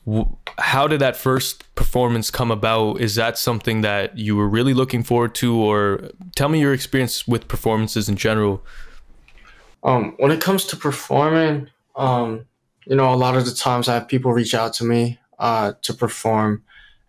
w- 0.07 0.37
how 0.59 0.87
did 0.87 1.01
that 1.01 1.17
first 1.17 1.75
performance 1.75 2.31
come 2.31 2.51
about? 2.51 3.01
Is 3.01 3.15
that 3.15 3.39
something 3.39 3.81
that 3.81 4.19
you 4.19 4.37
were 4.37 4.49
really 4.49 4.75
looking 4.75 5.03
forward 5.03 5.35
to 5.37 5.57
or 5.57 6.11
tell 6.35 6.49
me 6.49 6.61
your 6.61 6.73
experience 6.73 7.27
with 7.27 7.49
performances 7.49 8.09
in 8.09 8.17
general? 8.17 8.63
Um, 9.83 10.15
when 10.19 10.31
it 10.31 10.41
comes 10.43 10.65
to 10.67 10.77
performing, 10.77 11.69
um, 11.97 12.45
you 12.85 12.97
know, 12.97 13.13
a 13.13 13.17
lot 13.17 13.37
of 13.37 13.47
the 13.47 13.53
times 13.53 13.89
I 13.89 13.95
have 13.95 14.09
people 14.09 14.33
reach 14.33 14.55
out 14.55 14.75
to 14.75 14.85
me 14.85 15.19
uh, 15.39 15.73
to 15.83 15.95
perform 15.95 16.63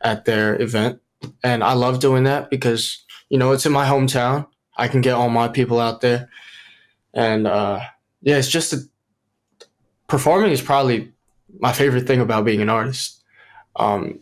at 0.03 0.25
their 0.25 0.61
event, 0.61 1.01
and 1.43 1.63
I 1.63 1.73
love 1.73 1.99
doing 1.99 2.23
that 2.23 2.49
because 2.49 3.03
you 3.29 3.37
know 3.37 3.51
it's 3.51 3.65
in 3.65 3.71
my 3.71 3.85
hometown. 3.85 4.47
I 4.77 4.87
can 4.87 5.01
get 5.01 5.13
all 5.13 5.29
my 5.29 5.47
people 5.47 5.79
out 5.79 6.01
there, 6.01 6.29
and 7.13 7.47
uh, 7.47 7.81
yeah, 8.21 8.37
it's 8.37 8.49
just 8.49 8.73
a, 8.73 8.79
performing 10.07 10.51
is 10.51 10.61
probably 10.61 11.11
my 11.59 11.73
favorite 11.73 12.07
thing 12.07 12.21
about 12.21 12.45
being 12.45 12.61
an 12.61 12.69
artist. 12.69 13.23
Um, 13.75 14.19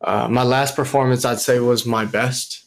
uh, 0.00 0.28
my 0.28 0.42
last 0.42 0.76
performance, 0.76 1.24
I'd 1.24 1.40
say, 1.40 1.58
was 1.60 1.84
my 1.84 2.04
best. 2.04 2.66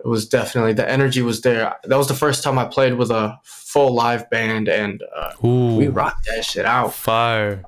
It 0.00 0.06
was 0.06 0.28
definitely 0.28 0.74
the 0.74 0.88
energy 0.88 1.22
was 1.22 1.40
there. 1.40 1.74
That 1.84 1.96
was 1.96 2.08
the 2.08 2.14
first 2.14 2.44
time 2.44 2.58
I 2.58 2.66
played 2.66 2.94
with 2.94 3.10
a 3.10 3.38
full 3.42 3.94
live 3.94 4.30
band, 4.30 4.68
and 4.68 5.02
uh, 5.14 5.32
Ooh. 5.44 5.76
we 5.76 5.88
rocked 5.88 6.26
that 6.26 6.44
shit 6.44 6.64
out. 6.64 6.94
Fire. 6.94 7.64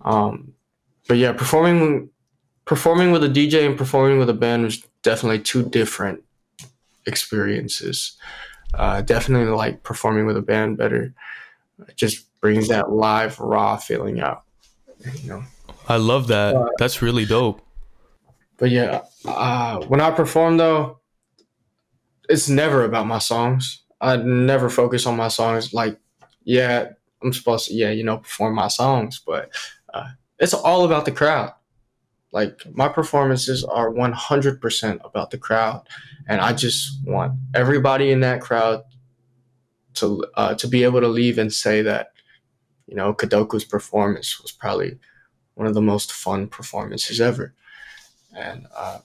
Um, 0.00 0.54
but 1.08 1.18
yeah, 1.18 1.32
performing 1.32 2.08
performing 2.64 3.12
with 3.12 3.24
a 3.24 3.28
DJ 3.28 3.66
and 3.66 3.76
performing 3.76 4.18
with 4.18 4.30
a 4.30 4.34
band 4.34 4.64
was 4.64 4.82
definitely 5.02 5.40
two 5.40 5.62
different 5.62 6.22
experiences. 7.06 8.16
Uh, 8.74 9.02
definitely 9.02 9.52
like 9.52 9.82
performing 9.82 10.26
with 10.26 10.36
a 10.36 10.42
band 10.42 10.76
better. 10.78 11.12
It 11.88 11.96
just 11.96 12.26
brings 12.40 12.68
that 12.68 12.90
live 12.90 13.38
raw 13.38 13.76
feeling 13.76 14.20
out. 14.20 14.44
You 15.22 15.28
know. 15.28 15.44
I 15.88 15.96
love 15.96 16.28
that. 16.28 16.54
Uh, 16.54 16.68
That's 16.78 17.02
really 17.02 17.24
dope. 17.24 17.60
But 18.56 18.70
yeah, 18.70 19.02
uh, 19.24 19.82
when 19.86 20.00
I 20.00 20.10
perform 20.10 20.56
though, 20.56 21.00
it's 22.28 22.48
never 22.48 22.84
about 22.84 23.06
my 23.06 23.18
songs. 23.18 23.82
I 24.00 24.16
never 24.16 24.70
focus 24.70 25.06
on 25.06 25.16
my 25.16 25.28
songs. 25.28 25.72
Like, 25.72 25.98
yeah, 26.44 26.90
I'm 27.22 27.32
supposed 27.32 27.68
to, 27.68 27.74
yeah, 27.74 27.90
you 27.90 28.04
know, 28.04 28.18
perform 28.18 28.54
my 28.54 28.68
songs, 28.68 29.20
but 29.24 29.50
uh, 29.92 30.10
it's 30.38 30.54
all 30.54 30.84
about 30.84 31.04
the 31.04 31.12
crowd. 31.12 31.52
Like, 32.32 32.62
my 32.74 32.88
performances 32.88 33.62
are 33.62 33.92
100% 33.92 35.00
about 35.04 35.30
the 35.30 35.38
crowd, 35.38 35.86
and 36.26 36.40
I 36.40 36.52
just 36.54 36.98
want 37.04 37.34
everybody 37.54 38.10
in 38.10 38.20
that 38.20 38.40
crowd 38.40 38.82
to 39.94 40.24
uh, 40.34 40.54
to 40.54 40.66
be 40.66 40.84
able 40.84 41.00
to 41.00 41.08
leave 41.08 41.36
and 41.36 41.52
say 41.52 41.82
that, 41.82 42.12
you 42.86 42.96
know, 42.96 43.12
Kadoku's 43.12 43.64
performance 43.64 44.40
was 44.40 44.50
probably 44.50 44.98
one 45.54 45.66
of 45.66 45.74
the 45.74 45.82
most 45.82 46.10
fun 46.12 46.48
performances 46.48 47.20
ever 47.20 47.54
and 48.34 48.66
uh, 48.76 48.98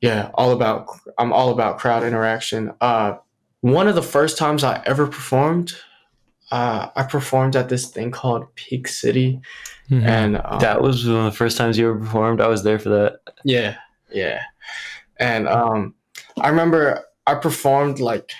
yeah, 0.00 0.30
all 0.34 0.52
about 0.52 0.88
I'm 1.18 1.32
all 1.32 1.50
about 1.50 1.78
crowd 1.78 2.02
interaction. 2.04 2.72
Uh, 2.80 3.16
one 3.60 3.88
of 3.88 3.94
the 3.94 4.02
first 4.02 4.38
times 4.38 4.64
I 4.64 4.82
ever 4.86 5.06
performed, 5.06 5.74
uh, 6.50 6.88
I 6.96 7.02
performed 7.04 7.56
at 7.56 7.68
this 7.68 7.86
thing 7.86 8.10
called 8.10 8.52
Peak 8.54 8.88
City, 8.88 9.40
Mhm. 9.90 10.02
and 10.04 10.40
um, 10.44 10.60
That 10.60 10.82
was 10.82 11.06
one 11.06 11.16
of 11.16 11.24
the 11.32 11.36
first 11.36 11.56
times 11.56 11.76
you 11.78 11.88
ever 11.90 11.98
performed. 11.98 12.40
I 12.40 12.48
was 12.48 12.62
there 12.62 12.78
for 12.78 12.88
that. 12.90 13.20
yeah, 13.44 13.76
yeah, 14.12 14.40
and 15.18 15.48
um, 15.48 15.94
I 16.40 16.48
remember 16.48 17.04
I 17.26 17.34
performed 17.34 17.98
like. 18.00 18.30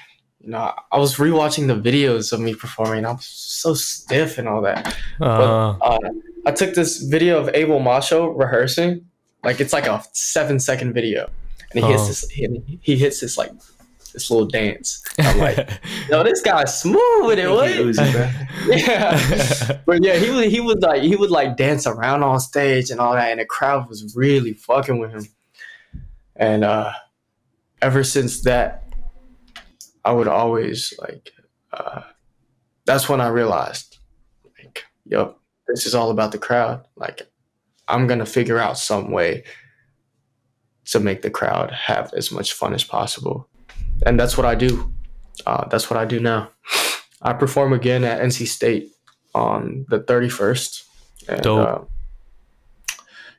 You 0.43 0.53
know, 0.53 0.73
I 0.91 0.97
was 0.97 1.17
rewatching 1.17 1.67
the 1.67 1.75
videos 1.91 2.33
of 2.33 2.41
me 2.41 2.55
performing. 2.55 3.05
I 3.05 3.11
was 3.13 3.27
so 3.27 3.75
stiff 3.75 4.39
and 4.39 4.49
all 4.49 4.63
that. 4.63 4.97
Uh, 5.21 5.77
uh, 5.83 5.99
I 6.47 6.51
took 6.53 6.73
this 6.73 7.03
video 7.03 7.39
of 7.39 7.51
Abel 7.53 7.79
Macho 7.79 8.29
rehearsing. 8.29 9.05
Like 9.45 9.61
it's 9.61 9.75
like 9.75 9.87
a 9.87 10.03
seven 10.15 10.59
second 10.59 10.95
video, 10.95 11.29
and 11.75 11.85
he 11.85 11.91
hits 11.91 12.03
Oh. 12.05 12.07
this. 12.07 12.29
He, 12.31 12.79
he 12.81 12.97
hits 12.97 13.21
this 13.21 13.37
like 13.37 13.53
this 14.13 14.31
little 14.31 14.47
dance. 14.47 15.03
I'm 15.19 15.39
like, 15.39 15.69
yo, 16.09 16.23
this 16.23 16.41
guy's 16.43 16.81
smooth 16.81 17.27
with 17.27 17.39
it. 17.39 17.51
What? 17.51 17.71
yeah, 18.79 19.81
but 19.87 20.03
yeah, 20.03 20.17
he 20.17 20.31
was 20.31 20.47
he 20.47 20.61
would 20.61 20.83
like 20.83 21.03
he 21.03 21.17
would 21.17 21.31
like 21.31 21.57
dance 21.57 21.87
around 21.87 22.23
on 22.23 22.41
stage 22.41 22.91
and 22.91 23.01
all 23.01 23.15
that, 23.15 23.31
and 23.31 23.41
the 23.41 23.45
crowd 23.45 23.89
was 23.89 24.15
really 24.17 24.53
fucking 24.53 24.99
with 24.99 25.13
him. 25.13 25.27
And 26.37 26.65
uh, 26.65 26.93
ever 27.83 28.05
since 28.05 28.43
that, 28.43 28.85
I 30.05 30.13
would 30.13 30.29
always 30.29 30.95
like. 31.01 31.33
Uh, 31.73 32.03
that's 32.85 33.09
when 33.09 33.21
I 33.21 33.29
realized, 33.29 33.99
like, 34.59 34.85
yo, 35.05 35.37
this 35.69 35.87
is 35.87 35.95
all 35.95 36.11
about 36.11 36.33
the 36.33 36.39
crowd. 36.39 36.85
Like, 36.97 37.23
I'm 37.87 38.09
gonna 38.09 38.27
figure 38.27 38.59
out 38.59 38.79
some 38.79 39.13
way 39.13 39.45
to 40.87 41.01
make 41.01 41.23
the 41.23 41.31
crowd 41.31 41.71
have 41.71 42.13
as 42.15 42.33
much 42.33 42.53
fun 42.53 42.75
as 42.75 42.83
possible, 42.83 43.49
and 44.05 44.19
that's 44.19 44.37
what 44.37 44.47
I 44.47 44.55
do. 44.55 44.93
Uh, 45.47 45.67
that's 45.69 45.91
what 45.91 45.99
I 45.99 46.05
do 46.05 46.21
now. 46.21 46.51
I 47.23 47.33
perform 47.33 47.73
again 47.73 48.05
at 48.05 48.21
NC 48.21 48.47
State 48.47 48.91
on 49.35 49.87
the 49.89 50.01
31st. 50.01 50.85
And, 51.29 51.43
Dope. 51.43 51.69
uh, 51.69 51.85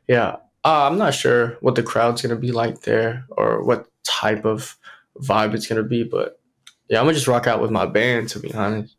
yeah, 0.07 0.38
uh, 0.64 0.88
I'm 0.88 0.97
not 0.97 1.14
sure 1.14 1.57
what 1.62 1.76
the 1.76 1.84
crowd's 1.84 2.22
gonna 2.22 2.36
be 2.36 2.51
like 2.51 2.82
there 2.82 3.26
or 3.30 3.64
what 3.64 3.88
type 4.03 4.45
of 4.45 4.78
vibe 5.20 5.53
it's 5.53 5.68
gonna 5.68 5.84
be, 5.84 6.03
but 6.03 6.39
yeah, 6.89 6.99
I'm 6.99 7.05
gonna 7.05 7.16
just 7.16 7.28
rock 7.28 7.47
out 7.47 7.62
with 7.62 7.72
my 7.72 7.86
band 7.86 8.30
to 8.30 8.39
be 8.39 8.53
honest. 8.53 8.95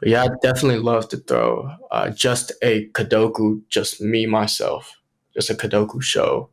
But 0.00 0.08
yeah, 0.08 0.24
I 0.24 0.28
definitely 0.42 0.80
love 0.80 1.08
to 1.10 1.16
throw 1.16 1.70
uh, 1.90 2.10
just 2.10 2.52
a 2.62 2.88
Kadoku, 2.88 3.62
just 3.68 4.00
me 4.00 4.26
myself, 4.26 4.92
just 5.32 5.48
a 5.48 5.54
Kadoku 5.54 6.02
show 6.02 6.50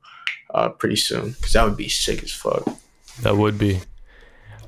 uh, 0.53 0.69
pretty 0.69 0.95
soon 0.95 1.31
because 1.31 1.53
that 1.53 1.65
would 1.65 1.77
be 1.77 1.89
sick 1.89 2.23
as 2.23 2.31
fuck. 2.31 2.63
That 3.21 3.35
would 3.37 3.57
be. 3.57 3.81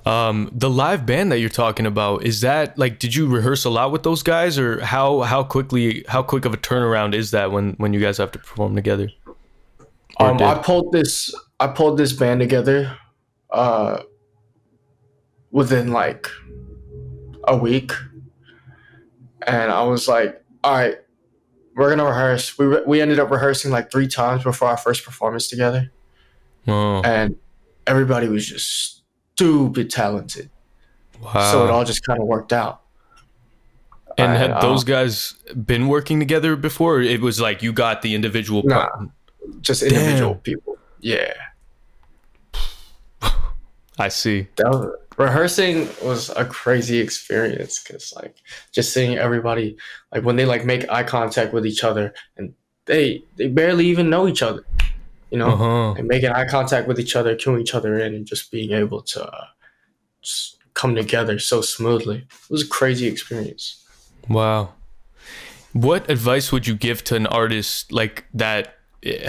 Um, 0.05 0.51
the 0.53 0.69
live 0.69 1.05
band 1.07 1.31
that 1.31 1.39
you're 1.39 1.49
talking 1.49 1.87
about 1.87 2.23
is 2.23 2.41
that 2.41 2.77
like 2.77 2.99
did 2.99 3.15
you 3.15 3.27
rehearse 3.27 3.65
a 3.65 3.71
lot 3.71 3.91
with 3.91 4.03
those 4.03 4.21
guys 4.21 4.59
or 4.59 4.79
how 4.85 5.21
how 5.21 5.43
quickly 5.43 6.05
how 6.07 6.21
quick 6.21 6.45
of 6.45 6.53
a 6.53 6.57
turnaround 6.57 7.15
is 7.15 7.31
that 7.31 7.51
when 7.51 7.73
when 7.77 7.91
you 7.91 7.99
guys 7.99 8.19
have 8.19 8.31
to 8.33 8.39
perform 8.39 8.75
together? 8.75 9.09
Um, 10.19 10.41
I 10.41 10.55
pulled 10.55 10.91
this. 10.91 11.33
I 11.59 11.67
pulled 11.67 11.97
this 11.97 12.13
band 12.13 12.39
together 12.39 12.97
uh, 13.49 14.03
within 15.51 15.91
like 15.91 16.29
a 17.47 17.57
week, 17.57 17.91
and 19.45 19.71
I 19.71 19.83
was 19.83 20.07
like, 20.07 20.41
"All 20.63 20.73
right, 20.73 20.97
we're 21.75 21.89
gonna 21.89 22.05
rehearse." 22.05 22.57
We 22.59 22.65
re- 22.65 22.83
we 22.85 23.01
ended 23.01 23.19
up 23.19 23.31
rehearsing 23.31 23.71
like 23.71 23.91
three 23.91 24.07
times 24.07 24.43
before 24.43 24.67
our 24.69 24.77
first 24.77 25.03
performance 25.03 25.47
together, 25.47 25.91
Oh, 26.67 27.01
and 27.01 27.37
everybody 27.87 28.27
was 28.27 28.47
just 28.47 28.94
stupid 29.35 29.89
talented. 29.89 30.49
wow. 31.21 31.51
So 31.51 31.65
it 31.65 31.69
all 31.71 31.83
just 31.83 32.05
kind 32.05 32.19
of 32.21 32.27
worked 32.27 32.53
out. 32.53 32.81
and 34.17 34.31
I- 34.31 34.35
had 34.37 34.51
um, 34.51 34.61
those 34.61 34.83
guys 34.85 35.33
been 35.65 35.87
working 35.89 36.19
together 36.19 36.55
before? 36.55 37.01
It 37.01 37.19
was 37.21 37.39
like 37.41 37.61
you 37.61 37.73
got 37.73 38.01
the 38.01 38.15
individual 38.15 38.63
Nah. 38.63 38.87
part. 38.89 39.09
just 39.61 39.83
individual 39.83 40.33
Damn. 40.35 40.41
people. 40.41 40.77
Yeah, 41.01 41.33
I 43.99 44.07
see. 44.09 44.47
that 44.55 44.69
was, 44.69 44.91
rehearsing 45.17 45.87
was 46.03 46.29
a 46.35 46.43
crazy 46.45 46.97
experience 46.99 47.81
because 47.81 48.11
like 48.15 48.35
just 48.73 48.91
seeing 48.93 49.17
everybody 49.17 49.77
like 50.13 50.23
when 50.23 50.35
they 50.35 50.45
like 50.45 50.65
make 50.65 50.89
eye 50.89 51.03
contact 51.03 51.53
with 51.53 51.65
each 51.65 51.83
other 51.83 52.13
and 52.37 52.53
they 52.85 53.23
they 53.37 53.47
barely 53.47 53.85
even 53.87 54.09
know 54.09 54.27
each 54.27 54.41
other 54.41 54.65
you 55.35 55.39
know 55.43 55.53
Uh-huh. 55.55 55.93
and 55.97 56.07
making 56.07 56.31
eye 56.39 56.47
contact 56.57 56.87
with 56.89 56.97
each 57.03 57.15
other 57.19 57.35
cueing 57.35 57.59
each 57.63 57.75
other 57.77 57.93
in 58.05 58.11
and 58.17 58.25
just 58.33 58.43
being 58.51 58.71
able 58.83 59.01
to 59.13 59.19
uh, 59.37 59.47
just 60.21 60.43
come 60.79 60.95
together 60.95 61.35
so 61.39 61.57
smoothly 61.61 62.17
it 62.17 62.49
was 62.49 62.63
a 62.63 62.67
crazy 62.79 63.07
experience 63.13 63.63
Wow. 64.27 64.73
What 65.73 66.09
advice 66.09 66.51
would 66.51 66.65
you 66.69 66.75
give 66.87 67.03
to 67.09 67.15
an 67.15 67.27
artist 67.27 67.91
like 67.91 68.25
that 68.33 68.63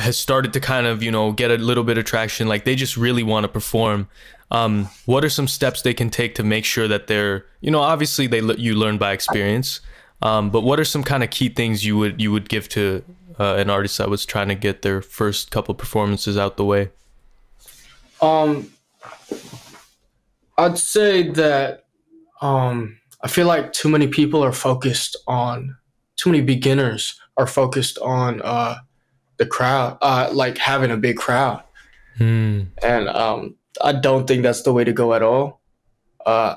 has 0.06 0.16
started 0.16 0.52
to 0.54 0.60
kind 0.60 0.86
of, 0.86 1.02
you 1.02 1.10
know, 1.10 1.32
get 1.32 1.50
a 1.50 1.58
little 1.58 1.84
bit 1.84 1.98
of 1.98 2.04
traction 2.06 2.48
like 2.48 2.64
they 2.64 2.76
just 2.76 2.96
really 2.96 3.22
want 3.22 3.44
to 3.44 3.48
perform? 3.48 4.08
Um 4.50 4.88
what 5.04 5.22
are 5.24 5.28
some 5.38 5.48
steps 5.48 5.82
they 5.82 5.92
can 5.92 6.08
take 6.08 6.34
to 6.36 6.42
make 6.44 6.64
sure 6.64 6.88
that 6.88 7.08
they're, 7.08 7.44
you 7.60 7.70
know, 7.70 7.82
obviously 7.92 8.26
they 8.28 8.40
you 8.66 8.74
learn 8.74 8.96
by 8.96 9.12
experience. 9.12 9.80
Um 10.22 10.50
but 10.50 10.62
what 10.62 10.78
are 10.80 10.88
some 10.94 11.04
kind 11.04 11.22
of 11.24 11.30
key 11.30 11.50
things 11.50 11.84
you 11.84 11.98
would 12.00 12.14
you 12.22 12.30
would 12.32 12.48
give 12.48 12.66
to 12.76 13.02
uh, 13.38 13.54
an 13.56 13.70
artist 13.70 13.98
that 13.98 14.08
was 14.10 14.24
trying 14.26 14.48
to 14.48 14.54
get 14.54 14.82
their 14.82 15.02
first 15.02 15.50
couple 15.50 15.74
performances 15.74 16.36
out 16.36 16.56
the 16.56 16.64
way? 16.64 16.90
Um, 18.20 18.70
I'd 20.58 20.78
say 20.78 21.28
that 21.30 21.84
um, 22.40 22.98
I 23.22 23.28
feel 23.28 23.46
like 23.46 23.72
too 23.72 23.88
many 23.88 24.08
people 24.08 24.42
are 24.42 24.52
focused 24.52 25.16
on 25.26 25.76
too 26.16 26.30
many 26.30 26.42
beginners 26.42 27.18
are 27.36 27.46
focused 27.46 27.98
on 27.98 28.40
uh, 28.42 28.76
the 29.36 29.44
crowd, 29.44 29.98
uh, 30.00 30.30
like 30.32 30.56
having 30.58 30.90
a 30.90 30.96
big 30.96 31.16
crowd, 31.16 31.62
Hmm. 32.16 32.62
and 32.82 33.08
um, 33.10 33.56
I 33.82 33.92
don't 33.92 34.26
think 34.26 34.42
that's 34.42 34.62
the 34.62 34.72
way 34.72 34.84
to 34.84 34.92
go 34.94 35.12
at 35.12 35.22
all. 35.22 35.60
Uh, 36.24 36.56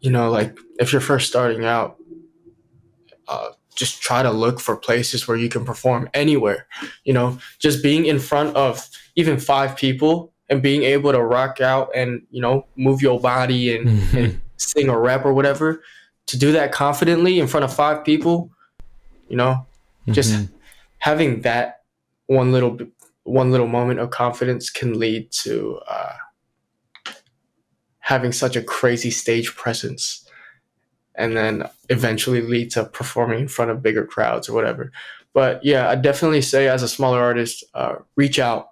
you 0.00 0.10
know, 0.10 0.30
like 0.30 0.58
if 0.78 0.92
you're 0.92 1.00
first 1.00 1.28
starting 1.28 1.64
out, 1.64 1.96
uh, 3.28 3.50
just 3.76 4.02
try 4.02 4.22
to 4.22 4.30
look 4.30 4.60
for 4.60 4.76
places 4.76 5.26
where 5.26 5.36
you 5.36 5.48
can 5.48 5.64
perform 5.64 6.08
anywhere. 6.14 6.66
You 7.04 7.12
know, 7.14 7.38
just 7.58 7.82
being 7.82 8.06
in 8.06 8.18
front 8.18 8.54
of 8.56 8.88
even 9.16 9.38
five 9.38 9.76
people 9.76 10.32
and 10.48 10.62
being 10.62 10.82
able 10.82 11.12
to 11.12 11.22
rock 11.22 11.60
out 11.60 11.88
and 11.94 12.22
you 12.30 12.40
know 12.42 12.66
move 12.76 13.00
your 13.02 13.18
body 13.20 13.74
and, 13.76 13.88
and 14.14 14.40
sing 14.56 14.88
or 14.90 15.00
rap 15.00 15.24
or 15.24 15.32
whatever. 15.34 15.82
To 16.26 16.38
do 16.38 16.52
that 16.52 16.72
confidently 16.72 17.40
in 17.40 17.46
front 17.48 17.64
of 17.64 17.74
five 17.74 18.04
people, 18.04 18.50
you 19.28 19.36
know, 19.36 19.66
just 20.10 20.32
Mhm. 20.32 20.48
having 20.98 21.40
that 21.42 21.80
one 22.26 22.52
little 22.52 22.78
one 23.24 23.50
little 23.50 23.66
moment 23.68 24.00
of 24.00 24.10
confidence 24.10 24.70
can 24.70 24.98
lead 24.98 25.30
to 25.44 25.80
uh, 25.88 26.12
having 28.00 28.32
such 28.32 28.56
a 28.56 28.62
crazy 28.62 29.10
stage 29.10 29.54
presence 29.56 30.26
and 31.14 31.36
then 31.36 31.68
eventually 31.88 32.40
lead 32.40 32.70
to 32.72 32.84
performing 32.84 33.40
in 33.40 33.48
front 33.48 33.70
of 33.70 33.82
bigger 33.82 34.04
crowds 34.06 34.48
or 34.48 34.52
whatever. 34.54 34.90
But 35.34 35.64
yeah 35.64 35.88
i 35.88 35.94
definitely 35.94 36.42
say 36.42 36.68
as 36.68 36.82
a 36.82 36.88
smaller 36.88 37.20
artist 37.20 37.64
uh, 37.74 37.94
reach 38.16 38.38
out 38.38 38.68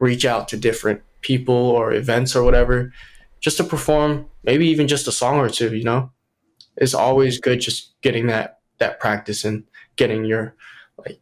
reach 0.00 0.24
out 0.26 0.48
to 0.48 0.56
different 0.58 1.00
people 1.22 1.54
or 1.54 1.92
events 1.94 2.36
or 2.36 2.42
whatever 2.42 2.92
just 3.40 3.56
to 3.56 3.64
perform 3.64 4.26
maybe 4.42 4.66
even 4.66 4.86
just 4.86 5.08
a 5.08 5.12
song 5.12 5.38
or 5.38 5.48
two 5.48 5.74
you 5.74 5.84
know? 5.84 6.10
It's 6.76 6.92
always 6.94 7.38
good 7.40 7.60
just 7.60 7.94
getting 8.02 8.26
that 8.26 8.58
that 8.78 9.00
practice 9.00 9.44
and 9.44 9.64
getting 9.96 10.24
your 10.26 10.54
like 10.98 11.20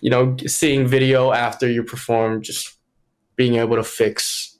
you 0.00 0.10
know 0.10 0.36
seeing 0.46 0.86
video 0.86 1.32
after 1.32 1.68
you 1.68 1.82
perform 1.82 2.42
just 2.42 2.76
being 3.36 3.54
able 3.56 3.76
to 3.76 3.84
fix 3.84 4.58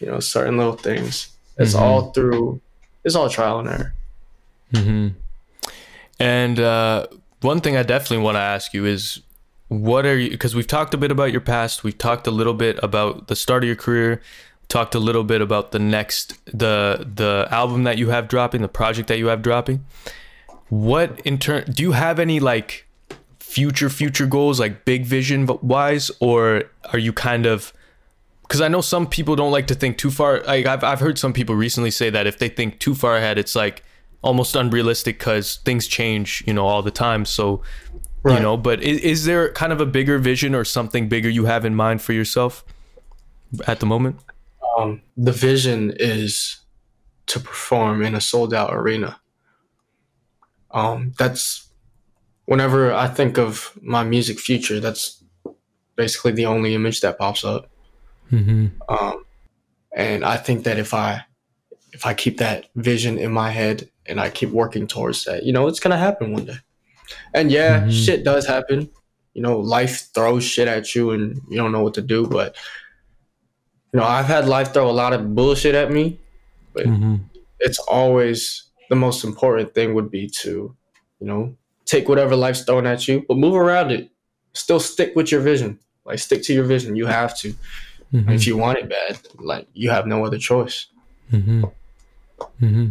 you 0.00 0.06
know 0.06 0.20
certain 0.20 0.56
little 0.56 0.76
things. 0.76 1.28
It's 1.58 1.74
Mhm. 1.74 1.80
all 1.80 2.10
through 2.12 2.60
it's 3.04 3.14
all 3.14 3.28
trial 3.28 3.58
and 3.60 3.68
error 3.68 3.94
hmm 4.74 5.08
And 6.18 6.60
uh, 6.60 7.06
one 7.40 7.60
thing 7.60 7.76
I 7.76 7.82
definitely 7.82 8.24
want 8.24 8.36
to 8.36 8.40
ask 8.40 8.72
you 8.72 8.86
is, 8.86 9.20
what 9.68 10.06
are 10.06 10.16
you? 10.16 10.30
Because 10.30 10.54
we've 10.54 10.66
talked 10.66 10.94
a 10.94 10.96
bit 10.96 11.10
about 11.10 11.32
your 11.32 11.40
past, 11.40 11.82
we've 11.82 11.98
talked 11.98 12.26
a 12.26 12.30
little 12.30 12.54
bit 12.54 12.78
about 12.82 13.28
the 13.28 13.36
start 13.36 13.64
of 13.64 13.66
your 13.66 13.76
career, 13.76 14.20
talked 14.68 14.94
a 14.94 14.98
little 14.98 15.24
bit 15.24 15.40
about 15.40 15.72
the 15.72 15.78
next, 15.78 16.38
the 16.46 17.06
the 17.14 17.48
album 17.50 17.84
that 17.84 17.98
you 17.98 18.10
have 18.10 18.28
dropping, 18.28 18.62
the 18.62 18.68
project 18.68 19.08
that 19.08 19.18
you 19.18 19.26
have 19.26 19.42
dropping. 19.42 19.84
What 20.68 21.20
in 21.20 21.38
turn? 21.38 21.64
Do 21.64 21.82
you 21.82 21.92
have 21.92 22.18
any 22.18 22.38
like 22.40 22.86
future 23.38 23.90
future 23.90 24.26
goals, 24.26 24.60
like 24.60 24.84
big 24.84 25.04
vision 25.04 25.46
wise, 25.60 26.10
or 26.20 26.64
are 26.92 26.98
you 26.98 27.12
kind 27.12 27.46
of 27.46 27.72
because 28.52 28.60
I 28.60 28.68
know 28.68 28.82
some 28.82 29.06
people 29.06 29.34
don't 29.34 29.50
like 29.50 29.66
to 29.68 29.74
think 29.74 29.98
too 29.98 30.10
far. 30.10 30.40
Like 30.42 30.66
I've 30.66 30.84
I've 30.84 31.00
heard 31.00 31.18
some 31.18 31.32
people 31.32 31.54
recently 31.54 31.90
say 31.90 32.10
that 32.10 32.26
if 32.26 32.38
they 32.38 32.48
think 32.48 32.78
too 32.78 32.94
far 32.94 33.16
ahead, 33.16 33.38
it's 33.38 33.56
like 33.56 33.82
almost 34.22 34.54
unrealistic 34.54 35.18
because 35.18 35.56
things 35.64 35.86
change, 35.86 36.44
you 36.46 36.52
know, 36.52 36.66
all 36.66 36.82
the 36.82 36.90
time. 36.90 37.24
So 37.24 37.62
you 38.24 38.38
know, 38.38 38.56
but 38.56 38.80
is, 38.82 39.00
is 39.00 39.24
there 39.24 39.50
kind 39.52 39.72
of 39.72 39.80
a 39.80 39.86
bigger 39.86 40.16
vision 40.18 40.54
or 40.54 40.64
something 40.64 41.08
bigger 41.08 41.28
you 41.28 41.46
have 41.46 41.64
in 41.64 41.74
mind 41.74 42.02
for 42.02 42.12
yourself 42.12 42.64
at 43.66 43.80
the 43.80 43.86
moment? 43.86 44.20
um, 44.76 45.02
the 45.16 45.32
vision 45.32 45.92
is 45.98 46.60
to 47.26 47.40
perform 47.40 48.02
in 48.02 48.14
a 48.14 48.20
sold 48.20 48.54
out 48.54 48.74
arena. 48.74 49.18
Um, 50.70 51.12
that's 51.18 51.68
whenever 52.46 52.92
I 52.92 53.08
think 53.08 53.38
of 53.38 53.78
my 53.82 54.04
music 54.04 54.38
future, 54.38 54.80
that's 54.80 55.22
basically 55.96 56.32
the 56.32 56.46
only 56.46 56.74
image 56.74 57.00
that 57.02 57.18
pops 57.18 57.44
up. 57.44 57.70
Mm-hmm. 58.32 58.66
Um, 58.88 59.24
and 59.94 60.24
I 60.24 60.36
think 60.36 60.64
that 60.64 60.78
if 60.78 60.94
I 60.94 61.24
if 61.92 62.06
I 62.06 62.14
keep 62.14 62.38
that 62.38 62.68
vision 62.76 63.18
in 63.18 63.30
my 63.30 63.50
head 63.50 63.88
and 64.06 64.18
I 64.18 64.30
keep 64.30 64.48
working 64.50 64.86
towards 64.86 65.24
that, 65.26 65.44
you 65.44 65.52
know, 65.52 65.66
it's 65.68 65.78
gonna 65.80 65.98
happen 65.98 66.32
one 66.32 66.46
day. 66.46 66.56
And 67.34 67.50
yeah, 67.52 67.82
Mhm. 67.82 68.04
shit 68.04 68.24
does 68.24 68.46
happen. 68.46 68.88
You 69.34 69.42
know, 69.42 69.58
life 69.58 70.08
throws 70.14 70.44
shit 70.44 70.68
at 70.68 70.94
you 70.94 71.10
and 71.10 71.40
you 71.50 71.56
don't 71.58 71.72
know 71.72 71.82
what 71.82 71.94
to 71.94 72.02
do. 72.02 72.26
But 72.26 72.56
you 73.92 74.00
know, 74.00 74.06
I've 74.06 74.26
had 74.26 74.48
life 74.48 74.72
throw 74.72 74.88
a 74.88 74.92
lot 74.92 75.12
of 75.12 75.34
bullshit 75.34 75.74
at 75.74 75.90
me. 75.92 76.18
Mm-hmm. 76.74 77.16
It's 77.60 77.78
always 77.80 78.64
the 78.88 78.96
most 78.96 79.24
important 79.24 79.74
thing 79.74 79.92
would 79.94 80.10
be 80.10 80.26
to, 80.40 80.74
you 81.20 81.26
know, 81.26 81.54
take 81.84 82.08
whatever 82.08 82.34
life's 82.34 82.62
throwing 82.64 82.86
at 82.86 83.06
you, 83.06 83.24
but 83.28 83.36
move 83.36 83.54
around 83.54 83.90
it. 83.90 84.08
Still 84.54 84.80
stick 84.80 85.14
with 85.14 85.30
your 85.30 85.42
vision. 85.42 85.78
Like 86.06 86.18
stick 86.18 86.42
to 86.44 86.54
your 86.54 86.64
vision. 86.64 86.96
You 86.96 87.06
have 87.06 87.36
to. 87.40 87.54
Mm-hmm. 88.12 88.30
If 88.30 88.46
you 88.46 88.56
want 88.56 88.78
it 88.78 88.88
bad, 88.88 89.18
like 89.38 89.66
you 89.72 89.90
have 89.90 90.06
no 90.06 90.24
other 90.24 90.38
choice. 90.38 90.86
Mm-hmm. 91.32 91.64
Mm-hmm. 92.60 92.90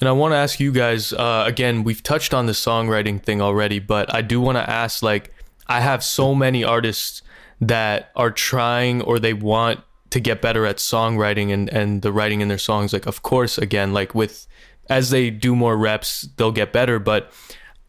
And 0.00 0.08
I 0.08 0.12
want 0.12 0.32
to 0.32 0.36
ask 0.36 0.60
you 0.60 0.72
guys 0.72 1.12
uh, 1.12 1.44
again. 1.46 1.82
We've 1.82 2.02
touched 2.02 2.34
on 2.34 2.46
the 2.46 2.52
songwriting 2.52 3.22
thing 3.22 3.40
already, 3.40 3.78
but 3.78 4.14
I 4.14 4.20
do 4.22 4.40
want 4.40 4.56
to 4.56 4.70
ask. 4.70 5.02
Like, 5.02 5.32
I 5.66 5.80
have 5.80 6.04
so 6.04 6.34
many 6.34 6.62
artists 6.62 7.22
that 7.60 8.10
are 8.14 8.30
trying 8.30 9.00
or 9.02 9.18
they 9.18 9.32
want 9.32 9.80
to 10.10 10.20
get 10.20 10.42
better 10.42 10.66
at 10.66 10.76
songwriting 10.76 11.52
and 11.52 11.68
and 11.70 12.02
the 12.02 12.12
writing 12.12 12.42
in 12.42 12.48
their 12.48 12.58
songs. 12.58 12.92
Like, 12.92 13.06
of 13.06 13.22
course, 13.22 13.58
again, 13.58 13.92
like 13.92 14.14
with 14.14 14.46
as 14.88 15.10
they 15.10 15.30
do 15.30 15.56
more 15.56 15.76
reps, 15.76 16.28
they'll 16.36 16.52
get 16.52 16.72
better. 16.72 16.98
But 16.98 17.32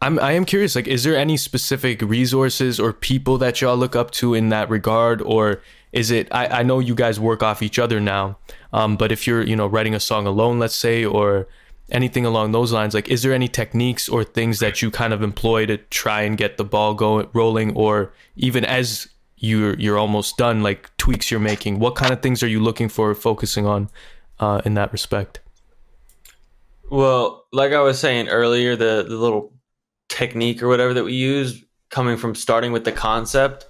I'm 0.00 0.18
I 0.18 0.32
am 0.32 0.44
curious. 0.44 0.74
Like, 0.74 0.88
is 0.88 1.04
there 1.04 1.16
any 1.16 1.36
specific 1.36 2.00
resources 2.02 2.80
or 2.80 2.92
people 2.92 3.38
that 3.38 3.60
y'all 3.60 3.76
look 3.76 3.94
up 3.94 4.10
to 4.12 4.34
in 4.34 4.48
that 4.48 4.70
regard, 4.70 5.20
or 5.22 5.60
is 5.92 6.10
it? 6.10 6.28
I 6.30 6.60
I 6.60 6.62
know 6.62 6.78
you 6.78 6.94
guys 6.94 7.18
work 7.18 7.42
off 7.42 7.62
each 7.62 7.78
other 7.78 8.00
now. 8.00 8.38
Um, 8.72 8.96
but 8.96 9.12
if 9.12 9.26
you're, 9.26 9.42
you 9.42 9.56
know, 9.56 9.66
writing 9.66 9.94
a 9.94 10.00
song 10.00 10.26
alone, 10.26 10.58
let's 10.58 10.74
say, 10.74 11.04
or 11.04 11.48
anything 11.90 12.26
along 12.26 12.52
those 12.52 12.70
lines, 12.72 12.94
like, 12.94 13.08
is 13.08 13.22
there 13.22 13.32
any 13.32 13.48
techniques 13.48 14.08
or 14.08 14.22
things 14.22 14.58
that 14.58 14.82
you 14.82 14.90
kind 14.90 15.12
of 15.12 15.22
employ 15.22 15.64
to 15.66 15.78
try 15.78 16.22
and 16.22 16.36
get 16.36 16.58
the 16.58 16.64
ball 16.64 16.94
going, 16.94 17.28
rolling, 17.32 17.74
or 17.74 18.12
even 18.36 18.64
as 18.64 19.08
you're 19.38 19.74
you're 19.74 19.98
almost 19.98 20.36
done, 20.36 20.62
like 20.62 20.94
tweaks 20.98 21.30
you're 21.30 21.40
making? 21.40 21.78
What 21.78 21.94
kind 21.94 22.12
of 22.12 22.20
things 22.20 22.42
are 22.42 22.48
you 22.48 22.60
looking 22.60 22.88
for, 22.88 23.14
focusing 23.14 23.66
on, 23.66 23.88
uh, 24.38 24.60
in 24.64 24.74
that 24.74 24.92
respect? 24.92 25.40
Well, 26.90 27.46
like 27.52 27.72
I 27.72 27.80
was 27.80 27.98
saying 27.98 28.28
earlier, 28.28 28.76
the, 28.76 29.04
the 29.06 29.16
little 29.16 29.52
technique 30.08 30.62
or 30.62 30.68
whatever 30.68 30.94
that 30.94 31.04
we 31.04 31.12
use, 31.14 31.62
coming 31.90 32.16
from 32.16 32.34
starting 32.34 32.72
with 32.72 32.84
the 32.84 32.92
concept, 32.92 33.66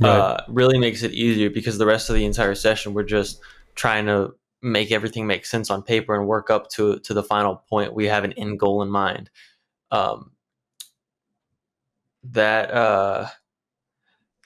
uh, 0.00 0.42
really 0.48 0.78
makes 0.78 1.02
it 1.02 1.12
easier 1.12 1.50
because 1.50 1.78
the 1.78 1.86
rest 1.86 2.08
of 2.08 2.16
the 2.16 2.24
entire 2.24 2.54
session 2.54 2.94
we're 2.94 3.02
just 3.02 3.40
trying 3.74 4.06
to 4.06 4.34
make 4.62 4.92
everything 4.92 5.26
make 5.26 5.44
sense 5.44 5.70
on 5.70 5.82
paper 5.82 6.14
and 6.14 6.26
work 6.26 6.50
up 6.50 6.70
to 6.70 6.98
to 7.00 7.14
the 7.14 7.22
final 7.22 7.56
point. 7.68 7.94
We 7.94 8.06
have 8.06 8.24
an 8.24 8.32
end 8.34 8.58
goal 8.58 8.82
in 8.82 8.88
mind. 8.88 9.30
Um, 9.90 10.32
that 12.24 12.70
uh, 12.70 13.28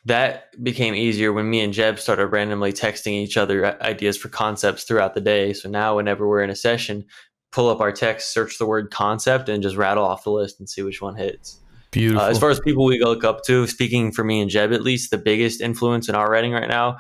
that 0.07 0.63
became 0.63 0.95
easier 0.95 1.33
when 1.33 1.51
me 1.51 1.61
and 1.61 1.73
Jeb 1.73 1.99
started 1.99 2.29
randomly 2.29 2.73
texting 2.73 3.13
each 3.13 3.37
other 3.37 3.81
ideas 3.83 4.17
for 4.17 4.29
concepts 4.29 4.85
throughout 4.85 5.15
the 5.15 5.21
day. 5.21 5.53
So 5.53 5.69
now, 5.69 5.97
whenever 5.97 6.27
we're 6.27 6.43
in 6.43 6.51
a 6.51 6.57
session, 6.57 7.05
pull 7.53 7.69
up 7.69 7.81
our 7.81 7.93
text, 7.93 8.33
search 8.33 8.59
the 8.59 8.67
word 8.67 8.91
concept, 8.91 9.49
and 9.49 9.63
just 9.63 9.77
rattle 9.77 10.05
off 10.05 10.25
the 10.25 10.31
list 10.31 10.59
and 10.59 10.69
see 10.69 10.83
which 10.83 11.03
one 11.03 11.17
hits. 11.17 11.61
Beautiful. 11.97 12.27
Uh, 12.27 12.31
as 12.31 12.39
far 12.39 12.51
as 12.51 12.61
people 12.61 12.85
we 12.85 13.03
look 13.03 13.25
up 13.25 13.43
to, 13.45 13.67
speaking 13.67 14.13
for 14.13 14.23
me 14.23 14.43
and 14.43 14.51
Jeb 14.51 14.73
at 14.73 14.83
least, 14.83 15.11
the 15.11 15.17
biggest 15.17 15.63
influence 15.63 16.11
in 16.11 16.15
our 16.15 16.31
writing 16.31 16.53
right 16.53 16.69
now, 16.69 16.99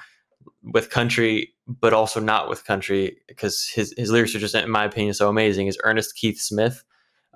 with 0.62 0.88
country, 0.88 1.53
but 1.68 1.92
also 1.92 2.18
not 2.18 2.49
with 2.49 2.64
country 2.64 3.18
because 3.28 3.68
his 3.74 3.92
his 3.99 4.11
lyrics 4.11 4.34
are 4.34 4.38
just, 4.38 4.55
in 4.55 4.70
my 4.70 4.84
opinion, 4.84 5.12
so 5.12 5.28
amazing. 5.28 5.66
Is 5.66 5.78
Ernest 5.84 6.16
Keith 6.16 6.40
Smith, 6.40 6.82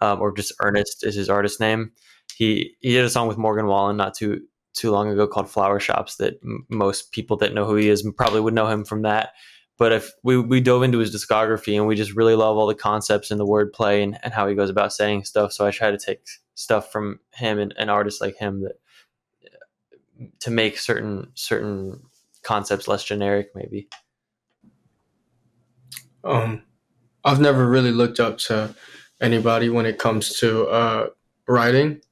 um, 0.00 0.22
or 0.22 0.32
just 0.32 0.54
Ernest 0.62 1.04
is 1.04 1.14
his 1.14 1.28
artist 1.28 1.61
name. 1.61 1.92
He 2.34 2.76
he 2.80 2.92
did 2.92 3.04
a 3.04 3.11
song 3.11 3.28
with 3.28 3.36
Morgan 3.36 3.66
Wallen 3.66 3.98
not 3.98 4.14
too 4.14 4.40
too 4.72 4.90
long 4.90 5.11
ago 5.11 5.26
called 5.26 5.50
Flower 5.50 5.80
Shops 5.80 6.16
that 6.16 6.40
m- 6.42 6.64
most 6.70 7.12
people 7.12 7.36
that 7.38 7.52
know 7.52 7.66
who 7.66 7.74
he 7.74 7.90
is 7.90 8.08
probably 8.16 8.40
would 8.40 8.54
know 8.54 8.68
him 8.68 8.86
from 8.86 9.02
that. 9.02 9.32
But 9.76 9.92
if 9.92 10.12
we, 10.22 10.38
we 10.38 10.61
dove 10.61 10.82
into 10.82 10.98
his 10.98 11.14
discography 11.14 11.74
and 11.74 11.86
we 11.86 11.94
just 11.94 12.14
really 12.14 12.34
love 12.34 12.56
all 12.58 12.66
the 12.66 12.74
concepts 12.74 13.30
and 13.30 13.40
the 13.40 13.46
wordplay 13.46 14.02
and, 14.02 14.18
and 14.22 14.32
how 14.32 14.46
he 14.46 14.54
goes 14.54 14.68
about 14.68 14.92
saying 14.92 15.24
stuff. 15.24 15.52
So 15.52 15.66
I 15.66 15.70
try 15.70 15.90
to 15.90 15.98
take 15.98 16.20
stuff 16.61 16.92
from 16.92 17.18
him 17.32 17.58
and, 17.58 17.74
and 17.78 17.90
artists 17.90 18.20
like 18.20 18.36
him 18.36 18.62
that 18.62 18.74
to 20.40 20.50
make 20.50 20.78
certain 20.78 21.30
certain 21.34 22.02
concepts 22.42 22.86
less 22.86 23.02
generic 23.02 23.48
maybe. 23.54 23.88
Um, 26.22 26.62
I've 27.24 27.40
never 27.40 27.66
really 27.66 27.92
looked 27.92 28.20
up 28.20 28.36
to 28.38 28.74
anybody 29.22 29.70
when 29.70 29.86
it 29.86 29.98
comes 29.98 30.38
to 30.40 30.66
uh, 30.66 31.06
writing 31.48 32.02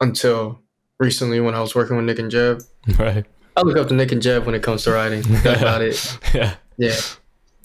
until 0.00 0.60
recently 0.98 1.38
when 1.38 1.54
I 1.54 1.60
was 1.60 1.76
working 1.76 1.96
with 1.96 2.06
Nick 2.06 2.18
and 2.18 2.30
Jeb. 2.30 2.62
Right. 2.98 3.24
I 3.56 3.62
look 3.62 3.76
up 3.76 3.88
to 3.88 3.94
Nick 3.94 4.10
and 4.10 4.22
Jeb 4.22 4.46
when 4.46 4.54
it 4.54 4.62
comes 4.62 4.84
to 4.84 4.92
writing. 4.92 5.22
That's 5.22 5.60
about 5.60 5.82
it. 5.82 6.18
Yeah. 6.34 6.54
Yeah. 6.78 6.96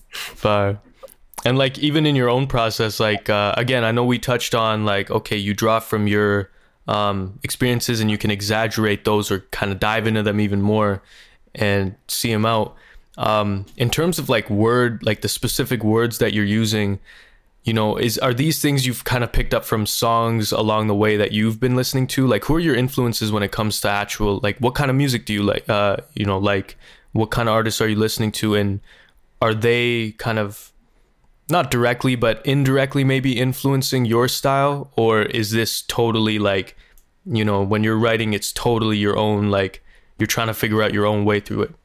Fire. 0.10 0.80
And 1.46 1.60
like 1.60 1.78
even 1.78 2.08
in 2.08 2.16
your 2.16 2.30
own 2.30 2.48
process, 2.48 3.00
like 3.00 3.30
uh, 3.30 3.54
again, 3.56 3.84
I 3.84 3.92
know 3.92 4.04
we 4.04 4.18
touched 4.18 4.56
on 4.56 4.84
like 4.84 5.12
okay, 5.12 5.38
you 5.38 5.54
draw 5.54 5.80
from 5.80 6.08
your 6.08 6.50
um, 6.88 7.40
experiences 7.44 8.00
and 8.00 8.10
you 8.10 8.18
can 8.18 8.32
exaggerate 8.32 9.06
those 9.06 9.32
or 9.32 9.42
kind 9.52 9.72
of 9.72 9.80
dive 9.80 10.08
into 10.08 10.24
them 10.24 10.40
even 10.40 10.62
more 10.62 11.04
and 11.54 11.96
see 12.08 12.32
them 12.32 12.46
out. 12.46 12.76
Um, 13.18 13.66
in 13.78 13.90
terms 13.90 14.20
of 14.20 14.28
like 14.28 14.50
word, 14.50 15.04
like 15.04 15.22
the 15.22 15.30
specific 15.30 15.84
words 15.84 16.18
that 16.18 16.34
you're 16.34 16.44
using, 16.44 17.00
you 17.64 17.74
know, 17.74 17.96
is 17.96 18.18
are 18.18 18.34
these 18.34 18.60
things 18.60 18.86
you've 18.86 19.04
kind 19.04 19.24
of 19.24 19.32
picked 19.32 19.54
up 19.54 19.66
from 19.66 19.86
songs 19.86 20.52
along 20.52 20.88
the 20.88 20.96
way 20.96 21.16
that 21.16 21.32
you've 21.32 21.60
been 21.60 21.76
listening 21.76 22.08
to? 22.08 22.28
Like, 22.28 22.46
who 22.46 22.56
are 22.56 22.60
your 22.60 22.76
influences 22.76 23.32
when 23.32 23.44
it 23.44 23.52
comes 23.52 23.80
to 23.82 23.90
actual 23.90 24.40
like 24.42 24.58
what 24.58 24.76
kind 24.76 24.90
of 24.90 24.98
music 24.98 25.26
do 25.26 25.34
you 25.34 25.44
like? 25.44 25.70
Uh, 25.70 25.98
you 26.16 26.26
know, 26.26 26.40
like 26.40 26.76
what 27.14 27.32
kind 27.32 27.48
of 27.48 27.54
artists 27.54 27.80
are 27.82 27.88
you 27.88 27.96
listening 27.96 28.32
to 28.34 28.56
and 28.56 28.82
are 29.42 29.54
they 29.54 30.12
kind 30.18 30.40
of 30.40 30.72
not 31.50 31.72
directly 31.72 32.16
but 32.16 32.46
indirectly 32.46 33.04
maybe 33.04 33.40
influencing 33.40 34.06
your 34.06 34.28
style 34.28 34.92
or 34.96 35.22
is 35.22 35.52
this 35.52 35.82
totally 35.84 36.40
like 36.40 36.76
you 37.26 37.46
know 37.46 37.64
when 37.64 37.84
you're 37.84 37.98
writing 37.98 38.34
it's 38.34 38.52
totally 38.52 38.98
your 38.98 39.18
own 39.18 39.50
like 39.50 39.84
you're 40.18 40.28
trying 40.28 40.48
to 40.48 40.54
figure 40.54 40.82
out 40.82 40.94
your 40.94 41.06
own 41.06 41.26
way 41.26 41.40
through 41.40 41.62
it 41.62 41.76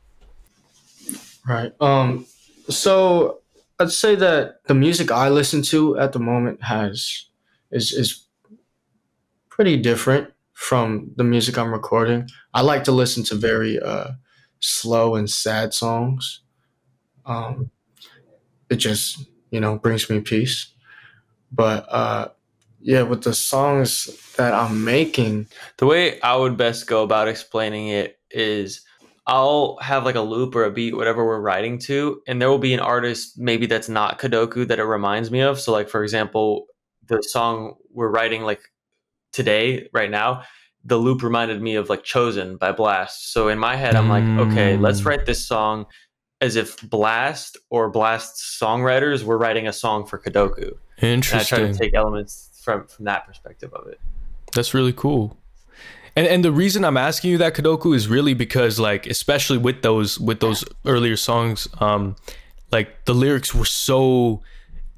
Right. 1.46 1.72
Um. 1.80 2.26
So 2.68 3.40
I'd 3.78 3.90
say 3.90 4.14
that 4.14 4.64
the 4.66 4.74
music 4.74 5.11
I 5.11 5.28
listen 5.28 5.62
to 5.62 5.98
at 5.98 6.12
the 6.12 6.18
moment 6.18 6.62
has 6.62 7.26
is 7.70 7.92
is 7.92 8.26
pretty 9.48 9.76
different 9.76 10.32
from 10.52 11.12
the 11.16 11.24
music 11.24 11.58
I'm 11.58 11.72
recording. 11.72 12.28
I 12.54 12.61
like 12.61 12.84
to 12.84 12.92
listen 12.92 13.24
to 13.24 13.34
very 13.34 13.80
uh, 13.80 14.12
slow 14.61 15.16
and 15.16 15.28
sad 15.28 15.72
songs. 15.72 16.42
Um, 17.24 17.70
it 18.68 18.76
just 18.76 19.26
you 19.51 19.61
know 19.61 19.78
brings 19.78 20.09
me 20.11 20.20
peace. 20.20 20.68
But 21.53 21.86
uh, 21.92 22.28
yeah, 22.80 23.03
with 23.03 23.22
the 23.24 23.34
songs 23.34 24.09
that 24.36 24.55
I'm 24.55 24.84
making, 24.84 25.46
The 25.78 25.86
way 25.86 26.20
I 26.20 26.36
would 26.36 26.57
best 26.57 26.86
go 26.86 27.03
about 27.03 27.28
explaining 27.28 27.88
it 27.88 28.18
is 28.30 28.82
I'll 29.26 29.76
have 29.80 30.05
like 30.05 30.14
a 30.14 30.20
loop 30.20 30.55
or 30.55 30.64
a 30.64 30.70
beat, 30.70 30.96
whatever 30.96 31.24
we're 31.24 31.40
writing 31.40 31.78
to, 31.80 32.22
and 32.26 32.40
there 32.40 32.48
will 32.51 32.59
be 32.59 32.74
an 32.74 32.80
artist 32.80 33.38
maybe 33.38 33.66
that's 33.66 33.88
not 33.88 34.18
Kodoku 34.18 34.66
that 34.68 34.78
it 34.78 34.84
reminds 34.84 35.30
me 35.30 35.40
of. 35.40 35.61
So, 35.61 35.72
like 35.72 35.88
for 35.88 36.03
example, 36.03 36.66
the 37.07 37.22
song 37.22 37.74
we're 37.92 38.11
writing 38.11 38.42
like 38.42 38.61
today, 39.32 39.88
right 39.92 40.11
now, 40.11 40.42
the 40.84 40.96
loop 40.96 41.22
reminded 41.22 41.61
me 41.61 41.76
of 41.76 41.88
like 41.88 42.03
Chosen 42.05 42.57
by 42.57 42.72
Blxst. 42.72 43.32
So 43.32 43.48
in 43.48 43.59
my 43.59 43.76
head, 43.76 43.96
I'm 43.96 44.09
like, 44.09 44.24
okay, 44.38 44.76
let's 44.78 45.03
Mm. 45.03 45.07
write 45.07 45.26
this 45.26 45.46
song 45.46 45.86
as 46.41 46.57
if 46.57 46.78
Blxst 46.78 47.57
or 47.68 47.93
Blxst's 47.93 48.59
songwriters 48.61 49.24
were 49.24 49.38
writing 49.38 49.68
a 49.68 49.72
song 49.72 50.07
for 50.07 50.18
Kodoku. 50.18 50.76
And 50.99 51.24
I 51.24 51.43
try 51.43 51.61
interesting 51.61 51.72
to 51.72 51.78
take 51.78 51.95
elements 51.95 52.51
from 52.62 52.86
from 52.86 53.07
that 53.07 53.26
perspective 53.26 53.72
of 53.74 53.86
it. 53.88 54.01
That's 54.53 54.74
really 54.74 54.93
cool. 54.93 55.36
And 56.16 56.26
and 56.26 56.45
the 56.45 56.53
reason 56.53 56.84
I'm 56.84 56.97
asking 56.97 57.30
you 57.30 57.38
that 57.38 57.55
Kodoku 57.55 57.95
is 57.95 58.09
really 58.09 58.34
because 58.34 58.78
like 58.78 59.07
especially 59.07 59.59
with 59.59 59.82
those 59.82 60.18
with 60.18 60.41
those 60.41 60.64
earlier 60.84 61.16
songs 61.16 61.68
um 61.80 62.16
like 62.72 63.05
the 63.05 63.14
lyrics 63.14 63.55
were 63.55 63.64
so 63.64 64.43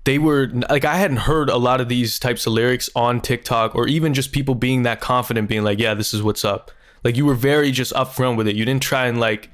they 0.04 0.18
were 0.18 0.50
like 0.68 0.84
I 0.84 0.96
hadn't 0.96 1.18
heard 1.18 1.48
a 1.48 1.58
lot 1.58 1.80
of 1.80 1.88
these 1.88 2.18
types 2.18 2.46
of 2.46 2.52
lyrics 2.52 2.88
on 2.96 3.20
TikTok 3.20 3.74
or 3.74 3.86
even 3.86 4.14
just 4.14 4.32
people 4.32 4.54
being 4.54 4.82
that 4.82 5.00
confident 5.00 5.48
being 5.48 5.64
like 5.64 5.78
yeah 5.78 5.94
this 5.94 6.14
is 6.14 6.22
what's 6.22 6.44
up. 6.44 6.70
Like 7.04 7.16
you 7.16 7.26
were 7.26 7.34
very 7.34 7.72
just 7.72 7.92
upfront 7.94 8.36
with 8.36 8.48
it. 8.48 8.56
You 8.56 8.64
didn't 8.64 8.82
try 8.82 9.06
and 9.06 9.20
like 9.20 9.50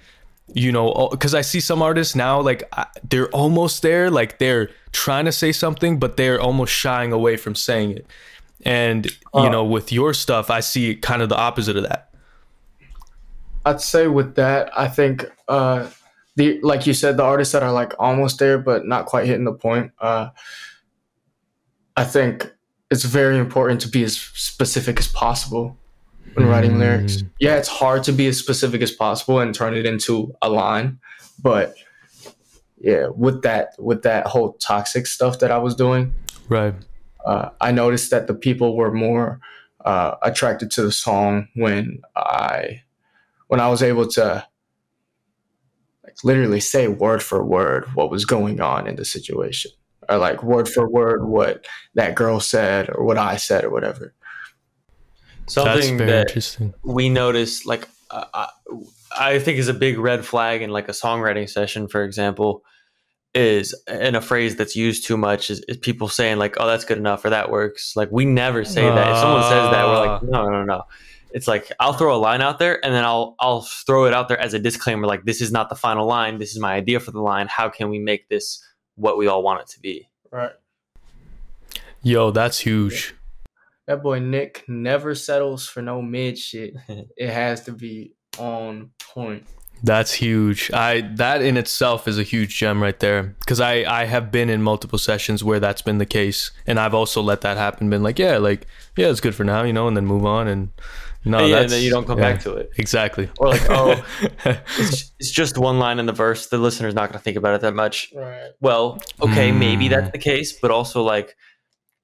you 0.54 0.72
know 0.72 1.08
because 1.10 1.34
I 1.34 1.42
see 1.42 1.60
some 1.60 1.82
artists 1.82 2.14
now 2.14 2.40
like 2.40 2.62
they're 3.08 3.28
almost 3.30 3.82
there 3.82 4.10
like 4.10 4.38
they're 4.38 4.70
trying 4.92 5.26
to 5.26 5.32
say 5.32 5.52
something 5.52 5.98
but 5.98 6.16
they're 6.16 6.40
almost 6.40 6.72
shying 6.72 7.12
away 7.12 7.36
from 7.36 7.54
saying 7.54 7.92
it. 7.92 8.06
And 8.64 9.06
you 9.34 9.48
Uh, 9.48 9.48
know, 9.48 9.64
with 9.64 9.92
your 9.92 10.14
stuff, 10.14 10.50
I 10.50 10.60
see 10.60 10.96
kind 10.96 11.22
of 11.22 11.28
the 11.28 11.36
opposite 11.36 11.76
of 11.76 11.84
that. 11.84 12.10
I'd 13.64 13.80
say 13.80 14.06
with 14.08 14.34
that, 14.36 14.70
I 14.76 14.88
think 14.88 15.26
uh, 15.48 15.88
the 16.36 16.60
like 16.62 16.86
you 16.86 16.94
said, 16.94 17.16
the 17.16 17.22
artists 17.24 17.52
that 17.52 17.62
are 17.62 17.72
like 17.72 17.92
almost 17.98 18.38
there 18.38 18.58
but 18.58 18.86
not 18.86 19.06
quite 19.06 19.26
hitting 19.26 19.44
the 19.44 19.52
point. 19.52 19.92
Uh, 19.98 20.30
I 21.96 22.04
think 22.04 22.50
it's 22.90 23.04
very 23.04 23.38
important 23.38 23.80
to 23.82 23.88
be 23.88 24.02
as 24.04 24.16
specific 24.16 24.98
as 24.98 25.08
possible 25.08 25.76
when 26.38 26.48
writing 26.48 26.78
lyrics. 26.78 27.22
Yeah, 27.40 27.56
it's 27.56 27.68
hard 27.68 28.04
to 28.04 28.12
be 28.12 28.26
as 28.26 28.38
specific 28.38 28.82
as 28.82 28.90
possible 28.90 29.40
and 29.40 29.54
turn 29.54 29.74
it 29.74 29.86
into 29.86 30.34
a 30.42 30.48
line, 30.48 30.98
but 31.42 31.74
yeah, 32.78 33.08
with 33.14 33.42
that 33.42 33.74
with 33.78 34.02
that 34.02 34.26
whole 34.26 34.52
toxic 34.54 35.06
stuff 35.06 35.40
that 35.40 35.50
I 35.50 35.58
was 35.58 35.74
doing, 35.74 36.14
Right. 36.48 36.74
uh, 37.26 37.50
I 37.60 37.72
noticed 37.72 38.10
that 38.10 38.26
the 38.28 38.34
people 38.34 38.76
were 38.76 38.92
more 38.92 39.40
uh, 39.84 40.14
attracted 40.22 40.70
to 40.72 40.82
the 40.82 40.92
song 40.92 41.48
when 41.54 42.00
I 42.14 42.82
when 43.48 43.60
I 43.60 43.68
was 43.68 43.82
able 43.82 44.06
to 44.10 44.46
like 46.04 46.14
literally 46.22 46.60
say 46.60 46.88
word 46.88 47.22
for 47.22 47.44
word 47.44 47.86
what 47.94 48.10
was 48.10 48.24
going 48.24 48.60
on 48.60 48.86
in 48.86 48.96
the 48.96 49.04
situation, 49.04 49.72
or 50.08 50.18
like 50.18 50.42
word 50.42 50.68
for 50.68 50.88
word 50.88 51.26
what 51.26 51.66
that 51.94 52.14
girl 52.14 52.38
said 52.40 52.90
or 52.94 53.04
what 53.04 53.18
I 53.18 53.36
said 53.36 53.64
or 53.64 53.70
whatever. 53.70 54.14
That's 55.48 55.54
Something 55.54 55.98
very 55.98 56.10
that 56.10 56.28
interesting. 56.28 56.74
we 56.84 57.08
noticed 57.08 57.66
like 57.66 57.88
uh, 58.10 58.24
I, 58.34 58.48
I 59.18 59.38
think 59.38 59.58
is 59.58 59.68
a 59.68 59.74
big 59.74 59.98
red 59.98 60.24
flag 60.24 60.62
in 60.62 60.70
like 60.70 60.88
a 60.88 60.92
songwriting 60.92 61.48
session 61.48 61.88
for 61.88 62.04
example 62.04 62.62
is 63.34 63.74
and 63.86 64.16
a 64.16 64.20
phrase 64.20 64.56
that's 64.56 64.74
used 64.74 65.06
too 65.06 65.16
much 65.16 65.50
is, 65.50 65.60
is 65.68 65.76
people 65.76 66.08
saying 66.08 66.38
like 66.38 66.56
oh 66.58 66.66
that's 66.66 66.84
good 66.84 66.98
enough 66.98 67.24
or 67.24 67.30
that 67.30 67.50
works. 67.50 67.94
Like 67.96 68.10
we 68.10 68.24
never 68.24 68.64
say 68.64 68.82
that. 68.82 69.10
If 69.12 69.18
someone 69.18 69.42
says 69.42 69.70
that 69.70 69.86
we're 69.86 70.06
like 70.06 70.22
no 70.22 70.48
no 70.48 70.64
no. 70.64 70.82
It's 71.30 71.46
like 71.46 71.70
i'll 71.78 71.92
throw 71.92 72.14
a 72.14 72.18
line 72.18 72.40
out 72.40 72.58
there 72.58 72.82
and 72.84 72.94
then 72.94 73.04
i'll 73.04 73.36
i'll 73.38 73.62
throw 73.62 74.06
it 74.06 74.14
out 74.14 74.28
there 74.28 74.40
as 74.40 74.54
a 74.54 74.58
disclaimer 74.58 75.06
like 75.06 75.24
this 75.24 75.40
is 75.40 75.52
not 75.52 75.68
the 75.68 75.76
final 75.76 76.06
line. 76.06 76.38
This 76.38 76.52
is 76.52 76.58
my 76.58 76.74
idea 76.74 77.00
for 77.00 77.10
the 77.10 77.20
line. 77.20 77.48
How 77.48 77.68
can 77.68 77.90
we 77.90 77.98
make 77.98 78.28
this 78.28 78.62
what 78.96 79.18
we 79.18 79.26
all 79.26 79.42
want 79.42 79.60
it 79.60 79.68
to 79.68 79.80
be? 79.80 80.08
Right. 80.30 80.52
Yo, 82.02 82.30
that's 82.30 82.60
huge. 82.60 83.14
That 83.88 84.02
boy 84.02 84.20
Nick 84.20 84.64
never 84.68 85.14
settles 85.16 85.66
for 85.66 85.82
no 85.82 86.00
mid 86.00 86.38
shit. 86.38 86.74
it 87.16 87.30
has 87.30 87.64
to 87.64 87.72
be 87.72 88.12
on 88.38 88.90
point. 89.00 89.44
That's 89.82 90.12
huge. 90.12 90.70
I 90.72 91.00
that 91.16 91.40
in 91.40 91.56
itself 91.56 92.06
is 92.08 92.18
a 92.18 92.22
huge 92.24 92.56
gem 92.58 92.82
right 92.82 92.98
there 92.98 93.34
because 93.40 93.60
I 93.60 93.84
I 94.00 94.04
have 94.06 94.30
been 94.30 94.50
in 94.50 94.60
multiple 94.62 94.98
sessions 94.98 95.42
where 95.44 95.60
that's 95.60 95.82
been 95.82 95.98
the 95.98 96.06
case, 96.06 96.50
and 96.66 96.78
I've 96.80 96.94
also 96.94 97.22
let 97.22 97.40
that 97.42 97.56
happen. 97.56 97.88
Been 97.88 98.02
like, 98.02 98.18
yeah, 98.18 98.38
like 98.38 98.66
yeah, 98.96 99.08
it's 99.08 99.20
good 99.20 99.34
for 99.34 99.44
now, 99.44 99.62
you 99.62 99.72
know, 99.72 99.88
and 99.88 99.96
then 99.96 100.04
move 100.04 100.26
on 100.26 100.48
and 100.48 100.70
no, 101.24 101.44
yeah 101.46 101.60
and 101.60 101.70
then 101.70 101.82
you 101.82 101.90
don't 101.90 102.06
come 102.06 102.18
yeah, 102.18 102.32
back 102.32 102.42
to 102.42 102.52
it 102.54 102.70
exactly. 102.78 103.28
or 103.38 103.48
like 103.48 103.68
oh 103.68 104.04
it's, 104.44 105.12
it's 105.18 105.30
just 105.30 105.58
one 105.58 105.78
line 105.78 105.98
in 105.98 106.06
the 106.06 106.12
verse 106.12 106.46
the 106.46 106.56
listener's 106.58 106.94
not 106.94 107.10
going 107.10 107.18
to 107.18 107.22
think 107.22 107.36
about 107.36 107.54
it 107.54 107.60
that 107.60 107.74
much 107.74 108.12
Right. 108.14 108.50
well, 108.60 108.98
okay, 109.20 109.50
maybe 109.52 109.86
Mm. 109.86 109.90
that's 109.90 110.12
the 110.12 110.18
case, 110.18 110.52
but 110.60 110.70
also 110.70 111.02
like 111.02 111.36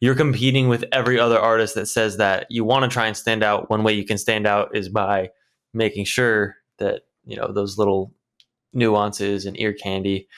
you're 0.00 0.14
competing 0.14 0.68
with 0.68 0.84
every 0.92 1.18
other 1.18 1.38
artist 1.38 1.74
that 1.76 1.86
says 1.86 2.16
that 2.18 2.46
you 2.50 2.64
want 2.64 2.82
to 2.84 2.92
try 2.92 3.06
and 3.06 3.16
stand 3.16 3.42
out. 3.42 3.70
One 3.70 3.84
way 3.84 3.92
you 3.94 4.04
can 4.04 4.18
stand 4.18 4.46
out 4.46 4.76
is 4.76 4.88
by 4.88 5.30
making 5.72 6.04
sure 6.04 6.56
that 6.78 7.02
you 7.24 7.36
know 7.36 7.52
those 7.52 7.78
little 7.78 8.12
nuances 8.72 9.46
and 9.46 9.58
ear 9.58 9.72
candy 9.72 10.28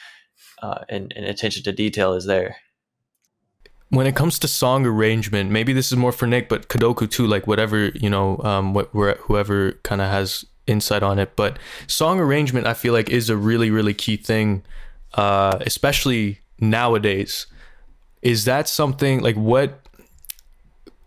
uh, 0.62 0.84
and, 0.88 1.12
and 1.16 1.26
attention 1.26 1.62
to 1.64 1.72
detail 1.72 2.12
is 2.14 2.26
there. 2.26 2.56
when 3.90 4.06
it 4.06 4.16
comes 4.16 4.38
to 4.40 4.48
song 4.48 4.84
arrangement, 4.84 5.50
maybe 5.50 5.72
this 5.72 5.92
is 5.92 5.96
more 5.96 6.12
for 6.12 6.26
Nick, 6.26 6.48
but 6.48 6.68
Kodoku 6.68 7.08
too, 7.10 7.26
like 7.26 7.46
whatever 7.46 7.86
you 7.88 8.10
know, 8.10 8.38
um, 8.38 8.74
what 8.74 8.88
whoever 8.92 9.72
kind 9.82 10.00
of 10.00 10.10
has 10.10 10.44
insight 10.66 11.02
on 11.02 11.18
it. 11.18 11.36
But 11.36 11.58
song 11.86 12.18
arrangement, 12.18 12.66
I 12.66 12.74
feel 12.74 12.92
like, 12.92 13.08
is 13.08 13.30
a 13.30 13.36
really, 13.36 13.70
really 13.70 13.94
key 13.94 14.16
thing, 14.16 14.64
uh, 15.14 15.58
especially 15.60 16.40
nowadays. 16.58 17.46
Is 18.26 18.44
that 18.46 18.68
something 18.68 19.20
like 19.20 19.36
what? 19.36 19.78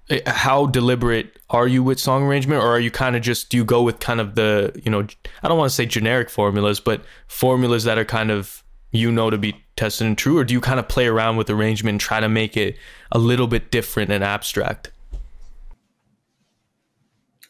eh, 0.10 0.22
How 0.26 0.68
deliberate 0.68 1.38
are 1.50 1.68
you 1.68 1.84
with 1.84 2.00
song 2.00 2.24
arrangement, 2.24 2.64
or 2.64 2.68
are 2.68 2.80
you 2.80 2.90
kind 2.92 3.18
of 3.18 3.22
just 3.22 3.50
do 3.50 3.58
you 3.58 3.66
go 3.66 3.84
with 3.84 4.00
kind 4.00 4.22
of 4.22 4.36
the 4.36 4.72
you 4.86 4.90
know 4.90 5.06
I 5.44 5.48
don't 5.50 5.58
want 5.58 5.70
to 5.70 5.76
say 5.76 5.86
generic 5.86 6.30
formulas, 6.30 6.80
but 6.80 7.02
formulas 7.28 7.84
that 7.84 7.98
are 7.98 8.06
kind 8.06 8.32
of 8.32 8.64
you 8.92 9.12
know 9.12 9.30
to 9.30 9.38
be 9.38 9.54
tested 9.76 10.08
and 10.08 10.18
true, 10.18 10.38
or 10.38 10.46
do 10.46 10.54
you 10.54 10.62
kind 10.62 10.80
of 10.80 10.88
play 10.88 11.08
around 11.08 11.36
with 11.36 11.50
arrangement 11.50 11.96
and 11.96 12.00
try 12.00 12.22
to 12.22 12.30
make 12.30 12.56
it 12.56 12.78
a 13.12 13.20
little 13.20 13.48
bit 13.48 13.70
different 13.70 14.12
and 14.12 14.24
abstract? 14.24 14.92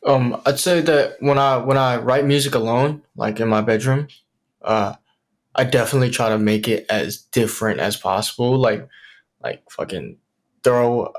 Um, 0.04 0.41
I'd 0.48 0.60
say 0.60 0.82
that 0.82 1.18
when 1.20 1.38
I 1.38 1.58
when 1.58 1.78
I 1.78 1.98
write 1.98 2.26
music 2.26 2.56
alone, 2.56 3.04
like 3.16 3.40
in 3.40 3.48
my 3.50 3.62
bedroom, 3.62 4.08
uh, 4.64 4.96
I 5.54 5.64
definitely 5.66 6.10
try 6.10 6.30
to 6.30 6.40
make 6.40 6.68
it 6.68 6.88
as 6.90 7.18
different 7.18 7.80
as 7.82 7.98
possible. 7.98 8.58
Like, 8.58 8.88
like 9.44 9.64
fucking 9.72 10.18
throw 10.64 11.14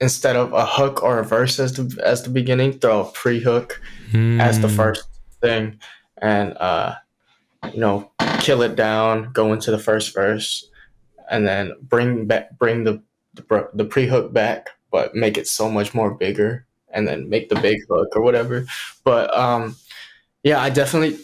instead 0.00 0.36
of 0.36 0.52
a 0.52 0.66
hook 0.66 1.02
or 1.02 1.18
a 1.18 1.24
verse 1.24 1.58
as 1.58 1.72
the 1.74 2.02
as 2.04 2.22
the 2.22 2.30
beginning, 2.30 2.78
throw 2.78 3.00
a 3.00 3.12
pre 3.12 3.40
hook 3.40 3.80
as 4.40 4.60
the 4.60 4.68
Mm. 4.68 4.76
first 4.76 5.08
thing, 5.40 5.78
and 6.22 6.56
uh, 6.58 6.94
you 7.72 7.80
know, 7.80 8.10
kill 8.40 8.62
it 8.62 8.76
down, 8.76 9.32
go 9.32 9.52
into 9.52 9.70
the 9.70 9.78
first 9.78 10.14
verse, 10.14 10.68
and 11.30 11.46
then 11.46 11.72
bring 11.82 12.26
back 12.26 12.56
bring 12.58 12.84
the 12.84 13.02
the, 13.34 13.68
the 13.74 13.84
pre 13.84 14.06
hook 14.06 14.32
back, 14.32 14.70
but 14.90 15.14
make 15.14 15.36
it 15.36 15.46
so 15.46 15.70
much 15.70 15.92
more 15.94 16.14
bigger, 16.14 16.66
and 16.88 17.06
then 17.06 17.28
make 17.28 17.48
the 17.48 17.60
big 17.60 17.78
hook 17.88 18.08
or 18.16 18.22
whatever. 18.22 18.64
But 19.04 19.34
um, 19.36 19.76
yeah, 20.42 20.60
I 20.60 20.70
definitely 20.70 21.18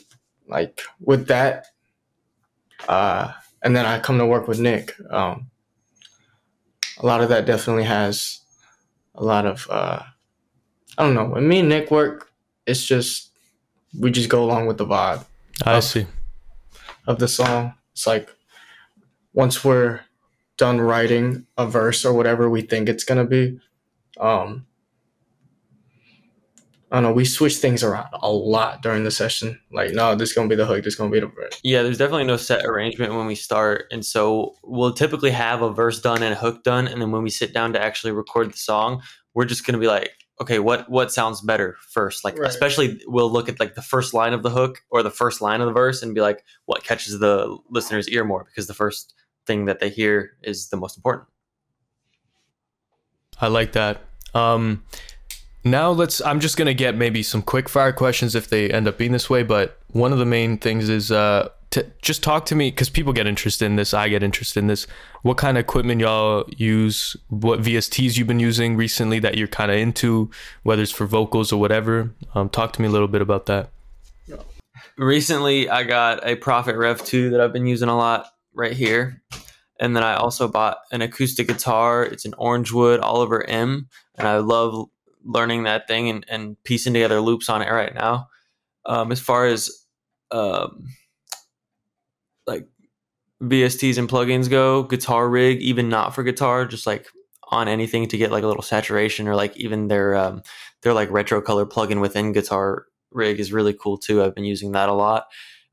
like 0.48 0.82
with 1.00 1.28
that. 1.28 1.66
Uh, 2.88 3.32
and 3.62 3.76
then 3.76 3.86
I 3.86 4.00
come 4.00 4.18
to 4.18 4.26
work 4.26 4.48
with 4.48 4.58
Nick. 4.58 4.94
Um, 5.08 5.50
a 6.98 7.06
lot 7.06 7.20
of 7.22 7.28
that 7.30 7.46
definitely 7.46 7.84
has 7.84 8.40
a 9.14 9.24
lot 9.24 9.46
of 9.46 9.66
uh, 9.70 10.02
I 10.98 11.02
don't 11.04 11.14
know. 11.14 11.26
When 11.26 11.46
me 11.48 11.60
and 11.60 11.68
Nick 11.68 11.90
work, 11.90 12.30
it's 12.66 12.84
just 12.84 13.30
we 13.98 14.10
just 14.10 14.28
go 14.28 14.42
along 14.44 14.66
with 14.66 14.78
the 14.78 14.86
vibe 14.86 15.24
I 15.64 15.74
Oh. 15.76 15.80
see. 15.80 16.06
of 17.06 17.18
the 17.18 17.28
song. 17.28 17.74
It's 17.92 18.06
like 18.06 18.30
once 19.34 19.64
we're 19.64 20.00
done 20.56 20.80
writing 20.80 21.46
a 21.58 21.66
verse 21.66 22.04
or 22.04 22.12
whatever 22.12 22.48
we 22.48 22.62
think 22.62 22.88
it's 22.88 23.04
gonna 23.04 23.24
be, 23.24 23.58
um, 24.20 24.66
I 26.92 26.96
don't 26.96 27.04
know. 27.04 27.12
We 27.12 27.24
switch 27.24 27.56
things 27.56 27.82
around 27.82 28.08
a 28.12 28.30
lot 28.30 28.82
during 28.82 29.02
the 29.04 29.10
session. 29.10 29.58
Like, 29.72 29.92
no, 29.92 30.14
this 30.14 30.28
is 30.28 30.34
gonna 30.36 30.48
be 30.48 30.56
the 30.56 30.66
hook. 30.66 30.84
This 30.84 30.92
is 30.92 30.98
gonna 30.98 31.10
be 31.10 31.20
the 31.20 31.26
verse. 31.26 31.58
Yeah, 31.64 31.82
there's 31.82 31.96
definitely 31.96 32.24
no 32.24 32.36
set 32.36 32.66
arrangement 32.66 33.14
when 33.14 33.26
we 33.26 33.34
start. 33.34 33.86
And 33.90 34.04
so 34.04 34.56
we'll 34.62 34.92
typically 34.92 35.30
have 35.30 35.62
a 35.62 35.72
verse 35.72 36.00
done 36.02 36.22
and 36.22 36.34
a 36.34 36.36
hook 36.36 36.62
done. 36.64 36.86
And 36.86 37.00
then 37.00 37.10
when 37.10 37.22
we 37.22 37.30
sit 37.30 37.54
down 37.54 37.72
to 37.72 37.82
actually 37.82 38.12
record 38.12 38.52
the 38.52 38.58
song, 38.58 39.00
we're 39.32 39.46
just 39.46 39.64
going 39.66 39.72
to 39.72 39.80
be 39.80 39.86
like, 39.86 40.10
okay, 40.42 40.58
what, 40.58 40.90
what 40.90 41.10
sounds 41.10 41.40
better 41.40 41.76
first? 41.94 42.24
Like, 42.24 42.36
Right. 42.38 42.50
especially 42.50 43.00
we'll 43.06 43.30
look 43.32 43.48
at 43.48 43.58
like 43.58 43.74
the 43.74 43.80
first 43.80 44.12
line 44.12 44.34
of 44.34 44.42
the 44.42 44.50
hook 44.50 44.82
or 44.90 45.02
the 45.02 45.10
first 45.10 45.40
line 45.40 45.62
of 45.62 45.68
the 45.68 45.72
verse 45.72 46.02
and 46.02 46.14
be 46.14 46.20
like, 46.20 46.44
what 46.66 46.84
catches 46.84 47.18
the 47.20 47.56
listener's 47.70 48.06
ear 48.08 48.24
more? 48.24 48.44
Because 48.44 48.66
the 48.66 48.74
first 48.74 49.14
thing 49.46 49.64
that 49.64 49.80
they 49.80 49.88
hear 49.88 50.32
is 50.42 50.68
the 50.68 50.76
most 50.76 50.98
important. 50.98 51.26
I 53.40 53.46
like 53.48 53.72
that. 53.72 54.02
Um, 54.34 54.84
now 55.64 55.90
let's. 55.90 56.20
I'm 56.20 56.40
just 56.40 56.56
gonna 56.56 56.74
get 56.74 56.96
maybe 56.96 57.22
some 57.22 57.42
quick 57.42 57.68
fire 57.68 57.92
questions 57.92 58.34
if 58.34 58.48
they 58.48 58.70
end 58.70 58.88
up 58.88 58.98
being 58.98 59.12
this 59.12 59.30
way. 59.30 59.42
But 59.42 59.78
one 59.88 60.12
of 60.12 60.18
the 60.18 60.26
main 60.26 60.58
things 60.58 60.88
is 60.88 61.12
uh, 61.12 61.50
to 61.70 61.86
just 62.02 62.22
talk 62.22 62.46
to 62.46 62.54
me 62.54 62.70
because 62.70 62.90
people 62.90 63.12
get 63.12 63.26
interested 63.26 63.66
in 63.66 63.76
this. 63.76 63.94
I 63.94 64.08
get 64.08 64.22
interested 64.22 64.60
in 64.60 64.66
this. 64.66 64.86
What 65.22 65.38
kind 65.38 65.56
of 65.56 65.62
equipment 65.62 66.00
y'all 66.00 66.44
use? 66.56 67.16
What 67.28 67.60
VSTs 67.60 68.16
you've 68.18 68.26
been 68.26 68.40
using 68.40 68.76
recently 68.76 69.18
that 69.20 69.36
you're 69.38 69.48
kind 69.48 69.70
of 69.70 69.76
into, 69.78 70.30
whether 70.64 70.82
it's 70.82 70.92
for 70.92 71.06
vocals 71.06 71.52
or 71.52 71.60
whatever. 71.60 72.12
Um, 72.34 72.48
talk 72.48 72.72
to 72.74 72.82
me 72.82 72.88
a 72.88 72.90
little 72.90 73.08
bit 73.08 73.22
about 73.22 73.46
that. 73.46 73.70
recently 74.98 75.70
I 75.70 75.84
got 75.84 76.26
a 76.26 76.36
Prophet 76.36 76.76
Rev 76.76 77.02
2 77.04 77.30
that 77.30 77.40
I've 77.40 77.52
been 77.52 77.66
using 77.66 77.88
a 77.88 77.96
lot 77.96 78.26
right 78.52 78.72
here. 78.72 79.22
And 79.80 79.96
then 79.96 80.04
I 80.04 80.14
also 80.14 80.48
bought 80.48 80.78
an 80.92 81.02
acoustic 81.02 81.48
guitar. 81.48 82.04
It's 82.04 82.24
an 82.24 82.32
Orangewood 82.32 83.00
Oliver 83.02 83.44
M. 83.48 83.88
And 84.16 84.28
I 84.28 84.36
love 84.38 84.88
learning 85.24 85.64
that 85.64 85.86
thing 85.88 86.08
and, 86.08 86.24
and 86.28 86.62
piecing 86.64 86.92
together 86.92 87.20
loops 87.20 87.48
on 87.48 87.62
it 87.62 87.70
right 87.70 87.94
now. 87.94 88.28
Um, 88.84 89.12
as 89.12 89.20
far 89.20 89.46
as 89.46 89.70
um, 90.30 90.86
like 92.46 92.66
VSTs 93.42 93.98
and 93.98 94.08
plugins 94.08 94.50
go, 94.50 94.82
Guitar 94.82 95.28
Rig, 95.28 95.60
even 95.60 95.88
not 95.88 96.14
for 96.14 96.22
guitar, 96.22 96.66
just 96.66 96.86
like 96.86 97.08
on 97.50 97.68
anything 97.68 98.08
to 98.08 98.16
get 98.16 98.32
like 98.32 98.44
a 98.44 98.46
little 98.46 98.62
saturation 98.62 99.28
or 99.28 99.36
like 99.36 99.56
even 99.56 99.88
their 99.88 100.14
um, 100.14 100.42
their 100.82 100.94
like 100.94 101.10
retro 101.10 101.40
color 101.40 101.66
plugin 101.66 102.00
within 102.00 102.32
Guitar 102.32 102.86
Rig 103.10 103.38
is 103.38 103.52
really 103.52 103.74
cool 103.74 103.98
too. 103.98 104.22
I've 104.22 104.34
been 104.34 104.44
using 104.44 104.72
that 104.72 104.88
a 104.88 104.94
lot. 104.94 105.26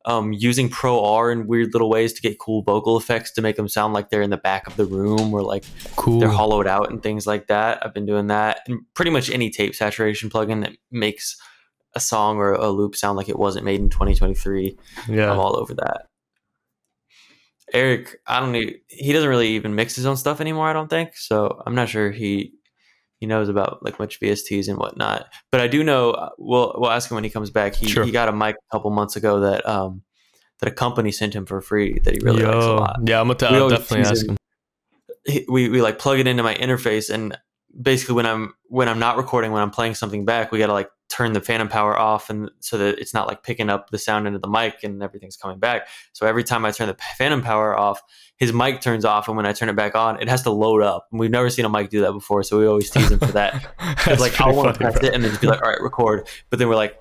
Um, 0.06 0.32
using 0.32 0.70
Pro 0.70 1.04
R 1.04 1.30
in 1.32 1.46
weird 1.46 1.74
little 1.74 1.90
ways 1.90 2.14
to 2.14 2.22
get 2.22 2.40
cool 2.40 2.62
vocal 2.64 2.96
effects 2.98 3.32
to 3.34 3.42
make 3.42 3.58
them 3.58 3.68
sound 3.68 3.94
like 3.94 4.10
they're 4.10 4.22
in 4.22 4.30
the 4.30 4.38
back 4.38 4.66
of 4.66 4.78
the 4.78 4.86
room 4.86 5.34
or 5.34 5.42
like 5.44 5.66
Cool. 5.98 6.22
they're 6.22 6.30
hollowed 6.30 6.68
out 6.68 6.90
and 6.90 7.04
things 7.04 7.28
like 7.28 7.48
that. 7.48 7.86
I've 7.86 7.94
been 7.94 8.06
doing 8.06 8.28
that, 8.28 8.62
and 8.68 8.80
pretty 8.94 9.12
much 9.12 9.30
any 9.30 9.50
tape 9.50 9.76
saturation 9.76 10.30
plugin 10.30 10.62
that 10.64 10.72
makes 10.90 11.36
a 11.96 12.00
song 12.00 12.38
or 12.38 12.54
a 12.54 12.70
loop 12.70 12.96
sound 12.96 13.18
like 13.18 13.28
it 13.30 13.38
wasn't 13.38 13.66
made 13.66 13.82
in 13.82 13.90
2023. 13.90 14.78
yeah. 15.10 15.32
I'm 15.32 15.40
all 15.40 15.58
over 15.58 15.74
that. 15.76 16.06
Eric, 17.74 18.18
I 18.26 18.40
don't 18.40 18.52
need. 18.52 18.78
He 18.88 19.14
doesn't 19.14 19.30
really 19.30 19.50
even 19.50 19.76
mix 19.76 19.96
his 19.96 20.06
own 20.06 20.18
stuff 20.18 20.42
anymore. 20.42 20.68
I 20.68 20.74
don't 20.74 20.90
think 20.90 21.16
so. 21.16 21.62
I'm 21.68 21.76
not 21.76 21.90
sure 21.90 22.10
he 22.10 22.54
he 23.20 23.26
knows 23.26 23.50
about 23.50 23.84
like 23.84 24.00
much 24.00 24.20
VSTs 24.20 24.68
and 24.70 24.78
whatnot. 24.78 25.28
But 25.52 25.62
I 25.62 25.68
do 25.68 25.84
know. 25.84 26.12
uh, 26.12 26.30
We'll 26.38 26.74
we'll 26.78 26.90
ask 26.92 27.10
him 27.12 27.16
when 27.16 27.24
he 27.24 27.30
comes 27.30 27.50
back. 27.50 27.76
He 27.76 27.88
Sure. 27.88 28.04
he 28.06 28.12
got 28.12 28.30
a 28.30 28.32
mic 28.32 28.56
a 28.56 28.76
couple 28.76 28.90
months 28.92 29.16
ago 29.16 29.42
that 29.42 29.68
um 29.68 30.04
that 30.60 30.68
a 30.70 30.72
company 30.74 31.12
sent 31.12 31.34
him 31.34 31.46
for 31.46 31.62
free 31.62 32.00
that 32.00 32.14
he 32.14 32.20
really 32.24 32.44
likes 32.44 32.66
a 32.66 32.74
lot. 32.74 33.00
Yeah, 33.06 33.20
I'm 33.22 33.28
gonna 33.28 33.40
t- 33.40 33.46
I'll 33.46 33.70
definitely 33.70 34.06
ask 34.06 34.26
him. 34.26 34.38
him. 35.26 35.44
We 35.50 35.70
we 35.70 35.82
like 35.82 36.00
plug 36.00 36.20
it 36.20 36.28
into 36.28 36.44
my 36.44 36.56
interface 36.56 37.10
and 37.14 37.38
basically 37.80 38.16
when 38.16 38.26
I'm 38.26 38.54
when 38.68 38.88
I'm 38.90 39.00
not 39.00 39.18
recording 39.18 39.52
when 39.52 39.62
I'm 39.62 39.70
playing 39.72 39.94
something 39.96 40.26
back 40.26 40.52
we 40.52 40.58
got 40.60 40.68
to 40.68 40.74
like 40.74 40.90
turn 41.10 41.34
the 41.34 41.42
phantom 41.42 41.68
power 41.68 41.98
off 41.98 42.30
and 42.30 42.50
so 42.60 42.78
that 42.78 43.00
it's 43.00 43.14
not 43.14 43.28
like 43.28 43.42
picking 43.44 43.70
up 43.70 43.90
the 43.90 43.98
sound 43.98 44.28
into 44.28 44.40
the 44.40 44.48
mic 44.48 44.84
and 44.84 45.02
everything's 45.02 45.36
coming 45.36 45.58
back. 45.60 45.88
So 46.14 46.28
every 46.28 46.44
time 46.44 46.66
I 46.66 46.72
turn 46.72 46.88
the 46.88 46.98
phantom 47.18 47.42
power 47.42 47.78
off, 47.78 48.02
his 48.38 48.54
mic 48.54 48.80
turns 48.80 49.04
off, 49.04 49.28
and 49.28 49.36
when 49.36 49.46
I 49.46 49.52
turn 49.52 49.68
it 49.68 49.76
back 49.76 49.96
on, 49.96 50.22
it 50.22 50.30
has 50.30 50.44
to 50.44 50.52
load 50.52 50.82
up. 50.82 51.08
And 51.12 51.20
we've 51.20 51.30
never 51.30 51.50
seen 51.50 51.66
a 51.66 51.70
mic 51.70 51.90
do 51.90 52.02
that 52.02 52.14
before, 52.14 52.42
so 52.44 52.58
we 52.58 52.68
always 52.68 52.90
tease 52.90 53.12
him 53.12 53.20
for 53.20 53.26
that. 53.34 53.68
That's 54.06 54.22
like 54.22 54.40
I 54.40 54.50
want 54.52 54.74
to 54.74 54.80
press 54.80 54.98
bro. 54.98 55.10
it 55.10 55.14
and 55.14 55.24
then 55.24 55.32
just 55.32 55.42
be 55.42 55.48
like, 55.48 55.62
all 55.62 55.70
right, 55.70 55.82
record. 55.82 56.26
But 56.50 56.60
then 56.60 56.70
we're 56.70 56.76
like, 56.76 56.98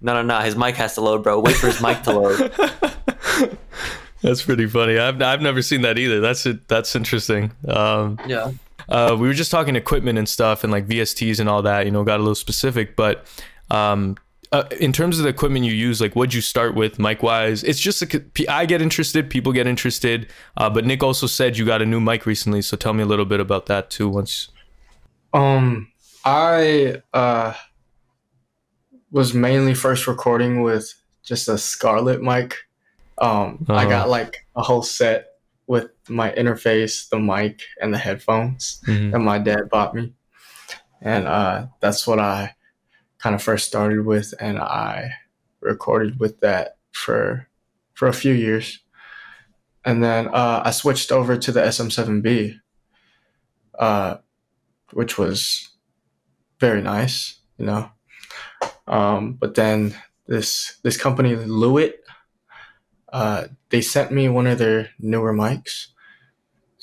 no, 0.00 0.14
no, 0.14 0.22
no, 0.22 0.38
his 0.42 0.56
mic 0.56 0.76
has 0.76 0.94
to 0.94 1.02
load, 1.02 1.22
bro. 1.24 1.40
Wait 1.40 1.56
for 1.56 1.66
his 1.66 1.82
mic 1.82 2.02
to 2.04 2.18
load. 2.18 3.58
That's 4.22 4.42
pretty 4.42 4.66
funny. 4.66 4.98
I've 4.98 5.20
I've 5.20 5.42
never 5.42 5.62
seen 5.62 5.82
that 5.82 5.98
either. 5.98 6.20
That's 6.20 6.46
it. 6.46 6.66
That's 6.68 6.96
interesting. 6.96 7.52
Um, 7.66 8.18
Yeah. 8.26 8.52
Uh, 8.88 9.16
we 9.18 9.28
were 9.28 9.34
just 9.34 9.50
talking 9.50 9.76
equipment 9.76 10.18
and 10.18 10.28
stuff 10.28 10.64
and 10.64 10.72
like 10.72 10.86
VSTs 10.86 11.40
and 11.40 11.48
all 11.48 11.62
that. 11.62 11.84
You 11.86 11.90
know, 11.92 12.04
got 12.04 12.16
a 12.16 12.22
little 12.22 12.34
specific, 12.34 12.96
but 12.96 13.26
um, 13.70 14.16
uh, 14.52 14.64
in 14.80 14.92
terms 14.92 15.18
of 15.18 15.24
the 15.24 15.28
equipment 15.28 15.64
you 15.66 15.72
use, 15.72 16.00
like 16.00 16.14
what'd 16.14 16.32
you 16.32 16.40
start 16.40 16.74
with, 16.74 16.98
mic 16.98 17.22
wise? 17.22 17.62
It's 17.64 17.78
just 17.80 18.00
a, 18.02 18.22
I 18.48 18.64
get 18.66 18.80
interested, 18.80 19.28
people 19.28 19.52
get 19.52 19.66
interested. 19.66 20.28
Uh, 20.56 20.70
but 20.70 20.86
Nick 20.86 21.02
also 21.02 21.26
said 21.26 21.58
you 21.58 21.66
got 21.66 21.82
a 21.82 21.86
new 21.86 22.00
mic 22.00 22.24
recently, 22.24 22.62
so 22.62 22.76
tell 22.76 22.94
me 22.94 23.02
a 23.02 23.06
little 23.06 23.26
bit 23.26 23.40
about 23.40 23.66
that 23.66 23.90
too. 23.90 24.08
Once, 24.08 24.48
Um, 25.34 25.92
I 26.24 27.02
uh 27.12 27.52
was 29.10 29.32
mainly 29.34 29.74
first 29.74 30.06
recording 30.06 30.62
with 30.62 30.92
just 31.22 31.48
a 31.48 31.56
Scarlett 31.58 32.22
mic. 32.22 32.56
Um, 33.18 33.64
I 33.68 33.86
Oh. 33.86 33.88
got 33.88 34.08
like 34.08 34.46
a 34.56 34.62
whole 34.62 34.82
set 34.82 35.27
with 35.68 35.90
my 36.08 36.32
interface, 36.32 37.08
the 37.08 37.18
mic, 37.20 37.60
and 37.80 37.92
the 37.94 37.98
headphones 37.98 38.80
Mhm. 38.86 39.12
that 39.12 39.18
my 39.20 39.38
dad 39.38 39.68
bought 39.70 39.94
me, 39.94 40.14
and 41.00 41.28
uh, 41.28 41.66
that's 41.80 42.06
what 42.06 42.18
I 42.18 42.56
kind 43.18 43.34
of 43.34 43.42
first 43.42 43.66
started 43.68 44.04
with, 44.04 44.32
and 44.40 44.58
I 44.58 45.12
recorded 45.60 46.18
with 46.18 46.40
that 46.40 46.76
for 46.92 47.46
for 47.94 48.08
a 48.08 48.12
few 48.14 48.32
years, 48.32 48.80
and 49.84 50.02
then 50.02 50.28
uh, 50.28 50.62
I 50.64 50.70
switched 50.70 51.12
over 51.12 51.36
to 51.36 51.52
the 51.52 51.60
SM7B, 51.60 52.60
uh, 53.78 54.16
which 54.92 55.18
was 55.18 55.68
very 56.60 56.80
nice, 56.80 57.40
you 57.58 57.66
know. 57.66 57.90
Um, 58.86 59.34
but 59.34 59.54
then 59.54 59.94
this 60.26 60.78
this 60.82 60.96
company 60.96 61.34
Lewitt, 61.36 61.94
uh, 63.12 63.46
they 63.70 63.80
sent 63.80 64.10
me 64.12 64.28
one 64.28 64.46
of 64.46 64.58
their 64.58 64.90
newer 64.98 65.32
mics, 65.32 65.86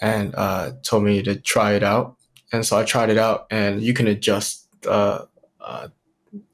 and 0.01 0.33
uh, 0.35 0.71
told 0.83 1.03
me 1.03 1.21
to 1.23 1.35
try 1.39 1.73
it 1.73 1.83
out. 1.83 2.15
And 2.51 2.65
so 2.65 2.77
I 2.77 2.83
tried 2.83 3.09
it 3.09 3.17
out, 3.17 3.47
and 3.51 3.81
you 3.81 3.93
can 3.93 4.07
adjust 4.07 4.67
uh, 4.87 5.25
uh, 5.61 5.87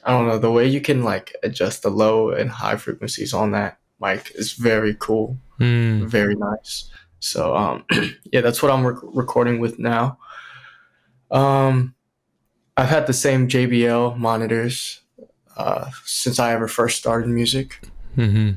I 0.04 0.12
don't 0.12 0.28
know 0.28 0.38
the 0.40 0.52
way 0.52 0.68
you 0.68 0.82
can 0.82 1.04
like 1.04 1.36
adjust 1.44 1.84
the 1.84 1.90
low 1.90 2.30
and 2.32 2.50
high 2.50 2.76
frequencies 2.78 3.34
on 3.34 3.52
that 3.52 3.78
mic 4.00 4.32
is 4.36 4.54
very 4.54 4.96
cool, 5.00 5.38
Mm. 5.60 6.08
very 6.08 6.36
nice. 6.36 6.90
So 7.20 7.56
um, 7.56 7.86
yeah, 8.32 8.42
that's 8.42 8.64
what 8.64 8.72
I'm 8.72 8.86
rec- 8.86 9.04
recording 9.04 9.60
with 9.60 9.78
now. 9.80 10.18
Um, 11.30 11.94
I've 12.78 12.90
had 12.90 13.06
the 13.08 13.14
same 13.14 13.48
JBL 13.48 14.18
monitors 14.18 15.02
uh, 15.58 15.92
since 16.06 16.40
I 16.40 16.54
ever 16.54 16.68
first 16.68 16.98
started 16.98 17.30
music. 17.30 17.80
hmm 18.16 18.52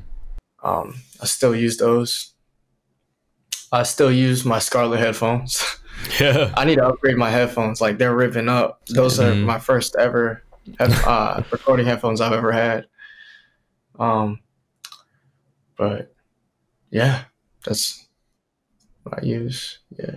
Um, 0.65 0.95
I 1.23 1.27
still 1.27 1.55
use 1.55 1.77
those. 1.77 2.32
I 3.70 3.82
still 3.85 4.11
use 4.11 4.45
my 4.45 4.59
Scarlett 4.59 5.01
headphones. 5.01 5.62
Yeah. 6.20 6.53
I 6.57 6.65
need 6.65 6.77
to 6.77 6.86
upgrade 6.86 7.16
my 7.16 7.31
headphones. 7.31 7.81
Like 7.81 7.99
they're 7.99 8.16
ripping 8.16 8.49
up. 8.49 8.82
Those 8.89 9.20
are 9.20 9.31
Mhm. 9.32 9.45
my 9.45 9.59
first 9.61 9.95
ever 9.97 10.43
uh, 10.81 11.43
recording 11.53 11.86
headphones 11.86 12.20
I've 12.20 12.32
ever 12.32 12.51
had. 12.51 12.86
Um, 13.99 14.41
but 15.78 16.12
yeah, 16.91 17.24
that's 17.65 18.07
what 19.05 19.23
I 19.23 19.24
use. 19.24 19.78
Yeah. 19.97 20.16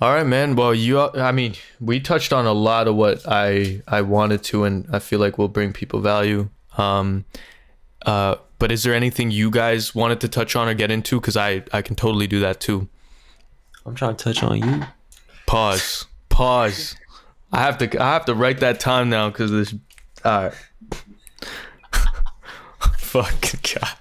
All 0.00 0.14
right, 0.14 0.26
man. 0.26 0.54
Well, 0.54 0.72
you, 0.74 1.00
I 1.00 1.32
mean, 1.32 1.54
we 1.80 1.98
touched 2.00 2.32
on 2.32 2.46
a 2.46 2.52
lot 2.52 2.86
of 2.88 2.94
what 2.94 3.22
I 3.26 3.82
I 3.88 4.02
wanted 4.02 4.42
to, 4.44 4.64
and 4.64 4.86
I 4.92 5.00
feel 5.00 5.18
like 5.18 5.36
we'll 5.36 5.48
bring 5.48 5.72
people 5.72 6.00
value. 6.00 6.48
Um, 6.78 7.24
uh, 8.06 8.36
but 8.58 8.72
is 8.72 8.82
there 8.82 8.94
anything 8.94 9.30
you 9.30 9.50
guys 9.50 9.94
wanted 9.94 10.20
to 10.20 10.28
touch 10.28 10.56
on 10.56 10.68
or 10.68 10.74
get 10.74 10.90
into? 10.90 11.20
Because 11.20 11.36
I 11.36 11.62
I 11.72 11.82
can 11.82 11.96
totally 11.96 12.26
do 12.26 12.40
that 12.40 12.60
too. 12.60 12.88
I'm 13.86 13.94
trying 13.94 14.16
to 14.16 14.24
touch 14.24 14.42
on 14.42 14.58
you. 14.58 14.82
Pause. 15.46 16.06
Pause. 16.28 16.96
I 17.52 17.60
have 17.62 17.78
to 17.78 18.02
I 18.02 18.12
have 18.12 18.24
to 18.26 18.34
write 18.34 18.60
that 18.60 18.80
time 18.80 19.08
now 19.08 19.30
because 19.30 19.50
this. 19.50 19.74
All 20.24 20.44
right. 20.44 20.54
Fuck 22.98 23.52
God. 23.74 23.96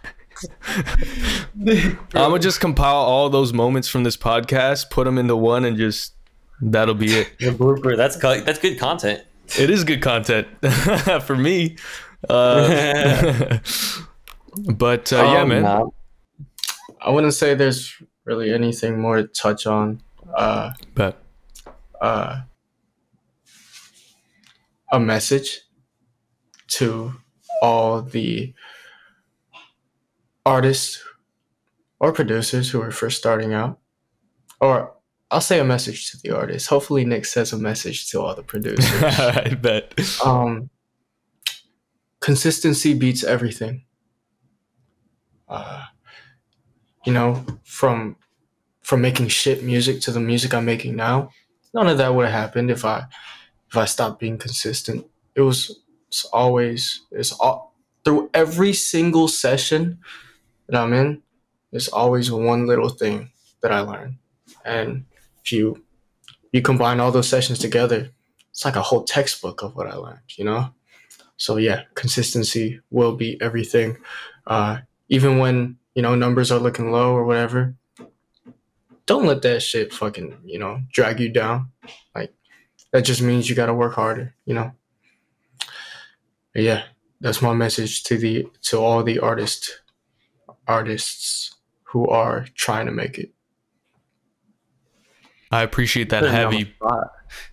I'm 1.58 1.98
gonna 2.14 2.40
just 2.40 2.60
compile 2.60 2.96
all 2.96 3.30
those 3.30 3.54
moments 3.54 3.88
from 3.88 4.04
this 4.04 4.18
podcast, 4.18 4.90
put 4.90 5.06
them 5.06 5.18
into 5.18 5.36
one, 5.36 5.66
and 5.66 5.78
just 5.78 6.14
that'll 6.62 6.94
be 6.96 7.14
it. 7.14 7.40
The 7.40 7.52
blooper. 7.52 7.96
That's 7.96 8.16
co- 8.18 8.42
that's 8.42 8.60
good 8.60 8.78
content. 8.78 9.24
It 9.58 9.70
is 9.70 9.84
good 9.84 10.02
content 10.02 10.48
for 11.24 11.36
me. 11.36 11.78
Uh, 12.30 13.60
but 14.76 15.12
uh, 15.14 15.18
yeah, 15.18 15.42
Um, 15.42 15.50
man. 15.50 15.62
Nah, 15.64 15.86
I 17.02 17.10
wouldn't 17.12 17.34
say 17.34 17.54
there's 17.54 17.94
really 18.26 18.54
anything 18.54 19.00
more 19.00 19.18
to 19.18 19.28
touch 19.28 19.66
on. 19.68 20.02
Uh, 20.36 20.72
But 20.94 21.22
uh, 22.02 22.42
a 24.92 25.00
message 25.00 25.62
to 26.68 27.14
all 27.62 28.02
the 28.02 28.54
artists 30.46 31.04
or 32.00 32.12
producers 32.14 32.70
who 32.70 32.82
are 32.82 32.92
first 32.92 33.18
starting 33.18 33.54
out. 33.54 33.80
Or 34.60 34.94
I'll 35.32 35.42
say 35.42 35.60
a 35.60 35.64
message 35.66 36.12
to 36.12 36.18
the 36.24 36.36
artists. 36.36 36.68
Hopefully, 36.70 37.06
Nick 37.06 37.26
says 37.26 37.54
a 37.54 37.58
message 37.58 38.10
to 38.12 38.22
all 38.22 38.36
the 38.36 38.44
producers. 38.44 38.86
I 39.04 39.56
bet. 39.60 39.94
um, 40.26 40.70
consistency 42.20 42.94
beats 42.94 43.24
everything. 43.24 43.84
Uh, 45.48 45.86
you 47.06 47.14
know, 47.14 47.46
from 47.64 48.16
from 48.82 49.02
making 49.02 49.28
shit 49.28 49.64
music 49.64 50.02
to 50.02 50.12
the 50.12 50.20
music 50.20 50.54
I'm 50.54 50.66
making 50.66 50.96
now, 50.96 51.30
none 51.74 51.88
of 51.88 51.98
that 51.98 52.14
would 52.14 52.26
have 52.26 52.34
happened 52.34 52.72
if 52.72 52.86
I 52.86 53.06
if 53.70 53.78
I 53.78 53.86
stopped 53.86 54.20
being 54.20 54.38
consistent. 54.38 55.06
It 55.36 55.42
was 55.42 55.80
it's 56.08 56.26
always 56.26 57.02
it's 57.12 57.32
all 57.34 57.74
through 58.04 58.30
every 58.34 58.74
single 58.74 59.28
session 59.28 60.00
that 60.68 60.80
I'm 60.80 60.94
in. 60.94 61.22
It's 61.72 61.90
always 61.90 62.32
one 62.32 62.66
little 62.66 62.90
thing 62.90 63.32
that 63.62 63.72
I 63.72 63.82
learn, 63.82 64.20
and 64.66 65.06
if 65.44 65.52
you 65.52 65.84
you 66.52 66.62
combine 66.62 67.00
all 67.00 67.12
those 67.12 67.30
sessions 67.30 67.60
together, 67.60 68.10
it's 68.52 68.66
like 68.66 68.76
a 68.76 68.82
whole 68.82 69.04
textbook 69.04 69.62
of 69.62 69.76
what 69.76 69.88
I 69.88 69.96
learned, 69.96 70.20
you 70.36 70.46
know? 70.46 70.74
So 71.38 71.58
yeah, 71.58 71.84
consistency 71.94 72.80
will 72.90 73.16
be 73.16 73.40
everything. 73.42 73.98
Uh, 74.46 74.80
even 75.10 75.38
when, 75.38 75.78
you 75.96 76.02
know, 76.02 76.16
numbers 76.16 76.52
are 76.52 76.60
looking 76.60 76.92
low 76.92 77.14
or 77.14 77.26
whatever, 77.26 77.76
don't 79.06 79.26
let 79.26 79.42
that 79.42 79.62
shit 79.62 79.94
fucking, 79.94 80.38
you 80.46 80.60
know, 80.60 80.82
drag 80.92 81.20
you 81.20 81.30
down. 81.30 81.72
Like 82.14 82.34
that 82.92 83.02
just 83.02 83.22
means 83.22 83.50
you 83.50 83.56
gotta 83.56 83.74
work 83.74 83.94
harder, 83.94 84.36
you 84.46 84.54
know? 84.54 84.72
But 86.54 86.64
yeah, 86.64 86.84
that's 87.22 87.42
my 87.42 87.54
message 87.54 88.04
to 88.04 88.18
the 88.18 88.48
to 88.64 88.78
all 88.78 89.04
the 89.04 89.20
artists 89.20 89.80
artists 90.68 91.56
who 91.84 92.08
are 92.08 92.46
trying 92.56 92.86
to 92.86 92.92
make 92.92 93.18
it. 93.18 93.32
I 95.50 95.62
appreciate 95.62 96.10
that 96.10 96.22
putting 96.22 96.36
me 96.36 96.44
on 96.44 96.52
the 96.52 96.58
heavy. 96.58 96.74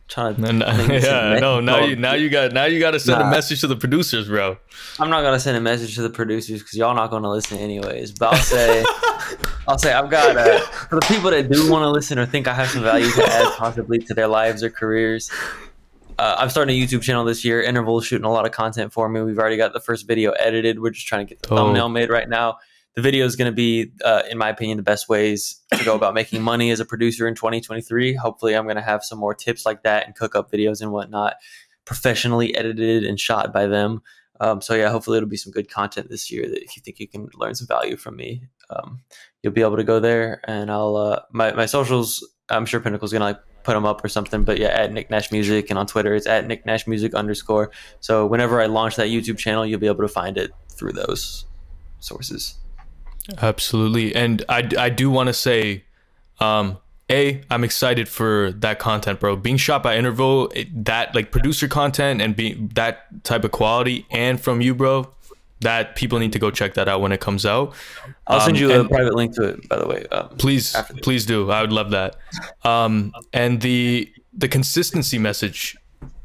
Trying 0.07 0.37
to. 0.37 0.47
And, 0.47 0.63
I 0.63 0.77
think 0.77 0.91
it's 0.91 1.07
a 1.07 1.09
yeah, 1.35 1.39
no. 1.41 1.61
Now 1.61 1.83
you 1.83 1.97
now 1.97 2.13
you 2.13 2.29
got 2.29 2.53
now 2.53 2.67
you 2.67 2.79
got 2.79 2.91
to 2.91 3.01
send 3.01 3.23
a 3.23 3.31
message 3.31 3.61
to 3.63 3.67
the 3.67 3.77
producers, 3.77 4.29
bro. 4.29 4.59
I'm 4.99 5.09
not 5.09 5.23
gonna 5.23 5.41
send 5.41 5.57
a 5.57 5.61
message 5.61 5.95
to 5.95 6.03
the 6.03 6.11
producers 6.11 6.61
because 6.61 6.75
y'all 6.75 6.95
not 6.95 7.11
gonna 7.11 7.31
listen 7.31 7.59
anyways. 7.59 8.13
But 8.13 8.35
I'll 8.35 8.43
say, 8.43 8.85
I'll 9.69 9.79
say 9.79 9.93
I've 9.95 10.11
got 10.11 10.37
uh, 10.37 10.59
for 10.61 10.97
the 10.97 11.07
people 11.09 11.31
that 11.31 11.51
do 11.51 11.71
want 11.71 11.83
to 11.85 11.91
listen 11.91 12.19
or 12.19 12.27
think 12.27 12.47
I 12.47 12.53
have 12.55 12.69
some 12.69 12.83
value 12.83 13.11
to 13.13 13.25
add 13.25 13.57
possibly 13.57 13.99
to 14.01 14.15
their 14.15 14.29
lives 14.29 14.63
or 14.63 14.69
careers. 14.69 15.31
Uh, 16.19 16.37
I'm 16.39 16.51
starting 16.51 16.81
a 16.81 16.87
YouTube 16.87 17.03
channel 17.03 17.25
this 17.25 17.45
year. 17.45 17.63
Interval's 17.63 18.07
shooting 18.07 18.27
a 18.27 18.31
lot 18.31 18.45
of 18.47 18.53
content 18.53 18.93
for 18.93 19.09
me. 19.09 19.21
We've 19.23 19.39
already 19.39 19.57
got 19.57 19.73
the 19.73 19.81
first 19.81 20.07
video 20.07 20.31
edited. 20.33 20.81
We're 20.81 20.91
just 20.91 21.07
trying 21.07 21.27
to 21.27 21.35
get 21.35 21.43
the 21.43 21.53
Oh. 21.55 21.57
thumbnail 21.57 21.89
made 21.89 22.11
right 22.11 22.29
now. 22.29 22.59
The 22.95 23.03
video 23.03 23.25
is 23.27 23.35
going 23.35 23.51
to 23.51 23.55
be, 23.55 23.91
uh, 24.05 24.23
in 24.31 24.39
my 24.39 24.49
opinion, 24.49 24.77
the 24.77 24.85
best 24.85 25.09
ways 25.09 25.61
to 25.77 25.85
go 25.85 25.97
about 25.97 26.15
making 26.15 26.43
money 26.43 26.71
as 26.71 26.79
a 26.79 26.85
producer 26.85 27.27
in 27.27 27.35
2023. 27.35 28.15
Hopefully, 28.15 28.55
I'm 28.55 28.65
going 28.65 28.77
to 28.77 28.83
have 28.83 29.03
some 29.03 29.19
more 29.19 29.35
tips 29.35 29.66
like 29.66 29.83
that 29.83 30.07
and 30.07 30.15
cook 30.15 30.37
up 30.37 30.53
videos 30.53 30.81
and 30.81 30.93
whatnot, 30.93 31.35
professionally 31.85 32.55
edited 32.57 33.05
and 33.05 33.19
shot 33.19 33.53
by 33.53 33.66
them. 33.66 34.01
Um, 34.41 34.61
so 34.61 34.75
yeah, 34.75 34.91
hopefully 34.91 35.16
it'll 35.16 35.29
be 35.29 35.37
some 35.37 35.53
good 35.53 35.71
content 35.71 36.09
this 36.09 36.31
year. 36.31 36.49
That 36.49 36.62
if 36.62 36.77
you 36.77 36.83
think 36.83 36.99
you 36.99 37.09
can 37.09 37.29
learn 37.35 37.55
some 37.55 37.66
value 37.66 37.97
from 37.97 38.16
me, 38.16 38.43
um, 38.71 39.01
you'll 39.43 39.53
be 39.53 39.62
able 39.62 39.77
to 39.77 39.85
go 39.85 40.01
there. 40.01 40.41
And 40.45 40.71
I'll 40.71 40.97
uh, 40.97 41.21
my 41.33 41.53
my 41.53 41.66
socials. 41.66 42.27
I'm 42.49 42.66
sure 42.66 42.81
Pinnacle's 42.81 43.12
gonna 43.12 43.25
like 43.25 43.41
put 43.62 43.75
them 43.75 43.87
up 43.87 44.05
or 44.05 44.09
something. 44.09 44.45
But 44.45 44.59
yeah, 44.59 44.69
at 44.69 44.93
Nick 44.93 45.09
Nash 45.11 45.31
Music 45.31 45.71
and 45.71 45.79
on 45.79 45.87
Twitter 45.87 46.15
it's 46.15 46.27
at 46.27 46.47
Nick 46.47 46.66
Nash 46.66 46.87
Music 46.87 47.15
underscore. 47.15 47.71
So 48.01 48.27
whenever 48.27 48.61
I 48.61 48.66
launch 48.66 48.97
that 48.97 49.09
YouTube 49.09 49.39
channel, 49.39 49.65
you'll 49.65 49.81
be 49.81 49.87
able 49.87 50.03
to 50.03 50.09
find 50.09 50.37
it 50.37 50.51
through 50.69 50.93
those 50.93 51.47
sources. 52.01 52.59
Absolutely, 53.41 54.15
and 54.15 54.45
I 54.49 54.69
I 54.79 54.91
do 54.91 55.11
want 55.11 55.29
to 55.29 55.33
say, 55.33 55.85
um, 56.41 56.79
a 57.11 57.43
I'm 57.51 57.65
excited 57.65 58.09
for 58.09 58.53
that 58.59 58.79
content, 58.79 59.21
bro. 59.21 59.37
Being 59.37 59.57
shot 59.57 59.83
by 59.83 59.97
Interval, 59.97 60.51
it, 60.55 60.85
that 60.85 61.15
like 61.15 61.31
producer 61.31 61.69
content 61.69 62.21
and 62.21 62.37
being 62.37 62.71
that 62.75 63.25
type 63.25 63.45
of 63.45 63.51
quality, 63.51 64.07
and 64.11 64.41
from 64.41 64.61
you, 64.61 64.75
bro. 64.75 65.11
That 65.61 65.97
people 65.97 66.19
need 66.19 66.33
to 66.35 66.39
go 66.39 66.51
check 66.51 66.75
that 66.75 66.89
out 66.89 67.01
when 67.01 67.11
it 67.13 67.21
comes 67.21 67.47
out. 67.47 67.73
I'll 68.27 68.41
send 68.41 68.59
Um, 68.59 68.63
you 68.63 68.81
a 68.81 68.87
private 68.87 69.15
link 69.15 69.35
to 69.37 69.45
it, 69.45 69.69
by 69.69 69.79
the 69.79 69.87
way. 69.87 70.05
Um, 70.13 70.29
please 70.37 70.77
please 71.03 71.25
do 71.25 71.51
i 71.51 71.63
would 71.63 71.73
love 71.73 71.91
that 71.93 72.17
um 72.65 73.13
and 73.33 73.63
the 73.63 74.13
the 74.37 74.49
consistency 74.49 75.19
message 75.19 75.75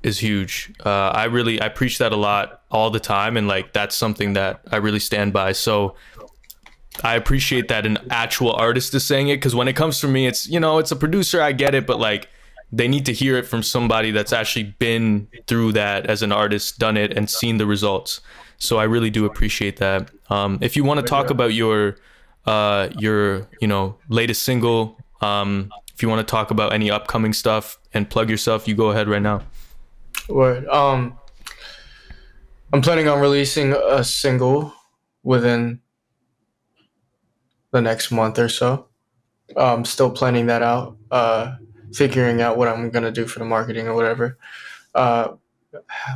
is 0.03 0.19
huge 0.19 0.73
uh 0.85 1.09
i 1.13 1.23
really 1.25 1.61
i 1.61 1.69
preach 1.69 1.99
that 1.99 2.11
a 2.11 2.17
lot 2.17 2.63
all 2.69 2.89
the 2.89 2.99
time 2.99 3.37
and 3.37 3.47
like 3.47 3.71
that's 3.71 3.95
something 3.95 4.33
that 4.33 4.59
i 4.71 4.77
really 4.77 4.99
stand 4.99 5.31
by 5.31 5.53
so 5.53 5.95
i 7.03 7.15
appreciate 7.15 7.67
that 7.67 7.85
an 7.85 7.97
actual 8.09 8.53
artist 8.53 8.93
is 8.93 9.05
saying 9.05 9.29
it 9.29 9.37
because 9.37 9.55
when 9.55 9.67
it 9.67 9.73
comes 9.73 9.99
from 9.99 10.11
me 10.11 10.27
it's 10.27 10.47
you 10.47 10.59
know 10.59 10.77
it's 10.77 10.91
a 10.91 10.95
producer 10.95 11.41
i 11.41 11.51
get 11.51 11.75
it 11.75 11.85
but 11.85 11.99
like 11.99 12.29
they 12.71 12.87
need 12.87 13.05
to 13.05 13.13
hear 13.13 13.35
it 13.35 13.47
from 13.47 13.63
somebody 13.63 14.11
that's 14.11 14.31
actually 14.31 14.63
been 14.77 15.27
through 15.47 15.71
that 15.71 16.05
as 16.05 16.21
an 16.21 16.31
artist 16.31 16.77
done 16.77 16.97
it 16.97 17.17
and 17.17 17.29
seen 17.29 17.57
the 17.57 17.65
results 17.65 18.21
so 18.57 18.77
i 18.77 18.83
really 18.83 19.09
do 19.09 19.25
appreciate 19.25 19.77
that 19.77 20.09
um 20.29 20.57
if 20.61 20.75
you 20.75 20.83
want 20.83 20.99
to 20.99 21.05
talk 21.05 21.29
about 21.29 21.53
your 21.53 21.95
uh, 22.49 22.89
your 22.97 23.47
you 23.61 23.67
know 23.67 23.97
latest 24.09 24.43
single. 24.43 24.97
Um, 25.21 25.71
if 25.93 26.01
you 26.01 26.09
want 26.09 26.25
to 26.25 26.29
talk 26.29 26.51
about 26.51 26.73
any 26.73 26.89
upcoming 26.89 27.33
stuff 27.33 27.77
and 27.93 28.09
plug 28.09 28.29
yourself, 28.29 28.67
you 28.67 28.75
go 28.75 28.89
ahead 28.89 29.07
right 29.07 29.21
now. 29.21 29.43
Word. 30.27 30.67
Um, 30.67 31.19
I'm 32.71 32.81
planning 32.81 33.07
on 33.07 33.19
releasing 33.19 33.73
a 33.73 34.03
single 34.03 34.73
within 35.23 35.81
the 37.71 37.81
next 37.81 38.11
month 38.11 38.39
or 38.39 38.49
so. 38.49 38.87
I'm 39.57 39.85
still 39.85 40.11
planning 40.11 40.47
that 40.47 40.61
out. 40.61 40.97
Uh, 41.11 41.55
figuring 41.93 42.41
out 42.41 42.57
what 42.57 42.67
I'm 42.67 42.89
gonna 42.91 43.11
do 43.11 43.25
for 43.25 43.39
the 43.39 43.45
marketing 43.45 43.87
or 43.87 43.95
whatever. 43.95 44.37
Uh, 44.93 45.29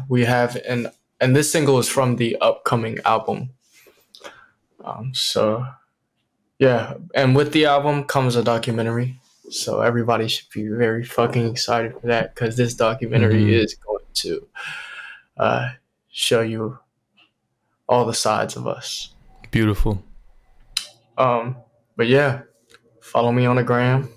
we 0.07 0.25
have 0.25 0.55
an 0.67 0.87
and 1.19 1.35
this 1.35 1.51
single 1.51 1.79
is 1.79 1.87
from 1.87 2.17
the 2.17 2.35
upcoming 2.41 2.97
album. 3.05 3.49
Um, 4.83 5.13
so 5.13 5.65
yeah, 6.59 6.95
and 7.15 7.35
with 7.35 7.53
the 7.53 7.65
album 7.65 8.03
comes 8.03 8.35
a 8.35 8.43
documentary. 8.43 9.19
So 9.49 9.81
everybody 9.81 10.27
should 10.27 10.49
be 10.49 10.67
very 10.67 11.03
fucking 11.03 11.47
excited 11.47 11.93
for 11.99 12.07
that 12.07 12.33
because 12.33 12.55
this 12.57 12.73
documentary 12.73 13.43
Mhm. 13.45 13.63
is 13.63 13.75
going 13.75 14.05
to 14.15 14.47
uh, 15.37 15.69
show 16.11 16.41
you 16.41 16.77
all 17.89 18.05
the 18.05 18.13
sides 18.13 18.55
of 18.55 18.67
us. 18.67 19.13
Beautiful. 19.51 20.03
Um, 21.17 21.57
but 21.95 22.07
yeah, 22.07 22.41
follow 23.01 23.31
me 23.31 23.45
on 23.45 23.55
the 23.55 23.63
gram, 23.63 24.09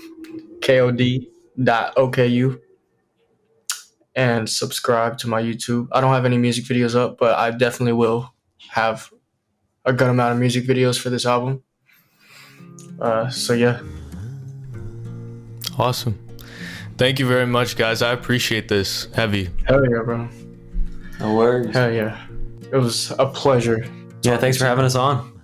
kod.oku, 0.62 2.58
and 4.14 4.48
subscribe 4.48 5.18
to 5.18 5.28
my 5.28 5.42
YouTube. 5.42 5.88
I 5.92 6.00
don't 6.00 6.12
have 6.12 6.24
any 6.24 6.38
music 6.38 6.64
videos 6.64 6.94
up, 6.94 7.18
but 7.18 7.38
I 7.38 7.50
definitely 7.50 7.92
will 7.92 8.32
have 8.70 9.10
a 9.84 9.92
good 9.92 10.08
amount 10.08 10.32
of 10.34 10.38
music 10.38 10.64
videos 10.64 10.98
for 11.00 11.10
this 11.10 11.26
album. 11.26 11.62
Uh, 13.00 13.28
so 13.30 13.54
yeah, 13.54 13.80
Awesome. 15.80 16.18
Thank 16.98 17.18
you 17.18 17.26
very 17.26 17.46
much, 17.46 17.74
guys. 17.76 18.02
I 18.02 18.12
appreciate 18.12 18.68
this. 18.68 19.06
Heavy. 19.14 19.48
hell 19.66 19.82
yeah, 19.90 20.02
bro. 20.04 20.28
No 21.18 21.34
worries. 21.34 21.74
Hell 21.74 21.90
yeah. 21.90 22.20
It 22.70 22.76
was 22.76 23.12
a 23.18 23.24
pleasure. 23.24 23.86
Yeah, 24.22 24.36
thanks 24.36 24.58
for 24.58 24.66
having 24.66 24.84
us 24.84 24.94
on. 24.94 25.39